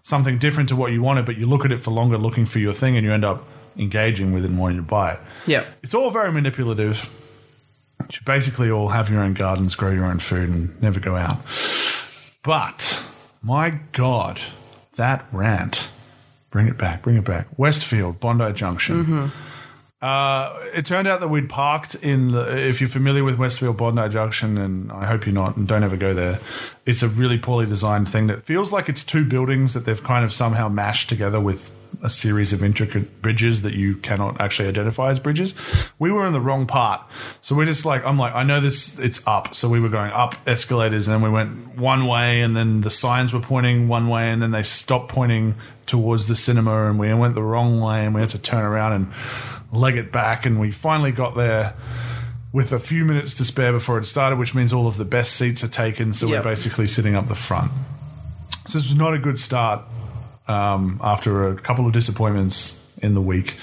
something 0.00 0.38
different 0.38 0.68
to 0.70 0.76
what 0.76 0.92
you 0.92 1.02
wanted, 1.02 1.26
but 1.26 1.36
you 1.36 1.46
look 1.46 1.64
at 1.64 1.72
it 1.72 1.82
for 1.82 1.90
longer 1.90 2.16
looking 2.16 2.46
for 2.46 2.58
your 2.58 2.72
thing 2.72 2.96
and 2.96 3.04
you 3.04 3.12
end 3.12 3.24
up 3.24 3.44
engaging 3.76 4.32
with 4.32 4.44
it 4.44 4.50
and 4.50 4.58
wanting 4.58 4.76
to 4.78 4.82
buy 4.82 5.12
it. 5.14 5.20
yeah. 5.46 5.64
It's 5.82 5.94
all 5.94 6.10
very 6.10 6.32
manipulative. 6.32 7.10
You 8.00 8.06
should 8.10 8.24
basically 8.24 8.70
all 8.70 8.88
have 8.88 9.10
your 9.10 9.20
own 9.22 9.34
gardens, 9.34 9.74
grow 9.76 9.90
your 9.90 10.04
own 10.04 10.18
food, 10.18 10.48
and 10.48 10.80
never 10.82 11.00
go 11.00 11.16
out. 11.16 11.38
But, 12.42 13.02
my 13.42 13.78
God, 13.92 14.40
that 14.96 15.26
rant. 15.32 15.88
Bring 16.50 16.68
it 16.68 16.76
back, 16.78 17.02
bring 17.02 17.16
it 17.16 17.24
back. 17.24 17.46
Westfield, 17.56 18.20
Bondi 18.20 18.52
Junction. 18.52 19.32
Uh, 20.02 20.60
it 20.74 20.84
turned 20.84 21.08
out 21.08 21.20
that 21.20 21.28
we'd 21.28 21.48
parked 21.48 21.94
in 21.96 22.32
the, 22.32 22.66
if 22.68 22.78
you're 22.80 22.88
familiar 22.90 23.24
with 23.24 23.36
Westfield 23.38 23.78
Bondi 23.78 24.06
Junction, 24.10 24.58
and 24.58 24.92
I 24.92 25.06
hope 25.06 25.24
you're 25.24 25.34
not, 25.34 25.56
and 25.56 25.66
don't 25.66 25.82
ever 25.82 25.96
go 25.96 26.12
there. 26.12 26.40
It's 26.84 27.02
a 27.02 27.08
really 27.08 27.38
poorly 27.38 27.64
designed 27.64 28.08
thing 28.10 28.26
that 28.26 28.44
feels 28.44 28.70
like 28.70 28.90
it's 28.90 29.02
two 29.02 29.24
buildings 29.24 29.72
that 29.72 29.86
they've 29.86 30.02
kind 30.02 30.22
of 30.24 30.34
somehow 30.34 30.68
mashed 30.68 31.08
together 31.08 31.40
with 31.40 31.70
a 32.02 32.10
series 32.10 32.52
of 32.52 32.62
intricate 32.62 33.22
bridges 33.22 33.62
that 33.62 33.74
you 33.74 33.96
cannot 33.96 34.40
actually 34.40 34.68
identify 34.68 35.10
as 35.10 35.18
bridges. 35.18 35.54
We 35.98 36.10
were 36.10 36.26
in 36.26 36.32
the 36.32 36.40
wrong 36.40 36.66
part. 36.66 37.00
So 37.40 37.54
we're 37.54 37.64
just 37.66 37.84
like, 37.84 38.04
I'm 38.04 38.18
like, 38.18 38.34
I 38.34 38.42
know 38.42 38.60
this, 38.60 38.98
it's 38.98 39.20
up. 39.26 39.54
So 39.54 39.68
we 39.68 39.80
were 39.80 39.88
going 39.88 40.12
up 40.12 40.34
escalators 40.46 41.08
and 41.08 41.14
then 41.14 41.22
we 41.22 41.30
went 41.30 41.76
one 41.78 42.06
way 42.06 42.40
and 42.40 42.56
then 42.56 42.80
the 42.82 42.90
signs 42.90 43.32
were 43.32 43.40
pointing 43.40 43.88
one 43.88 44.08
way 44.08 44.30
and 44.30 44.42
then 44.42 44.50
they 44.50 44.62
stopped 44.62 45.08
pointing 45.10 45.54
towards 45.86 46.28
the 46.28 46.36
cinema 46.36 46.88
and 46.88 46.98
we 46.98 47.12
went 47.14 47.34
the 47.34 47.42
wrong 47.42 47.80
way 47.80 48.04
and 48.04 48.14
we 48.14 48.20
had 48.20 48.30
to 48.30 48.38
turn 48.38 48.64
around 48.64 48.92
and 48.92 49.12
leg 49.72 49.96
it 49.96 50.10
back 50.12 50.46
and 50.46 50.58
we 50.60 50.70
finally 50.70 51.12
got 51.12 51.36
there 51.36 51.74
with 52.52 52.72
a 52.72 52.78
few 52.78 53.04
minutes 53.04 53.34
to 53.34 53.44
spare 53.44 53.72
before 53.72 53.98
it 53.98 54.04
started, 54.04 54.38
which 54.38 54.54
means 54.54 54.72
all 54.72 54.86
of 54.86 54.96
the 54.96 55.04
best 55.04 55.32
seats 55.34 55.64
are 55.64 55.68
taken. 55.68 56.12
So 56.12 56.26
Yep. 56.26 56.44
we're 56.44 56.50
basically 56.52 56.86
sitting 56.86 57.16
up 57.16 57.26
the 57.26 57.34
front. 57.34 57.72
So 58.66 58.78
this 58.78 58.88
was 58.88 58.94
not 58.96 59.12
a 59.12 59.18
good 59.18 59.36
start 59.38 59.82
um, 60.48 61.00
after 61.02 61.48
a 61.48 61.54
couple 61.56 61.86
of 61.86 61.92
disappointments 61.92 62.80
in 63.02 63.14
the 63.14 63.20
week 63.20 63.56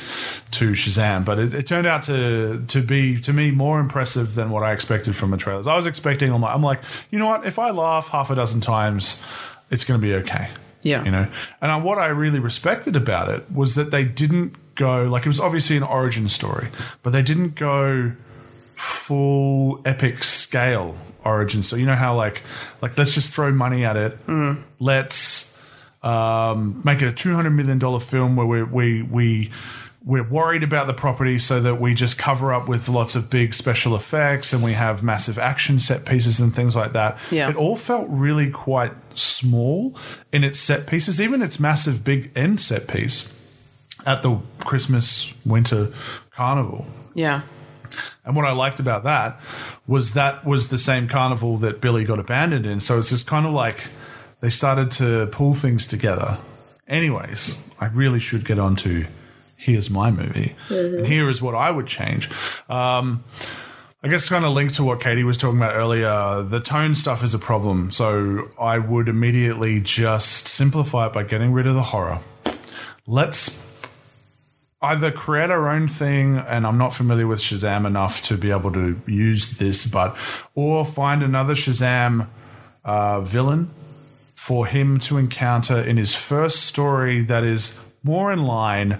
to 0.51 0.71
Shazam, 0.71 1.25
but 1.25 1.39
it, 1.39 1.53
it 1.53 1.67
turned 1.67 1.87
out 1.87 2.03
to 2.03 2.63
to 2.67 2.81
be 2.81 3.19
to 3.21 3.33
me 3.33 3.51
more 3.51 3.79
impressive 3.79 4.35
than 4.35 4.49
what 4.49 4.63
I 4.63 4.71
expected 4.71 5.15
from 5.15 5.31
the 5.31 5.37
trailers. 5.37 5.67
I 5.67 5.75
was 5.75 5.85
expecting, 5.85 6.31
I'm 6.31 6.41
like, 6.41 6.53
I'm 6.53 6.61
like, 6.61 6.81
you 7.09 7.19
know 7.19 7.27
what? 7.27 7.45
If 7.45 7.57
I 7.57 7.71
laugh 7.71 8.09
half 8.09 8.29
a 8.29 8.35
dozen 8.35 8.61
times, 8.61 9.23
it's 9.69 9.83
going 9.83 9.99
to 9.99 10.05
be 10.05 10.13
okay. 10.15 10.49
Yeah. 10.83 11.03
you 11.03 11.11
know. 11.11 11.27
And 11.61 11.71
uh, 11.71 11.79
what 11.79 11.99
I 11.99 12.07
really 12.07 12.39
respected 12.39 12.95
about 12.95 13.29
it 13.29 13.51
was 13.51 13.75
that 13.75 13.91
they 13.91 14.03
didn't 14.03 14.55
go 14.75 15.03
like 15.03 15.25
it 15.25 15.29
was 15.29 15.39
obviously 15.39 15.77
an 15.77 15.83
origin 15.83 16.27
story, 16.27 16.67
but 17.03 17.11
they 17.11 17.21
didn't 17.21 17.55
go 17.55 18.11
full 18.75 19.79
epic 19.85 20.23
scale 20.23 20.95
origin. 21.23 21.61
So 21.61 21.75
you 21.75 21.85
know 21.85 21.95
how 21.95 22.15
like 22.15 22.41
like 22.81 22.97
let's 22.97 23.13
just 23.13 23.33
throw 23.33 23.51
money 23.51 23.85
at 23.85 23.95
it. 23.95 24.17
Let's 24.79 25.50
um, 26.03 26.81
make 26.83 27.01
it 27.01 27.07
a 27.07 27.13
two 27.13 27.33
hundred 27.33 27.51
million 27.51 27.79
dollar 27.79 27.99
film 27.99 28.35
where 28.35 28.45
we 28.45 28.63
we 28.63 29.01
we 29.03 29.51
we're 30.03 30.23
worried 30.23 30.63
about 30.63 30.87
the 30.87 30.93
property 30.93 31.37
so 31.37 31.59
that 31.59 31.79
we 31.79 31.93
just 31.93 32.17
cover 32.17 32.51
up 32.51 32.67
with 32.67 32.89
lots 32.89 33.15
of 33.15 33.29
big 33.29 33.53
special 33.53 33.95
effects 33.95 34.51
and 34.51 34.63
we 34.63 34.73
have 34.73 35.03
massive 35.03 35.37
action 35.37 35.79
set 35.79 36.05
pieces 36.05 36.39
and 36.39 36.55
things 36.55 36.75
like 36.75 36.93
that. 36.93 37.19
Yeah. 37.29 37.49
It 37.49 37.55
all 37.55 37.75
felt 37.75 38.07
really 38.09 38.49
quite 38.49 38.93
small 39.13 39.95
in 40.33 40.43
its 40.43 40.59
set 40.59 40.87
pieces, 40.87 41.21
even 41.21 41.43
its 41.43 41.59
massive 41.59 42.03
big 42.03 42.31
end 42.35 42.59
set 42.59 42.87
piece 42.87 43.31
at 44.03 44.23
the 44.23 44.39
Christmas 44.59 45.33
winter 45.45 45.91
carnival. 46.31 46.87
Yeah. 47.13 47.43
And 48.25 48.35
what 48.35 48.45
I 48.45 48.53
liked 48.53 48.79
about 48.79 49.03
that 49.03 49.39
was 49.85 50.13
that 50.13 50.45
was 50.45 50.69
the 50.69 50.77
same 50.79 51.07
carnival 51.07 51.57
that 51.57 51.79
Billy 51.79 52.05
got 52.05 52.17
abandoned 52.19 52.65
in. 52.65 52.79
So 52.79 52.97
it's 52.97 53.09
just 53.09 53.27
kind 53.27 53.45
of 53.45 53.53
like 53.53 53.83
they 54.41 54.49
started 54.49 54.91
to 54.91 55.27
pull 55.27 55.53
things 55.53 55.87
together. 55.87 56.37
Anyways, 56.87 57.57
I 57.79 57.85
really 57.87 58.19
should 58.19 58.43
get 58.43 58.59
on 58.59 58.75
to 58.77 59.05
here's 59.55 59.89
my 59.89 60.09
movie. 60.09 60.55
And 60.69 61.05
here 61.05 61.29
is 61.29 61.41
what 61.41 61.53
I 61.53 61.69
would 61.69 61.85
change. 61.85 62.29
Um, 62.67 63.23
I 64.03 64.07
guess 64.07 64.27
kind 64.27 64.43
of 64.43 64.53
linked 64.53 64.75
to 64.75 64.83
what 64.83 64.99
Katie 64.99 65.23
was 65.23 65.37
talking 65.37 65.57
about 65.57 65.75
earlier, 65.75 66.41
the 66.41 66.59
tone 66.59 66.95
stuff 66.95 67.23
is 67.23 67.35
a 67.35 67.39
problem. 67.39 67.91
So 67.91 68.49
I 68.59 68.79
would 68.79 69.07
immediately 69.07 69.79
just 69.79 70.47
simplify 70.47 71.05
it 71.05 71.13
by 71.13 71.23
getting 71.23 71.53
rid 71.53 71.67
of 71.67 71.75
the 71.75 71.83
horror. 71.83 72.19
Let's 73.05 73.63
either 74.81 75.11
create 75.11 75.51
our 75.51 75.69
own 75.69 75.87
thing, 75.87 76.37
and 76.37 76.65
I'm 76.65 76.79
not 76.79 76.91
familiar 76.91 77.27
with 77.27 77.39
Shazam 77.39 77.85
enough 77.85 78.23
to 78.23 78.37
be 78.37 78.49
able 78.49 78.71
to 78.71 78.99
use 79.05 79.57
this, 79.57 79.85
but 79.85 80.15
or 80.55 80.83
find 80.83 81.21
another 81.21 81.53
Shazam 81.53 82.27
uh, 82.83 83.21
villain 83.21 83.69
for 84.41 84.65
him 84.65 84.97
to 84.97 85.19
encounter 85.19 85.79
in 85.79 85.97
his 85.97 86.15
first 86.15 86.63
story 86.63 87.21
that 87.21 87.43
is 87.43 87.79
more 88.01 88.33
in 88.33 88.41
line 88.41 88.99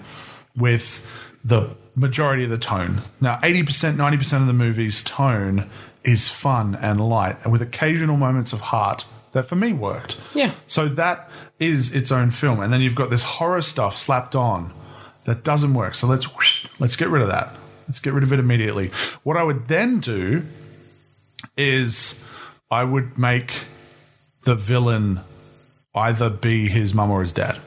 with 0.56 1.04
the 1.44 1.68
majority 1.96 2.44
of 2.44 2.50
the 2.50 2.56
tone. 2.56 3.02
Now, 3.20 3.38
80%, 3.38 3.96
90% 3.96 4.40
of 4.40 4.46
the 4.46 4.52
movie's 4.52 5.02
tone 5.02 5.68
is 6.04 6.28
fun 6.28 6.76
and 6.76 7.00
light, 7.00 7.38
and 7.42 7.50
with 7.50 7.60
occasional 7.60 8.16
moments 8.16 8.52
of 8.52 8.60
heart 8.60 9.04
that 9.32 9.48
for 9.48 9.56
me 9.56 9.72
worked. 9.72 10.16
Yeah. 10.32 10.52
So 10.68 10.86
that 10.86 11.28
is 11.58 11.92
its 11.92 12.12
own 12.12 12.30
film, 12.30 12.60
and 12.60 12.72
then 12.72 12.80
you've 12.80 12.94
got 12.94 13.10
this 13.10 13.24
horror 13.24 13.62
stuff 13.62 13.96
slapped 13.96 14.36
on 14.36 14.72
that 15.24 15.42
doesn't 15.42 15.74
work. 15.74 15.96
So 15.96 16.06
let's 16.06 16.32
whoosh, 16.36 16.68
let's 16.78 16.94
get 16.94 17.08
rid 17.08 17.20
of 17.20 17.28
that. 17.28 17.52
Let's 17.88 17.98
get 17.98 18.12
rid 18.12 18.22
of 18.22 18.32
it 18.32 18.38
immediately. 18.38 18.92
What 19.24 19.36
I 19.36 19.42
would 19.42 19.66
then 19.66 19.98
do 19.98 20.46
is 21.56 22.22
I 22.70 22.84
would 22.84 23.18
make 23.18 23.52
the 24.44 24.54
villain 24.54 25.20
either 25.94 26.30
be 26.30 26.68
his 26.68 26.94
mum 26.94 27.10
or 27.10 27.22
his 27.22 27.32
dad. 27.32 27.58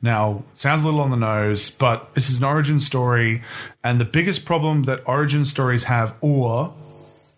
Now, 0.00 0.42
sounds 0.54 0.82
a 0.82 0.86
little 0.86 1.00
on 1.00 1.10
the 1.10 1.16
nose, 1.16 1.70
but 1.70 2.14
this 2.14 2.28
is 2.28 2.38
an 2.38 2.44
origin 2.44 2.80
story, 2.80 3.42
and 3.84 4.00
the 4.00 4.04
biggest 4.04 4.44
problem 4.44 4.82
that 4.84 5.06
origin 5.06 5.44
stories 5.44 5.84
have, 5.84 6.14
or 6.20 6.74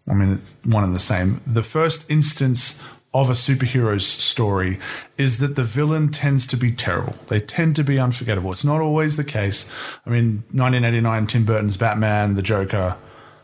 I 0.08 0.14
mean, 0.14 0.32
it's 0.34 0.54
one 0.64 0.84
and 0.84 0.94
the 0.94 1.00
same. 1.00 1.40
The 1.46 1.62
first 1.62 2.10
instance 2.10 2.80
of 3.12 3.30
a 3.30 3.34
superhero's 3.34 4.06
story 4.06 4.78
is 5.16 5.38
that 5.38 5.54
the 5.54 5.62
villain 5.62 6.10
tends 6.10 6.46
to 6.48 6.56
be 6.56 6.72
terrible. 6.72 7.14
They 7.28 7.40
tend 7.40 7.76
to 7.76 7.84
be 7.84 7.98
unforgettable. 7.98 8.52
It's 8.52 8.64
not 8.64 8.80
always 8.80 9.16
the 9.16 9.24
case. 9.24 9.70
I 10.04 10.10
mean, 10.10 10.42
1989, 10.50 11.26
Tim 11.28 11.44
Burton's 11.44 11.76
Batman, 11.76 12.34
The 12.34 12.42
Joker, 12.42 12.96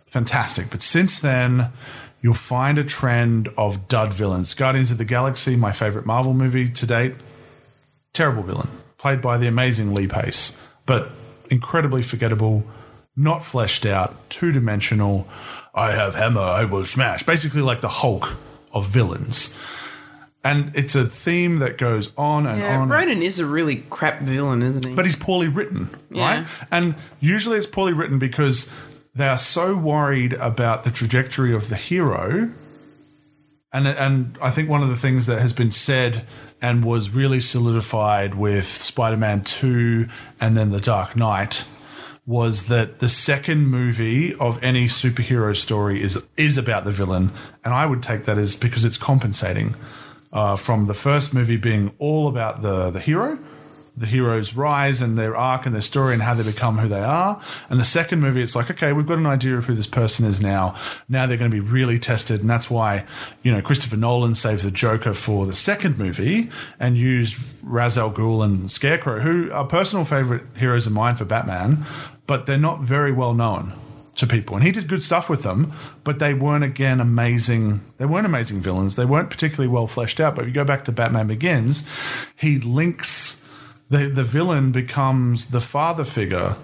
fantastic. 0.06 0.70
But 0.70 0.82
since 0.82 1.18
then, 1.18 1.70
you'll 2.22 2.34
find 2.34 2.78
a 2.78 2.84
trend 2.84 3.48
of 3.56 3.88
dud 3.88 4.12
villains. 4.12 4.54
Guardians 4.54 4.90
of 4.90 4.98
the 4.98 5.04
Galaxy, 5.04 5.56
my 5.56 5.72
favorite 5.72 6.06
Marvel 6.06 6.34
movie 6.34 6.68
to 6.70 6.86
date, 6.86 7.14
terrible 8.12 8.42
villain, 8.42 8.68
played 8.98 9.20
by 9.22 9.38
the 9.38 9.46
amazing 9.46 9.94
Lee 9.94 10.06
Pace, 10.06 10.58
but 10.86 11.10
incredibly 11.50 12.02
forgettable, 12.02 12.64
not 13.16 13.44
fleshed 13.44 13.86
out, 13.86 14.14
two 14.30 14.52
dimensional. 14.52 15.26
I 15.74 15.92
have 15.92 16.14
hammer, 16.14 16.40
I 16.40 16.64
will 16.64 16.84
smash. 16.84 17.22
Basically, 17.24 17.62
like 17.62 17.80
the 17.80 17.88
Hulk 17.88 18.36
of 18.72 18.86
villains. 18.86 19.56
And 20.42 20.72
it's 20.74 20.94
a 20.94 21.04
theme 21.04 21.58
that 21.58 21.76
goes 21.76 22.10
on 22.16 22.46
and 22.46 22.60
Yeah, 22.60 22.80
on. 22.80 22.88
Ronan 22.88 23.22
is 23.22 23.38
a 23.38 23.44
really 23.46 23.84
crap 23.90 24.20
villain, 24.22 24.62
isn't 24.62 24.86
he? 24.86 24.94
But 24.94 25.04
he's 25.04 25.16
poorly 25.16 25.48
written, 25.48 25.90
Yeah. 26.10 26.22
right? 26.38 26.46
And 26.70 26.94
usually 27.20 27.58
it's 27.58 27.66
poorly 27.66 27.92
written 27.92 28.18
because 28.18 28.66
they 29.14 29.28
are 29.28 29.38
so 29.38 29.76
worried 29.76 30.34
about 30.34 30.84
the 30.84 30.90
trajectory 30.90 31.54
of 31.54 31.68
the 31.68 31.76
hero. 31.76 32.50
And 33.72 33.86
and 33.86 34.38
I 34.42 34.50
think 34.50 34.68
one 34.68 34.82
of 34.82 34.88
the 34.88 34.96
things 34.96 35.26
that 35.26 35.40
has 35.40 35.52
been 35.52 35.70
said 35.70 36.26
and 36.60 36.84
was 36.84 37.10
really 37.10 37.40
solidified 37.40 38.34
with 38.34 38.66
Spider-Man 38.66 39.42
2 39.42 40.08
and 40.40 40.56
then 40.56 40.70
The 40.70 40.80
Dark 40.80 41.16
Knight 41.16 41.64
was 42.26 42.68
that 42.68 42.98
the 42.98 43.08
second 43.08 43.66
movie 43.66 44.34
of 44.34 44.62
any 44.62 44.86
superhero 44.86 45.56
story 45.56 46.02
is 46.02 46.22
is 46.36 46.58
about 46.58 46.84
the 46.84 46.90
villain, 46.92 47.32
and 47.64 47.74
I 47.74 47.86
would 47.86 48.02
take 48.02 48.24
that 48.24 48.38
as 48.38 48.56
because 48.56 48.84
it's 48.84 48.98
compensating 48.98 49.74
uh, 50.32 50.56
from 50.56 50.86
the 50.86 50.94
first 50.94 51.34
movie 51.34 51.56
being 51.56 51.92
all 51.98 52.28
about 52.28 52.62
the 52.62 52.90
the 52.90 53.00
hero, 53.00 53.38
the 53.96 54.06
hero's 54.06 54.54
rise 54.54 55.02
and 55.02 55.18
their 55.18 55.36
arc 55.36 55.66
and 55.66 55.74
their 55.74 55.82
story 55.82 56.14
and 56.14 56.22
how 56.22 56.34
they 56.34 56.42
become 56.42 56.78
who 56.78 56.88
they 56.88 57.00
are. 57.00 57.40
And 57.68 57.78
the 57.78 57.84
second 57.84 58.20
movie, 58.20 58.42
it's 58.42 58.56
like, 58.56 58.70
okay, 58.70 58.92
we've 58.92 59.06
got 59.06 59.18
an 59.18 59.26
idea 59.26 59.56
of 59.56 59.66
who 59.66 59.74
this 59.74 59.86
person 59.86 60.26
is 60.26 60.40
now. 60.40 60.76
Now 61.08 61.26
they're 61.26 61.36
going 61.36 61.50
to 61.50 61.54
be 61.54 61.60
really 61.60 61.98
tested. 61.98 62.40
And 62.40 62.48
that's 62.48 62.70
why, 62.70 63.04
you 63.42 63.52
know, 63.52 63.60
Christopher 63.62 63.96
Nolan 63.96 64.34
saved 64.34 64.62
the 64.62 64.70
Joker 64.70 65.14
for 65.14 65.46
the 65.46 65.54
second 65.54 65.98
movie 65.98 66.50
and 66.78 66.96
used 66.96 67.40
Ra's 67.62 67.98
al 67.98 68.10
Ghul 68.10 68.44
and 68.44 68.70
Scarecrow, 68.70 69.20
who 69.20 69.50
are 69.52 69.64
personal 69.64 70.04
favorite 70.04 70.44
heroes 70.56 70.86
of 70.86 70.92
mine 70.92 71.16
for 71.16 71.24
Batman, 71.24 71.84
but 72.26 72.46
they're 72.46 72.58
not 72.58 72.80
very 72.80 73.12
well 73.12 73.34
known 73.34 73.72
to 74.16 74.26
people. 74.26 74.56
And 74.56 74.64
he 74.64 74.70
did 74.70 74.86
good 74.86 75.02
stuff 75.02 75.30
with 75.30 75.42
them, 75.42 75.72
but 76.04 76.18
they 76.18 76.34
weren't 76.34 76.64
again 76.64 77.00
amazing. 77.00 77.80
They 77.98 78.06
weren't 78.06 78.26
amazing 78.26 78.60
villains. 78.60 78.96
They 78.96 79.04
weren't 79.04 79.30
particularly 79.30 79.68
well 79.68 79.86
fleshed 79.86 80.20
out. 80.20 80.34
But 80.34 80.42
if 80.42 80.48
you 80.48 80.54
go 80.54 80.64
back 80.64 80.84
to 80.84 80.92
Batman 80.92 81.26
Begins, 81.26 81.84
he 82.36 82.58
links 82.58 83.39
the 83.90 84.08
the 84.08 84.24
villain 84.24 84.72
becomes 84.72 85.46
the 85.46 85.60
father 85.60 86.04
figure 86.04 86.56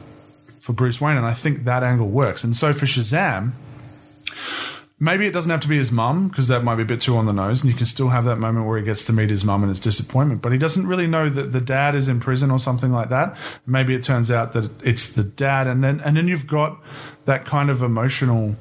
for 0.61 0.73
Bruce 0.73 1.01
Wayne, 1.01 1.17
and 1.17 1.27
I 1.27 1.35
think 1.35 1.65
that 1.65 1.83
angle 1.83 2.09
works. 2.09 2.43
And 2.43 2.57
so 2.57 2.73
for 2.73 2.87
Shazam, 2.87 3.53
maybe 4.99 5.27
it 5.27 5.33
doesn't 5.33 5.51
have 5.51 5.61
to 5.61 5.69
be 5.69 5.77
his 5.77 5.93
mum 5.93 6.29
because 6.29 6.49
that 6.49 6.65
might 6.65 6.77
be 6.77 6.83
a 6.83 6.87
bit 6.87 7.01
too 7.01 7.17
on 7.17 7.27
the 7.27 7.33
nose, 7.33 7.63
and 7.63 7.71
you 7.71 7.77
can 7.77 7.87
still 7.87 8.09
have 8.09 8.25
that 8.25 8.37
moment 8.37 8.67
where 8.67 8.79
he 8.79 8.85
gets 8.85 9.05
to 9.05 9.13
meet 9.13 9.31
his 9.31 9.45
mum 9.45 9.63
and 9.63 9.71
his 9.71 9.81
disappointment. 9.81 10.43
But 10.43 10.53
he 10.53 10.59
doesn't 10.59 10.87
really 10.87 11.07
know 11.07 11.29
that 11.29 11.53
the 11.53 11.61
dad 11.61 11.95
is 11.95 12.09
in 12.09 12.21
prison 12.21 12.51
or 12.51 12.59
something 12.59 12.93
like 12.93 13.11
that. 13.11 13.37
Maybe 13.67 13.95
it 13.95 14.03
turns 14.03 14.31
out 14.31 14.55
that 14.55 14.71
it's 14.83 15.13
the 15.13 15.25
dad, 15.25 15.67
and 15.67 15.85
then 15.85 16.01
and 16.01 16.17
then 16.17 16.29
you've 16.29 16.47
got 16.47 16.81
that 17.27 17.45
kind 17.45 17.71
of 17.71 17.83
emotional 17.83 18.57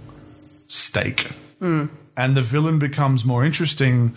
stake, 0.68 1.22
hmm. 1.60 1.86
and 2.18 2.36
the 2.36 2.42
villain 2.42 2.80
becomes 2.80 3.26
more 3.26 3.46
interesting 3.46 4.16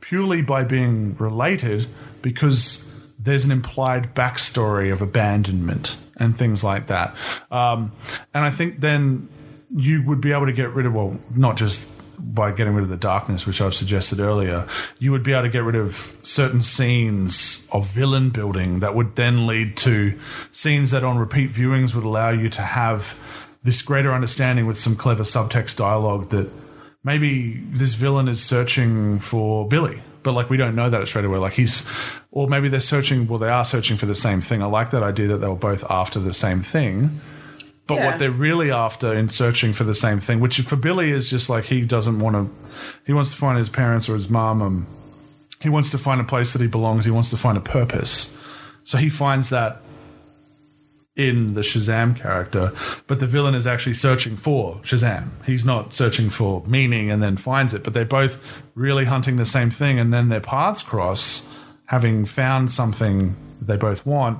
purely 0.00 0.40
by 0.40 0.64
being 0.64 1.14
related 1.18 1.86
because 2.22 2.87
there's 3.28 3.44
an 3.44 3.52
implied 3.52 4.14
backstory 4.14 4.92
of 4.92 5.02
abandonment 5.02 5.96
and 6.16 6.36
things 6.36 6.64
like 6.64 6.88
that. 6.88 7.14
Um, 7.50 7.92
and 8.34 8.44
I 8.44 8.50
think 8.50 8.80
then 8.80 9.28
you 9.74 10.02
would 10.04 10.20
be 10.20 10.32
able 10.32 10.46
to 10.46 10.52
get 10.52 10.70
rid 10.70 10.86
of, 10.86 10.94
well, 10.94 11.18
not 11.34 11.56
just 11.56 11.86
by 12.18 12.50
getting 12.50 12.74
rid 12.74 12.82
of 12.82 12.88
the 12.88 12.96
darkness, 12.96 13.46
which 13.46 13.60
I've 13.60 13.74
suggested 13.74 14.18
earlier, 14.18 14.66
you 14.98 15.12
would 15.12 15.22
be 15.22 15.32
able 15.32 15.42
to 15.42 15.48
get 15.48 15.62
rid 15.62 15.76
of 15.76 16.16
certain 16.22 16.62
scenes 16.62 17.66
of 17.70 17.88
villain 17.90 18.30
building 18.30 18.80
that 18.80 18.94
would 18.94 19.14
then 19.14 19.46
lead 19.46 19.76
to 19.78 20.18
scenes 20.50 20.90
that 20.90 21.04
on 21.04 21.18
repeat 21.18 21.52
viewings 21.52 21.94
would 21.94 22.04
allow 22.04 22.30
you 22.30 22.48
to 22.50 22.62
have 22.62 23.18
this 23.62 23.82
greater 23.82 24.12
understanding 24.12 24.66
with 24.66 24.78
some 24.78 24.96
clever 24.96 25.22
subtext 25.22 25.76
dialogue 25.76 26.30
that 26.30 26.50
maybe 27.04 27.60
this 27.70 27.94
villain 27.94 28.26
is 28.26 28.42
searching 28.42 29.20
for 29.20 29.68
Billy, 29.68 30.02
but 30.22 30.32
like 30.32 30.50
we 30.50 30.56
don't 30.56 30.74
know 30.74 30.90
that 30.90 31.06
straight 31.08 31.24
away. 31.24 31.38
Like 31.38 31.52
he's, 31.54 31.86
or 32.30 32.48
maybe 32.48 32.68
they're 32.68 32.80
searching. 32.80 33.26
Well, 33.26 33.38
they 33.38 33.48
are 33.48 33.64
searching 33.64 33.96
for 33.96 34.06
the 34.06 34.14
same 34.14 34.40
thing. 34.40 34.62
I 34.62 34.66
like 34.66 34.90
that 34.90 35.02
idea 35.02 35.28
that 35.28 35.38
they 35.38 35.48
were 35.48 35.54
both 35.54 35.84
after 35.90 36.18
the 36.20 36.32
same 36.32 36.62
thing. 36.62 37.20
But 37.86 37.94
Yeah. 37.96 38.06
what 38.10 38.18
they're 38.18 38.30
really 38.30 38.70
after 38.70 39.14
in 39.14 39.30
searching 39.30 39.72
for 39.72 39.84
the 39.84 39.94
same 39.94 40.20
thing, 40.20 40.40
which 40.40 40.60
for 40.60 40.76
Billy 40.76 41.10
is 41.10 41.30
just 41.30 41.48
like 41.48 41.64
he 41.64 41.80
doesn't 41.82 42.18
want 42.18 42.36
to, 42.36 42.68
he 43.06 43.12
wants 43.14 43.30
to 43.30 43.36
find 43.38 43.56
his 43.56 43.70
parents 43.70 44.08
or 44.10 44.14
his 44.14 44.28
mom, 44.28 44.60
and 44.60 44.86
he 45.60 45.70
wants 45.70 45.88
to 45.90 45.98
find 45.98 46.20
a 46.20 46.24
place 46.24 46.52
that 46.52 46.60
he 46.60 46.68
belongs. 46.68 47.06
He 47.06 47.10
wants 47.10 47.30
to 47.30 47.38
find 47.38 47.56
a 47.56 47.62
purpose. 47.62 48.36
So 48.84 48.98
he 48.98 49.08
finds 49.08 49.48
that 49.50 49.80
in 51.18 51.54
the 51.54 51.62
Shazam 51.62 52.16
character, 52.16 52.72
but 53.08 53.18
the 53.18 53.26
villain 53.26 53.54
is 53.54 53.66
actually 53.66 53.94
searching 53.94 54.36
for 54.36 54.76
Shazam. 54.76 55.30
He's 55.44 55.64
not 55.64 55.92
searching 55.92 56.30
for 56.30 56.62
meaning 56.64 57.10
and 57.10 57.20
then 57.20 57.36
finds 57.36 57.74
it, 57.74 57.82
but 57.82 57.92
they're 57.92 58.04
both 58.04 58.40
really 58.76 59.04
hunting 59.04 59.36
the 59.36 59.44
same 59.44 59.68
thing, 59.68 59.98
and 59.98 60.14
then 60.14 60.28
their 60.28 60.40
paths 60.40 60.82
cross, 60.82 61.46
having 61.86 62.24
found 62.24 62.70
something 62.70 63.34
they 63.60 63.76
both 63.76 64.06
want. 64.06 64.38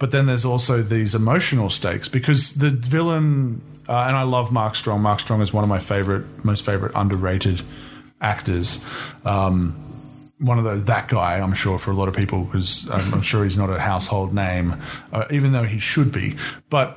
But 0.00 0.10
then 0.10 0.26
there's 0.26 0.44
also 0.44 0.82
these 0.82 1.14
emotional 1.14 1.70
stakes 1.70 2.08
because 2.08 2.54
the 2.54 2.70
villain, 2.70 3.62
uh, 3.88 3.92
and 4.08 4.16
I 4.16 4.22
love 4.24 4.50
Mark 4.50 4.74
Strong. 4.74 5.00
Mark 5.00 5.20
Strong 5.20 5.42
is 5.42 5.52
one 5.52 5.62
of 5.62 5.70
my 5.70 5.78
favorite, 5.78 6.24
most 6.44 6.64
favorite 6.64 6.92
underrated 6.96 7.62
actors. 8.20 8.84
Um, 9.24 9.87
one 10.38 10.58
of 10.58 10.64
those 10.64 10.84
that 10.84 11.08
guy, 11.08 11.38
I'm 11.40 11.52
sure 11.54 11.78
for 11.78 11.90
a 11.90 11.94
lot 11.94 12.08
of 12.08 12.14
people 12.14 12.44
because 12.44 12.88
I'm, 12.90 13.14
I'm, 13.14 13.22
sure 13.22 13.42
he's 13.44 13.56
not 13.58 13.70
a 13.70 13.78
household 13.78 14.32
name, 14.32 14.80
uh, 15.12 15.24
even 15.30 15.52
though 15.52 15.64
he 15.64 15.78
should 15.78 16.12
be. 16.12 16.36
But 16.70 16.96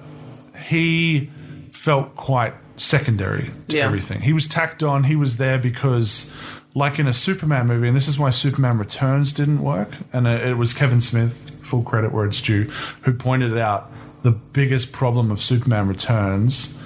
he 0.64 1.30
felt 1.72 2.16
quite 2.16 2.54
secondary 2.78 3.50
to 3.70 3.78
Yeah. 3.78 3.86
everything. 3.86 4.22
He 4.22 4.34
was 4.34 4.48
tacked 4.48 4.84
on. 4.84 5.06
He 5.06 5.16
was 5.16 5.38
there 5.38 5.58
because, 5.58 6.32
like 6.76 7.00
in 7.00 7.08
a 7.08 7.14
Superman 7.14 7.68
movie, 7.68 7.88
and 7.88 7.96
this 7.98 8.08
is 8.08 8.20
why 8.20 8.30
Superman 8.30 8.78
Returns 8.78 9.34
didn't 9.34 9.62
work. 9.62 9.90
And 10.14 10.28
it, 10.28 10.50
it 10.50 10.54
was 10.56 10.74
Kevin 10.74 11.02
Smith, 11.02 11.52
full 11.64 11.84
credit 11.84 12.12
where 12.12 12.26
it's 12.26 12.42
due, 12.42 12.70
who 13.02 13.14
pointed 13.14 13.58
out 13.58 13.92
the 14.24 14.32
biggest 14.32 14.92
problem 14.92 15.32
of 15.32 15.42
Superman 15.42 15.88
Returns 15.88 16.78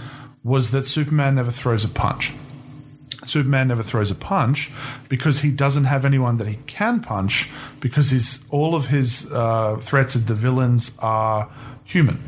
was 0.43 0.71
that 0.71 0.85
Superman 0.85 1.35
never 1.35 1.51
throws 1.51 1.83
a 1.83 1.89
punch. 1.89 2.33
Superman 3.25 3.67
never 3.67 3.83
throws 3.83 4.11
a 4.11 4.15
punch 4.15 4.71
because 5.09 5.39
he 5.39 5.51
doesn't 5.51 5.85
have 5.85 6.05
anyone 6.05 6.37
that 6.37 6.47
he 6.47 6.57
can 6.67 7.01
punch 7.01 7.49
because 7.79 8.09
his 8.09 8.39
all 8.49 8.75
of 8.75 8.87
his 8.87 9.31
uh, 9.31 9.77
threats 9.81 10.15
of 10.15 10.27
the 10.27 10.35
villains 10.35 10.91
are 10.99 11.49
human. 11.83 12.19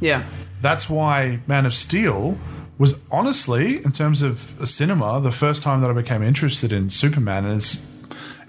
Yeah. 0.00 0.24
That's 0.62 0.88
why 0.88 1.40
Man 1.46 1.66
of 1.66 1.74
Steel 1.74 2.38
was 2.78 2.96
honestly, 3.10 3.84
in 3.84 3.92
terms 3.92 4.22
of 4.22 4.54
cinema, 4.64 5.20
the 5.20 5.30
first 5.30 5.62
time 5.62 5.82
that 5.82 5.90
I 5.90 5.92
became 5.92 6.22
interested 6.22 6.72
in 6.72 6.90
Superman. 6.90 7.44
And 7.44 7.56
it's 7.56 7.86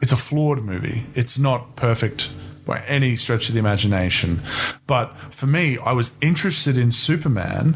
it's 0.02 0.12
a 0.12 0.18
flawed 0.18 0.64
movie. 0.64 1.06
It's 1.16 1.38
not 1.38 1.76
perfect 1.76 2.32
by 2.66 2.80
any 2.82 3.18
stretch 3.18 3.50
of 3.50 3.54
the 3.54 3.60
imagination. 3.60 4.42
But 4.88 5.14
for 5.32 5.48
me, 5.48 5.78
I 5.78 5.92
was 5.94 6.12
interested 6.22 6.78
in 6.78 6.92
Superman. 6.92 7.76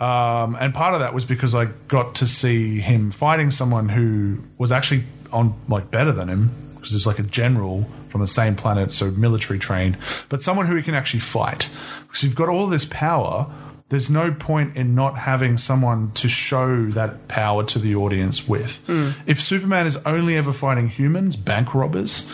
Um, 0.00 0.56
and 0.60 0.72
part 0.72 0.94
of 0.94 1.00
that 1.00 1.12
was 1.12 1.24
because 1.24 1.54
I 1.54 1.66
got 1.88 2.16
to 2.16 2.26
see 2.26 2.80
him 2.80 3.10
fighting 3.10 3.50
someone 3.50 3.88
who 3.88 4.38
was 4.56 4.70
actually 4.70 5.04
on 5.32 5.54
like 5.68 5.90
better 5.90 6.12
than 6.12 6.28
him 6.28 6.50
because 6.76 6.94
it's 6.94 7.06
like 7.06 7.18
a 7.18 7.24
general 7.24 7.86
from 8.08 8.20
the 8.20 8.26
same 8.26 8.54
planet, 8.54 8.92
so 8.92 9.10
military 9.10 9.58
trained, 9.58 9.98
but 10.28 10.42
someone 10.42 10.66
who 10.66 10.76
he 10.76 10.82
can 10.82 10.94
actually 10.94 11.20
fight. 11.20 11.68
Because 12.06 12.22
you've 12.22 12.34
got 12.36 12.48
all 12.48 12.66
this 12.68 12.86
power, 12.86 13.52
there's 13.90 14.08
no 14.08 14.32
point 14.32 14.76
in 14.76 14.94
not 14.94 15.18
having 15.18 15.58
someone 15.58 16.12
to 16.12 16.28
show 16.28 16.86
that 16.90 17.26
power 17.28 17.64
to 17.64 17.78
the 17.78 17.94
audience 17.96 18.46
with. 18.48 18.80
If 19.26 19.42
Superman 19.42 19.86
is 19.86 19.96
only 20.06 20.36
ever 20.36 20.52
fighting 20.52 20.88
humans, 20.88 21.36
bank 21.36 21.74
robbers, 21.74 22.30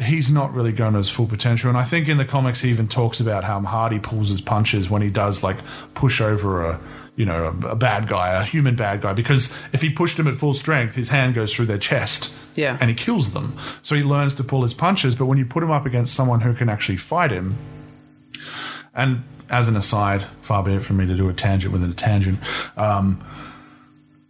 he's 0.00 0.30
not 0.30 0.52
really 0.52 0.72
going 0.72 0.92
to 0.92 0.98
his 0.98 1.08
full 1.10 1.26
potential. 1.26 1.68
And 1.68 1.78
I 1.78 1.84
think 1.84 2.08
in 2.08 2.18
the 2.18 2.24
comics 2.24 2.60
he 2.60 2.70
even 2.70 2.88
talks 2.88 3.20
about 3.20 3.44
how 3.44 3.60
hard 3.60 3.92
he 3.92 3.98
pulls 3.98 4.28
his 4.28 4.40
punches 4.40 4.90
when 4.90 5.02
he 5.02 5.10
does 5.10 5.42
like 5.42 5.56
push 5.94 6.20
over 6.20 6.64
a 6.64 6.80
you 7.16 7.24
know 7.24 7.46
a, 7.46 7.68
a 7.68 7.74
bad 7.76 8.08
guy, 8.08 8.40
a 8.40 8.44
human 8.44 8.76
bad 8.76 9.00
guy. 9.00 9.12
Because 9.14 9.52
if 9.72 9.80
he 9.80 9.90
pushed 9.90 10.18
him 10.18 10.26
at 10.26 10.34
full 10.34 10.54
strength, 10.54 10.94
his 10.94 11.08
hand 11.08 11.34
goes 11.34 11.54
through 11.54 11.66
their 11.66 11.78
chest. 11.78 12.32
Yeah. 12.56 12.78
and 12.80 12.88
he 12.88 12.96
kills 12.96 13.32
them. 13.34 13.54
So 13.82 13.94
he 13.94 14.02
learns 14.02 14.34
to 14.36 14.44
pull 14.44 14.62
his 14.62 14.72
punches. 14.72 15.14
But 15.14 15.26
when 15.26 15.36
you 15.36 15.44
put 15.44 15.62
him 15.62 15.70
up 15.70 15.84
against 15.84 16.14
someone 16.14 16.40
who 16.40 16.54
can 16.54 16.70
actually 16.70 16.96
fight 16.96 17.30
him, 17.30 17.58
and 18.94 19.24
as 19.50 19.68
an 19.68 19.76
aside, 19.76 20.22
far 20.40 20.62
be 20.62 20.72
it 20.72 20.80
from 20.80 20.96
me 20.96 21.06
to 21.06 21.14
do 21.14 21.28
a 21.28 21.34
tangent 21.34 21.72
within 21.72 21.90
a 21.90 21.94
tangent. 21.94 22.38
Um, 22.76 23.22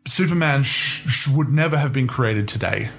Superman 0.07 0.63
sh- 0.63 1.07
sh- 1.09 1.29
would 1.29 1.51
never 1.51 1.79
have 1.79 1.93
been 1.93 2.07
created 2.07 2.49
today 2.49 2.91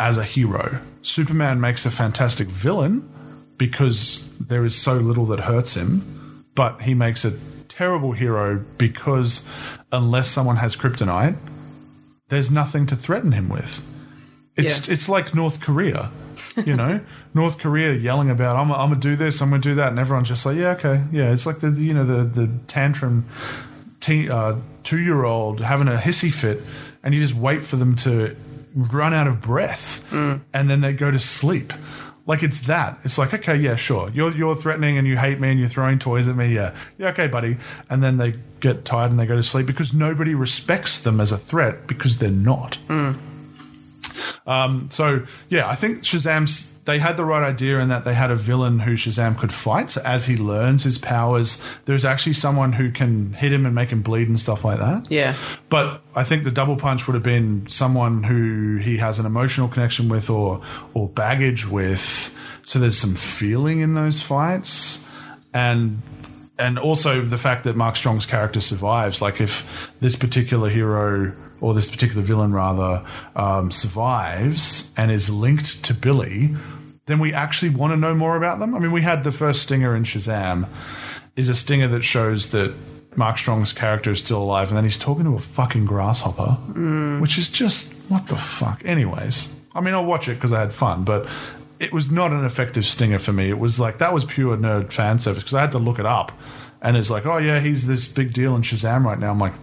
as 0.00 0.18
a 0.18 0.24
hero. 0.24 0.80
Superman 1.06 1.60
makes 1.60 1.86
a 1.86 1.90
fantastic 1.90 2.48
villain 2.48 3.08
because 3.58 4.28
there 4.40 4.64
is 4.64 4.74
so 4.74 4.94
little 4.94 5.24
that 5.26 5.38
hurts 5.40 5.74
him, 5.74 6.44
but 6.56 6.82
he 6.82 6.94
makes 6.94 7.24
a 7.24 7.32
terrible 7.68 8.10
hero 8.10 8.64
because 8.76 9.44
unless 9.92 10.28
someone 10.28 10.56
has 10.56 10.74
kryptonite, 10.74 11.36
there's 12.28 12.50
nothing 12.50 12.86
to 12.86 12.96
threaten 12.96 13.30
him 13.30 13.48
with. 13.48 13.82
It's 14.56 14.88
Yeah. 14.88 14.94
it's 14.94 15.08
like 15.08 15.32
North 15.32 15.60
Korea, 15.60 16.10
you 16.64 16.74
know, 16.74 17.00
North 17.34 17.58
Korea 17.58 17.92
yelling 17.92 18.28
about 18.28 18.56
I'm 18.56 18.72
I'm 18.72 18.88
gonna 18.88 19.00
do 19.00 19.14
this, 19.14 19.40
I'm 19.40 19.50
gonna 19.50 19.62
do 19.62 19.76
that, 19.76 19.90
and 19.90 20.00
everyone's 20.00 20.28
just 20.28 20.44
like, 20.44 20.56
yeah, 20.56 20.70
okay, 20.70 21.02
yeah. 21.12 21.30
It's 21.30 21.46
like 21.46 21.60
the 21.60 21.70
you 21.70 21.94
know 21.94 22.04
the 22.04 22.24
the 22.24 22.50
tantrum 22.66 23.26
teen, 24.00 24.28
uh, 24.28 24.58
two 24.82 24.98
year 24.98 25.24
old 25.24 25.60
having 25.60 25.86
a 25.86 25.98
hissy 25.98 26.34
fit, 26.34 26.62
and 27.04 27.14
you 27.14 27.20
just 27.20 27.34
wait 27.34 27.64
for 27.64 27.76
them 27.76 27.94
to 27.96 28.34
run 28.76 29.12
out 29.14 29.26
of 29.26 29.40
breath, 29.40 30.06
and 30.12 30.70
then 30.70 30.82
they 30.82 30.92
go 30.92 31.10
to 31.10 31.18
sleep. 31.18 31.72
Like 32.26 32.42
it's 32.42 32.60
that. 32.62 32.98
It's 33.04 33.18
like 33.18 33.32
okay, 33.32 33.56
yeah, 33.56 33.76
sure. 33.76 34.10
You're 34.10 34.36
you're 34.36 34.54
threatening 34.54 34.98
and 34.98 35.06
you 35.06 35.16
hate 35.16 35.40
me 35.40 35.50
and 35.50 35.58
you're 35.60 35.68
throwing 35.68 35.98
toys 35.98 36.28
at 36.28 36.36
me. 36.36 36.54
Yeah, 36.54 36.74
yeah, 36.98 37.08
okay, 37.08 37.28
buddy. 37.28 37.56
And 37.88 38.02
then 38.02 38.16
they 38.16 38.34
get 38.60 38.84
tired 38.84 39.10
and 39.12 39.18
they 39.20 39.26
go 39.26 39.36
to 39.36 39.42
sleep 39.42 39.66
because 39.66 39.92
nobody 39.94 40.34
respects 40.34 40.98
them 40.98 41.20
as 41.20 41.30
a 41.32 41.38
threat 41.38 41.86
because 41.86 42.18
they're 42.18 42.30
not. 42.30 42.78
Um, 44.46 44.88
so 44.90 45.24
yeah, 45.48 45.68
I 45.68 45.76
think 45.76 46.02
Shazam's 46.02 46.72
they 46.86 47.00
had 47.00 47.16
the 47.16 47.24
right 47.24 47.42
idea 47.42 47.80
in 47.80 47.88
that 47.88 48.04
they 48.04 48.14
had 48.14 48.30
a 48.30 48.36
villain 48.36 48.78
who 48.78 48.92
Shazam 48.92 49.36
could 49.36 49.52
fight. 49.52 49.90
So 49.90 50.02
as 50.04 50.24
he 50.24 50.36
learns 50.36 50.84
his 50.84 50.98
powers, 50.98 51.60
there's 51.84 52.04
actually 52.04 52.34
someone 52.34 52.72
who 52.72 52.90
can 52.90 53.34
hit 53.34 53.52
him 53.52 53.66
and 53.66 53.74
make 53.74 53.90
him 53.90 54.02
bleed 54.02 54.28
and 54.28 54.40
stuff 54.40 54.64
like 54.64 54.78
that. 54.78 55.10
Yeah. 55.10 55.36
But 55.68 56.02
I 56.14 56.24
think 56.24 56.44
the 56.44 56.50
double 56.50 56.76
punch 56.76 57.06
would 57.06 57.14
have 57.14 57.24
been 57.24 57.66
someone 57.68 58.22
who 58.22 58.78
he 58.78 58.96
has 58.98 59.18
an 59.18 59.26
emotional 59.26 59.68
connection 59.68 60.08
with 60.08 60.30
or 60.30 60.62
or 60.94 61.08
baggage 61.08 61.66
with. 61.66 62.32
So 62.64 62.78
there's 62.78 62.98
some 62.98 63.14
feeling 63.14 63.80
in 63.80 63.94
those 63.94 64.22
fights. 64.22 65.04
And 65.52 66.02
and 66.58 66.78
also 66.78 67.20
the 67.20 67.38
fact 67.38 67.64
that 67.64 67.76
Mark 67.76 67.96
Strong's 67.96 68.26
character 68.26 68.60
survives. 68.60 69.20
Like 69.20 69.40
if 69.40 69.92
this 70.00 70.16
particular 70.16 70.68
hero 70.68 71.34
or 71.60 71.74
this 71.74 71.88
particular 71.88 72.22
villain 72.22 72.52
rather 72.52 73.04
um, 73.34 73.70
survives 73.72 74.90
and 74.96 75.10
is 75.10 75.30
linked 75.30 75.84
to 75.84 75.94
Billy, 75.94 76.54
then 77.06 77.18
we 77.18 77.32
actually 77.32 77.70
want 77.70 77.92
to 77.92 77.96
know 77.96 78.14
more 78.14 78.36
about 78.36 78.58
them. 78.58 78.74
I 78.74 78.78
mean, 78.78 78.92
we 78.92 79.02
had 79.02 79.24
the 79.24 79.32
first 79.32 79.62
stinger 79.62 79.94
in 79.96 80.02
Shazam 80.02 80.68
is 81.36 81.48
a 81.48 81.54
stinger 81.54 81.88
that 81.88 82.02
shows 82.02 82.50
that 82.50 82.74
Mark 83.16 83.38
Strong's 83.38 83.72
character 83.72 84.10
is 84.10 84.18
still 84.18 84.42
alive, 84.42 84.68
and 84.68 84.76
then 84.76 84.84
he's 84.84 84.98
talking 84.98 85.24
to 85.24 85.36
a 85.36 85.40
fucking 85.40 85.86
grasshopper, 85.86 86.58
mm. 86.72 87.20
which 87.20 87.38
is 87.38 87.48
just 87.48 87.94
what 88.10 88.26
the 88.26 88.36
fuck. 88.36 88.84
Anyways, 88.84 89.54
I 89.74 89.80
mean, 89.80 89.94
I'll 89.94 90.04
watch 90.04 90.28
it 90.28 90.34
because 90.34 90.52
I 90.52 90.60
had 90.60 90.72
fun, 90.72 91.04
but 91.04 91.26
it 91.78 91.92
was 91.92 92.10
not 92.10 92.32
an 92.32 92.44
effective 92.44 92.84
stinger 92.84 93.18
for 93.18 93.32
me. 93.32 93.48
It 93.48 93.58
was 93.58 93.78
like 93.78 93.98
that 93.98 94.12
was 94.12 94.24
pure 94.24 94.56
nerd 94.56 94.92
fan 94.92 95.18
service 95.18 95.42
because 95.42 95.54
I 95.54 95.60
had 95.60 95.72
to 95.72 95.78
look 95.78 95.98
it 95.98 96.06
up, 96.06 96.32
and 96.82 96.96
it's 96.96 97.10
like, 97.10 97.24
oh 97.24 97.38
yeah, 97.38 97.60
he's 97.60 97.86
this 97.86 98.08
big 98.08 98.32
deal 98.32 98.54
in 98.56 98.62
Shazam 98.62 99.04
right 99.04 99.18
now. 99.18 99.30
I'm 99.30 99.40
like, 99.40 99.54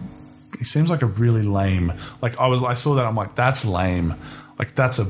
he 0.58 0.64
seems 0.64 0.90
like 0.90 1.02
a 1.02 1.06
really 1.06 1.42
lame. 1.42 1.92
Like 2.22 2.38
I 2.38 2.46
was, 2.46 2.62
I 2.62 2.74
saw 2.74 2.94
that. 2.94 3.04
I'm 3.04 3.16
like, 3.16 3.34
that's 3.34 3.64
lame. 3.64 4.14
Like 4.58 4.74
that's 4.74 4.98
a 4.98 5.06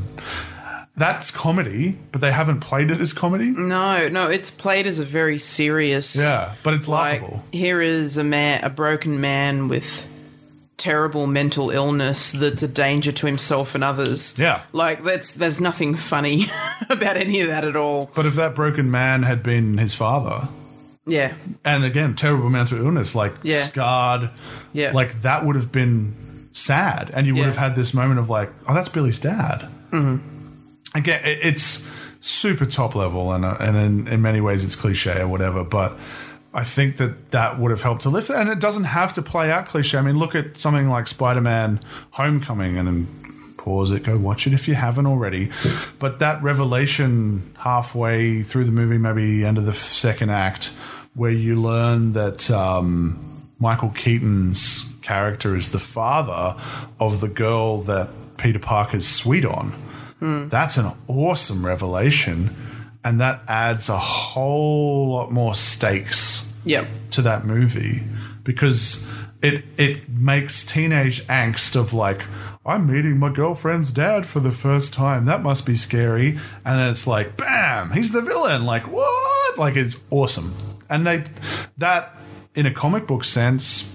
that's 0.96 1.30
comedy, 1.30 1.96
but 2.12 2.20
they 2.20 2.30
haven't 2.32 2.60
played 2.60 2.90
it 2.90 3.00
as 3.00 3.12
comedy. 3.12 3.50
No, 3.50 4.08
no, 4.08 4.28
it's 4.28 4.50
played 4.50 4.86
as 4.86 4.98
a 4.98 5.04
very 5.04 5.38
serious. 5.38 6.14
Yeah, 6.16 6.54
but 6.62 6.74
it's 6.74 6.86
Like 6.88 7.20
laughable. 7.22 7.42
here 7.52 7.80
is 7.80 8.16
a 8.16 8.24
man, 8.24 8.62
a 8.64 8.70
broken 8.70 9.20
man 9.20 9.68
with 9.68 10.08
terrible 10.76 11.26
mental 11.28 11.70
illness 11.70 12.32
that's 12.32 12.62
a 12.62 12.68
danger 12.68 13.12
to 13.12 13.26
himself 13.26 13.74
and 13.74 13.84
others. 13.84 14.34
Yeah. 14.36 14.62
Like 14.72 15.04
that's 15.04 15.34
there's 15.34 15.60
nothing 15.60 15.94
funny 15.94 16.46
about 16.90 17.16
any 17.16 17.40
of 17.40 17.48
that 17.48 17.64
at 17.64 17.76
all. 17.76 18.10
But 18.14 18.26
if 18.26 18.34
that 18.34 18.54
broken 18.54 18.90
man 18.90 19.22
had 19.22 19.42
been 19.42 19.78
his 19.78 19.94
father, 19.94 20.48
Yeah. 21.06 21.34
and 21.64 21.84
again, 21.84 22.14
terrible 22.16 22.50
mental 22.50 22.78
illness, 22.78 23.14
like 23.14 23.32
Yeah. 23.44 23.62
scarred, 23.62 24.30
Yeah. 24.72 24.90
like 24.92 25.22
that 25.22 25.46
would 25.46 25.54
have 25.56 25.70
been 25.70 26.48
sad, 26.52 27.10
and 27.14 27.26
you 27.26 27.34
would 27.34 27.40
Yeah. 27.40 27.46
have 27.46 27.56
had 27.56 27.76
this 27.76 27.94
moment 27.94 28.18
of 28.18 28.28
like, 28.28 28.50
oh, 28.68 28.74
that's 28.74 28.88
Billy's 28.88 29.18
dad. 29.20 29.68
Mm-hmm. 29.92 30.18
Again, 30.94 31.20
it's 31.24 31.84
super 32.20 32.66
top 32.66 32.94
level, 32.94 33.32
and 33.32 33.44
uh, 33.44 33.56
and 33.60 33.76
in, 33.76 34.08
in 34.08 34.22
many 34.22 34.40
ways 34.40 34.64
it's 34.64 34.76
cliche 34.76 35.20
or 35.20 35.28
whatever, 35.28 35.64
but. 35.64 35.96
I 36.56 36.62
think 36.62 36.98
that 36.98 37.32
that 37.32 37.58
would 37.58 37.72
have 37.72 37.82
helped 37.82 38.02
to 38.02 38.10
lift 38.10 38.30
it, 38.30 38.36
and 38.36 38.48
it 38.48 38.60
doesn't 38.60 38.84
have 38.84 39.14
to 39.14 39.22
play 39.22 39.50
out 39.50 39.66
cliche. 39.66 39.98
I 39.98 40.02
mean, 40.02 40.20
look 40.20 40.36
at 40.36 40.56
something 40.56 40.88
like 40.88 41.08
Spider-Man: 41.08 41.80
Homecoming, 42.12 42.78
and 42.78 43.08
pause 43.64 43.90
it, 43.90 44.02
go 44.02 44.16
watch 44.16 44.46
it 44.46 44.52
if 44.52 44.68
you 44.68 44.74
haven't 44.74 45.06
already. 45.06 45.50
But 45.98 46.18
that 46.18 46.42
revelation 46.42 47.54
halfway 47.58 48.42
through 48.42 48.66
the 48.66 48.70
movie, 48.70 48.98
maybe 48.98 49.44
end 49.44 49.58
of 49.58 49.64
the 49.64 49.72
second 49.72 50.30
act, 50.30 50.66
where 51.14 51.30
you 51.30 51.60
learn 51.60 52.12
that 52.12 52.50
um, 52.50 53.48
Michael 53.58 53.90
Keaton's 53.90 54.84
character 55.00 55.56
is 55.56 55.70
the 55.70 55.78
father 55.78 56.60
of 57.00 57.20
the 57.20 57.28
girl 57.28 57.78
that 57.82 58.10
Peter 58.36 58.58
Parker's 58.58 59.08
sweet 59.08 59.44
on. 59.44 59.72
That's 60.20 60.78
an 60.78 60.90
awesome 61.06 61.64
revelation, 61.66 62.50
and 63.04 63.20
that 63.20 63.42
adds 63.46 63.88
a 63.90 63.98
whole 63.98 65.10
lot 65.10 65.30
more 65.30 65.54
stakes 65.54 66.50
Yep. 66.64 66.86
to 67.10 67.22
that 67.22 67.44
movie 67.44 68.02
because 68.42 69.04
it 69.42 69.64
it 69.76 70.08
makes 70.08 70.64
teenage 70.64 71.26
angst 71.26 71.76
of 71.76 71.92
like 71.92 72.22
I'm 72.64 72.86
meeting 72.90 73.18
my 73.18 73.28
girlfriend's 73.30 73.90
dad 73.92 74.24
for 74.24 74.40
the 74.40 74.50
first 74.52 74.94
time. 74.94 75.26
That 75.26 75.42
must 75.42 75.66
be 75.66 75.74
scary. 75.76 76.38
And 76.64 76.78
then 76.80 76.88
it's 76.88 77.06
like, 77.06 77.36
bam, 77.36 77.92
he's 77.92 78.10
the 78.12 78.22
villain. 78.22 78.64
Like 78.64 78.90
what? 78.90 79.58
Like 79.58 79.76
it's 79.76 79.98
awesome. 80.08 80.54
And 80.88 81.06
they 81.06 81.24
that 81.76 82.16
in 82.54 82.64
a 82.64 82.70
comic 82.72 83.06
book 83.06 83.24
sense, 83.24 83.94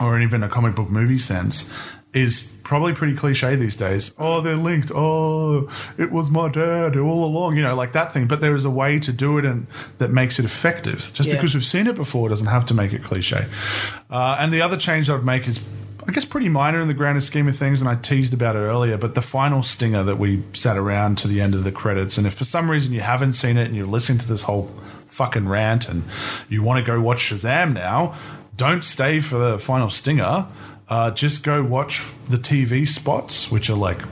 or 0.00 0.18
even 0.20 0.42
a 0.42 0.48
comic 0.48 0.74
book 0.74 0.90
movie 0.90 1.18
sense, 1.18 1.72
is 2.14 2.42
probably 2.62 2.92
pretty 2.92 3.16
cliche 3.16 3.56
these 3.56 3.74
days. 3.74 4.12
Oh, 4.18 4.40
they're 4.40 4.56
linked. 4.56 4.90
Oh, 4.94 5.68
it 5.96 6.12
was 6.12 6.30
my 6.30 6.48
dad 6.50 6.96
all 6.96 7.24
along. 7.24 7.56
You 7.56 7.62
know, 7.62 7.74
like 7.74 7.92
that 7.92 8.12
thing. 8.12 8.26
But 8.26 8.40
there 8.40 8.54
is 8.54 8.64
a 8.64 8.70
way 8.70 8.98
to 9.00 9.12
do 9.12 9.38
it 9.38 9.44
and 9.44 9.66
that 9.98 10.10
makes 10.10 10.38
it 10.38 10.44
effective. 10.44 11.10
Just 11.14 11.28
Yeah. 11.28 11.36
because 11.36 11.54
we've 11.54 11.64
seen 11.64 11.86
it 11.86 11.94
before 11.94 12.28
doesn't 12.28 12.48
have 12.48 12.66
to 12.66 12.74
make 12.74 12.92
it 12.92 13.02
cliche. 13.02 13.46
Uh, 14.10 14.36
and 14.38 14.52
the 14.52 14.60
other 14.62 14.76
change 14.76 15.08
I'd 15.10 15.24
make 15.24 15.48
is. 15.48 15.60
I 16.04 16.10
guess 16.10 16.24
pretty 16.24 16.48
minor 16.48 16.80
in 16.80 16.88
the 16.88 16.94
grander 16.94 17.20
scheme 17.20 17.46
of 17.46 17.56
things, 17.56 17.80
and 17.80 17.88
I 17.88 17.94
teased 17.94 18.34
about 18.34 18.56
it 18.56 18.58
earlier. 18.58 18.96
But 18.98 19.14
the 19.14 19.22
final 19.22 19.62
stinger 19.62 20.02
that 20.02 20.16
we 20.18 20.42
sat 20.52 20.76
around 20.76 21.16
to 21.18 21.28
the 21.28 21.40
end 21.40 21.54
of 21.54 21.62
the 21.62 21.70
credits, 21.70 22.18
and 22.18 22.26
if 22.26 22.34
for 22.34 22.44
some 22.44 22.68
reason 22.68 22.92
you 22.92 22.98
haven't 23.02 23.34
seen 23.34 23.56
it 23.56 23.66
and 23.66 23.76
you're 23.76 23.86
listening 23.86 24.18
to 24.18 24.26
this 24.26 24.42
whole 24.42 24.68
fucking 25.06 25.48
rant 25.48 25.88
and 25.88 26.02
you 26.48 26.60
want 26.60 26.84
to 26.84 26.90
go 26.92 27.00
watch 27.00 27.30
Shazam 27.30 27.72
now, 27.72 28.16
don't 28.56 28.82
stay 28.82 29.20
for 29.20 29.38
the 29.38 29.60
final 29.60 29.90
stinger. 29.90 30.46
Uh, 30.88 31.10
just 31.10 31.42
go 31.42 31.62
watch 31.62 32.02
the 32.28 32.36
TV 32.36 32.86
spots, 32.86 33.50
which 33.50 33.70
are 33.70 33.76
like 33.76 34.02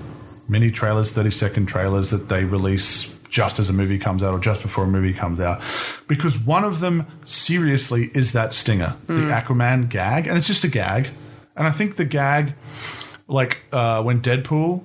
mini 0.48 0.70
trailers, 0.70 1.10
30 1.12 1.30
second 1.30 1.66
trailers 1.66 2.10
that 2.10 2.28
they 2.28 2.44
release 2.44 3.16
just 3.28 3.58
as 3.58 3.68
a 3.68 3.72
movie 3.72 3.98
comes 3.98 4.22
out 4.22 4.34
or 4.34 4.40
just 4.40 4.60
before 4.62 4.84
a 4.84 4.88
movie 4.88 5.12
comes 5.12 5.38
out. 5.40 5.60
Because 6.08 6.38
one 6.38 6.64
of 6.64 6.80
them, 6.80 7.06
seriously, 7.24 8.10
is 8.14 8.32
that 8.32 8.52
stinger, 8.52 8.96
the 9.06 9.14
Aquaman 9.30 9.88
gag. 9.88 10.26
And 10.26 10.36
it's 10.36 10.48
just 10.48 10.64
a 10.64 10.68
gag. 10.68 11.08
And 11.56 11.66
I 11.66 11.70
think 11.70 11.96
the 11.96 12.04
gag, 12.04 12.54
like 13.28 13.58
uh, 13.72 14.02
when 14.02 14.20
Deadpool 14.20 14.82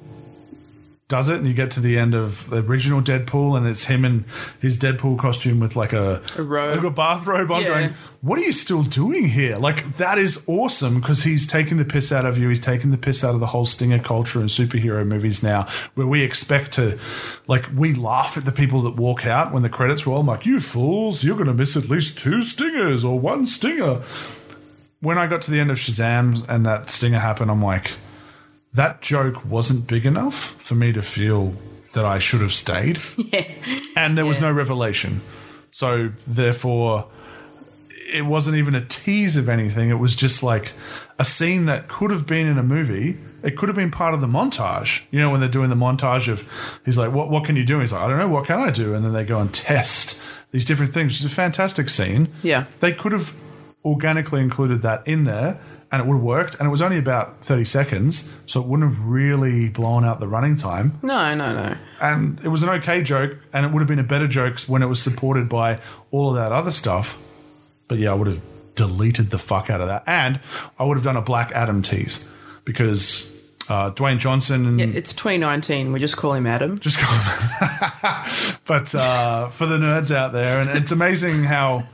does 1.08 1.30
it 1.30 1.38
and 1.38 1.48
you 1.48 1.54
get 1.54 1.70
to 1.70 1.80
the 1.80 2.00
end 2.00 2.16
of 2.16 2.50
the 2.50 2.58
original 2.64 3.00
Deadpool 3.00 3.56
and 3.56 3.68
it's 3.68 3.84
him 3.84 4.04
in 4.04 4.26
his 4.60 4.76
Deadpool 4.76 5.20
costume 5.20 5.60
with 5.60 5.76
like 5.76 5.94
a, 5.94 6.20
A 6.36 6.42
robe. 6.42 6.78
like 6.78 6.86
a 6.86 6.90
bathrobe 6.90 7.52
on 7.52 7.62
Yeah. 7.62 7.68
going, 7.68 7.94
what 8.22 8.40
are 8.40 8.42
you 8.42 8.52
still 8.52 8.82
doing 8.82 9.28
here? 9.28 9.58
Like 9.58 9.98
that 9.98 10.18
is 10.18 10.44
awesome 10.48 11.00
because 11.00 11.22
he's 11.22 11.46
taking 11.46 11.78
the 11.78 11.86
piss 11.86 12.12
out 12.12 12.26
of 12.26 12.40
you. 12.40 12.50
He's 12.50 12.60
taking 12.60 12.90
the 12.90 12.98
piss 12.98 13.24
out 13.24 13.36
of 13.36 13.40
the 13.40 13.46
whole 13.46 13.66
stinger 13.66 14.00
culture 14.00 14.40
and 14.40 14.50
superhero 14.50 15.06
movies 15.06 15.44
now 15.44 15.68
where 15.94 16.08
we 16.08 16.24
expect 16.24 16.72
to 16.74 16.98
like 17.48 17.66
we 17.76 17.94
laugh 17.94 18.36
at 18.36 18.46
the 18.46 18.52
people 18.52 18.82
that 18.82 18.96
walk 18.96 19.28
out 19.28 19.54
when 19.54 19.62
the 19.62 19.70
credits 19.70 20.08
roll. 20.08 20.22
I'm 20.22 20.26
like, 20.26 20.48
you 20.48 20.60
fools, 20.60 21.24
you're 21.24 21.38
gonna 21.38 21.54
miss 21.54 21.78
at 21.78 21.88
least 21.88 22.18
two 22.18 22.42
stingers 22.42 23.06
or 23.06 23.20
one 23.20 23.46
stinger. 23.46 24.02
When 25.02 25.20
I 25.20 25.28
got 25.28 25.44
to 25.44 25.52
the 25.52 25.60
end 25.60 25.70
of 25.70 25.78
Shazam 25.78 26.50
and 26.50 26.66
that 26.66 26.90
stinger 26.90 27.20
happened, 27.20 27.52
I'm 27.52 27.62
like, 27.62 27.92
that 28.76 29.02
joke 29.02 29.44
wasn't 29.46 29.88
big 29.88 30.06
enough 30.06 30.36
for 30.36 30.76
me 30.76 30.92
to 30.94 31.02
feel 31.02 31.54
that 31.94 32.06
I 32.06 32.20
should 32.20 32.42
have 32.42 32.54
stayed. 32.54 33.00
Yeah. 33.18 33.46
And 33.96 34.18
there 34.18 34.26
was 34.26 34.40
Yeah. 34.40 34.48
no 34.48 34.52
revelation. 34.54 35.22
So, 35.72 36.12
therefore, 36.28 37.08
it 38.14 38.26
wasn't 38.26 38.58
even 38.58 38.76
a 38.76 38.82
tease 38.86 39.36
of 39.38 39.50
anything. 39.50 39.90
It 39.90 39.96
was 40.00 40.16
just 40.16 40.44
like 40.44 40.72
a 41.20 41.26
scene 41.26 41.66
that 41.66 41.88
could 41.88 42.12
have 42.12 42.28
been 42.28 42.48
in 42.48 42.58
a 42.58 42.64
movie. 42.64 43.18
It 43.44 43.58
could 43.58 43.70
have 43.70 43.76
been 43.76 43.92
part 43.92 44.14
of 44.14 44.22
the 44.22 44.28
montage. 44.28 45.02
You 45.12 45.20
know, 45.20 45.30
when 45.30 45.40
they're 45.40 45.50
doing 45.50 45.70
the 45.70 45.76
montage 45.76 46.28
of, 46.32 46.48
he's 46.86 46.98
like, 46.98 47.12
what, 47.14 47.30
what 47.30 47.46
can 47.46 47.56
you 47.56 47.64
do? 47.66 47.80
He's 47.80 47.92
like, 47.94 48.02
I 48.02 48.08
don't 48.10 48.18
know, 48.20 48.28
what 48.28 48.46
can 48.46 48.60
I 48.60 48.72
do? 48.72 48.94
And 48.94 49.04
then 49.06 49.14
they 49.14 49.24
go 49.26 49.40
and 49.40 49.54
test 49.54 50.20
these 50.52 50.66
different 50.66 50.94
things, 50.94 51.14
It's 51.22 51.32
a 51.32 51.36
fantastic 51.36 51.90
scene. 51.90 52.30
Yeah. 52.44 52.66
They 52.80 52.94
could 52.94 53.12
have 53.12 53.34
organically 53.86 54.42
included 54.42 54.82
that 54.82 55.08
in 55.08 55.24
there 55.24 55.60
and 55.92 56.02
it 56.02 56.08
would 56.08 56.16
have 56.16 56.24
worked. 56.24 56.56
And 56.56 56.68
it 56.68 56.70
was 56.70 56.82
only 56.82 56.98
about 56.98 57.42
30 57.42 57.64
seconds, 57.64 58.30
so 58.48 58.60
it 58.60 58.68
wouldn't 58.68 58.90
have 58.90 59.06
really 59.06 59.70
blown 59.70 60.04
out 60.04 60.20
the 60.20 60.28
running 60.28 60.56
time. 60.56 61.00
No, 61.02 61.34
no, 61.36 61.54
no. 61.54 61.78
And 62.02 62.40
it 62.44 62.50
was 62.50 62.64
an 62.64 62.70
okay 62.70 63.02
joke, 63.02 63.38
and 63.54 63.66
it 63.66 63.72
would 63.72 63.80
have 63.80 63.88
been 63.88 64.00
a 64.00 64.04
better 64.04 64.28
joke 64.28 64.60
when 64.62 64.82
it 64.82 64.88
was 64.88 65.02
supported 65.02 65.48
by 65.48 65.80
all 66.12 66.30
of 66.30 66.36
that 66.36 66.52
other 66.52 66.72
stuff. 66.72 67.18
But 67.88 68.00
yeah, 68.00 68.12
I 68.12 68.14
would 68.16 68.28
have 68.28 68.42
deleted 68.76 69.30
the 69.30 69.38
fuck 69.38 69.70
out 69.70 69.80
of 69.80 69.88
that. 69.88 70.04
And 70.06 70.40
I 70.78 70.84
would 70.84 70.98
have 70.98 71.04
done 71.04 71.18
a 71.18 71.22
Black 71.22 71.52
Adam 71.54 71.82
tease 71.82 72.28
because 72.66 73.32
uh, 73.70 73.92
Dwayne 73.92 74.20
Johnson. 74.20 74.78
Yeah, 74.78 74.88
it's 74.88 75.14
2019. 75.14 75.94
We 75.94 76.00
just 76.00 76.18
call 76.18 76.34
him 76.34 76.46
Adam. 76.46 76.80
Just 76.80 76.98
call 77.00 77.18
go. 77.18 78.58
but 78.66 78.94
uh, 78.94 79.50
for 79.50 79.66
the 79.66 79.78
nerds 79.78 80.14
out 80.14 80.34
there, 80.34 80.60
and 80.60 80.70
it's 80.72 80.92
amazing 80.92 81.44
how 81.44 81.88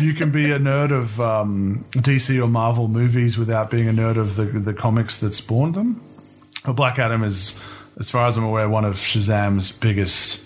you 0.00 0.14
can 0.14 0.30
be 0.30 0.50
a 0.50 0.58
nerd 0.58 0.92
of 0.92 1.20
um, 1.20 1.84
DC 1.92 2.42
or 2.42 2.48
Marvel 2.48 2.88
movies 2.88 3.38
without 3.38 3.70
being 3.70 3.88
a 3.88 3.92
nerd 3.92 4.16
of 4.16 4.36
the 4.36 4.44
the 4.44 4.74
comics 4.74 5.18
that 5.18 5.34
spawned 5.34 5.74
them. 5.74 6.02
But 6.64 6.72
Black 6.74 6.98
Adam 6.98 7.22
is, 7.22 7.58
as 7.98 8.10
far 8.10 8.26
as 8.26 8.36
I'm 8.36 8.44
aware, 8.44 8.68
one 8.68 8.84
of 8.84 8.94
Shazam's 8.96 9.70
biggest 9.72 10.44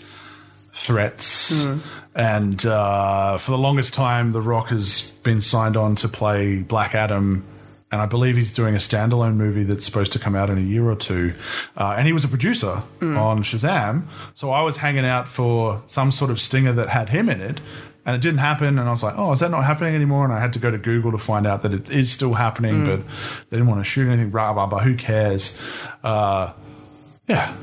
threats. 0.75 1.67
And 2.15 2.65
uh, 2.67 3.39
for 3.39 3.53
the 3.53 3.59
longest 3.59 3.95
time, 3.95 4.33
The 4.33 4.41
Rock 4.41 4.69
has 4.69 5.03
been 5.23 5.41
signed 5.41 5.77
on 5.77 5.95
to 5.97 6.09
play 6.09 6.57
Black 6.57 6.95
Adam. 6.95 7.45
And 7.93 8.01
I 8.01 8.07
believe 8.07 8.37
he's 8.37 8.53
doing 8.53 8.75
a 8.77 8.79
standalone 8.79 9.35
movie 9.35 9.65
that's 9.65 9.85
supposed 9.85 10.13
to 10.13 10.19
come 10.21 10.37
out 10.37 10.49
in 10.49 10.59
a 10.59 10.63
year 10.63 10.89
or 10.89 10.95
two. 10.95 11.35
Uh, 11.77 11.95
and 11.99 12.07
he 12.07 12.13
was 12.13 12.23
a 12.23 12.29
producer 12.29 12.83
on 13.01 13.43
Shazam. 13.43 14.05
So 14.35 14.53
I 14.53 14.63
was 14.63 14.77
hanging 14.77 15.05
out 15.05 15.27
for 15.29 15.83
some 15.89 16.13
sort 16.13 16.31
of 16.31 16.41
stinger 16.41 16.73
that 16.75 16.89
had 16.89 17.09
him 17.09 17.29
in 17.29 17.41
it. 17.41 17.61
And 18.11 18.16
it 18.16 18.23
didn't 18.27 18.41
happen. 18.41 18.77
And 18.77 18.89
I 18.89 18.91
was 18.91 19.05
like, 19.05 19.16
oh, 19.16 19.31
is 19.31 19.39
that 19.39 19.53
not 19.53 19.62
happening 19.62 19.95
anymore? 19.95 20.24
And 20.24 20.32
I 20.32 20.41
had 20.41 20.53
to 20.55 20.59
go 20.59 20.69
to 20.69 20.78
Google 20.78 21.12
to 21.12 21.19
find 21.19 21.47
out 21.47 21.62
that 21.62 21.73
it 21.73 21.91
is 21.91 22.11
still 22.11 22.35
happening, 22.35 22.85
but 22.85 23.07
they 23.51 23.57
didn't 23.57 23.69
want 23.69 23.78
to 23.78 23.85
shoot 23.85 24.09
anything, 24.09 24.31
blah, 24.31 24.53
blah, 24.53 24.66
blah. 24.66 24.81
Who 24.81 24.97
cares? 24.97 25.57
Uh, 26.03 26.53
yeah. 27.28 27.55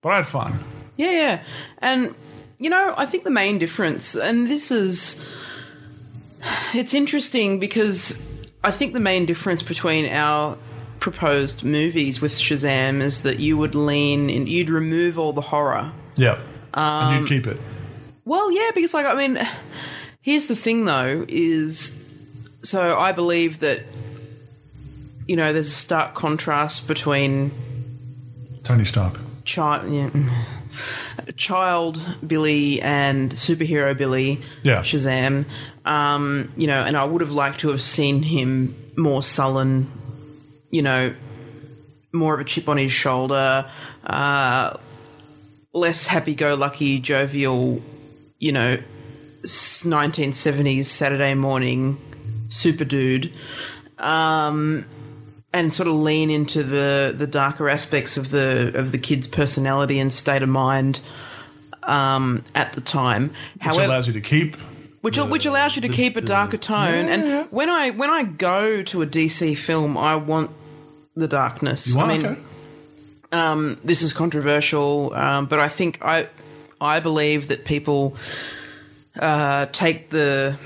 But 0.00 0.10
I 0.10 0.16
had 0.18 0.28
fun. 0.28 0.60
Yeah, 0.96 1.10
yeah. 1.10 1.42
And, 1.78 2.14
you 2.60 2.70
know, 2.70 2.94
I 2.96 3.04
think 3.04 3.24
the 3.24 3.32
main 3.32 3.58
difference, 3.58 4.14
and 4.14 4.48
this 4.48 4.70
is. 4.70 5.20
It's 6.72 6.94
interesting 6.94 7.58
because 7.58 8.24
I 8.62 8.70
think 8.70 8.92
the 8.92 9.00
main 9.00 9.26
difference 9.26 9.64
between 9.64 10.06
our 10.06 10.56
proposed 11.00 11.64
movies 11.64 12.20
with 12.20 12.34
Shazam 12.34 13.00
is 13.00 13.22
that 13.22 13.40
you 13.40 13.58
would 13.58 13.74
lean 13.74 14.30
in, 14.30 14.46
you'd 14.46 14.70
remove 14.70 15.18
all 15.18 15.32
the 15.32 15.40
horror. 15.40 15.90
Yeah. 16.14 16.38
and 16.74 17.22
you 17.22 17.26
keep 17.26 17.48
it. 17.48 17.58
Well, 18.28 18.52
yeah, 18.52 18.70
because, 18.74 18.92
like, 18.92 19.06
I 19.06 19.14
mean, 19.14 19.38
here's 20.20 20.48
the 20.48 20.54
thing, 20.56 20.84
though, 20.84 21.24
is. 21.28 21.94
So 22.62 22.98
I 22.98 23.12
believe 23.12 23.60
that, 23.60 23.80
you 25.26 25.34
know, 25.36 25.54
there's 25.54 25.68
a 25.68 25.70
stark 25.70 26.14
contrast 26.14 26.86
between 26.86 27.52
Tony 28.64 28.84
Stark. 28.84 29.18
child, 29.44 29.90
yeah, 29.90 30.10
child 31.36 32.00
Billy 32.26 32.82
and 32.82 33.32
superhero 33.32 33.96
Billy, 33.96 34.42
Yeah. 34.62 34.82
Shazam. 34.82 35.46
Um, 35.86 36.52
you 36.56 36.66
know, 36.66 36.82
and 36.84 36.98
I 36.98 37.04
would 37.06 37.22
have 37.22 37.30
liked 37.32 37.60
to 37.60 37.68
have 37.70 37.80
seen 37.80 38.22
him 38.22 38.74
more 38.96 39.22
sullen. 39.22 39.90
You 40.70 40.82
know, 40.82 41.14
more 42.12 42.34
of 42.34 42.40
a 42.40 42.44
chip 42.44 42.68
on 42.68 42.76
his 42.76 42.92
shoulder, 42.92 43.64
uh, 44.04 44.76
less 45.72 46.06
happy-go-lucky, 46.06 47.00
jovial. 47.00 47.80
You 48.38 48.52
know, 48.52 48.78
1970s 49.42 50.84
Saturday 50.84 51.34
morning 51.34 51.98
super 52.48 52.84
dude 52.84 53.32
um, 53.98 54.86
and 55.52 55.72
sort 55.72 55.88
of 55.88 55.94
lean 55.94 56.30
into 56.30 56.62
the 56.62 57.14
the 57.16 57.26
darker 57.26 57.68
aspects 57.68 58.16
of 58.16 58.30
the 58.30 58.72
of 58.74 58.92
the 58.92 58.98
kid's 58.98 59.26
personality 59.26 59.98
and 59.98 60.12
state 60.12 60.42
of 60.42 60.48
mind 60.48 61.00
um, 61.84 62.44
at 62.54 62.72
the 62.74 62.80
time. 62.80 63.30
Which 63.54 63.62
However, 63.62 63.84
allows 63.84 64.06
you 64.06 64.12
to 64.14 64.20
keep. 64.20 64.56
which 65.00 65.18
which 65.18 65.46
allows 65.46 65.76
you 65.76 65.82
to 65.82 65.88
keep 65.88 66.16
a 66.16 66.20
darker 66.20 66.56
tone. 66.58 67.06
Yeah, 67.06 67.14
and 67.14 67.52
when 67.52 67.70
I 67.70 67.90
when 67.90 68.10
I 68.10 68.24
go 68.24 68.82
to 68.82 69.02
a 69.02 69.06
DC 69.06 69.56
film, 69.56 69.96
I 69.96 70.16
want 70.16 70.50
the 71.16 71.28
darkness. 71.28 71.94
Want, 71.94 72.10
I 72.10 72.16
mean, 72.16 72.26
okay. 72.26 72.40
um, 73.32 73.80
this 73.84 74.02
is 74.02 74.12
controversial, 74.12 75.12
um, 75.14 75.46
but 75.46 75.58
I 75.60 75.68
think 75.68 75.98
I 76.02 76.28
I 76.80 77.00
believe 77.00 77.48
that 77.48 77.64
people 77.64 78.16
uh, 79.18 79.66
take 79.66 80.10
the 80.10 80.58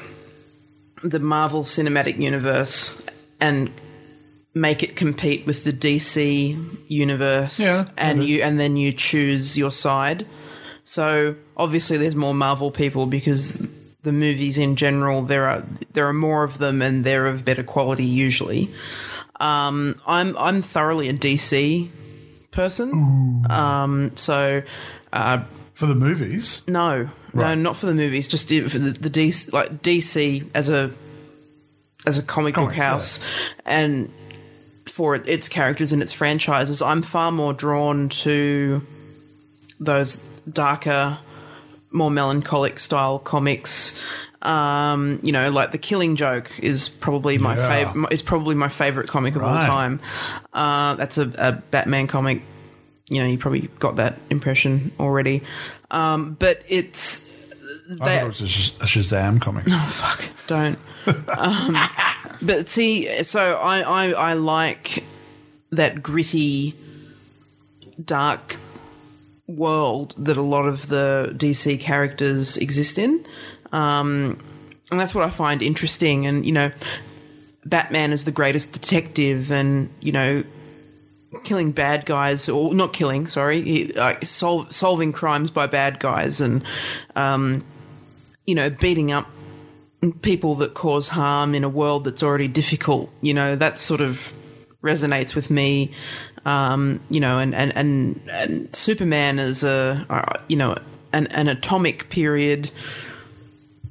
the 1.02 1.18
Marvel 1.18 1.64
Cinematic 1.64 2.18
Universe 2.18 3.04
and 3.40 3.70
make 4.54 4.82
it 4.82 4.94
compete 4.96 5.46
with 5.46 5.64
the 5.64 5.72
DC 5.72 6.56
universe, 6.88 7.58
Yeah, 7.58 7.84
and 7.96 8.24
you 8.24 8.42
and 8.42 8.58
then 8.60 8.76
you 8.76 8.92
choose 8.92 9.56
your 9.58 9.72
side. 9.72 10.26
So 10.84 11.36
obviously, 11.56 11.96
there's 11.96 12.16
more 12.16 12.34
Marvel 12.34 12.70
people 12.70 13.06
because 13.06 13.58
the 14.02 14.12
movies 14.12 14.58
in 14.58 14.76
general 14.76 15.22
there 15.22 15.48
are 15.48 15.64
there 15.92 16.06
are 16.08 16.12
more 16.12 16.44
of 16.44 16.58
them 16.58 16.82
and 16.82 17.04
they're 17.04 17.26
of 17.26 17.44
better 17.44 17.62
quality 17.62 18.04
usually. 18.04 18.68
Um, 19.40 19.96
I'm 20.06 20.36
I'm 20.36 20.62
thoroughly 20.62 21.08
a 21.08 21.14
DC 21.14 21.88
person. 22.50 23.44
Um, 23.48 24.16
so 24.16 24.62
uh, 25.12 25.42
For 25.82 25.86
the 25.88 25.96
movies. 25.96 26.62
no, 26.68 27.08
Right. 27.32 27.56
no, 27.56 27.62
not 27.62 27.76
for 27.76 27.86
the 27.86 27.94
movies. 27.94 28.28
Just 28.28 28.46
for 28.48 28.78
the, 28.78 28.92
the 28.92 29.10
DC, 29.10 29.52
like 29.52 29.82
DC 29.82 30.48
as 30.54 30.68
a 30.68 30.92
as 32.06 32.18
a 32.18 32.22
comic 32.22 32.54
book 32.54 32.66
Comics, 32.72 32.78
yeah. 32.78 32.84
house, 32.84 33.18
and 33.66 34.12
for 34.86 35.16
its 35.16 35.48
characters 35.48 35.92
and 35.92 36.00
its 36.00 36.12
franchises, 36.12 36.82
I'm 36.82 37.02
far 37.02 37.32
more 37.32 37.52
drawn 37.52 38.10
to 38.10 38.80
those 39.80 40.18
darker, 40.48 41.18
more 41.90 42.12
melancholic 42.12 42.78
style 42.78 43.18
comics. 43.18 44.00
Um, 44.40 45.18
you 45.24 45.32
know, 45.32 45.50
like 45.50 45.72
the 45.72 45.78
Killing 45.78 46.14
Joke 46.14 46.60
is 46.60 46.88
probably 46.88 47.38
my 47.38 47.56
Yeah. 47.56 47.68
favorite. 47.86 48.12
Is 48.12 48.22
probably 48.22 48.54
my 48.54 48.68
favorite 48.68 49.08
comic 49.08 49.34
of 49.34 49.42
all 49.42 49.60
time. 49.60 50.00
Uh, 50.52 50.94
that's 50.94 51.18
a, 51.18 51.32
a 51.38 51.52
Batman 51.72 52.06
comic. 52.06 52.42
You 53.12 53.20
know, 53.22 53.28
you 53.28 53.36
probably 53.38 53.68
got 53.78 53.96
that 53.96 54.18
impression 54.30 54.90
already. 54.98 55.42
Um, 55.90 56.34
but 56.38 56.62
it's 56.68 57.20
I 58.00 58.04
they- 58.06 58.16
thought 58.16 58.22
it 58.22 58.26
was 58.26 58.40
a, 58.40 58.48
Sh- 58.48 58.72
a 58.80 58.84
Shazam 58.84 59.40
comic. 59.40 59.66
No, 59.66 59.78
fuck, 59.80 60.24
don't. 60.46 60.78
um, 61.36 61.76
but 62.42 62.68
see, 62.68 63.22
so 63.22 63.56
I, 63.58 63.80
I 63.80 64.10
I 64.30 64.32
like 64.32 65.04
that 65.70 66.02
gritty, 66.02 66.74
dark 68.02 68.56
world 69.46 70.14
that 70.16 70.36
a 70.36 70.42
lot 70.42 70.66
of 70.66 70.88
the 70.88 71.32
DC 71.36 71.78
characters 71.80 72.56
exist 72.56 72.98
in, 72.98 73.24
um, 73.72 74.38
and 74.90 74.98
that's 74.98 75.14
what 75.14 75.24
I 75.24 75.30
find 75.30 75.60
interesting. 75.62 76.26
And 76.26 76.46
you 76.46 76.52
know, 76.52 76.70
Batman 77.66 78.12
is 78.12 78.24
the 78.24 78.32
greatest 78.32 78.72
detective, 78.72 79.52
and 79.52 79.90
you 80.00 80.12
know. 80.12 80.44
Killing 81.44 81.72
bad 81.72 82.04
guys, 82.04 82.48
or 82.48 82.74
not 82.74 82.92
killing, 82.92 83.26
sorry, 83.26 83.92
like 83.94 84.26
sol- 84.26 84.66
solving 84.70 85.12
crimes 85.12 85.50
by 85.50 85.66
bad 85.66 85.98
guys, 85.98 86.40
and 86.40 86.62
um, 87.16 87.64
you 88.46 88.54
know, 88.54 88.68
beating 88.68 89.12
up 89.12 89.28
people 90.20 90.56
that 90.56 90.74
cause 90.74 91.08
harm 91.08 91.54
in 91.54 91.64
a 91.64 91.68
world 91.68 92.04
that's 92.04 92.22
already 92.22 92.48
difficult. 92.48 93.10
You 93.22 93.34
know, 93.34 93.56
that 93.56 93.78
sort 93.78 94.00
of 94.00 94.32
resonates 94.82 95.34
with 95.34 95.50
me. 95.50 95.92
Um, 96.44 97.00
you 97.08 97.20
know, 97.20 97.38
and 97.38 97.54
and 97.54 97.74
and, 97.76 98.20
and 98.30 98.76
Superman 98.76 99.38
is 99.38 99.64
a 99.64 100.04
uh, 100.10 100.40
you 100.48 100.56
know 100.56 100.76
an, 101.12 101.28
an 101.28 101.48
atomic 101.48 102.08
period 102.08 102.70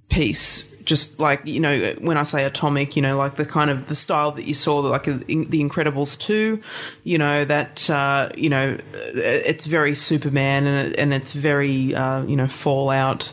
piece. 0.10 0.71
Just 0.84 1.20
like 1.20 1.46
you 1.46 1.60
know, 1.60 1.94
when 2.00 2.18
I 2.18 2.24
say 2.24 2.44
atomic, 2.44 2.96
you 2.96 3.02
know, 3.02 3.18
like 3.18 3.36
the 3.36 3.46
kind 3.46 3.70
of 3.70 3.88
the 3.88 3.96
style 3.96 4.32
that 4.32 4.44
you 4.44 4.54
saw, 4.54 4.80
like 4.80 5.04
The 5.04 5.14
Incredibles 5.24 6.18
two, 6.18 6.62
you 7.04 7.18
know 7.18 7.46
that 7.46 7.90
uh, 7.90 8.30
you 8.36 8.50
know 8.50 8.78
it's 8.94 9.66
very 9.66 9.96
Superman 9.96 10.68
and 10.68 10.94
it, 10.94 11.00
and 11.00 11.14
it's 11.14 11.34
very 11.34 11.94
uh, 11.96 12.24
you 12.24 12.36
know 12.36 12.48
Fallout. 12.48 13.32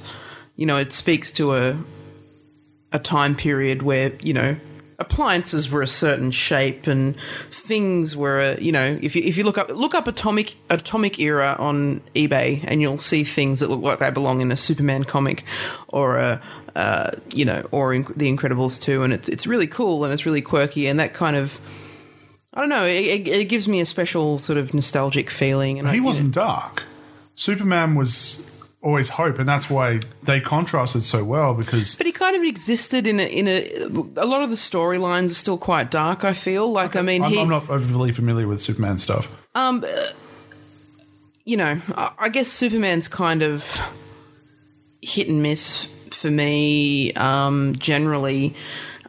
You 0.57 0.67
know, 0.67 0.77
it 0.77 0.93
speaks 0.93 1.31
to 1.33 1.55
a 1.55 1.79
a 2.93 2.99
time 2.99 3.35
period 3.35 3.83
where 3.83 4.13
you 4.23 4.33
know 4.33 4.57
appliances 4.99 5.71
were 5.71 5.83
a 5.83 5.87
certain 5.87 6.31
shape 6.31 6.89
and 6.89 7.15
things 7.51 8.17
were 8.17 8.57
you 8.59 8.73
know 8.73 8.99
if 9.01 9.15
you 9.15 9.23
if 9.23 9.37
you 9.37 9.45
look 9.45 9.57
up 9.57 9.69
look 9.69 9.95
up 9.95 10.09
atomic 10.09 10.57
atomic 10.71 11.21
era 11.21 11.55
on 11.59 12.01
eBay 12.17 12.65
and 12.67 12.83
you'll 12.83 12.99
see 12.99 13.23
things 13.23 13.61
that 13.61 13.71
look 13.71 13.81
like 13.81 14.01
they 14.01 14.11
belong 14.11 14.41
in 14.41 14.51
a 14.51 14.57
Superman 14.57 15.05
comic 15.05 15.45
or 15.89 16.17
a 16.17 16.43
uh, 16.77 17.13
you 17.33 17.45
know 17.45 17.67
or 17.71 17.95
in 17.95 18.05
the 18.17 18.31
Incredibles 18.35 18.81
2 18.81 19.03
and 19.03 19.13
it's 19.13 19.29
it's 19.29 19.47
really 19.47 19.67
cool 19.67 20.05
and 20.05 20.13
it's 20.13 20.27
really 20.27 20.43
quirky 20.43 20.87
and 20.87 21.01
that 21.01 21.15
kind 21.15 21.37
of 21.37 21.61
I 22.55 22.61
don't 22.61 22.69
know 22.69 22.85
it, 22.85 23.27
it, 23.29 23.45
gives 23.47 23.69
me 23.69 23.81
a 23.81 23.87
special 23.87 24.39
sort 24.39 24.59
of 24.59 24.75
nostalgic 24.75 25.31
feeling 25.31 25.79
and 25.79 25.89
I, 25.89 25.93
He 25.93 25.97
you 25.97 26.03
know- 26.03 26.07
wasn't 26.07 26.35
dark. 26.35 26.83
Superman 27.35 27.95
was 27.95 28.43
always 28.83 29.09
hope, 29.09 29.39
and 29.39 29.49
that's 29.49 29.69
why 29.69 30.01
they 30.23 30.41
contrasted 30.41 31.03
so 31.03 31.23
well 31.25 31.55
because 31.55 31.95
But 31.97 32.07
he 32.07 32.13
kind 32.13 32.37
of 32.37 32.43
existed 32.43 33.07
in 33.07 33.21
a 33.21 33.25
in 33.25 33.47
a 33.49 33.85
a 34.21 34.27
lot 34.27 34.43
of 34.43 34.51
the 34.51 34.57
storylines 34.57 35.31
are 35.31 35.35
still 35.35 35.59
quite 35.59 35.91
dark. 35.91 36.25
I 36.25 36.33
feel 36.33 36.71
like 36.71 36.97
I 36.97 37.03
mean 37.03 37.23
I'm, 37.23 37.31
he 37.31 37.41
I'm 37.41 37.49
not 37.49 37.69
overly 37.71 38.13
familiar 38.13 38.49
with 38.49 38.61
Superman 38.61 38.99
stuff. 38.99 39.37
Um, 39.55 39.85
you 41.45 41.57
know 41.57 41.81
I, 41.95 42.11
I 42.19 42.29
guess 42.29 42.49
Superman's 42.49 43.09
kind 43.09 43.43
of 43.43 43.81
hit 45.01 45.29
and 45.29 45.43
miss 45.43 45.89
for 46.19 46.31
me 46.31 47.13
um, 47.15 47.75
generally 47.77 48.55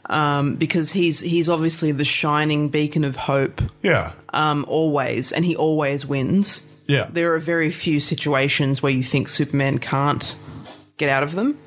um, 0.06 0.56
because 0.56 0.92
he's 0.92 1.20
he's 1.20 1.50
obviously 1.50 1.92
the 1.92 2.06
shining 2.06 2.70
beacon 2.70 3.04
of 3.04 3.16
hope 3.16 3.62
Yeah, 3.84 4.12
um, 4.34 4.66
always 4.68 5.32
and 5.32 5.44
he 5.46 5.56
always 5.56 6.06
wins. 6.06 6.64
yeah. 6.88 7.08
There 7.12 7.34
are 7.36 7.40
very 7.40 7.72
few 7.72 8.00
situations 8.00 8.82
where 8.82 8.92
you 8.92 9.04
think 9.04 9.28
Superman 9.28 9.80
can't 9.80 10.36
get 10.98 11.10
out 11.10 11.24
of 11.24 11.34
them. 11.34 11.58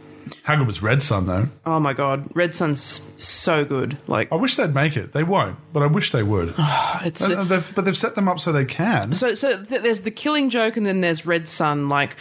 How 0.45 0.57
good 0.57 0.67
was 0.67 0.83
Red 0.83 1.03
Son 1.03 1.27
though? 1.27 1.47
Oh 1.67 1.79
my 1.81 1.93
god, 1.93 2.29
Red 2.35 2.55
Son's 2.55 3.01
so 3.17 3.65
good. 3.65 3.99
Like 4.07 4.33
I 4.33 4.37
wish 4.37 4.57
they'd 4.57 4.75
make 4.75 4.97
it. 4.97 5.13
They 5.13 5.25
won't, 5.25 5.57
but 5.73 5.83
I 5.83 5.87
wish 5.87 6.11
they 6.11 6.23
would. 6.23 6.55
it's 7.05 7.23
Uh, 7.29 7.45
they've- 7.45 7.73
but 7.75 7.85
they've 7.85 7.97
set 7.97 8.15
them 8.15 8.29
up 8.29 8.41
so 8.41 8.51
they 8.53 8.65
can. 8.65 9.15
So, 9.15 9.35
so 9.35 9.63
th- 9.63 9.83
there's 9.83 10.01
the 10.03 10.11
Killing 10.11 10.49
Joke, 10.51 10.77
and 10.77 10.87
then 10.87 11.01
there's 11.01 11.27
Red 11.27 11.47
Son. 11.49 11.89
Like 11.89 12.17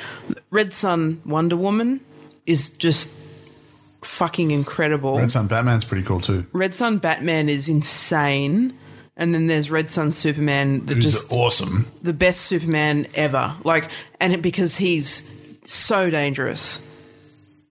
Red 0.49 0.73
Son, 0.73 1.21
Wonder 1.25 1.55
Woman 1.55 2.01
is 2.45 2.69
just 2.71 3.09
fucking 4.01 4.51
incredible. 4.51 5.17
Red 5.17 5.31
Son 5.31 5.47
Batman's 5.47 5.85
pretty 5.85 6.05
cool 6.05 6.21
too. 6.21 6.45
Red 6.53 6.73
Son 6.73 6.97
Batman 6.97 7.49
is 7.49 7.67
insane, 7.67 8.77
and 9.15 9.33
then 9.33 9.47
there's 9.47 9.69
Red 9.69 9.89
Son 9.89 10.11
Superman, 10.11 10.85
that 10.85 10.95
Who's 10.95 11.05
just 11.05 11.31
awesome. 11.31 11.87
the 12.01 12.13
best 12.13 12.41
Superman 12.41 13.07
ever. 13.15 13.55
Like, 13.63 13.89
and 14.19 14.33
it, 14.33 14.41
because 14.41 14.75
he's 14.75 15.23
so 15.63 16.09
dangerous. 16.09 16.85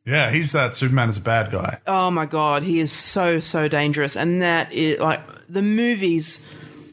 Yeah, 0.07 0.31
he's 0.31 0.53
that 0.53 0.75
Superman 0.75 1.09
is 1.09 1.19
a 1.19 1.21
bad 1.21 1.51
guy. 1.51 1.79
Oh 1.87 2.11
my 2.11 2.27
god, 2.27 2.63
he 2.63 2.81
is 2.81 2.91
so 2.91 3.39
so 3.41 3.69
dangerous, 3.69 4.17
and 4.17 4.43
that 4.43 4.73
is 4.73 4.99
like 4.99 5.21
the 5.49 5.63
movies. 5.63 6.41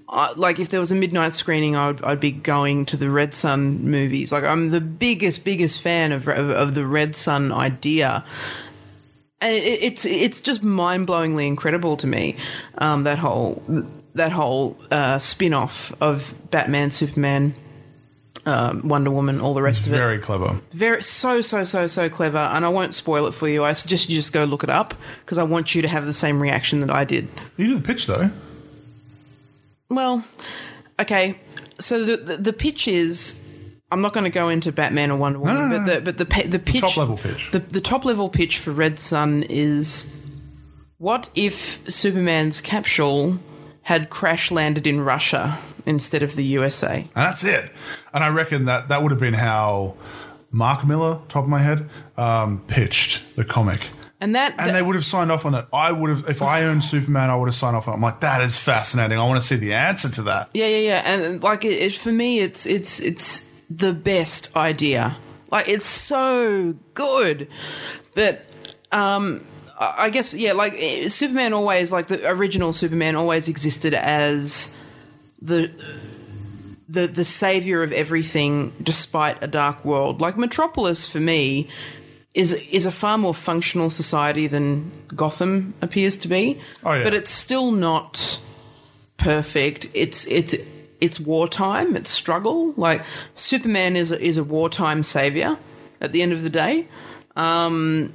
Uh, 0.10 0.34
like 0.38 0.58
if 0.60 0.70
there 0.70 0.80
was 0.80 0.92
a 0.92 0.96
midnight 0.96 1.36
screening, 1.36 1.76
I'd 1.76 2.02
I'd 2.04 2.20
be 2.20 2.32
going 2.32 2.86
to 2.88 2.98
the 2.98 3.10
Red 3.10 3.34
Son 3.34 3.90
movies. 3.92 4.32
Like 4.32 4.44
I'm 4.46 4.70
the 4.70 4.82
biggest 4.82 5.44
biggest 5.44 5.82
fan 5.82 6.12
of 6.12 6.28
of, 6.28 6.50
of 6.50 6.76
the 6.76 6.86
Red 6.88 7.16
Son 7.16 7.52
idea. 7.52 8.24
And 9.42 9.54
it, 9.56 9.60
it's 9.84 10.06
it's 10.06 10.40
just 10.40 10.64
mind 10.64 11.08
blowingly 11.08 11.46
incredible 11.46 11.98
to 11.98 12.08
me. 12.08 12.38
Um, 12.78 13.04
that 13.04 13.18
whole 13.18 13.62
that 14.16 14.32
whole 14.32 14.78
uh, 14.90 15.20
spin 15.20 15.54
off 15.54 15.94
of 16.02 16.34
Batman, 16.50 16.90
Superman, 16.90 17.54
um, 18.48 18.88
Wonder 18.88 19.12
Woman, 19.12 19.42
all 19.42 19.54
the 19.54 19.62
rest 19.62 19.86
of 19.86 19.94
it 19.94 19.98
Very 19.98 20.18
clever. 20.20 20.60
very 20.72 21.04
so 21.04 21.42
so 21.42 21.64
so 21.66 21.86
so 21.88 22.10
clever 22.10 22.38
and 22.38 22.66
i 22.66 22.70
won't 22.70 22.94
spoil 22.96 23.28
it 23.28 23.34
for 23.34 23.48
you 23.48 23.64
i 23.66 23.74
suggest 23.74 24.10
you 24.10 24.16
just 24.16 24.32
go 24.34 24.46
look 24.46 24.64
it 24.64 24.70
up 24.70 24.94
because 25.24 25.38
i 25.38 25.44
want 25.44 25.76
you 25.76 25.82
to 25.82 25.88
have 25.88 26.06
the 26.06 26.14
same 26.14 26.40
reaction 26.42 26.80
that 26.80 26.90
i 26.90 27.04
did 27.04 27.28
You 27.58 27.68
did 27.68 27.78
the 27.78 27.82
pitch 27.84 28.08
though. 28.08 28.32
Well 29.90 30.24
okay 31.00 31.38
so 31.80 32.04
the 32.04 32.18
the, 32.18 32.38
the 32.38 32.54
pitch 32.54 32.88
is 32.88 33.40
i'm 33.92 34.02
not 34.02 34.14
going 34.14 34.24
to 34.24 34.30
go 34.30 34.50
into 34.50 34.72
batman 34.72 35.12
or 35.12 35.18
wonder 35.18 35.40
woman 35.40 35.70
no, 35.70 35.78
but 35.78 35.86
no. 35.86 35.94
the 35.94 36.02
but 36.02 36.18
the 36.18 36.26
pe- 36.26 36.48
the 36.48 36.60
pitch 36.60 36.82
top 36.82 36.98
level 36.98 37.18
pitch. 37.18 37.52
the, 37.52 37.60
the 37.60 37.82
top 37.82 38.06
level 38.06 38.30
pitch 38.30 38.58
for 38.58 38.72
red 38.72 39.00
son 39.00 39.44
is 39.50 40.12
what 40.98 41.30
if 41.36 41.80
superman's 41.92 42.62
capsule 42.62 43.38
had 43.84 44.10
crash 44.10 44.52
landed 44.52 44.88
in 44.88 45.02
russia 45.02 45.58
instead 45.86 46.24
of 46.24 46.36
the 46.36 46.44
usa 46.44 47.08
And 47.16 47.28
that's 47.28 47.44
it. 47.44 47.72
And 48.14 48.24
I 48.24 48.30
reckon 48.30 48.66
that 48.66 48.90
that 48.90 49.02
would 49.02 49.12
have 49.12 49.22
been 49.22 49.34
how 49.36 49.96
Mark 50.50 50.86
Millar, 50.86 51.22
top 51.30 51.44
of 51.44 51.50
my 51.50 51.60
head, 51.60 51.90
um, 52.18 52.64
pitched 52.68 53.36
the 53.36 53.44
comic. 53.46 53.82
And 54.20 54.36
that, 54.36 54.56
And 54.58 54.76
they 54.76 54.82
would 54.82 54.96
have 54.96 55.06
signed 55.06 55.32
off 55.32 55.46
on 55.46 55.54
it. 55.54 55.66
I 55.72 55.92
would 55.92 56.10
have, 56.10 56.28
if 56.28 56.42
I 56.42 56.64
owned 56.64 56.84
Superman, 56.84 57.30
I 57.30 57.36
would 57.36 57.48
have 57.48 57.56
signed 57.56 57.76
off 57.76 57.88
on 57.88 57.94
it. 57.94 57.98
I'm 57.98 58.02
like, 58.02 58.22
that 58.22 58.42
is 58.42 58.58
fascinating. 58.58 59.20
I 59.20 59.24
want 59.24 59.40
to 59.40 59.46
see 59.48 59.58
the 59.58 59.76
answer 59.76 60.10
to 60.10 60.24
that. 60.24 60.50
Yeah, 60.56 60.66
yeah, 60.66 60.78
yeah. 60.78 61.02
And 61.06 61.44
like 61.44 61.64
it, 61.64 61.74
it 61.74 61.94
for 61.94 62.12
me, 62.12 62.40
it's 62.40 62.66
it's 62.66 63.00
it's 63.00 63.48
the 63.70 63.94
best 63.94 64.56
idea. 64.56 65.18
Like 65.52 65.70
it's 65.70 65.86
so 65.86 66.76
good, 66.96 67.48
but 68.16 68.46
um, 68.92 69.46
I 69.80 70.10
guess 70.10 70.34
yeah, 70.34 70.54
like 70.54 70.74
eh, 70.78 71.10
Superman 71.10 71.54
always 71.54 71.92
like 71.92 72.08
the 72.08 72.28
original 72.28 72.74
Superman 72.74 73.16
always 73.16 73.48
existed 73.48 73.94
as 73.94 74.76
the 75.42 75.72
the 76.90 77.06
the 77.06 77.24
savior 77.24 77.84
of 77.84 77.92
everything 77.92 78.74
despite 78.82 79.44
a 79.44 79.48
dark 79.48 79.86
world. 79.86 80.22
Like 80.22 80.38
Metropolis 80.38 81.08
for 81.08 81.20
me 81.20 81.70
is 82.34 82.54
is 82.72 82.86
a 82.86 82.92
far 82.92 83.18
more 83.18 83.34
functional 83.34 83.90
society 83.90 84.48
than 84.48 84.92
Gotham 85.16 85.74
appears 85.82 86.18
to 86.18 86.28
be. 86.28 86.60
Oh, 86.84 86.94
yeah. 86.94 87.04
But 87.04 87.14
it's 87.14 87.32
still 87.32 87.72
not 87.72 88.40
perfect. 89.18 89.90
It's 89.94 90.28
it's 90.28 90.56
it's 91.02 91.20
wartime. 91.20 91.96
It's 91.96 92.10
struggle. 92.10 92.74
Like 92.78 93.04
Superman 93.36 93.96
is 93.96 94.12
a, 94.12 94.22
is 94.22 94.38
a 94.38 94.44
wartime 94.44 95.04
savior. 95.04 95.58
At 96.00 96.12
the 96.12 96.22
end 96.22 96.32
of 96.32 96.44
the 96.44 96.50
day, 96.52 96.88
um, 97.36 98.14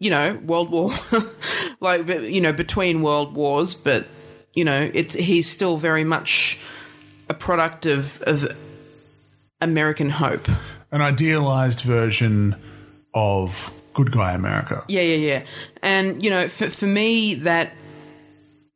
you 0.00 0.10
know, 0.10 0.34
World 0.44 0.72
War, 0.72 0.90
like 1.80 2.08
you 2.08 2.40
know, 2.40 2.52
between 2.52 3.00
world 3.00 3.34
wars, 3.34 3.74
but 3.74 4.08
you 4.54 4.64
know, 4.64 4.90
it's 4.92 5.14
he's 5.14 5.48
still 5.48 5.76
very 5.76 6.02
much 6.02 6.58
a 7.28 7.34
product 7.34 7.86
of 7.86 8.20
of 8.22 8.56
American 9.60 10.10
hope. 10.10 10.48
An 10.90 11.00
idealized 11.00 11.80
version 11.80 12.56
of 13.14 13.72
good 13.94 14.12
guy 14.12 14.32
America. 14.32 14.84
Yeah, 14.88 15.02
yeah, 15.02 15.16
yeah. 15.16 15.42
And 15.82 16.22
you 16.22 16.30
know, 16.30 16.48
for 16.48 16.70
for 16.70 16.86
me, 16.86 17.34
that 17.34 17.72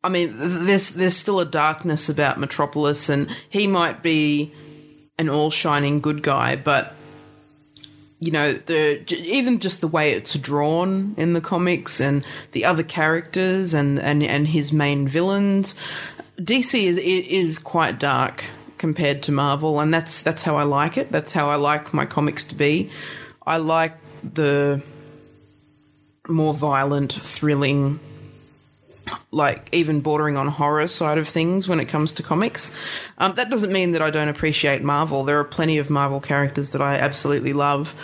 I 0.04 0.08
mean, 0.08 0.34
there's 0.66 0.90
there's 0.90 1.16
still 1.16 1.40
a 1.40 1.46
darkness 1.46 2.08
about 2.08 2.38
Metropolis, 2.38 3.08
and 3.08 3.34
he 3.48 3.66
might 3.66 4.02
be 4.02 4.52
an 5.18 5.28
all 5.28 5.50
shining 5.50 6.00
good 6.00 6.22
guy, 6.22 6.56
but 6.56 6.94
you 8.18 8.32
know, 8.32 8.52
the 8.52 9.02
even 9.24 9.58
just 9.58 9.80
the 9.80 9.88
way 9.88 10.12
it's 10.12 10.34
drawn 10.34 11.14
in 11.16 11.32
the 11.32 11.40
comics 11.40 12.00
and 12.00 12.24
the 12.52 12.64
other 12.64 12.82
characters 12.82 13.74
and 13.74 13.98
and 13.98 14.22
and 14.22 14.48
his 14.48 14.72
main 14.72 15.06
villains, 15.06 15.74
DC 16.38 16.82
is 16.82 16.96
is 16.98 17.58
quite 17.58 17.98
dark 17.98 18.44
compared 18.78 19.22
to 19.24 19.32
Marvel, 19.32 19.80
and 19.80 19.92
that's 19.92 20.22
that's 20.22 20.42
how 20.42 20.56
I 20.56 20.62
like 20.62 20.96
it. 20.96 21.12
That's 21.12 21.32
how 21.32 21.50
I 21.50 21.56
like 21.56 21.92
my 21.92 22.06
comics 22.06 22.44
to 22.44 22.54
be. 22.54 22.90
I 23.46 23.58
like 23.58 23.94
the 24.34 24.82
more 26.28 26.54
violent, 26.54 27.12
thrilling, 27.12 28.00
like 29.30 29.68
even 29.72 30.00
bordering 30.00 30.36
on 30.36 30.48
horror 30.48 30.88
side 30.88 31.18
of 31.18 31.28
things 31.28 31.68
when 31.68 31.80
it 31.80 31.86
comes 31.86 32.12
to 32.14 32.22
comics. 32.22 32.70
Um, 33.18 33.34
that 33.34 33.50
doesn't 33.50 33.72
mean 33.72 33.92
that 33.92 34.02
I 34.02 34.10
don't 34.10 34.28
appreciate 34.28 34.82
Marvel. 34.82 35.24
There 35.24 35.38
are 35.38 35.44
plenty 35.44 35.78
of 35.78 35.90
Marvel 35.90 36.20
characters 36.20 36.72
that 36.72 36.82
I 36.82 36.96
absolutely 36.96 37.52
love. 37.52 37.94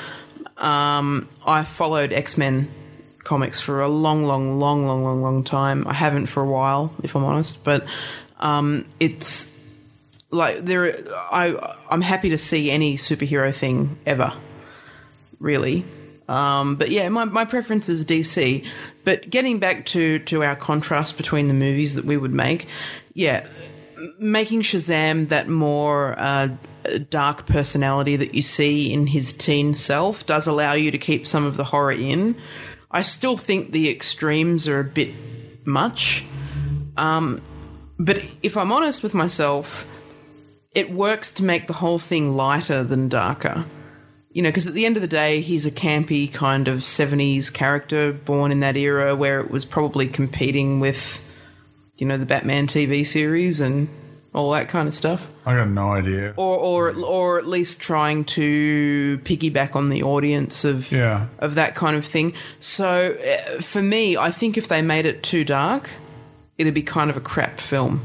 Um, 0.56 1.28
I 1.44 1.64
followed 1.64 2.12
X 2.12 2.38
Men 2.38 2.70
comics 3.24 3.60
for 3.60 3.80
a 3.80 3.88
long, 3.88 4.24
long, 4.24 4.58
long, 4.58 4.86
long, 4.86 5.04
long, 5.04 5.22
long 5.22 5.44
time. 5.44 5.86
I 5.86 5.92
haven't 5.92 6.26
for 6.26 6.42
a 6.42 6.46
while, 6.46 6.92
if 7.02 7.16
I'm 7.16 7.24
honest, 7.24 7.64
but 7.64 7.84
um, 8.38 8.86
it's 9.00 9.52
like 10.30 10.58
there. 10.58 10.94
I 11.30 11.56
I'm 11.90 12.00
happy 12.00 12.30
to 12.30 12.38
see 12.38 12.70
any 12.70 12.96
superhero 12.96 13.54
thing 13.54 13.98
ever, 14.06 14.32
really. 15.40 15.84
Um, 16.32 16.76
but 16.76 16.90
yeah, 16.90 17.10
my, 17.10 17.26
my 17.26 17.44
preference 17.44 17.90
is 17.90 18.06
DC. 18.06 18.66
But 19.04 19.28
getting 19.28 19.59
back 19.59 19.84
to, 19.86 20.18
to 20.20 20.42
our 20.42 20.56
contrast 20.56 21.18
between 21.18 21.48
the 21.48 21.54
movies 21.54 21.94
that 21.94 22.06
we 22.06 22.16
would 22.16 22.32
make, 22.32 22.66
yeah, 23.12 23.46
making 24.18 24.62
Shazam 24.62 25.28
that 25.28 25.48
more 25.48 26.18
uh, 26.18 26.48
dark 27.10 27.44
personality 27.44 28.16
that 28.16 28.34
you 28.34 28.40
see 28.40 28.90
in 28.90 29.06
his 29.06 29.34
teen 29.34 29.74
self 29.74 30.24
does 30.24 30.46
allow 30.46 30.72
you 30.72 30.90
to 30.90 30.96
keep 30.96 31.26
some 31.26 31.44
of 31.44 31.59
the 31.59 31.64
horror 31.64 31.92
in. 31.92 32.34
I 32.90 33.02
still 33.02 33.36
think 33.36 33.72
the 33.72 33.90
extremes 33.90 34.66
are 34.66 34.80
a 34.80 34.84
bit 34.84 35.14
much. 35.66 36.24
Um, 36.96 37.42
but 37.98 38.22
if 38.42 38.56
I'm 38.56 38.72
honest 38.72 39.02
with 39.02 39.12
myself, 39.12 39.86
it 40.72 40.90
works 40.90 41.30
to 41.32 41.44
make 41.44 41.66
the 41.66 41.74
whole 41.74 41.98
thing 41.98 42.34
lighter 42.34 42.82
than 42.82 43.10
darker 43.10 43.66
you 44.32 44.42
know, 44.42 44.48
because 44.48 44.66
at 44.66 44.74
the 44.74 44.86
end 44.86 44.96
of 44.96 45.02
the 45.02 45.09
day, 45.09 45.40
he's 45.40 45.66
a 45.66 45.70
campy 45.70 46.32
kind 46.32 46.66
of 46.68 46.78
70s 46.80 47.52
character 47.52 48.12
born 48.12 48.50
in 48.52 48.60
that 48.60 48.76
era 48.76 49.14
where 49.14 49.40
it 49.40 49.50
was 49.50 49.64
probably 49.64 50.09
competing 50.09 50.80
with, 50.80 51.20
you 51.98 52.06
know, 52.06 52.16
the 52.16 52.26
Batman 52.26 52.66
TV 52.66 53.06
series 53.06 53.60
and 53.60 53.88
all 54.34 54.50
that 54.52 54.68
kind 54.70 54.88
of 54.88 54.94
stuff. 54.94 55.28
I 55.44 55.54
got 55.56 55.68
no 55.68 55.92
idea. 55.92 56.32
Or, 56.36 56.56
or, 56.56 56.94
or 57.04 57.38
at 57.38 57.46
least 57.46 57.78
trying 57.80 58.24
to 58.26 59.18
piggyback 59.24 59.76
on 59.76 59.90
the 59.90 60.02
audience 60.02 60.64
of 60.64 60.90
Yeah. 60.90 61.26
of 61.38 61.56
that 61.56 61.74
kind 61.74 61.96
of 61.96 62.04
thing. 62.06 62.32
So 62.59 63.14
uh, 63.14 63.60
for 63.60 63.82
me, 63.82 64.16
I 64.16 64.30
think 64.30 64.56
if 64.56 64.68
they 64.68 64.80
made 64.80 65.04
it 65.04 65.22
too 65.22 65.44
dark, 65.44 65.90
it'd 66.56 66.72
be 66.72 66.82
kind 66.82 67.10
of 67.10 67.16
a 67.18 67.20
crap 67.20 67.60
film. 67.60 68.00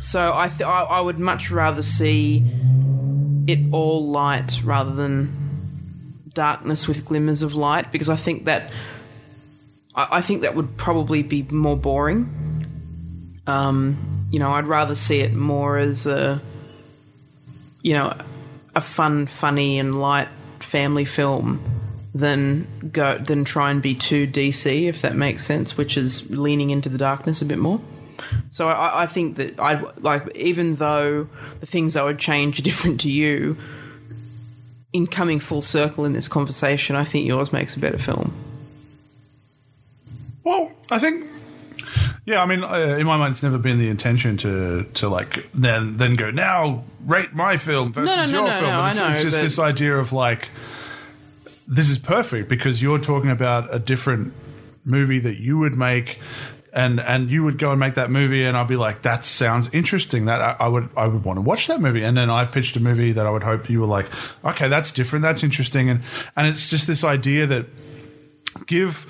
So 0.00 0.32
I, 0.34 0.48
th- 0.48 0.62
I 0.62 0.82
I 0.84 1.00
would 1.00 1.18
much 1.18 1.50
rather 1.50 1.82
see 1.82 2.44
it 3.46 3.58
all 3.72 4.08
light 4.08 4.60
rather 4.64 4.94
than 4.94 6.22
darkness 6.34 6.86
with 6.86 7.04
glimmers 7.04 7.42
of 7.42 7.54
light 7.54 7.90
because 7.90 8.08
I 8.08 8.16
think 8.16 8.44
that 8.44 8.70
I, 9.94 10.08
I 10.12 10.20
think 10.20 10.42
that 10.42 10.54
would 10.54 10.76
probably 10.76 11.22
be 11.22 11.42
more 11.44 11.76
boring. 11.76 13.42
Um, 13.46 14.28
you 14.30 14.38
know, 14.38 14.52
I'd 14.52 14.66
rather 14.66 14.94
see 14.94 15.20
it 15.20 15.32
more 15.32 15.76
as 15.78 16.06
a 16.06 16.40
you 17.82 17.94
know 17.94 18.12
a 18.74 18.80
fun, 18.80 19.26
funny, 19.26 19.78
and 19.78 20.00
light 20.00 20.28
family 20.60 21.04
film 21.04 21.62
than 22.14 22.90
go 22.92 23.18
than 23.18 23.44
try 23.44 23.70
and 23.70 23.82
be 23.82 23.94
too 23.94 24.26
DC, 24.26 24.88
if 24.88 25.02
that 25.02 25.16
makes 25.16 25.44
sense, 25.44 25.76
which 25.76 25.96
is 25.96 26.28
leaning 26.30 26.70
into 26.70 26.88
the 26.88 26.98
darkness 26.98 27.42
a 27.42 27.44
bit 27.44 27.58
more. 27.58 27.80
So 28.50 28.68
I, 28.68 29.02
I 29.02 29.06
think 29.06 29.36
that 29.36 29.58
I 29.60 29.80
like, 29.98 30.34
even 30.36 30.76
though 30.76 31.28
the 31.60 31.66
things 31.66 31.96
I 31.96 32.02
would 32.04 32.18
change 32.18 32.58
are 32.58 32.62
different 32.62 33.00
to 33.02 33.10
you, 33.10 33.56
in 34.92 35.06
coming 35.06 35.40
full 35.40 35.62
circle 35.62 36.04
in 36.04 36.12
this 36.12 36.28
conversation, 36.28 36.96
I 36.96 37.04
think 37.04 37.26
yours 37.26 37.52
makes 37.52 37.76
a 37.76 37.80
better 37.80 37.98
film. 37.98 38.32
Well, 40.42 40.72
I 40.90 40.98
think. 40.98 41.24
Yeah, 42.24 42.42
I 42.42 42.46
mean, 42.46 42.64
uh, 42.64 42.96
in 42.98 43.06
my 43.06 43.16
mind, 43.16 43.32
it's 43.32 43.42
never 43.42 43.58
been 43.58 43.78
the 43.78 43.88
intention 43.88 44.36
to 44.38 44.84
to 44.94 45.08
like 45.08 45.48
then 45.52 45.96
then 45.96 46.14
go 46.14 46.30
now 46.30 46.84
rate 47.04 47.34
my 47.34 47.56
film 47.56 47.92
versus 47.92 48.16
no, 48.16 48.24
no, 48.24 48.30
your 48.30 48.46
no, 48.46 48.60
film. 48.60 48.72
no, 48.72 48.86
it's, 48.86 48.98
I 48.98 49.12
it's 49.12 49.22
just 49.22 49.36
but- 49.36 49.42
this 49.42 49.58
idea 49.58 49.96
of 49.96 50.12
like 50.12 50.48
this 51.68 51.90
is 51.90 51.98
perfect 51.98 52.48
because 52.48 52.80
you're 52.80 52.98
talking 52.98 53.30
about 53.30 53.72
a 53.74 53.78
different 53.78 54.32
movie 54.84 55.18
that 55.18 55.36
you 55.36 55.58
would 55.58 55.74
make. 55.76 56.20
And, 56.76 57.00
and 57.00 57.30
you 57.30 57.42
would 57.42 57.56
go 57.56 57.70
and 57.70 57.80
make 57.80 57.94
that 57.94 58.10
movie, 58.10 58.44
and 58.44 58.54
I'd 58.54 58.68
be 58.68 58.76
like, 58.76 59.00
"That 59.02 59.24
sounds 59.24 59.70
interesting. 59.72 60.26
That 60.26 60.42
I, 60.42 60.56
I 60.60 60.68
would 60.68 60.90
I 60.94 61.06
would 61.06 61.24
want 61.24 61.38
to 61.38 61.40
watch 61.40 61.68
that 61.68 61.80
movie." 61.80 62.02
And 62.02 62.14
then 62.14 62.28
I 62.28 62.44
pitched 62.44 62.76
a 62.76 62.80
movie 62.80 63.12
that 63.12 63.26
I 63.26 63.30
would 63.30 63.42
hope 63.42 63.70
you 63.70 63.80
were 63.80 63.86
like, 63.86 64.06
"Okay, 64.44 64.68
that's 64.68 64.92
different. 64.92 65.22
That's 65.22 65.42
interesting." 65.42 65.88
And 65.88 66.02
and 66.36 66.46
it's 66.46 66.68
just 66.68 66.86
this 66.86 67.02
idea 67.02 67.46
that 67.46 67.66
give 68.66 69.06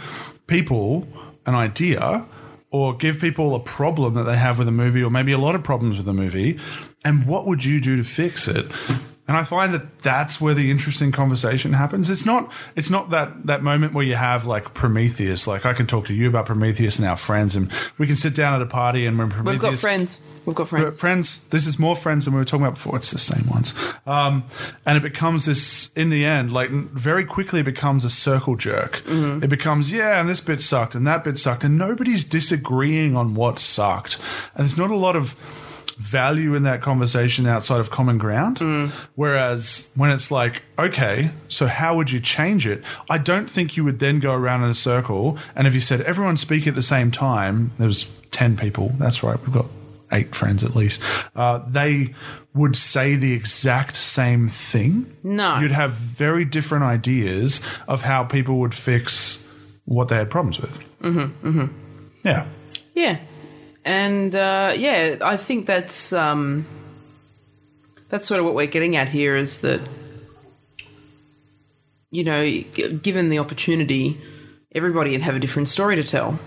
people 0.46 1.08
an 1.44 1.54
idea 1.54 2.24
or 2.70 2.96
give 2.96 3.20
people 3.20 3.54
a 3.54 3.60
problem 3.60 4.14
that 4.14 4.24
they 4.24 4.36
have 4.36 4.58
with 4.58 4.68
a 4.68 4.72
movie 4.72 5.02
or 5.02 5.10
maybe 5.10 5.32
a 5.32 5.38
lot 5.38 5.54
of 5.54 5.62
problems 5.62 5.96
with 5.96 6.08
a 6.08 6.12
movie 6.12 6.58
and 7.04 7.26
what 7.26 7.46
would 7.46 7.64
you 7.64 7.80
do 7.80 7.96
to 7.96 8.04
fix 8.04 8.48
it 8.48 8.66
and 9.28 9.36
i 9.36 9.42
find 9.42 9.74
that 9.74 10.02
that's 10.02 10.40
where 10.40 10.54
the 10.54 10.70
interesting 10.70 11.12
conversation 11.12 11.72
happens 11.72 12.10
it's 12.10 12.26
not 12.26 12.50
it's 12.74 12.90
not 12.90 13.10
that 13.10 13.46
that 13.46 13.62
moment 13.62 13.92
where 13.92 14.04
you 14.04 14.14
have 14.14 14.46
like 14.46 14.74
prometheus 14.74 15.46
like 15.46 15.66
i 15.66 15.72
can 15.72 15.86
talk 15.86 16.06
to 16.06 16.14
you 16.14 16.28
about 16.28 16.46
prometheus 16.46 16.98
and 16.98 17.06
our 17.06 17.16
friends 17.16 17.56
and 17.56 17.70
we 17.98 18.06
can 18.06 18.16
sit 18.16 18.34
down 18.34 18.54
at 18.54 18.62
a 18.62 18.66
party 18.66 19.06
and 19.06 19.18
when 19.18 19.30
prometheus 19.30 19.62
We've 19.62 19.72
got 19.72 19.80
friends. 19.80 20.20
We've 20.44 20.54
got 20.54 20.68
friends. 20.68 20.98
friends, 20.98 21.38
this 21.50 21.66
is 21.66 21.78
more 21.78 21.96
friends 21.96 22.24
than 22.24 22.34
we 22.34 22.38
were 22.38 22.44
talking 22.44 22.66
about 22.66 22.74
before. 22.74 22.96
It's 22.96 23.10
the 23.10 23.18
same 23.18 23.48
ones. 23.48 23.74
Um, 24.06 24.44
and 24.84 24.96
it 24.96 25.02
becomes 25.02 25.44
this, 25.44 25.90
in 25.96 26.10
the 26.10 26.24
end, 26.24 26.52
like 26.52 26.70
very 26.70 27.24
quickly 27.24 27.60
it 27.60 27.64
becomes 27.64 28.04
a 28.04 28.10
circle 28.10 28.54
jerk. 28.54 29.02
Mm-hmm. 29.06 29.42
It 29.42 29.48
becomes, 29.48 29.90
yeah, 29.90 30.20
and 30.20 30.28
this 30.28 30.40
bit 30.40 30.60
sucked 30.60 30.94
and 30.94 31.06
that 31.06 31.24
bit 31.24 31.38
sucked. 31.38 31.64
And 31.64 31.76
nobody's 31.76 32.22
disagreeing 32.22 33.16
on 33.16 33.34
what 33.34 33.58
sucked. 33.58 34.18
And 34.54 34.64
there's 34.64 34.78
not 34.78 34.90
a 34.90 34.96
lot 34.96 35.16
of 35.16 35.34
value 35.96 36.54
in 36.54 36.64
that 36.64 36.82
conversation 36.82 37.46
outside 37.46 37.80
of 37.80 37.90
common 37.90 38.18
ground. 38.18 38.58
Mm. 38.58 38.90
Whereas 39.14 39.88
when 39.94 40.10
it's 40.10 40.30
like, 40.30 40.62
okay, 40.78 41.30
so 41.48 41.66
how 41.66 41.96
would 41.96 42.10
you 42.10 42.20
change 42.20 42.66
it? 42.66 42.82
I 43.08 43.18
don't 43.18 43.50
think 43.50 43.76
you 43.76 43.84
would 43.84 43.98
then 43.98 44.20
go 44.20 44.34
around 44.34 44.62
in 44.64 44.70
a 44.70 44.74
circle. 44.74 45.38
And 45.54 45.66
if 45.66 45.74
you 45.74 45.80
said 45.80 46.02
everyone 46.02 46.36
speak 46.36 46.66
at 46.66 46.74
the 46.74 46.82
same 46.82 47.10
time, 47.10 47.72
there 47.78 47.86
was 47.86 48.04
10 48.30 48.56
people. 48.56 48.92
That's 48.98 49.22
right. 49.22 49.40
We've 49.40 49.52
got 49.52 49.66
eight 50.12 50.34
friends 50.34 50.62
at 50.64 50.76
least. 50.76 51.00
Uh, 51.34 51.60
they 51.66 52.14
would 52.54 52.76
say 52.76 53.16
the 53.16 53.32
exact 53.32 53.96
same 53.96 54.48
thing. 54.48 55.14
No. 55.22 55.58
You'd 55.58 55.72
have 55.72 55.92
very 55.92 56.44
different 56.44 56.84
ideas 56.84 57.60
of 57.88 58.02
how 58.02 58.24
people 58.24 58.58
would 58.60 58.74
fix 58.74 59.42
what 59.84 60.08
they 60.08 60.16
had 60.16 60.30
problems 60.30 60.60
with. 60.60 60.78
Mm-hmm. 61.00 61.48
Mm-hmm. 61.48 61.66
Yeah. 62.24 62.46
Yeah, 62.94 63.18
and 63.86 64.34
uh, 64.34 64.74
yeah, 64.76 65.16
I 65.22 65.36
think 65.38 65.64
that's 65.66 66.12
um, 66.12 66.66
that's 68.10 68.26
sort 68.26 68.40
of 68.40 68.44
what 68.44 68.54
we're 68.54 68.66
getting 68.66 68.96
at 68.96 69.08
here 69.08 69.34
is 69.36 69.58
that 69.58 69.80
you 72.10 72.24
know, 72.24 72.44
g- 72.44 72.98
given 73.02 73.28
the 73.28 73.38
opportunity, 73.38 74.18
everybody 74.74 75.10
would 75.10 75.22
have 75.22 75.34
a 75.34 75.38
different 75.40 75.68
story 75.68 75.96
to 75.96 76.02
tell. 76.04 76.38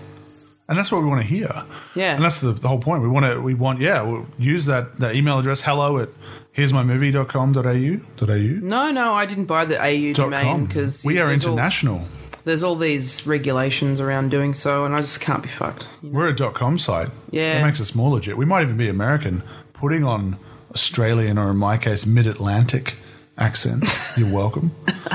And 0.68 0.78
that's 0.78 0.90
what 0.92 1.02
we 1.02 1.08
want 1.08 1.20
to 1.20 1.26
hear. 1.26 1.50
Yeah. 1.94 2.14
And 2.14 2.24
that's 2.24 2.38
the, 2.38 2.52
the 2.52 2.68
whole 2.68 2.78
point. 2.78 3.02
We 3.02 3.08
want 3.08 3.26
to, 3.26 3.40
we 3.40 3.54
want, 3.54 3.80
yeah, 3.80 4.02
we'll 4.02 4.26
use 4.38 4.66
that, 4.66 4.96
that 4.98 5.14
email 5.16 5.38
address, 5.38 5.60
hello 5.60 5.98
at 5.98 6.08
here's 6.52 6.72
my 6.72 6.82
movie.com.au. 6.82 7.60
.au. 7.60 8.36
No, 8.62 8.90
no, 8.90 9.14
I 9.14 9.26
didn't 9.26 9.46
buy 9.46 9.64
the 9.64 9.78
AU 9.80 10.12
domain 10.14 10.66
because 10.66 11.04
we 11.04 11.18
are 11.18 11.28
there's 11.28 11.44
all- 11.44 11.52
international. 11.52 12.04
There's 12.44 12.62
all 12.62 12.76
these 12.76 13.26
regulations 13.26 14.00
around 14.00 14.30
doing 14.30 14.54
so, 14.54 14.84
and 14.84 14.94
I 14.94 15.00
just 15.00 15.20
can't 15.20 15.42
be 15.42 15.48
fucked. 15.48 15.88
We're 16.02 16.28
a 16.28 16.36
dot 16.36 16.54
com 16.54 16.78
site. 16.78 17.08
Yeah. 17.30 17.60
It 17.60 17.64
makes 17.64 17.80
us 17.80 17.94
more 17.94 18.10
legit. 18.10 18.36
We 18.36 18.44
might 18.44 18.62
even 18.62 18.76
be 18.76 18.88
American, 18.88 19.42
putting 19.72 20.04
on 20.04 20.38
Australian 20.72 21.38
or 21.38 21.50
in 21.50 21.56
my 21.56 21.78
case, 21.78 22.06
mid 22.06 22.26
Atlantic 22.26 22.96
accent. 23.36 23.84
You're 24.16 24.32
welcome. 24.32 24.72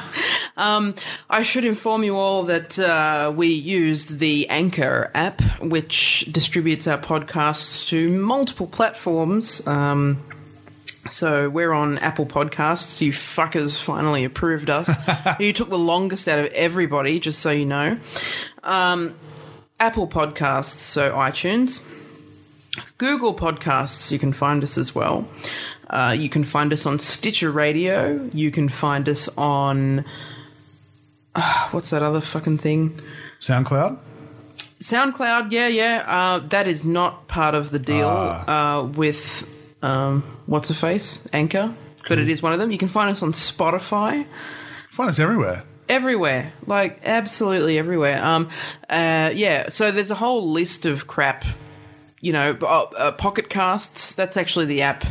I 0.58 1.44
should 1.44 1.66
inform 1.66 2.04
you 2.04 2.16
all 2.18 2.44
that 2.44 2.80
uh, 2.80 3.32
we 3.36 3.48
used 3.48 4.20
the 4.20 4.48
Anchor 4.50 5.12
app, 5.14 5.42
which 5.60 6.28
distributes 6.32 6.88
our 6.88 6.98
podcasts 6.98 7.88
to 7.90 8.10
multiple 8.10 8.68
platforms. 8.68 9.66
Um, 9.68 10.25
so 11.08 11.50
we're 11.50 11.72
on 11.74 11.98
Apple 12.00 12.26
Podcasts. 12.26 13.02
You 13.02 13.12
fuckers 13.12 13.82
finally 13.82 14.24
approved 14.24 14.70
us. 14.70 14.90
you 15.40 15.54
took 15.54 15.70
the 15.70 15.78
longest 15.78 16.28
out 16.28 16.40
of 16.40 16.46
everybody, 16.48 17.20
just 17.20 17.40
so 17.40 17.52
you 17.52 17.66
know. 17.66 17.98
Um, 18.64 19.16
Apple 19.80 20.08
Podcasts, 20.08 20.78
so 20.78 21.14
iTunes. 21.14 21.82
Google 22.98 23.34
Podcasts, 23.34 24.12
you 24.12 24.20
can 24.20 24.34
find 24.34 24.64
us 24.64 24.78
as 24.78 24.94
well. 24.96 25.28
Uh, 25.90 26.16
you 26.18 26.30
can 26.30 26.44
find 26.44 26.74
us 26.74 26.86
on 26.86 26.98
Stitcher 27.00 27.52
Radio. 27.52 28.30
You 28.34 28.52
can 28.52 28.70
find 28.70 29.08
us 29.08 29.30
on. 29.38 30.04
Uh, 31.36 31.68
what's 31.72 31.90
that 31.92 32.02
other 32.02 32.22
fucking 32.22 32.58
thing? 32.58 33.00
SoundCloud. 33.40 34.00
SoundCloud, 34.80 35.52
yeah, 35.52 35.68
yeah. 35.68 36.04
Uh, 36.08 36.40
that 36.50 36.68
is 36.68 36.84
not 36.84 37.28
part 37.28 37.56
of 37.56 37.72
the 37.72 37.80
deal 37.80 38.08
Ah. 38.10 38.80
uh, 38.80 38.84
with 38.84 39.48
um, 39.86 40.24
what's 40.48 40.70
a 40.70 40.74
face 40.74 41.20
Anchor, 41.34 41.74
but 42.10 42.18
it 42.20 42.30
is 42.30 42.42
one 42.42 42.54
of 42.54 42.60
them. 42.60 42.72
You 42.72 42.78
can 42.78 42.88
find 42.88 43.10
us 43.10 43.22
on 43.24 43.32
Spotify, 43.32 44.26
Find 44.92 45.10
us 45.10 45.20
everywhere. 45.20 45.64
everywhere, 45.90 46.54
like 46.66 47.00
absolutely 47.04 47.78
everywhere. 47.78 48.24
Um, 48.24 48.50
uh, 48.90 49.32
yeah. 49.34 49.70
So 49.70 49.92
there's 49.92 50.12
a 50.12 50.16
whole 50.16 50.52
list 50.52 50.86
of 50.86 51.08
crap. 51.08 51.46
You 52.22 52.34
know, 52.34 52.58
uh, 52.62 52.66
uh, 52.98 53.12
Pocket 53.12 53.50
Casts. 53.50 54.14
That's 54.14 54.38
actually 54.38 54.66
the 54.66 54.82
app 54.82 55.06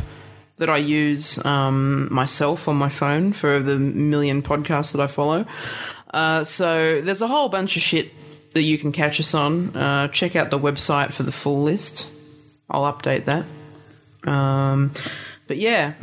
that 0.57 0.69
I 0.69 0.77
use 0.77 1.37
um, 1.45 2.07
myself 2.13 2.67
on 2.67 2.75
my 2.77 2.89
phone 2.89 3.33
for 3.33 3.59
the 3.59 3.77
million 3.77 4.41
podcasts 4.41 4.91
that 4.93 5.01
I 5.01 5.07
follow. 5.07 5.45
Uh, 6.13 6.43
so 6.43 7.01
there's 7.01 7.21
a 7.21 7.27
whole 7.27 7.49
bunch 7.49 7.75
of 7.77 7.81
shit 7.83 8.11
that 8.53 8.63
you 8.63 8.77
can 8.77 8.91
catch 8.91 9.19
us 9.19 9.33
on. 9.33 9.75
Uh, 9.75 10.07
check 10.09 10.35
out 10.35 10.49
the 10.49 10.59
website 10.59 11.11
for 11.13 11.23
the 11.23 11.31
full 11.31 11.61
list. 11.63 12.09
I'll 12.69 12.91
update 12.91 13.25
that. 13.25 13.45
Um, 14.25 14.91
but 15.47 15.57
yeah, 15.57 15.93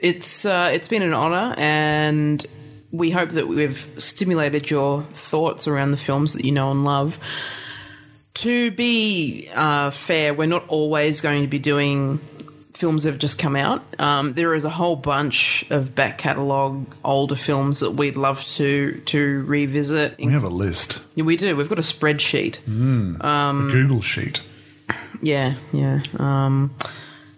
it's 0.00 0.44
uh, 0.44 0.70
it's 0.72 0.88
been 0.88 1.02
an 1.02 1.14
honor, 1.14 1.54
and 1.58 2.44
we 2.92 3.10
hope 3.10 3.30
that 3.30 3.48
we've 3.48 3.88
stimulated 3.98 4.70
your 4.70 5.02
thoughts 5.12 5.66
around 5.66 5.90
the 5.90 5.96
films 5.96 6.34
that 6.34 6.44
you 6.44 6.52
know 6.52 6.70
and 6.70 6.84
love. 6.84 7.18
To 8.34 8.70
be 8.72 9.48
uh, 9.54 9.90
fair, 9.90 10.34
we're 10.34 10.46
not 10.46 10.64
always 10.68 11.20
going 11.20 11.42
to 11.42 11.48
be 11.48 11.58
doing 11.58 12.18
films 12.74 13.04
that 13.04 13.10
have 13.10 13.20
just 13.20 13.38
come 13.38 13.54
out. 13.54 13.82
Um, 14.00 14.34
there 14.34 14.54
is 14.54 14.64
a 14.64 14.70
whole 14.70 14.96
bunch 14.96 15.64
of 15.70 15.94
back 15.94 16.18
catalogue 16.18 16.92
older 17.04 17.36
films 17.36 17.78
that 17.80 17.92
we'd 17.92 18.16
love 18.16 18.42
to 18.56 19.00
to 19.06 19.44
revisit. 19.44 20.16
We 20.18 20.32
have 20.32 20.42
a 20.44 20.48
list, 20.48 21.00
Yeah, 21.14 21.24
we 21.24 21.36
do. 21.36 21.54
We've 21.56 21.68
got 21.68 21.78
a 21.78 21.82
spreadsheet. 21.82 22.58
a 23.20 23.68
Google 23.70 24.00
sheet. 24.00 24.42
Yeah, 25.22 25.54
yeah. 25.72 26.02
Um, 26.18 26.74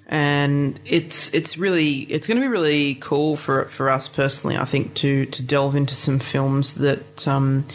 and 0.09 0.79
it's 0.85 1.35
it's 1.35 1.59
really 1.59 2.01
it's 2.03 2.27
going 2.27 2.41
to 2.41 2.47
be 2.47 2.51
really 2.51 2.95
cool 2.97 3.37
for 3.37 3.65
for 3.67 3.91
us 3.91 4.07
personally. 4.07 4.57
I 4.57 4.65
think 4.65 4.95
to 4.95 5.27
to 5.27 5.43
delve 5.43 5.75
into 5.75 5.95
some 5.95 6.19
films 6.19 6.75
that 6.75 7.27
um, 7.27 7.67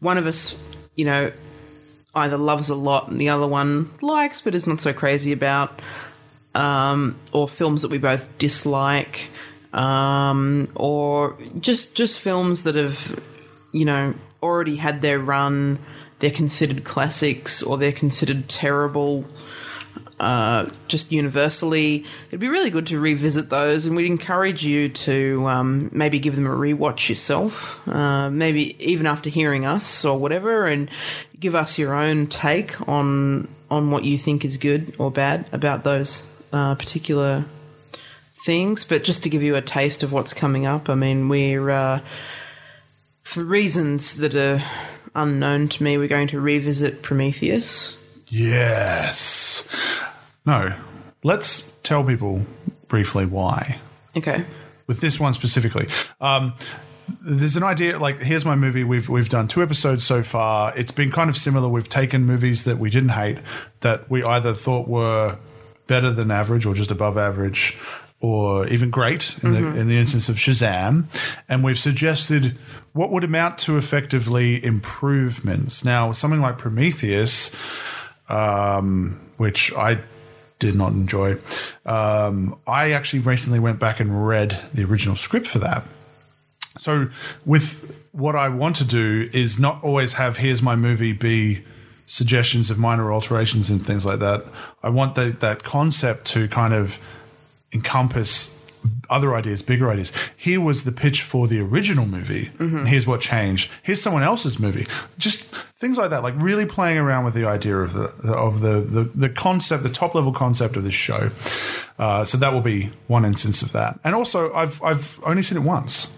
one 0.00 0.18
of 0.18 0.26
us, 0.26 0.58
you 0.96 1.04
know, 1.04 1.32
either 2.14 2.36
loves 2.36 2.70
a 2.70 2.74
lot 2.74 3.08
and 3.08 3.20
the 3.20 3.28
other 3.28 3.46
one 3.46 3.90
likes 4.00 4.40
but 4.40 4.54
is 4.54 4.66
not 4.66 4.80
so 4.80 4.92
crazy 4.92 5.32
about, 5.32 5.80
um, 6.54 7.16
or 7.32 7.48
films 7.48 7.82
that 7.82 7.90
we 7.90 7.98
both 7.98 8.26
dislike, 8.38 9.28
um, 9.72 10.66
or 10.74 11.38
just 11.60 11.94
just 11.94 12.18
films 12.18 12.64
that 12.64 12.74
have, 12.74 13.22
you 13.70 13.84
know, 13.84 14.14
already 14.42 14.76
had 14.76 15.02
their 15.02 15.20
run. 15.20 15.78
They're 16.18 16.30
considered 16.30 16.84
classics, 16.84 17.62
or 17.62 17.78
they're 17.78 17.92
considered 17.92 18.48
terrible. 18.48 19.24
Uh, 20.20 20.68
just 20.86 21.10
universally, 21.10 22.04
it'd 22.28 22.40
be 22.40 22.48
really 22.48 22.68
good 22.68 22.86
to 22.86 23.00
revisit 23.00 23.48
those, 23.48 23.86
and 23.86 23.96
we'd 23.96 24.04
encourage 24.04 24.62
you 24.62 24.90
to 24.90 25.48
um, 25.48 25.88
maybe 25.92 26.18
give 26.18 26.36
them 26.36 26.46
a 26.46 26.50
rewatch 26.50 27.08
yourself, 27.08 27.88
uh, 27.88 28.28
maybe 28.28 28.76
even 28.78 29.06
after 29.06 29.30
hearing 29.30 29.64
us 29.64 30.04
or 30.04 30.18
whatever, 30.18 30.66
and 30.66 30.90
give 31.38 31.54
us 31.54 31.78
your 31.78 31.94
own 31.94 32.26
take 32.26 32.86
on 32.86 33.48
on 33.70 33.90
what 33.90 34.04
you 34.04 34.18
think 34.18 34.44
is 34.44 34.58
good 34.58 34.94
or 34.98 35.10
bad 35.10 35.46
about 35.52 35.84
those 35.84 36.22
uh, 36.52 36.74
particular 36.74 37.46
things. 38.44 38.84
But 38.84 39.04
just 39.04 39.22
to 39.22 39.30
give 39.30 39.42
you 39.42 39.56
a 39.56 39.62
taste 39.62 40.02
of 40.02 40.12
what's 40.12 40.34
coming 40.34 40.66
up, 40.66 40.90
I 40.90 40.96
mean, 40.96 41.30
we're 41.30 41.70
uh, 41.70 42.00
for 43.22 43.42
reasons 43.42 44.16
that 44.16 44.34
are 44.34 44.62
unknown 45.14 45.68
to 45.70 45.82
me, 45.82 45.96
we're 45.96 46.08
going 46.08 46.28
to 46.28 46.40
revisit 46.40 47.00
Prometheus. 47.00 47.96
Yes. 48.28 49.64
No. 50.46 50.74
Let's 51.22 51.70
tell 51.82 52.04
people 52.04 52.42
briefly 52.88 53.26
why. 53.26 53.78
Okay. 54.16 54.44
With 54.86 55.00
this 55.00 55.20
one 55.20 55.32
specifically. 55.32 55.86
Um, 56.20 56.54
there's 57.22 57.56
an 57.56 57.62
idea 57.62 57.98
like 57.98 58.20
here's 58.20 58.44
my 58.44 58.54
movie 58.54 58.84
we've 58.84 59.08
we've 59.08 59.28
done 59.28 59.48
two 59.48 59.62
episodes 59.62 60.04
so 60.04 60.22
far 60.22 60.72
it's 60.76 60.92
been 60.92 61.10
kind 61.10 61.28
of 61.28 61.36
similar 61.36 61.68
we've 61.68 61.88
taken 61.88 62.24
movies 62.24 62.64
that 62.64 62.78
we 62.78 62.90
didn't 62.90 63.10
hate 63.10 63.38
that 63.80 64.08
we 64.10 64.22
either 64.22 64.54
thought 64.54 64.86
were 64.88 65.36
better 65.86 66.10
than 66.10 66.30
average 66.30 66.66
or 66.66 66.74
just 66.74 66.90
above 66.90 67.18
average 67.18 67.76
or 68.20 68.66
even 68.68 68.90
great 68.90 69.38
in, 69.42 69.52
the, 69.52 69.80
in 69.80 69.88
the 69.88 69.96
instance 69.96 70.28
of 70.28 70.36
Shazam 70.36 71.06
and 71.48 71.64
we've 71.64 71.78
suggested 71.78 72.56
what 72.92 73.10
would 73.10 73.24
amount 73.24 73.58
to 73.58 73.76
effectively 73.76 74.64
improvements 74.64 75.84
now 75.84 76.12
something 76.12 76.40
like 76.40 76.58
Prometheus 76.58 77.54
um, 78.28 79.20
which 79.36 79.72
I 79.72 79.98
did 80.60 80.76
not 80.76 80.92
enjoy. 80.92 81.38
Um, 81.84 82.56
I 82.66 82.92
actually 82.92 83.20
recently 83.20 83.58
went 83.58 83.80
back 83.80 83.98
and 83.98 84.26
read 84.26 84.62
the 84.72 84.84
original 84.84 85.16
script 85.16 85.48
for 85.48 85.58
that. 85.58 85.84
So, 86.78 87.08
with 87.44 88.06
what 88.12 88.36
I 88.36 88.48
want 88.48 88.76
to 88.76 88.84
do 88.84 89.28
is 89.32 89.58
not 89.58 89.82
always 89.82 90.12
have 90.14 90.36
here's 90.36 90.62
my 90.62 90.76
movie 90.76 91.12
be 91.12 91.64
suggestions 92.06 92.70
of 92.70 92.78
minor 92.78 93.12
alterations 93.12 93.70
and 93.70 93.84
things 93.84 94.06
like 94.06 94.20
that. 94.20 94.44
I 94.82 94.88
want 94.88 95.16
that 95.16 95.40
that 95.40 95.64
concept 95.64 96.26
to 96.26 96.46
kind 96.48 96.74
of 96.74 96.98
encompass 97.72 98.56
other 99.08 99.34
ideas, 99.34 99.62
bigger 99.62 99.90
ideas. 99.90 100.12
Here 100.36 100.60
was 100.60 100.84
the 100.84 100.92
pitch 100.92 101.22
for 101.22 101.48
the 101.48 101.60
original 101.60 102.06
movie. 102.06 102.50
And 102.78 102.88
here's 102.88 103.06
what 103.06 103.20
changed. 103.20 103.70
Here's 103.82 104.00
someone 104.00 104.22
else's 104.22 104.58
movie. 104.58 104.86
Just 105.18 105.44
things 105.76 105.98
like 105.98 106.10
that. 106.10 106.22
Like 106.22 106.34
really 106.36 106.66
playing 106.66 106.98
around 106.98 107.24
with 107.24 107.34
the 107.34 107.46
idea 107.46 107.76
of 107.76 107.92
the 107.92 108.04
of 108.32 108.60
the 108.60 108.80
the, 108.80 109.04
the 109.04 109.28
concept, 109.28 109.82
the 109.82 109.88
top 109.88 110.14
level 110.14 110.32
concept 110.32 110.76
of 110.76 110.84
this 110.84 110.94
show. 110.94 111.30
Uh, 111.98 112.24
so 112.24 112.38
that 112.38 112.52
will 112.52 112.60
be 112.60 112.90
one 113.08 113.24
instance 113.24 113.62
of 113.62 113.72
that. 113.72 113.98
And 114.04 114.14
also, 114.14 114.52
I've 114.54 114.82
I've 114.82 115.18
only 115.24 115.42
seen 115.42 115.58
it 115.58 115.64
once. 115.64 116.12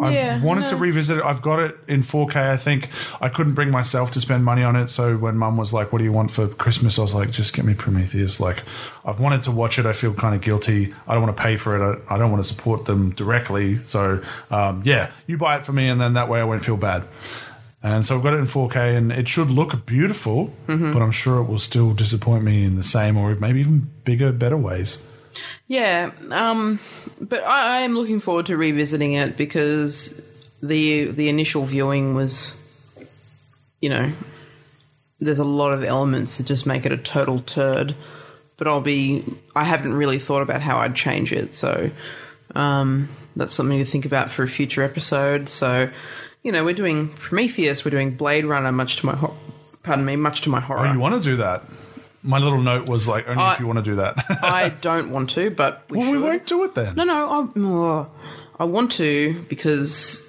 I 0.00 0.10
Yeah, 0.12 0.42
wanted 0.42 0.66
to 0.68 0.76
revisit 0.76 1.18
it. 1.18 1.24
I've 1.24 1.42
got 1.42 1.58
it 1.60 1.76
in 1.86 2.02
4K. 2.02 2.36
I 2.36 2.56
think 2.56 2.88
I 3.20 3.28
couldn't 3.28 3.52
bring 3.54 3.70
myself 3.70 4.10
to 4.12 4.20
spend 4.20 4.44
money 4.44 4.62
on 4.62 4.74
it. 4.76 4.88
So 4.88 5.16
when 5.16 5.36
Mum 5.36 5.56
was 5.56 5.72
like, 5.72 5.92
"What 5.92 5.98
do 5.98 6.04
you 6.04 6.12
want 6.12 6.30
for 6.30 6.48
Christmas?" 6.48 6.98
I 6.98 7.02
was 7.02 7.14
like, 7.14 7.30
"Just 7.30 7.52
get 7.54 7.64
me 7.64 7.74
Prometheus." 7.74 8.40
Like, 8.40 8.62
I've 9.04 9.20
wanted 9.20 9.42
to 9.42 9.50
watch 9.50 9.78
it. 9.78 9.86
I 9.86 9.92
feel 9.92 10.14
kind 10.14 10.34
of 10.34 10.40
guilty. 10.40 10.94
I 11.06 11.12
don't 11.14 11.22
want 11.22 11.36
to 11.36 11.42
pay 11.42 11.56
for 11.56 11.76
it. 11.76 11.98
I, 12.08 12.14
I 12.14 12.18
don't 12.18 12.30
want 12.32 12.42
to 12.42 12.48
support 12.48 12.86
them 12.86 13.10
directly. 13.10 13.76
So 13.76 14.22
um, 14.50 14.82
yeah, 14.84 15.10
you 15.26 15.36
buy 15.38 15.56
it 15.56 15.64
for 15.66 15.72
me, 15.72 15.88
and 15.88 16.00
then 16.00 16.14
that 16.14 16.28
way 16.28 16.40
I 16.40 16.44
won't 16.44 16.64
feel 16.64 16.76
bad. 16.76 17.04
And 17.82 18.04
so 18.04 18.16
I've 18.16 18.22
got 18.22 18.34
it 18.34 18.38
in 18.40 18.46
4K, 18.46 18.94
and 18.96 19.10
it 19.10 19.26
should 19.26 19.48
look 19.50 19.86
beautiful, 19.86 20.52
Mm-hmm. 20.66 20.92
but 20.92 21.00
I'm 21.00 21.12
sure 21.12 21.40
it 21.40 21.44
will 21.44 21.58
still 21.58 21.94
disappoint 21.94 22.44
me 22.44 22.62
in 22.64 22.76
the 22.76 22.82
same 22.82 23.16
or 23.16 23.34
maybe 23.36 23.60
even 23.60 23.90
bigger, 24.04 24.32
better 24.32 24.56
ways. 24.58 25.02
Yeah, 25.68 26.10
um, 26.30 26.80
but 27.20 27.42
I, 27.44 27.78
I 27.78 27.80
am 27.80 27.94
looking 27.94 28.20
forward 28.20 28.46
to 28.46 28.56
revisiting 28.56 29.12
it 29.12 29.36
because 29.36 30.20
the 30.62 31.04
the 31.04 31.28
initial 31.28 31.64
viewing 31.64 32.14
was, 32.14 32.54
you 33.80 33.88
know, 33.88 34.12
there's 35.20 35.38
a 35.38 35.44
lot 35.44 35.72
of 35.72 35.84
elements 35.84 36.38
that 36.38 36.46
just 36.46 36.66
make 36.66 36.84
it 36.86 36.92
a 36.92 36.96
total 36.98 37.38
turd. 37.40 37.94
But 38.56 38.68
I'll 38.68 38.82
be, 38.82 39.24
I 39.56 39.64
haven't 39.64 39.94
really 39.94 40.18
thought 40.18 40.42
about 40.42 40.60
how 40.60 40.76
I'd 40.76 40.94
change 40.94 41.32
it, 41.32 41.54
so 41.54 41.90
um, 42.54 43.08
that's 43.34 43.54
something 43.54 43.78
to 43.78 43.86
think 43.86 44.04
about 44.04 44.30
for 44.30 44.42
a 44.42 44.48
future 44.48 44.82
episode. 44.82 45.48
So, 45.48 45.88
you 46.42 46.52
know, 46.52 46.62
we're 46.62 46.74
doing 46.74 47.08
Prometheus, 47.14 47.86
we're 47.86 47.90
doing 47.90 48.16
Blade 48.16 48.44
Runner, 48.44 48.70
much 48.70 48.96
to 48.96 49.06
my, 49.06 49.16
ho- 49.16 49.34
pardon 49.82 50.04
me, 50.04 50.16
much 50.16 50.42
to 50.42 50.50
my 50.50 50.60
horror. 50.60 50.88
Oh, 50.88 50.92
you 50.92 50.98
want 50.98 51.14
to 51.14 51.26
do 51.26 51.36
that? 51.36 51.64
My 52.22 52.38
little 52.38 52.60
note 52.60 52.88
was 52.88 53.08
like, 53.08 53.28
only 53.28 53.42
I- 53.42 53.54
if 53.54 53.60
you 53.60 53.66
want 53.66 53.78
to 53.78 53.82
do 53.82 53.96
that. 53.96 54.24
I 54.42 54.68
don't 54.80 55.10
want 55.10 55.30
to, 55.30 55.50
but 55.50 55.84
we 55.88 55.98
well, 55.98 56.06
should. 56.06 56.16
we 56.16 56.22
won't 56.22 56.46
do 56.46 56.64
it 56.64 56.74
then. 56.74 56.94
No, 56.94 57.04
no, 57.04 57.28
I, 57.30 57.58
oh, 57.60 58.10
I 58.58 58.64
want 58.64 58.92
to 58.92 59.40
because, 59.48 60.22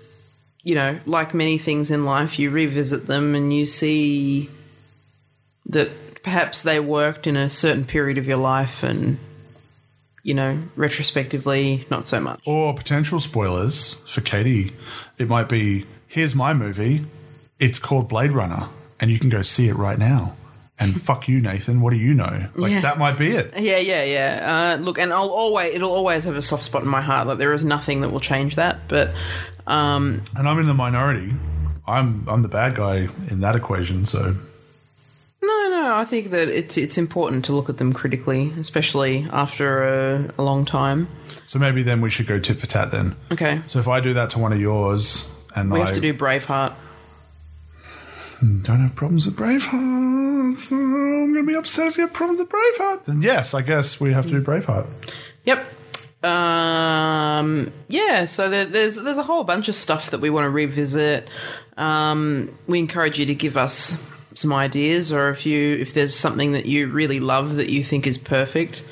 you 0.64 0.76
know, 0.76 1.00
like 1.06 1.34
many 1.34 1.58
things 1.58 1.92
in 1.92 2.06
life, 2.06 2.40
you 2.40 2.50
revisit 2.50 3.08
them 3.08 3.36
and 3.36 3.54
you 3.54 3.66
see 3.66 4.50
that 5.66 6.24
perhaps 6.24 6.62
they 6.64 6.80
worked 6.80 7.28
in 7.28 7.36
a 7.36 7.50
certain 7.50 7.84
period 7.86 8.18
of 8.18 8.26
your 8.28 8.38
life 8.38 8.84
and, 8.84 9.18
you 10.24 10.34
know, 10.34 10.62
retrospectively, 10.76 11.86
not 11.90 12.08
so 12.08 12.20
much. 12.22 12.40
Or 12.46 12.74
potential 12.74 13.20
spoilers 13.20 13.96
for 14.08 14.22
Katie. 14.22 14.74
It 15.18 15.28
might 15.28 15.50
be 15.50 15.86
here's 16.08 16.36
my 16.36 16.54
movie. 16.54 17.06
It's 17.60 17.80
called 17.80 18.08
Blade 18.08 18.32
Runner, 18.32 18.70
and 19.00 19.12
you 19.12 19.20
can 19.20 19.30
go 19.30 19.42
see 19.42 19.68
it 19.68 19.76
right 19.76 19.98
now. 19.98 20.36
And 20.82 21.02
fuck 21.02 21.28
you, 21.28 21.40
Nathan. 21.42 21.80
What 21.80 21.92
do 21.92 21.98
you 21.98 22.14
know? 22.14 22.48
Like 22.56 22.72
Yeah. 22.72 22.82
that 22.82 22.98
might 22.98 23.18
be 23.18 23.32
it. 23.32 23.54
Yeah, 23.58 23.78
yeah, 23.78 24.04
yeah. 24.04 24.76
Uh, 24.80 24.82
look, 24.82 24.98
and 24.98 25.14
I'll 25.14 25.30
always 25.30 25.74
it'll 25.76 25.94
always 25.94 26.24
have 26.26 26.36
a 26.36 26.42
soft 26.42 26.64
spot 26.64 26.82
in 26.82 26.90
my 26.90 27.02
heart. 27.02 27.28
Like 27.28 27.38
there 27.38 27.54
is 27.54 27.64
nothing 27.64 28.02
that 28.02 28.10
will 28.10 28.20
change 28.20 28.56
that. 28.56 28.88
But 28.88 29.12
um, 29.68 30.24
And 30.36 30.48
I'm 30.50 30.58
in 30.60 30.66
the 30.66 30.74
minority. 30.74 31.34
I'm 31.88 32.28
I'm 32.28 32.42
the 32.42 32.48
bad 32.50 32.76
guy 32.76 33.08
in 33.30 33.42
that 33.42 33.56
equation. 33.56 34.06
So 34.06 34.36
no, 35.44 35.68
no. 35.70 35.94
I 35.96 36.06
think 36.06 36.32
that 36.32 36.48
it's 36.48 36.78
it's 36.78 36.98
important 36.98 37.46
to 37.46 37.54
look 37.54 37.70
at 37.70 37.78
them 37.78 37.94
critically, 37.94 38.52
especially 38.60 39.28
after 39.32 39.84
a, 39.84 40.30
a 40.38 40.44
long 40.44 40.66
time. 40.66 41.08
So 41.46 41.60
maybe 41.60 41.84
then 41.84 42.02
we 42.02 42.10
should 42.10 42.28
go 42.28 42.40
tit 42.40 42.58
for 42.58 42.68
tat 42.68 42.92
then. 42.92 43.16
Okay, 43.32 43.62
So 43.68 43.80
if 43.80 43.88
I 43.88 44.00
do 44.00 44.14
that 44.14 44.30
to 44.32 44.40
one 44.40 44.54
of 44.54 44.60
yours 44.62 45.30
and 45.56 45.72
we 45.72 45.82
I 45.82 45.86
have 45.86 45.96
to 45.96 46.02
do 46.02 46.14
Braveheart. 46.14 46.74
don't 48.64 48.80
have 48.82 48.96
problems 48.96 49.26
with 49.26 49.36
Braveheart, 49.36 50.31
so 50.56 50.76
I'm 50.76 51.34
going 51.34 51.46
to 51.46 51.52
be 51.52 51.56
upset 51.56 51.88
if 51.88 51.98
you 51.98 52.02
have 52.02 52.14
problems 52.14 52.40
with 52.40 52.50
Braveheart. 52.50 53.06
Then 53.06 53.22
yes, 53.22 53.54
I 53.54 53.62
guess 53.62 54.00
we 54.00 54.14
have 54.14 54.26
to 54.26 54.32
do 54.32 54.42
Braveheart. 54.42 54.88
Yep. 55.46 55.66
Um, 56.24 57.74
yeah, 57.88 58.26
so 58.26 58.50
there, 58.50 58.66
there's 58.66 58.96
there's 58.96 59.18
a 59.18 59.24
whole 59.24 59.44
bunch 59.44 59.70
of 59.70 59.76
stuff 59.76 60.12
that 60.12 60.22
we 60.22 60.30
want 60.30 60.46
to 60.46 60.50
revisit. 60.50 61.28
Um, 61.78 62.56
we 62.68 62.78
encourage 62.78 63.20
you 63.20 63.26
to 63.26 63.36
give 63.36 63.58
us 63.58 64.00
some 64.36 64.54
ideas, 64.54 65.12
or 65.12 65.30
if 65.30 65.46
you 65.46 65.76
if 65.76 65.94
there's 65.94 66.16
something 66.16 66.52
that 66.52 66.68
you 66.68 66.88
really 66.88 67.20
love 67.20 67.56
that 67.56 67.70
you 67.70 67.84
think 67.84 68.06
is 68.06 68.20
perfect, 68.20 68.84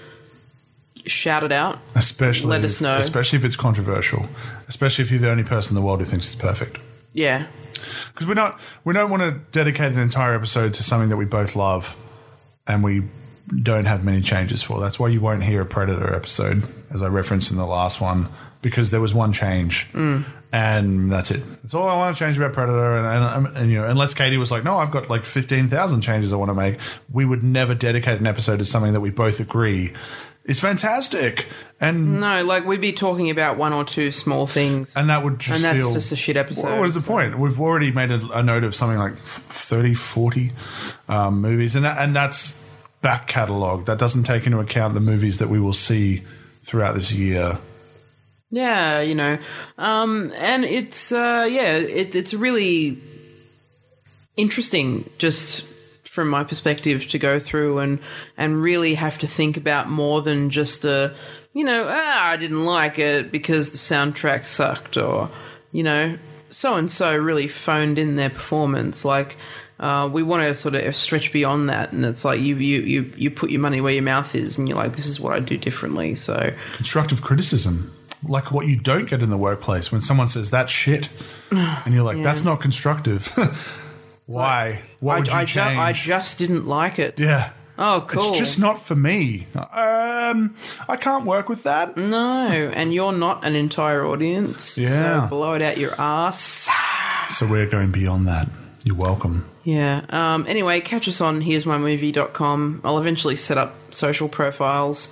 shout 1.06 1.44
it 1.44 1.52
out. 1.52 1.80
Especially 1.96 2.50
Let 2.50 2.62
if, 2.62 2.66
us 2.66 2.82
know. 2.82 2.98
Especially 2.98 3.38
if 3.38 3.46
it's 3.46 3.56
controversial. 3.56 4.26
Especially 4.68 5.04
if 5.04 5.12
you're 5.12 5.20
the 5.20 5.30
only 5.30 5.44
person 5.44 5.76
in 5.78 5.82
the 5.82 5.86
world 5.86 6.00
who 6.00 6.06
thinks 6.06 6.28
it's 6.28 6.36
perfect. 6.36 6.80
Yeah, 7.14 7.48
Because 8.14 8.28
we're 8.28 8.36
not, 8.36 8.60
we 8.84 8.94
don't 8.94 9.10
want 9.10 9.24
to 9.24 9.32
dedicate 9.52 9.92
an 9.92 10.00
entire 10.00 10.36
episode 10.36 10.76
to 10.76 10.84
something 10.84 11.10
that 11.10 11.18
we 11.18 11.26
both 11.26 11.56
love, 11.56 11.96
and 12.68 12.84
we 12.84 13.04
don't 13.64 13.86
have 13.86 14.04
many 14.04 14.22
changes 14.22 14.62
for. 14.62 14.80
That's 14.80 15.00
why 15.00 15.08
you 15.08 15.20
won't 15.20 15.44
hear 15.44 15.62
a 15.62 15.66
Predator 15.66 16.14
episode, 16.14 16.64
as 16.92 17.02
I 17.02 17.08
referenced 17.08 17.50
in 17.50 17.58
the 17.58 17.66
last 17.66 18.00
one, 18.00 18.28
because 18.62 18.92
there 18.92 19.02
was 19.02 19.14
one 19.14 19.34
change, 19.34 19.92
mm. 19.92 20.24
and 20.52 21.12
that's 21.12 21.32
it. 21.32 21.44
That's 21.64 21.74
all 21.74 21.88
I 21.88 21.96
want 21.96 22.16
to 22.16 22.24
change 22.24 22.38
about 22.38 22.54
Predator. 22.54 22.98
And, 22.98 23.48
and, 23.48 23.58
and 23.58 23.72
you 23.72 23.82
know, 23.82 23.88
unless 23.88 24.14
Katie 24.14 24.38
was 24.38 24.52
like, 24.52 24.64
"No, 24.64 24.78
I've 24.78 24.92
got 24.92 25.10
like 25.10 25.26
fifteen 25.26 25.68
thousand 25.68 26.02
changes 26.02 26.32
I 26.32 26.36
want 26.36 26.50
to 26.50 26.56
make," 26.56 26.78
we 27.12 27.26
would 27.26 27.44
never 27.44 27.74
dedicate 27.74 28.20
an 28.20 28.28
episode 28.28 28.58
to 28.58 28.66
something 28.66 28.94
that 28.94 29.02
we 29.02 29.10
both 29.10 29.40
agree 29.40 29.94
is 30.50 30.60
fantastic, 30.60 31.46
and 31.80 32.20
no, 32.20 32.44
like 32.44 32.66
we'd 32.66 32.82
be 32.82 32.92
talking 32.92 33.30
about 33.30 33.56
one 33.56 33.72
or 33.72 33.86
two 33.86 34.10
small 34.10 34.48
things, 34.48 34.96
and 34.96 35.12
that 35.12 35.24
would 35.24 35.38
just 35.38 35.56
and 35.56 35.64
that's 35.64 35.78
feel 35.86 35.94
just 35.94 36.12
a 36.12 36.16
shit 36.16 36.36
episode. 36.36 36.80
what 36.80 36.88
is 36.88 36.96
the 36.96 37.02
so- 37.02 37.08
point? 37.08 37.38
We've 37.38 37.62
already 37.62 37.92
made 37.92 38.10
a, 38.10 38.20
a 38.32 38.42
note 38.42 38.64
of 38.64 38.74
something 38.74 38.98
like 38.98 39.16
30, 39.16 39.94
40 39.94 40.52
um, 41.08 41.40
movies, 41.40 41.76
and 41.76 41.86
that, 41.86 42.00
and 42.00 42.16
that's 42.16 42.60
back 43.02 43.28
catalogue. 43.28 43.86
That 43.86 44.00
doesn't 44.00 44.24
take 44.24 44.48
into 44.48 44.58
account 44.58 44.96
the 44.96 45.00
movies 45.00 45.38
that 45.38 45.50
we 45.50 45.60
will 45.60 45.72
see 45.72 46.24
throughout 46.64 46.96
this 46.96 47.12
year. 47.12 47.60
Yeah, 48.50 49.02
you 49.02 49.14
know, 49.14 49.38
um, 49.78 50.34
and 50.36 50.66
it's 50.66 51.12
uh, 51.12 51.48
yeah, 51.48 51.76
it, 51.76 52.16
it's 52.16 52.34
really 52.34 53.00
interesting 54.36 55.08
just 55.20 55.64
from 56.20 56.28
my 56.28 56.44
perspective 56.44 57.08
to 57.08 57.18
go 57.18 57.40
through 57.40 57.78
and 57.78 57.98
and 58.36 58.62
really 58.62 58.94
have 58.94 59.18
to 59.18 59.26
think 59.26 59.56
about 59.56 59.90
more 59.90 60.22
than 60.22 60.50
just 60.50 60.84
a 60.84 61.16
you 61.54 61.64
know 61.64 61.86
ah 61.88 62.26
I 62.26 62.36
didn't 62.36 62.66
like 62.66 63.00
it 63.00 63.32
because 63.32 63.70
the 63.70 63.78
soundtrack 63.78 64.46
sucked 64.46 64.98
or 64.98 65.30
you 65.72 65.82
know 65.82 66.18
so 66.50 66.76
and 66.76 66.92
so 66.92 67.16
really 67.16 67.48
phoned 67.48 67.98
in 67.98 68.16
their 68.16 68.30
performance 68.30 69.06
like. 69.06 69.38
Uh, 69.80 70.10
we 70.12 70.22
want 70.22 70.44
to 70.44 70.54
sort 70.54 70.76
of 70.76 70.94
stretch 70.94 71.32
beyond 71.32 71.70
that, 71.70 71.94
and 71.94 72.04
it's 72.04 72.26
like 72.26 72.42
you, 72.42 72.58
you 72.58 72.82
you 72.82 73.14
you 73.16 73.32
put 73.32 73.50
your 73.50 73.62
money 73.62 73.80
where 73.80 73.94
your 73.94 74.04
mouth 74.04 74.36
is, 74.36 74.58
and 74.58 74.68
you're 74.68 74.78
like, 74.78 74.94
this 74.98 75.06
is 75.06 75.22
what 75.22 75.32
I 75.32 75.40
do 75.40 75.58
differently. 75.58 76.16
So, 76.16 76.54
Constructive 76.76 77.22
criticism, 77.22 77.90
like 78.28 78.52
what 78.52 78.68
you 78.68 78.76
don't 78.76 79.10
get 79.10 79.24
in 79.24 79.30
the 79.30 79.38
workplace 79.38 79.90
when 79.90 80.02
someone 80.02 80.28
says 80.28 80.52
that's 80.52 80.70
shit, 80.70 81.08
and 81.50 81.94
you're 81.94 82.04
like, 82.04 82.22
that's 82.24 82.44
not 82.44 82.60
constructive. 82.60 83.32
Why? 84.34 84.82
What 85.00 85.14
I, 85.14 85.20
would 85.20 85.28
you 85.28 85.34
I, 85.34 85.46
ju- 85.46 85.54
change? 85.60 85.80
I 85.80 85.92
just 85.92 86.38
didn't 86.38 86.66
like 86.68 87.00
it. 87.00 87.20
yeah. 87.20 87.52
Oh, 87.82 88.04
cool. 88.10 88.32
It's 88.32 88.38
just 88.38 88.60
not 88.60 88.82
for 88.82 88.94
me. 88.96 89.48
Um, 89.56 90.56
I 90.90 90.98
can't 91.00 91.26
work 91.26 91.48
with 91.48 91.64
that. 91.64 91.96
no, 91.96 92.50
and 92.76 92.94
you're 92.94 93.14
not 93.14 93.46
an 93.46 93.56
entire 93.56 94.06
audience. 94.06 94.78
Yeah. 94.78 95.22
So 95.24 95.28
blow 95.30 95.54
it 95.54 95.62
out 95.62 95.78
your 95.78 96.00
ass. 96.00 96.70
So 97.30 97.48
we're 97.48 97.68
going 97.70 97.92
beyond 97.92 98.28
that. 98.28 98.50
You're 98.84 98.98
welcome. 98.98 99.50
Yeah. 99.64 100.02
Um, 100.10 100.46
anyway, 100.48 100.82
catch 100.82 101.08
us 101.08 101.22
on 101.22 101.42
here'smymovie.com. 101.42 102.82
I'll 102.84 102.98
eventually 102.98 103.38
set 103.38 103.58
up 103.58 103.94
social 103.94 104.28
profiles 104.28 105.08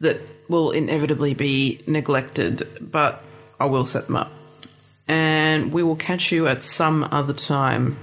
that 0.00 0.20
will 0.48 0.72
inevitably 0.72 1.32
be 1.32 1.80
neglected, 1.86 2.68
but 2.80 3.22
I 3.58 3.64
will 3.64 3.86
set 3.86 4.08
them 4.08 4.16
up. 4.16 4.30
And 5.08 5.72
we 5.72 5.82
will 5.82 5.96
catch 5.96 6.32
you 6.32 6.48
at 6.48 6.62
some 6.62 7.08
other 7.10 7.32
time 7.32 7.96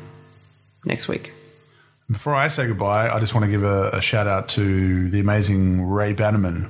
next 0.85 1.07
week. 1.07 1.31
Before 2.09 2.35
I 2.35 2.49
say 2.49 2.67
goodbye, 2.67 3.09
I 3.09 3.19
just 3.19 3.33
want 3.33 3.45
to 3.45 3.51
give 3.51 3.63
a, 3.63 3.91
a 3.91 4.01
shout 4.01 4.27
out 4.27 4.49
to 4.49 5.09
the 5.09 5.19
amazing 5.19 5.83
Ray 5.83 6.13
Bannerman 6.13 6.69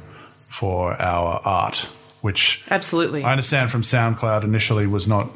for 0.49 0.93
our 1.01 1.41
art, 1.43 1.77
which 2.21 2.63
Absolutely. 2.69 3.23
I 3.23 3.31
understand 3.31 3.71
from 3.71 3.81
SoundCloud 3.81 4.43
initially 4.43 4.85
was 4.85 5.07
not 5.07 5.29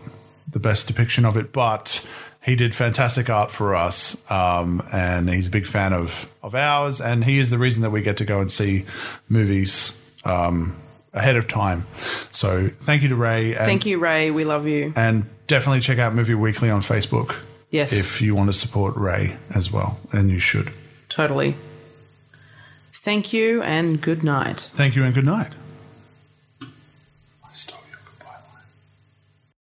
the 0.51 0.59
best 0.59 0.87
depiction 0.87 1.25
of 1.25 1.37
it, 1.37 1.51
but 1.51 2.07
he 2.43 2.55
did 2.55 2.75
fantastic 2.75 3.29
art 3.31 3.49
for 3.49 3.75
us, 3.75 4.15
um, 4.29 4.87
and 4.91 5.27
he's 5.27 5.47
a 5.47 5.49
big 5.49 5.65
fan 5.65 5.93
of 5.93 6.29
of 6.43 6.53
ours, 6.53 7.01
and 7.01 7.25
he 7.25 7.39
is 7.39 7.49
the 7.49 7.57
reason 7.57 7.81
that 7.81 7.89
we 7.89 8.01
get 8.03 8.17
to 8.17 8.25
go 8.25 8.39
and 8.41 8.51
see 8.51 8.85
movies 9.29 9.99
um, 10.23 10.75
ahead 11.13 11.35
of 11.37 11.47
time. 11.47 11.87
So 12.31 12.69
thank 12.81 13.01
you 13.01 13.09
to 13.09 13.15
Ray. 13.15 13.55
And, 13.55 13.65
Thank 13.65 13.87
you, 13.87 13.97
Ray. 13.97 14.29
We 14.29 14.43
love 14.43 14.67
you. 14.67 14.93
and 14.95 15.25
definitely 15.47 15.79
check 15.79 15.97
out 15.97 16.13
Movie 16.13 16.35
Weekly 16.35 16.69
on 16.69 16.81
Facebook 16.81 17.35
Yes. 17.69 17.93
if 17.93 18.21
you 18.21 18.35
want 18.35 18.47
to 18.49 18.53
support 18.53 18.95
Ray 18.95 19.35
as 19.53 19.71
well, 19.71 19.99
and 20.11 20.29
you 20.29 20.39
should. 20.39 20.71
Totally. 21.09 21.55
Thank 22.93 23.33
you 23.33 23.61
and 23.61 24.01
good 24.01 24.23
night. 24.23 24.59
Thank 24.59 24.95
you 24.95 25.03
and 25.03 25.13
good 25.13 25.25
night. 25.25 25.53